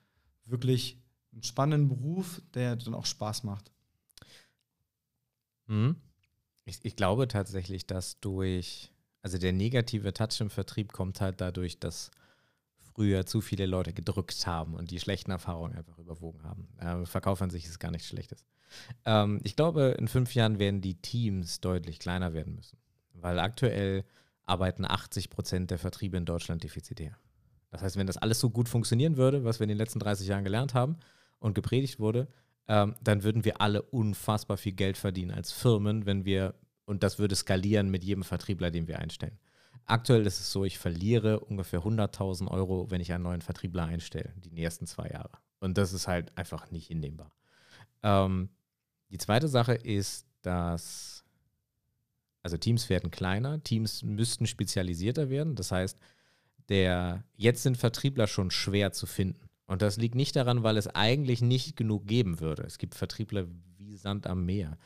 wirklich 0.46 0.98
einen 1.32 1.44
spannenden 1.44 1.90
Beruf, 1.90 2.42
der 2.54 2.76
dann 2.76 2.94
auch 2.94 3.06
Spaß 3.06 3.44
macht. 3.44 3.72
Mhm. 5.68 5.96
Ich, 6.66 6.80
ich 6.84 6.96
glaube 6.96 7.28
tatsächlich, 7.28 7.88
dass 7.88 8.20
durch, 8.20 8.92
also 9.22 9.38
der 9.38 9.54
negative 9.54 10.14
Touch 10.14 10.40
im 10.42 10.50
Vertrieb 10.50 10.92
kommt 10.94 11.22
halt 11.22 11.42
dadurch, 11.42 11.80
dass 11.80 12.12
früher 12.94 13.26
zu 13.26 13.42
viele 13.42 13.66
Leute 13.66 13.94
gedrückt 13.94 14.46
haben 14.46 14.74
und 14.74 14.92
die 14.92 15.00
schlechten 15.00 15.32
Erfahrungen 15.32 15.76
einfach 15.76 15.98
überwogen 15.98 16.44
haben. 16.44 16.68
Äh, 16.78 17.06
Verkauf 17.06 17.42
an 17.42 17.50
sich 17.50 17.66
ist 17.66 17.80
gar 17.80 17.92
nichts 17.92 18.08
Schlechtes. 18.08 18.46
Ähm, 19.06 19.40
ich 19.44 19.56
glaube, 19.56 19.96
in 19.98 20.08
fünf 20.08 20.36
Jahren 20.36 20.60
werden 20.60 20.82
die 20.82 20.96
Teams 20.96 21.62
deutlich 21.62 22.00
kleiner 22.00 22.34
werden 22.34 22.56
müssen, 22.56 22.78
weil 23.14 23.40
aktuell 23.40 24.04
arbeiten 24.44 24.86
80 24.86 25.30
Prozent 25.30 25.72
der 25.72 25.78
Vertriebe 25.78 26.18
in 26.18 26.26
Deutschland 26.26 26.64
defizitär. 26.64 27.18
Das 27.72 27.82
heißt, 27.82 27.98
wenn 27.98 28.08
das 28.08 28.18
alles 28.18 28.40
so 28.40 28.50
gut 28.50 28.68
funktionieren 28.70 29.18
würde, 29.18 29.44
was 29.44 29.60
wir 29.60 29.66
in 29.66 29.70
den 29.70 29.78
letzten 29.78 30.00
30 30.00 30.28
Jahren 30.28 30.44
gelernt 30.44 30.74
haben 30.74 30.98
und 31.40 31.54
gepredigt 31.54 32.00
wurde, 32.00 32.28
ähm, 32.68 32.96
dann 33.02 33.24
würden 33.24 33.46
wir 33.46 33.62
alle 33.62 33.82
unfassbar 33.82 34.58
viel 34.58 34.74
Geld 34.74 34.98
verdienen 34.98 35.32
als 35.32 35.52
Firmen, 35.52 36.06
wenn 36.06 36.26
wir, 36.26 36.56
und 36.86 37.04
das 37.04 37.20
würde 37.20 37.36
skalieren 37.36 37.90
mit 37.90 38.04
jedem 38.04 38.24
Vertriebler, 38.24 38.72
den 38.72 38.88
wir 38.88 39.00
einstellen. 39.00 39.38
Aktuell 39.86 40.26
ist 40.26 40.40
es 40.40 40.52
so, 40.52 40.66
ich 40.66 40.78
verliere 40.78 41.40
ungefähr 41.40 41.82
100.000 41.82 42.48
Euro, 42.50 42.92
wenn 42.92 43.02
ich 43.02 43.12
einen 43.12 43.24
neuen 43.24 43.42
Vertriebler 43.42 43.86
einstelle, 43.86 44.34
die 44.38 44.52
nächsten 44.52 44.86
zwei 44.86 45.10
Jahre. 45.10 45.32
Und 45.60 45.78
das 45.78 45.94
ist 45.94 46.08
halt 46.08 46.36
einfach 46.38 46.70
nicht 46.72 46.88
hinnehmbar. 46.88 47.32
Ähm, 48.04 48.50
die 49.10 49.18
zweite 49.18 49.48
Sache 49.48 49.74
ist, 49.74 50.28
dass 50.42 51.20
also 52.42 52.58
Teams 52.58 52.90
werden 52.90 53.12
kleiner, 53.12 53.62
Teams 53.64 54.04
müssten 54.04 54.48
spezialisierter 54.48 55.30
werden. 55.30 55.56
Das 55.56 55.72
heißt, 55.72 55.98
der 56.70 57.24
jetzt 57.36 57.64
sind 57.64 57.78
Vertriebler 57.78 58.28
schon 58.28 58.52
schwer 58.52 58.92
zu 58.92 59.06
finden. 59.06 59.50
Und 59.68 59.82
das 59.82 59.98
liegt 59.98 60.16
nicht 60.16 60.36
daran, 60.36 60.64
weil 60.64 60.78
es 60.78 60.88
eigentlich 60.88 61.42
nicht 61.42 61.76
genug 61.76 62.08
geben 62.08 62.40
würde. 62.40 62.64
Es 62.64 62.78
gibt 62.78 62.96
Vertriebler 62.96 63.46
wie 63.78 63.96
Sand 63.96 64.26
am 64.26 64.46
Meer. 64.46 64.78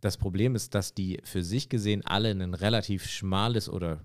Das 0.00 0.16
Problem 0.16 0.54
ist, 0.54 0.74
dass 0.74 0.94
die 0.94 1.20
für 1.24 1.42
sich 1.42 1.68
gesehen 1.68 2.06
alle 2.06 2.30
ein 2.30 2.54
relativ 2.54 3.06
schmales 3.08 3.68
oder 3.68 4.00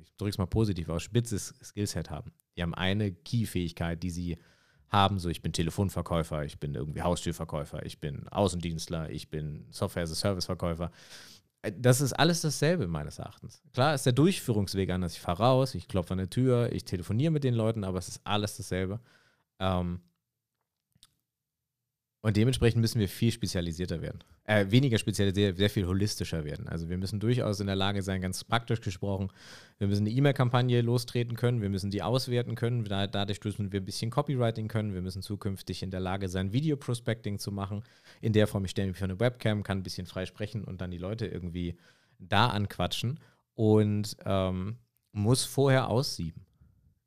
ich 0.00 0.12
drücke 0.16 0.30
es 0.30 0.38
mal 0.38 0.46
positiv 0.46 0.88
aus, 0.88 1.02
spitzes 1.02 1.54
Skillset 1.62 2.10
haben. 2.10 2.32
Die 2.56 2.62
haben 2.62 2.74
eine 2.74 3.12
Key-Fähigkeit, 3.12 4.00
die 4.02 4.10
sie 4.10 4.38
haben, 4.90 5.18
so 5.18 5.28
ich 5.28 5.42
bin 5.42 5.52
Telefonverkäufer, 5.52 6.44
ich 6.44 6.60
bin 6.60 6.74
irgendwie 6.74 7.02
Haustürverkäufer, 7.02 7.84
ich 7.84 7.98
bin 7.98 8.28
Außendienstler, 8.28 9.10
ich 9.10 9.28
bin 9.28 9.66
Software-as-a-Service-Verkäufer. 9.70 10.92
Äh, 11.64 11.72
das 11.76 12.00
ist 12.00 12.12
alles 12.12 12.42
dasselbe 12.42 12.86
meines 12.86 13.18
Erachtens. 13.18 13.62
Klar 13.72 13.94
ist 13.94 14.06
der 14.06 14.12
Durchführungsweg 14.12 14.90
anders. 14.90 15.14
Ich 15.14 15.20
fahre 15.20 15.42
raus, 15.42 15.74
ich 15.74 15.88
klopfe 15.88 16.12
an 16.12 16.18
der 16.18 16.30
Tür, 16.30 16.70
ich 16.72 16.84
telefoniere 16.84 17.32
mit 17.32 17.44
den 17.44 17.54
Leuten, 17.54 17.84
aber 17.84 17.98
es 17.98 18.08
ist 18.08 18.20
alles 18.24 18.56
dasselbe. 18.56 19.00
Ähm, 19.58 20.00
und 22.24 22.38
dementsprechend 22.38 22.80
müssen 22.80 23.00
wir 23.00 23.08
viel 23.10 23.30
spezialisierter 23.30 24.00
werden. 24.00 24.24
Äh, 24.44 24.70
weniger 24.70 24.96
spezialisiert, 24.96 25.58
sehr 25.58 25.68
viel 25.68 25.86
holistischer 25.86 26.42
werden. 26.46 26.66
Also 26.66 26.88
wir 26.88 26.96
müssen 26.96 27.20
durchaus 27.20 27.60
in 27.60 27.66
der 27.66 27.76
Lage 27.76 28.02
sein, 28.02 28.22
ganz 28.22 28.44
praktisch 28.44 28.80
gesprochen, 28.80 29.30
wir 29.76 29.88
müssen 29.88 30.06
eine 30.06 30.10
E-Mail-Kampagne 30.10 30.80
lostreten 30.80 31.36
können, 31.36 31.60
wir 31.60 31.68
müssen 31.68 31.90
die 31.90 32.02
auswerten 32.02 32.54
können, 32.54 32.86
dadurch 32.86 33.44
müssen 33.44 33.72
wir 33.72 33.80
ein 33.82 33.84
bisschen 33.84 34.10
Copywriting 34.10 34.68
können, 34.68 34.94
wir 34.94 35.02
müssen 35.02 35.20
zukünftig 35.20 35.82
in 35.82 35.90
der 35.90 36.00
Lage 36.00 36.30
sein, 36.30 36.54
Video-Prospecting 36.54 37.38
zu 37.38 37.52
machen. 37.52 37.84
In 38.22 38.32
der 38.32 38.46
Form, 38.46 38.64
ich 38.64 38.70
stelle 38.70 38.88
mich 38.88 38.96
für 38.96 39.04
eine 39.04 39.20
Webcam, 39.20 39.62
kann 39.62 39.80
ein 39.80 39.82
bisschen 39.82 40.06
frei 40.06 40.24
sprechen 40.24 40.64
und 40.64 40.80
dann 40.80 40.90
die 40.90 40.96
Leute 40.96 41.26
irgendwie 41.26 41.76
da 42.18 42.46
anquatschen 42.46 43.20
und 43.52 44.16
ähm, 44.24 44.78
muss 45.12 45.44
vorher 45.44 45.90
aussieben. 45.90 46.46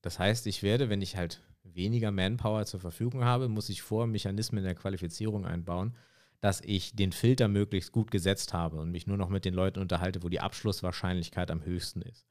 Das 0.03 0.20
heißt, 0.20 0.45
ich 0.45 0.61
werde, 0.61 0.89
wenn 0.89 1.01
ich 1.01 1.18
halt 1.18 1.41
weniger 1.74 2.11
Manpower 2.11 2.65
zur 2.65 2.80
Verfügung 2.80 3.24
habe, 3.26 3.47
muss 3.47 3.70
ich 3.70 3.82
vor 3.82 4.07
Mechanismen 4.07 4.63
der 4.63 4.76
Qualifizierung 4.76 5.45
einbauen, 5.45 5.95
dass 6.39 6.61
ich 6.61 6.95
den 6.95 7.11
Filter 7.11 7.47
möglichst 7.47 7.91
gut 7.91 8.11
gesetzt 8.11 8.53
habe 8.53 8.78
und 8.78 8.91
mich 8.91 9.07
nur 9.07 9.18
noch 9.18 9.30
mit 9.30 9.45
den 9.45 9.53
Leuten 9.53 9.80
unterhalte, 9.80 10.24
wo 10.24 10.30
die 10.30 10.39
Abschlusswahrscheinlichkeit 10.39 11.49
am 11.51 11.63
höchsten 11.63 12.01
ist. 12.01 12.28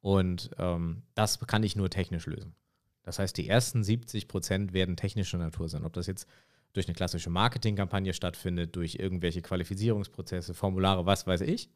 Und 0.00 0.50
ähm, 0.58 1.02
das 1.14 1.38
kann 1.40 1.62
ich 1.62 1.74
nur 1.74 1.90
technisch 1.90 2.26
lösen. 2.26 2.54
Das 3.02 3.18
heißt, 3.18 3.36
die 3.36 3.48
ersten 3.48 3.82
70 3.82 4.28
Prozent 4.28 4.72
werden 4.72 4.96
technischer 4.96 5.38
Natur 5.38 5.68
sein. 5.68 5.84
Ob 5.84 5.92
das 5.92 6.06
jetzt 6.06 6.28
durch 6.72 6.86
eine 6.86 6.94
klassische 6.94 7.30
Marketingkampagne 7.30 8.12
stattfindet, 8.12 8.76
durch 8.76 8.96
irgendwelche 8.96 9.40
Qualifizierungsprozesse, 9.40 10.52
Formulare, 10.52 11.06
was 11.06 11.26
weiß 11.26 11.40
ich. 11.42 11.70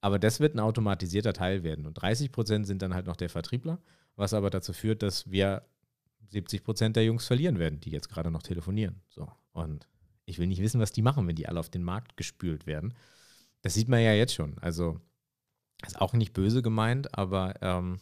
Aber 0.00 0.18
das 0.18 0.38
wird 0.38 0.54
ein 0.54 0.60
automatisierter 0.60 1.32
Teil 1.32 1.62
werden. 1.62 1.86
Und 1.86 1.94
30 1.94 2.30
Prozent 2.30 2.66
sind 2.66 2.82
dann 2.82 2.94
halt 2.94 3.06
noch 3.06 3.16
der 3.16 3.30
Vertriebler, 3.30 3.80
was 4.16 4.34
aber 4.34 4.50
dazu 4.50 4.72
führt, 4.72 5.02
dass 5.02 5.30
wir 5.30 5.62
70 6.28 6.64
Prozent 6.64 6.96
der 6.96 7.04
Jungs 7.04 7.26
verlieren 7.26 7.58
werden, 7.58 7.80
die 7.80 7.90
jetzt 7.90 8.08
gerade 8.08 8.30
noch 8.30 8.42
telefonieren. 8.42 9.00
So. 9.08 9.28
Und 9.52 9.88
ich 10.26 10.38
will 10.38 10.46
nicht 10.46 10.62
wissen, 10.62 10.80
was 10.80 10.92
die 10.92 11.02
machen, 11.02 11.26
wenn 11.26 11.36
die 11.36 11.48
alle 11.48 11.60
auf 11.60 11.70
den 11.70 11.82
Markt 11.82 12.16
gespült 12.16 12.66
werden. 12.66 12.94
Das 13.62 13.74
sieht 13.74 13.88
man 13.88 14.00
ja 14.00 14.12
jetzt 14.12 14.34
schon. 14.34 14.58
Also, 14.58 15.00
ist 15.86 16.00
auch 16.00 16.12
nicht 16.12 16.32
böse 16.32 16.62
gemeint, 16.62 17.16
aber 17.16 17.54
ähm, 17.62 17.98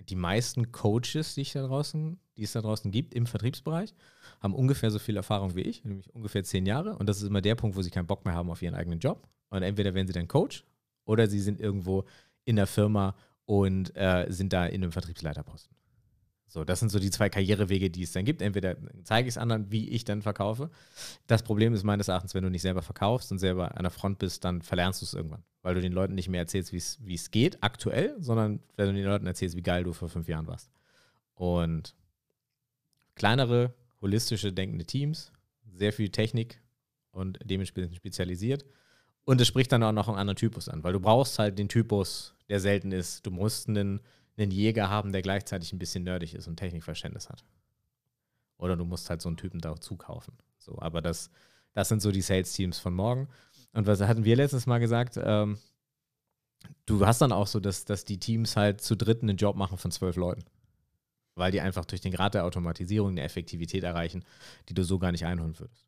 die 0.00 0.16
meisten 0.16 0.72
Coaches, 0.72 1.34
die, 1.34 1.42
ich 1.42 1.52
da 1.52 1.66
draußen, 1.66 2.18
die 2.36 2.42
es 2.42 2.52
da 2.52 2.60
draußen 2.60 2.90
gibt 2.90 3.14
im 3.14 3.26
Vertriebsbereich, 3.26 3.94
haben 4.40 4.54
ungefähr 4.54 4.90
so 4.90 4.98
viel 4.98 5.16
Erfahrung 5.16 5.54
wie 5.56 5.62
ich, 5.62 5.84
nämlich 5.84 6.14
ungefähr 6.14 6.44
zehn 6.44 6.66
Jahre. 6.66 6.96
Und 6.96 7.08
das 7.08 7.18
ist 7.18 7.28
immer 7.28 7.40
der 7.40 7.54
Punkt, 7.54 7.76
wo 7.76 7.82
sie 7.82 7.90
keinen 7.90 8.06
Bock 8.06 8.24
mehr 8.24 8.34
haben 8.34 8.50
auf 8.50 8.62
ihren 8.62 8.74
eigenen 8.74 8.98
Job. 8.98 9.28
Und 9.48 9.62
entweder 9.62 9.94
werden 9.94 10.06
sie 10.06 10.12
dann 10.12 10.28
Coach 10.28 10.64
oder 11.04 11.26
sie 11.28 11.40
sind 11.40 11.60
irgendwo 11.60 12.04
in 12.44 12.56
der 12.56 12.66
Firma 12.66 13.16
und 13.46 13.96
äh, 13.96 14.26
sind 14.28 14.52
da 14.52 14.66
in 14.66 14.82
einem 14.82 14.92
Vertriebsleiterposten. 14.92 15.76
So, 16.48 16.64
das 16.64 16.78
sind 16.78 16.90
so 16.90 16.98
die 16.98 17.10
zwei 17.10 17.28
Karrierewege, 17.28 17.90
die 17.90 18.02
es 18.02 18.12
dann 18.12 18.24
gibt. 18.24 18.40
Entweder 18.40 18.76
zeige 19.02 19.28
ich 19.28 19.34
es 19.34 19.38
anderen, 19.38 19.70
wie 19.70 19.88
ich 19.88 20.04
dann 20.04 20.22
verkaufe. 20.22 20.70
Das 21.26 21.42
Problem 21.42 21.74
ist 21.74 21.82
meines 21.82 22.08
Erachtens, 22.08 22.34
wenn 22.34 22.44
du 22.44 22.50
nicht 22.50 22.62
selber 22.62 22.82
verkaufst 22.82 23.32
und 23.32 23.38
selber 23.38 23.76
an 23.76 23.82
der 23.82 23.90
Front 23.90 24.18
bist, 24.18 24.44
dann 24.44 24.62
verlernst 24.62 25.02
du 25.02 25.06
es 25.06 25.14
irgendwann. 25.14 25.42
Weil 25.62 25.74
du 25.74 25.80
den 25.80 25.92
Leuten 25.92 26.14
nicht 26.14 26.28
mehr 26.28 26.40
erzählst, 26.40 26.72
wie 26.72 27.14
es 27.14 27.30
geht, 27.30 27.62
aktuell, 27.62 28.14
sondern 28.20 28.60
wenn 28.76 28.86
du 28.86 28.92
den 28.94 29.04
Leuten 29.04 29.26
erzählst, 29.26 29.56
wie 29.56 29.62
geil 29.62 29.82
du 29.82 29.92
vor 29.92 30.08
fünf 30.08 30.28
Jahren 30.28 30.46
warst. 30.46 30.70
Und 31.34 31.94
kleinere, 33.16 33.74
holistische, 34.00 34.52
denkende 34.52 34.84
Teams, 34.84 35.32
sehr 35.74 35.92
viel 35.92 36.10
Technik 36.10 36.60
und 37.10 37.38
dementsprechend 37.42 37.96
spezialisiert. 37.96 38.64
Und 39.24 39.40
es 39.40 39.48
spricht 39.48 39.72
dann 39.72 39.82
auch 39.82 39.92
noch 39.92 40.08
einen 40.08 40.18
anderen 40.18 40.36
Typus 40.36 40.68
an, 40.68 40.84
weil 40.84 40.92
du 40.92 41.00
brauchst 41.00 41.40
halt 41.40 41.58
den 41.58 41.68
Typus, 41.68 42.34
der 42.48 42.60
selten 42.60 42.92
ist. 42.92 43.26
Du 43.26 43.32
musst 43.32 43.68
einen 43.68 44.00
einen 44.36 44.50
Jäger 44.50 44.90
haben, 44.90 45.12
der 45.12 45.22
gleichzeitig 45.22 45.72
ein 45.72 45.78
bisschen 45.78 46.04
nerdig 46.04 46.34
ist 46.34 46.46
und 46.46 46.56
Technikverständnis 46.56 47.28
hat. 47.28 47.44
Oder 48.58 48.76
du 48.76 48.84
musst 48.84 49.10
halt 49.10 49.22
so 49.22 49.28
einen 49.28 49.36
Typen 49.36 49.60
dazu 49.60 49.96
kaufen. 49.96 50.36
So, 50.58 50.78
aber 50.80 51.02
das, 51.02 51.30
das 51.72 51.88
sind 51.88 52.00
so 52.00 52.10
die 52.10 52.22
Sales-Teams 52.22 52.78
von 52.78 52.94
morgen. 52.94 53.28
Und 53.72 53.86
was 53.86 54.00
hatten 54.00 54.24
wir 54.24 54.36
letztes 54.36 54.66
Mal 54.66 54.78
gesagt? 54.78 55.18
Ähm, 55.22 55.58
du 56.86 57.06
hast 57.06 57.20
dann 57.20 57.32
auch 57.32 57.46
so, 57.46 57.60
dass, 57.60 57.84
dass 57.84 58.04
die 58.04 58.18
Teams 58.18 58.56
halt 58.56 58.80
zu 58.80 58.96
dritt 58.96 59.22
einen 59.22 59.36
Job 59.36 59.56
machen 59.56 59.78
von 59.78 59.90
zwölf 59.90 60.16
Leuten. 60.16 60.44
Weil 61.34 61.52
die 61.52 61.60
einfach 61.60 61.84
durch 61.84 62.00
den 62.00 62.12
Grad 62.12 62.32
der 62.34 62.46
Automatisierung 62.46 63.10
eine 63.10 63.22
Effektivität 63.22 63.84
erreichen, 63.84 64.24
die 64.68 64.74
du 64.74 64.82
so 64.84 64.98
gar 64.98 65.12
nicht 65.12 65.26
einholen 65.26 65.58
würdest. 65.58 65.86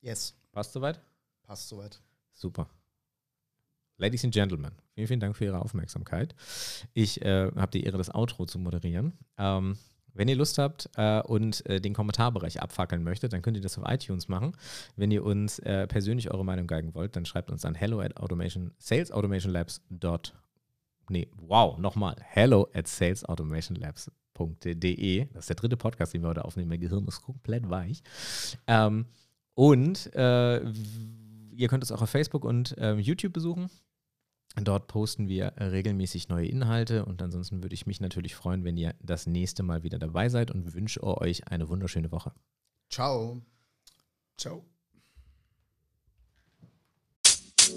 Yes. 0.00 0.34
Passt 0.50 0.72
soweit? 0.72 1.00
Passt 1.44 1.68
soweit. 1.68 2.00
Super. 2.32 2.68
Ladies 3.98 4.24
and 4.24 4.34
Gentlemen, 4.34 4.72
vielen, 4.94 5.06
vielen 5.06 5.20
Dank 5.20 5.36
für 5.36 5.44
Ihre 5.44 5.60
Aufmerksamkeit. 5.60 6.34
Ich 6.92 7.22
äh, 7.22 7.52
habe 7.54 7.70
die 7.70 7.84
Ehre, 7.84 7.98
das 7.98 8.12
Outro 8.14 8.46
zu 8.46 8.58
moderieren. 8.58 9.12
Ähm, 9.38 9.76
wenn 10.14 10.28
ihr 10.28 10.36
Lust 10.36 10.58
habt 10.58 10.90
äh, 10.96 11.22
und 11.22 11.64
äh, 11.66 11.80
den 11.80 11.94
Kommentarbereich 11.94 12.60
abfackeln 12.60 13.02
möchtet, 13.02 13.32
dann 13.32 13.40
könnt 13.42 13.56
ihr 13.56 13.62
das 13.62 13.78
auf 13.78 13.90
iTunes 13.90 14.28
machen. 14.28 14.54
Wenn 14.96 15.10
ihr 15.10 15.24
uns 15.24 15.58
äh, 15.60 15.86
persönlich 15.86 16.30
eure 16.30 16.44
Meinung 16.44 16.66
geigen 16.66 16.94
wollt, 16.94 17.16
dann 17.16 17.24
schreibt 17.24 17.50
uns 17.50 17.64
an 17.64 17.74
hello 17.74 18.00
at 18.00 18.18
automation, 18.18 18.72
salesautomationlabs.de. 18.78 20.18
Nee, 21.08 21.28
wow, 21.36 21.78
nochmal. 21.78 22.16
Hello 22.20 22.68
at 22.74 22.88
salesautomationlabs.de. 22.88 25.26
Das 25.32 25.44
ist 25.44 25.48
der 25.48 25.56
dritte 25.56 25.76
Podcast, 25.76 26.14
den 26.14 26.22
wir 26.22 26.28
heute 26.28 26.44
aufnehmen. 26.44 26.68
Mein 26.68 26.80
Gehirn 26.80 27.06
ist 27.06 27.22
komplett 27.22 27.68
weich. 27.68 28.02
Ähm, 28.66 29.06
und 29.54 30.14
äh, 30.14 30.60
ihr 31.54 31.68
könnt 31.68 31.82
uns 31.82 31.92
auch 31.92 32.02
auf 32.02 32.10
Facebook 32.10 32.44
und 32.44 32.74
ähm, 32.78 32.98
YouTube 32.98 33.32
besuchen. 33.32 33.70
Dort 34.56 34.86
posten 34.86 35.28
wir 35.28 35.54
regelmäßig 35.58 36.28
neue 36.28 36.46
Inhalte 36.46 37.06
und 37.06 37.22
ansonsten 37.22 37.62
würde 37.62 37.74
ich 37.74 37.86
mich 37.86 38.00
natürlich 38.00 38.34
freuen, 38.34 38.64
wenn 38.64 38.76
ihr 38.76 38.94
das 39.00 39.26
nächste 39.26 39.62
Mal 39.62 39.82
wieder 39.82 39.98
dabei 39.98 40.28
seid 40.28 40.50
und 40.50 40.74
wünsche 40.74 41.02
euch 41.02 41.48
eine 41.48 41.70
wunderschöne 41.70 42.12
Woche. 42.12 42.32
Ciao. 42.90 43.40
Ciao. 44.36 44.66
You 47.62 47.68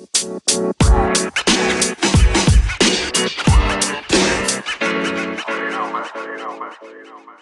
know, 5.71 5.91
man. 5.91 6.03
You 6.15 6.37
know, 6.37 6.59
man. 6.59 6.71
You 6.81 7.03
know, 7.05 7.19
man. 7.25 7.37